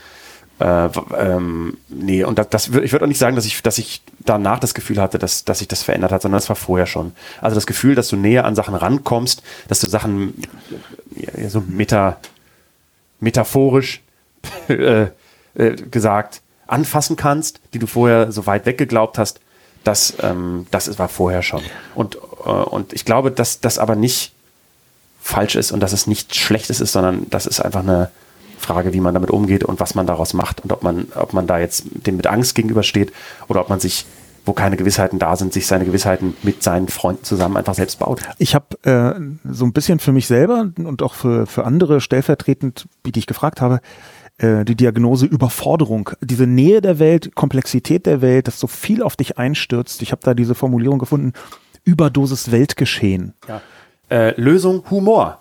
Äh, 0.61 0.89
ähm, 1.19 1.77
nee, 1.89 2.23
und 2.23 2.39
das, 2.39 2.49
das 2.49 2.69
ich 2.69 2.93
würde 2.93 3.05
auch 3.05 3.09
nicht 3.09 3.19
sagen, 3.19 3.35
dass 3.35 3.45
ich, 3.45 3.61
dass 3.63 3.77
ich 3.79 4.03
danach 4.25 4.59
das 4.59 4.75
Gefühl 4.75 5.01
hatte, 5.01 5.19
dass, 5.19 5.45
dass 5.45 5.59
sich 5.59 5.69
das 5.69 5.83
verändert 5.83 6.13
hat, 6.13 6.23
sondern 6.23 6.39
das 6.39 6.49
war 6.49 6.57
vorher 6.57 6.87
schon. 6.87 7.13
Also 7.41 7.55
das 7.55 7.67
Gefühl, 7.67 7.95
dass 7.95 8.09
du 8.09 8.17
näher 8.17 8.45
an 8.45 8.55
Sachen 8.55 8.75
rankommst, 8.75 9.43
dass 9.69 9.81
du 9.81 9.89
Sachen 9.89 10.43
ja, 11.15 11.49
so 11.49 11.63
meta, 11.67 12.19
metaphorisch 13.21 14.03
äh, 14.69 15.09
äh, 15.55 15.77
gesagt 15.91 16.41
anfassen 16.67 17.17
kannst, 17.17 17.61
die 17.75 17.79
du 17.79 17.87
vorher 17.87 18.33
so 18.33 18.47
weit 18.47 18.67
weg 18.67 18.79
geglaubt 18.79 19.19
hast, 19.19 19.41
das, 19.85 20.15
ähm, 20.23 20.67
das 20.71 20.99
war 20.99 21.09
vorher 21.09 21.43
schon. 21.43 21.63
Und, 21.95 22.17
äh, 22.47 22.49
und 22.49 22.93
ich 22.95 23.05
glaube, 23.05 23.31
dass 23.31 23.61
das 23.61 23.79
aber 23.79 23.97
nicht 23.97 24.33
falsch 25.21 25.57
ist 25.57 25.73
und 25.73 25.81
dass 25.81 25.93
es 25.93 26.07
nichts 26.07 26.37
Schlechtes 26.37 26.81
ist, 26.81 26.93
sondern 26.93 27.29
das 27.31 27.47
ist 27.47 27.61
einfach 27.61 27.81
eine 27.81 28.11
Frage, 28.65 28.93
wie 28.93 29.01
man 29.01 29.15
damit 29.15 29.31
umgeht 29.31 29.65
und 29.65 29.81
was 29.81 29.95
man 29.95 30.07
daraus 30.07 30.35
macht 30.35 30.63
und 30.63 30.73
ob 30.73 30.83
man, 30.83 31.07
ob 31.15 31.33
man 31.33 31.47
da 31.47 31.59
jetzt 31.59 31.85
dem 32.07 32.17
mit 32.17 32.27
Angst 32.27 32.55
gegenübersteht 32.55 33.13
oder 33.49 33.61
ob 33.61 33.69
man 33.69 33.81
sich 33.81 34.07
wo 34.47 34.53
keine 34.53 34.77
Gewissheiten 34.77 35.19
da 35.19 35.37
sind, 35.37 35.53
sich 35.53 35.67
seine 35.67 35.85
Gewissheiten 35.85 36.37
mit 36.43 36.63
seinen 36.63 36.89
Freunden 36.89 37.25
zusammen 37.25 37.57
einfach 37.57 37.75
selbst 37.75 37.99
baut. 37.99 38.21
Ich 38.39 38.55
habe 38.55 38.77
äh, 38.83 39.19
so 39.51 39.65
ein 39.65 39.73
bisschen 39.73 40.01
für 40.01 40.13
mich 40.13 40.27
selber 40.27 40.71
und 40.77 41.03
auch 41.03 41.15
für, 41.15 41.47
für 41.47 41.65
andere 41.65 42.01
stellvertretend, 42.01 42.87
wie 43.05 43.13
die 43.13 43.21
ich 43.21 43.27
gefragt 43.27 43.61
habe, 43.61 43.81
äh, 44.39 44.65
die 44.65 44.75
Diagnose 44.75 45.27
Überforderung, 45.27 46.11
diese 46.21 46.47
Nähe 46.47 46.81
der 46.81 46.99
Welt, 46.99 47.35
Komplexität 47.35 48.05
der 48.05 48.21
Welt, 48.21 48.47
dass 48.47 48.61
so 48.61 48.67
viel 48.67 49.03
auf 49.03 49.17
dich 49.17 49.39
einstürzt. 49.39 50.03
Ich 50.03 50.13
habe 50.13 50.23
da 50.23 50.35
diese 50.35 50.55
Formulierung 50.55 50.99
gefunden, 50.99 51.33
Überdosis 51.85 52.51
Weltgeschehen. 52.51 53.35
Ja. 53.49 53.61
Äh, 54.11 54.39
Lösung 54.41 54.85
Humor. 54.91 55.39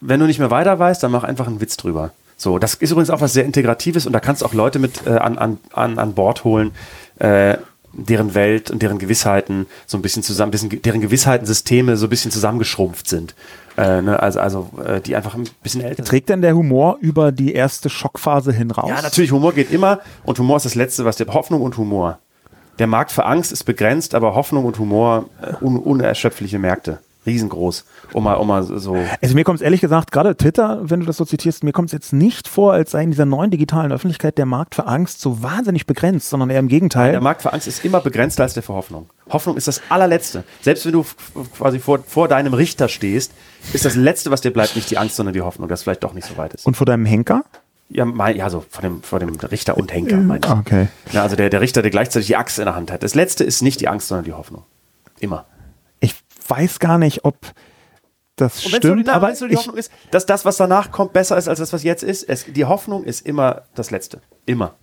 Wenn 0.00 0.20
du 0.20 0.26
nicht 0.26 0.38
mehr 0.38 0.50
weiter 0.50 0.78
weißt, 0.78 1.02
dann 1.02 1.12
mach 1.12 1.24
einfach 1.24 1.46
einen 1.46 1.60
Witz 1.60 1.76
drüber. 1.76 2.10
So, 2.36 2.58
das 2.58 2.74
ist 2.74 2.90
übrigens 2.90 3.10
auch 3.10 3.20
was 3.20 3.32
sehr 3.32 3.44
Integratives 3.44 4.06
und 4.06 4.12
da 4.12 4.20
kannst 4.20 4.42
du 4.42 4.46
auch 4.46 4.54
Leute 4.54 4.78
mit 4.78 5.06
äh, 5.06 5.10
an, 5.10 5.38
an, 5.38 5.58
an, 5.72 5.98
an 5.98 6.14
Bord 6.14 6.44
holen, 6.44 6.72
äh, 7.18 7.56
deren 7.92 8.34
Welt 8.34 8.70
und 8.70 8.82
deren 8.82 8.98
Gewissheiten 8.98 9.66
so 9.86 9.98
ein 9.98 10.02
bisschen 10.02 10.22
zusammen, 10.22 10.50
bisschen, 10.50 10.82
deren 10.82 11.00
Gewissheitensysteme 11.00 11.96
so 11.96 12.06
ein 12.06 12.10
bisschen 12.10 12.30
zusammengeschrumpft 12.30 13.08
sind. 13.08 13.34
Äh, 13.76 14.02
ne, 14.02 14.20
also, 14.20 14.40
also 14.40 14.70
äh, 14.84 15.00
die 15.00 15.14
einfach 15.14 15.34
ein 15.34 15.48
bisschen 15.62 15.82
älter 15.82 16.04
Trägt 16.04 16.28
denn 16.28 16.42
der 16.42 16.54
Humor 16.54 16.98
über 17.00 17.32
die 17.32 17.52
erste 17.52 17.90
Schockphase 17.90 18.52
hin 18.52 18.70
raus? 18.70 18.88
Ja, 18.88 19.02
natürlich, 19.02 19.32
Humor 19.32 19.52
geht 19.52 19.70
immer 19.70 20.00
und 20.24 20.38
Humor 20.38 20.56
ist 20.56 20.66
das 20.66 20.74
Letzte, 20.74 21.04
was 21.04 21.16
der 21.16 21.26
Hoffnung 21.28 21.62
und 21.62 21.76
Humor. 21.76 22.18
Der 22.78 22.86
Markt 22.86 23.12
für 23.12 23.24
Angst 23.24 23.52
ist 23.52 23.64
begrenzt, 23.64 24.14
aber 24.14 24.34
Hoffnung 24.34 24.64
und 24.64 24.78
Humor 24.78 25.28
äh, 25.42 25.64
un 25.64 25.78
unerschöpfliche 25.78 26.58
Märkte 26.58 27.00
riesengroß, 27.26 27.84
um 28.12 28.24
mal, 28.24 28.34
um 28.34 28.48
mal 28.48 28.62
so. 28.62 28.96
Also 29.20 29.34
mir 29.34 29.44
kommt 29.44 29.56
es 29.56 29.62
ehrlich 29.62 29.80
gesagt, 29.80 30.12
gerade 30.12 30.36
Twitter, 30.36 30.80
wenn 30.82 31.00
du 31.00 31.06
das 31.06 31.16
so 31.16 31.24
zitierst, 31.24 31.64
mir 31.64 31.72
kommt 31.72 31.88
es 31.88 31.92
jetzt 31.92 32.12
nicht 32.12 32.48
vor, 32.48 32.72
als 32.72 32.90
sei 32.92 33.02
in 33.02 33.10
dieser 33.10 33.26
neuen 33.26 33.50
digitalen 33.50 33.92
Öffentlichkeit 33.92 34.38
der 34.38 34.46
Markt 34.46 34.74
für 34.74 34.86
Angst 34.86 35.20
so 35.20 35.42
wahnsinnig 35.42 35.86
begrenzt, 35.86 36.28
sondern 36.30 36.50
eher 36.50 36.60
im 36.60 36.68
Gegenteil. 36.68 37.12
Der 37.12 37.20
Markt 37.20 37.42
für 37.42 37.52
Angst 37.52 37.68
ist 37.68 37.84
immer 37.84 38.00
begrenzter 38.00 38.42
als 38.42 38.54
der 38.54 38.62
für 38.62 38.74
Hoffnung. 38.74 39.08
Hoffnung 39.30 39.56
ist 39.56 39.68
das 39.68 39.80
allerletzte. 39.88 40.44
Selbst 40.60 40.84
wenn 40.84 40.92
du 40.92 41.04
quasi 41.56 41.78
vor, 41.78 42.00
vor 42.06 42.28
deinem 42.28 42.54
Richter 42.54 42.88
stehst, 42.88 43.32
ist 43.72 43.84
das 43.84 43.94
Letzte, 43.94 44.30
was 44.30 44.40
dir 44.40 44.52
bleibt, 44.52 44.76
nicht 44.76 44.90
die 44.90 44.98
Angst, 44.98 45.16
sondern 45.16 45.32
die 45.32 45.40
Hoffnung, 45.42 45.68
dass 45.68 45.80
es 45.80 45.84
vielleicht 45.84 46.02
doch 46.02 46.14
nicht 46.14 46.26
so 46.26 46.36
weit 46.36 46.54
ist. 46.54 46.66
Und 46.66 46.76
vor 46.76 46.86
deinem 46.86 47.06
Henker? 47.06 47.44
Ja, 47.88 48.04
mein, 48.04 48.36
ja, 48.36 48.48
so 48.48 48.64
vor 48.68 48.80
dem, 48.82 49.02
vor 49.02 49.18
dem 49.18 49.28
Richter 49.28 49.76
und 49.76 49.92
Henker, 49.92 50.16
meine 50.16 50.40
ich. 50.44 50.50
Okay. 50.50 50.88
Ja, 51.12 51.22
also 51.22 51.36
der, 51.36 51.50
der 51.50 51.60
Richter, 51.60 51.82
der 51.82 51.90
gleichzeitig 51.90 52.26
die 52.26 52.36
Axt 52.36 52.58
in 52.58 52.64
der 52.64 52.74
Hand 52.74 52.90
hat. 52.90 53.02
Das 53.02 53.14
Letzte 53.14 53.44
ist 53.44 53.60
nicht 53.60 53.80
die 53.80 53.88
Angst, 53.88 54.08
sondern 54.08 54.24
die 54.24 54.32
Hoffnung. 54.32 54.64
Immer. 55.20 55.44
Ich 56.52 56.58
weiß 56.58 56.78
gar 56.78 56.98
nicht, 56.98 57.24
ob 57.24 57.36
das 58.36 58.64
und 58.64 58.74
stimmt. 58.76 59.08
aber 59.08 59.28
weißt 59.28 59.42
du, 59.42 59.48
die 59.48 59.56
Hoffnung 59.56 59.76
ist, 59.76 59.92
dass 60.10 60.26
das, 60.26 60.44
was 60.44 60.56
danach 60.56 60.90
kommt, 60.90 61.12
besser 61.12 61.36
ist 61.36 61.48
als 61.48 61.58
das, 61.58 61.72
was 61.72 61.82
jetzt 61.82 62.02
ist. 62.02 62.24
Es, 62.28 62.46
die 62.46 62.64
Hoffnung 62.64 63.04
ist 63.04 63.26
immer 63.26 63.62
das 63.74 63.90
Letzte. 63.90 64.20
Immer 64.46 64.76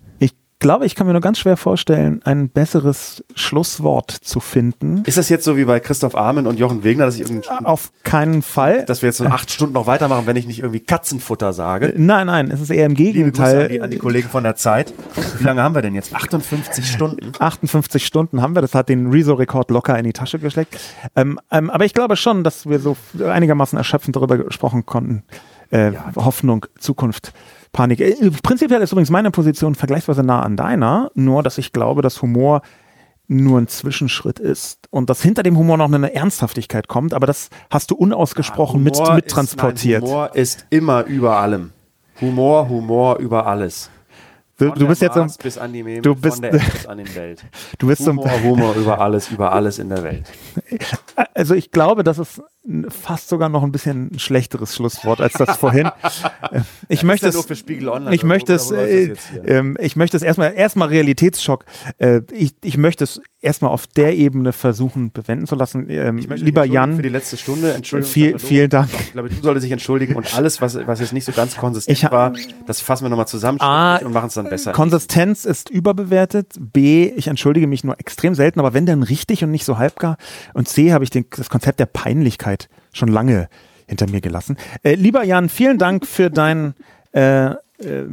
glaube, 0.60 0.86
ich 0.86 0.94
kann 0.94 1.06
mir 1.06 1.12
nur 1.12 1.20
ganz 1.20 1.40
schwer 1.40 1.56
vorstellen, 1.56 2.20
ein 2.24 2.48
besseres 2.48 3.24
Schlusswort 3.34 4.10
zu 4.10 4.38
finden. 4.38 5.02
Ist 5.06 5.18
das 5.18 5.28
jetzt 5.28 5.44
so 5.44 5.56
wie 5.56 5.64
bei 5.64 5.80
Christoph 5.80 6.14
Armen 6.14 6.46
und 6.46 6.58
Jochen 6.58 6.84
Wegner, 6.84 7.06
dass 7.06 7.16
ich 7.16 7.22
irgendwie. 7.22 7.48
Auf 7.48 7.90
keinen 8.04 8.42
Fall. 8.42 8.84
Dass 8.84 9.02
wir 9.02 9.08
jetzt 9.08 9.16
so 9.16 9.24
acht 9.24 9.50
Stunden 9.50 9.74
noch 9.74 9.86
weitermachen, 9.86 10.26
wenn 10.26 10.36
ich 10.36 10.46
nicht 10.46 10.60
irgendwie 10.60 10.80
Katzenfutter 10.80 11.52
sage. 11.52 11.94
Nein, 11.96 12.28
nein, 12.28 12.50
es 12.50 12.60
ist 12.60 12.70
eher 12.70 12.86
im 12.86 12.94
Gegenteil. 12.94 13.62
An 13.62 13.68
die, 13.68 13.80
an 13.80 13.90
die, 13.90 13.98
Kollegen 13.98 14.28
von 14.28 14.44
der 14.44 14.54
Zeit. 14.54 14.92
Wie 15.38 15.44
lange 15.44 15.62
haben 15.62 15.74
wir 15.74 15.82
denn 15.82 15.94
jetzt? 15.94 16.14
58 16.14 16.86
Stunden? 16.86 17.32
58 17.38 18.06
Stunden 18.06 18.42
haben 18.42 18.54
wir. 18.54 18.62
Das 18.62 18.74
hat 18.74 18.88
den 18.88 19.10
Rezo-Rekord 19.10 19.70
locker 19.70 19.98
in 19.98 20.04
die 20.04 20.12
Tasche 20.12 20.38
gesteckt. 20.38 20.78
Ähm, 21.16 21.40
ähm, 21.50 21.70
aber 21.70 21.84
ich 21.84 21.94
glaube 21.94 22.16
schon, 22.16 22.44
dass 22.44 22.68
wir 22.68 22.78
so 22.78 22.96
einigermaßen 23.18 23.76
erschöpfend 23.78 24.14
darüber 24.14 24.36
gesprochen 24.38 24.86
konnten. 24.86 25.24
Äh, 25.70 25.92
ja. 25.92 26.12
Hoffnung, 26.16 26.66
Zukunft. 26.78 27.32
Panik. 27.72 28.00
Äh, 28.00 28.30
prinzipiell 28.42 28.82
ist 28.82 28.92
übrigens 28.92 29.10
meine 29.10 29.30
Position 29.30 29.74
vergleichsweise 29.74 30.22
nah 30.22 30.40
an 30.42 30.56
deiner, 30.56 31.10
nur 31.14 31.42
dass 31.42 31.58
ich 31.58 31.72
glaube, 31.72 32.02
dass 32.02 32.20
Humor 32.22 32.62
nur 33.28 33.60
ein 33.60 33.68
Zwischenschritt 33.68 34.40
ist 34.40 34.88
und 34.90 35.08
dass 35.08 35.22
hinter 35.22 35.44
dem 35.44 35.56
Humor 35.56 35.76
noch 35.76 35.92
eine 35.92 36.12
Ernsthaftigkeit 36.12 36.88
kommt, 36.88 37.14
aber 37.14 37.28
das 37.28 37.48
hast 37.70 37.92
du 37.92 37.94
unausgesprochen 37.94 38.84
ja, 38.84 38.84
mit, 38.84 39.14
mit 39.14 39.28
transportiert. 39.28 40.02
Humor 40.02 40.34
ist 40.34 40.66
immer 40.70 41.04
über 41.04 41.36
allem. 41.36 41.70
Humor, 42.20 42.68
Humor 42.68 43.18
über 43.18 43.46
alles. 43.46 43.88
Du, 44.58 44.70
du 44.72 44.88
bist 44.88 45.00
jetzt 45.00 45.14
so, 45.14 45.24
bis 45.42 45.56
an 45.56 45.72
die 45.72 45.82
Meme, 45.82 46.02
du 46.02 46.14
bist, 46.14 46.44
an 46.88 46.98
den 46.98 47.14
Welt. 47.14 47.44
Du 47.78 47.86
bist 47.86 48.06
Humor, 48.06 48.28
so, 48.28 48.42
Humor 48.42 48.74
über 48.74 49.00
alles, 49.00 49.30
über 49.30 49.52
alles 49.52 49.78
in 49.78 49.88
der 49.88 50.02
Welt. 50.02 50.24
Also 51.32 51.54
ich 51.54 51.70
glaube, 51.70 52.04
das 52.04 52.18
ist 52.18 52.42
fast 52.88 53.28
sogar 53.28 53.48
noch 53.48 53.62
ein 53.62 53.72
bisschen 53.72 54.10
ein 54.12 54.18
schlechteres 54.18 54.76
Schlusswort 54.76 55.20
als 55.20 55.34
das 55.34 55.56
vorhin. 55.56 55.90
Ich 56.88 57.04
möchte 57.04 57.28
es, 57.28 57.36
ich 58.10 58.24
möchte 58.24 58.52
es, 58.52 58.70
äh, 58.72 59.14
äh, 59.44 59.74
ich 59.78 59.94
möchte 59.94 60.16
es 60.16 60.22
erstmal, 60.22 60.54
erstmal 60.54 60.88
Realitätsschock. 60.88 61.64
Äh, 61.98 62.22
ich, 62.32 62.54
ich 62.64 62.76
möchte 62.76 63.04
es 63.04 63.20
erstmal 63.40 63.70
auf 63.70 63.86
der 63.86 64.16
Ebene 64.16 64.52
versuchen 64.52 65.12
bewenden 65.12 65.46
zu 65.46 65.54
lassen. 65.54 65.88
Ähm, 65.88 66.18
lieber 66.18 66.64
Jan. 66.64 66.96
Für 66.96 67.02
die 67.02 67.08
letzte 67.08 67.36
Stunde, 67.36 67.72
Entschuldigung. 67.72 68.12
Viel, 68.12 68.38
vielen 68.38 68.70
Dank. 68.70 68.90
Ich 68.98 69.12
glaube, 69.12 69.28
du 69.30 69.36
solltest 69.36 69.64
dich 69.64 69.72
entschuldigen 69.72 70.16
und 70.16 70.36
alles, 70.36 70.60
was, 70.60 70.74
was 70.86 71.00
jetzt 71.00 71.12
nicht 71.12 71.24
so 71.24 71.32
ganz 71.32 71.56
konsistent 71.56 71.96
ich, 71.96 72.10
war, 72.10 72.32
das 72.66 72.80
fassen 72.80 73.04
wir 73.04 73.10
nochmal 73.10 73.28
zusammen 73.28 73.60
A, 73.60 73.96
und 73.98 74.12
machen 74.12 74.26
es 74.26 74.34
dann 74.34 74.48
besser. 74.48 74.72
Konsistenz 74.72 75.44
ist 75.44 75.70
überbewertet. 75.70 76.56
B, 76.58 77.12
ich 77.16 77.28
entschuldige 77.28 77.66
mich 77.66 77.84
nur 77.84 77.98
extrem 77.98 78.34
selten, 78.34 78.60
aber 78.60 78.74
wenn 78.74 78.86
dann 78.86 79.02
richtig 79.02 79.44
und 79.44 79.50
nicht 79.50 79.64
so 79.64 79.78
halbgar. 79.78 80.16
Und 80.52 80.68
C, 80.68 80.92
habe 80.92 81.04
ich 81.04 81.10
den, 81.10 81.26
das 81.30 81.48
Konzept 81.48 81.80
der 81.80 81.86
Peinlichkeit 81.86 82.49
schon 82.92 83.08
lange 83.08 83.48
hinter 83.86 84.08
mir 84.08 84.20
gelassen. 84.20 84.56
Äh, 84.82 84.94
lieber 84.94 85.24
Jan, 85.24 85.48
vielen 85.48 85.78
Dank 85.78 86.06
für 86.06 86.30
dein 86.30 86.74
äh, 87.12 87.50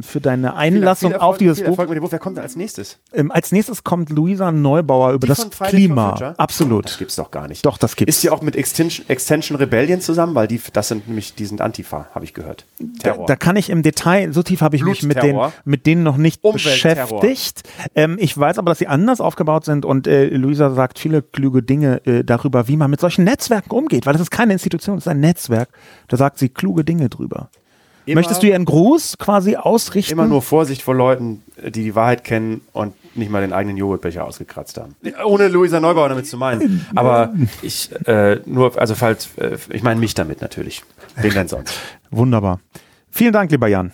für 0.02 0.20
deine 0.20 0.56
Einlassung 0.56 1.10
Viel 1.10 1.14
Erfolg- 1.16 1.30
auf 1.30 1.38
dieses 1.38 1.62
Buch. 1.62 1.78
Erfolg. 1.78 2.10
Wer 2.10 2.18
kommt 2.18 2.36
denn 2.36 2.42
als 2.44 2.56
nächstes? 2.56 2.98
Ähm, 3.12 3.30
als 3.30 3.52
nächstes 3.52 3.84
kommt 3.84 4.10
Luisa 4.10 4.50
Neubauer 4.50 5.12
über 5.12 5.26
Die 5.26 5.34
das 5.34 5.50
Klima. 5.50 6.10
Future? 6.10 6.30
Das 6.30 6.38
Absolut. 6.38 6.96
gibt's 6.98 7.16
doch 7.16 7.30
gar 7.30 7.48
nicht. 7.48 7.64
Doch, 7.66 7.78
das 7.78 7.96
gibt's. 7.96 8.16
Ist 8.16 8.22
sie 8.22 8.30
auch 8.30 8.42
mit 8.42 8.56
Extension, 8.56 9.08
Extension 9.08 9.56
Rebellion 9.58 10.00
zusammen? 10.00 10.34
Weil 10.34 10.48
die, 10.48 10.60
das 10.72 10.88
sind 10.88 11.06
nämlich, 11.08 11.34
die 11.34 11.44
sind 11.44 11.60
Antifa, 11.60 12.08
habe 12.14 12.24
ich 12.24 12.34
gehört. 12.34 12.64
Da, 13.02 13.16
da 13.26 13.36
kann 13.36 13.56
ich 13.56 13.70
im 13.70 13.82
Detail, 13.82 14.32
so 14.32 14.42
tief 14.42 14.60
habe 14.62 14.76
ich 14.76 14.82
mich 14.84 15.02
mit, 15.02 15.16
den, 15.18 15.32
Blutterror. 15.34 15.52
mit 15.64 15.86
denen 15.86 16.02
noch 16.02 16.16
nicht 16.16 16.42
beschäftigt. 16.42 17.62
Ähm, 17.94 18.16
ich 18.20 18.36
weiß 18.36 18.58
aber, 18.58 18.70
dass 18.70 18.78
sie 18.78 18.86
anders 18.86 19.20
aufgebaut 19.20 19.64
sind 19.64 19.84
und 19.84 20.06
äh, 20.06 20.28
Luisa 20.28 20.70
sagt 20.70 20.98
viele 20.98 21.22
kluge 21.22 21.62
Dinge 21.62 22.04
äh, 22.06 22.24
darüber, 22.24 22.68
wie 22.68 22.76
man 22.76 22.90
mit 22.90 23.00
solchen 23.00 23.24
Netzwerken 23.24 23.70
umgeht, 23.70 24.06
weil 24.06 24.12
das 24.12 24.22
ist 24.22 24.30
keine 24.30 24.52
Institution, 24.52 24.96
das 24.96 25.04
ist 25.04 25.08
ein 25.08 25.20
Netzwerk. 25.20 25.68
Da 26.08 26.16
sagt 26.16 26.38
sie 26.38 26.48
kluge 26.48 26.84
Dinge 26.84 27.08
drüber. 27.08 27.50
Immer- 28.08 28.20
Möchtest 28.20 28.42
du 28.42 28.46
ihr 28.46 28.54
einen 28.54 28.64
Gruß 28.64 29.16
quasi 29.18 29.56
ausrichten? 29.56 30.12
Immer 30.12 30.26
nur 30.26 30.42
Vorsicht 30.42 30.82
vor 30.82 30.94
Leuten, 30.94 31.42
die 31.62 31.70
die 31.84 31.94
Wahrheit 31.94 32.24
kennen 32.24 32.62
und 32.72 32.94
nicht 33.16 33.30
mal 33.30 33.40
den 33.40 33.52
eigenen 33.52 33.76
Joghurtbecher 33.76 34.24
ausgekratzt 34.24 34.78
haben. 34.78 34.94
Ohne 35.24 35.48
Luisa 35.48 35.80
Neubauer 35.80 36.08
damit 36.08 36.26
zu 36.26 36.36
meinen. 36.36 36.86
Aber 36.94 37.34
ich, 37.62 37.90
äh, 38.06 38.40
nur, 38.46 38.78
also 38.78 38.94
falls, 38.94 39.28
äh, 39.36 39.56
ich 39.70 39.82
meine 39.82 39.98
mich 40.00 40.14
damit 40.14 40.40
natürlich. 40.40 40.82
Wen 41.16 41.32
denn 41.34 41.48
sonst? 41.48 41.74
Wunderbar. 42.10 42.60
Vielen 43.10 43.32
Dank, 43.32 43.50
lieber 43.50 43.66
Jan. 43.68 43.92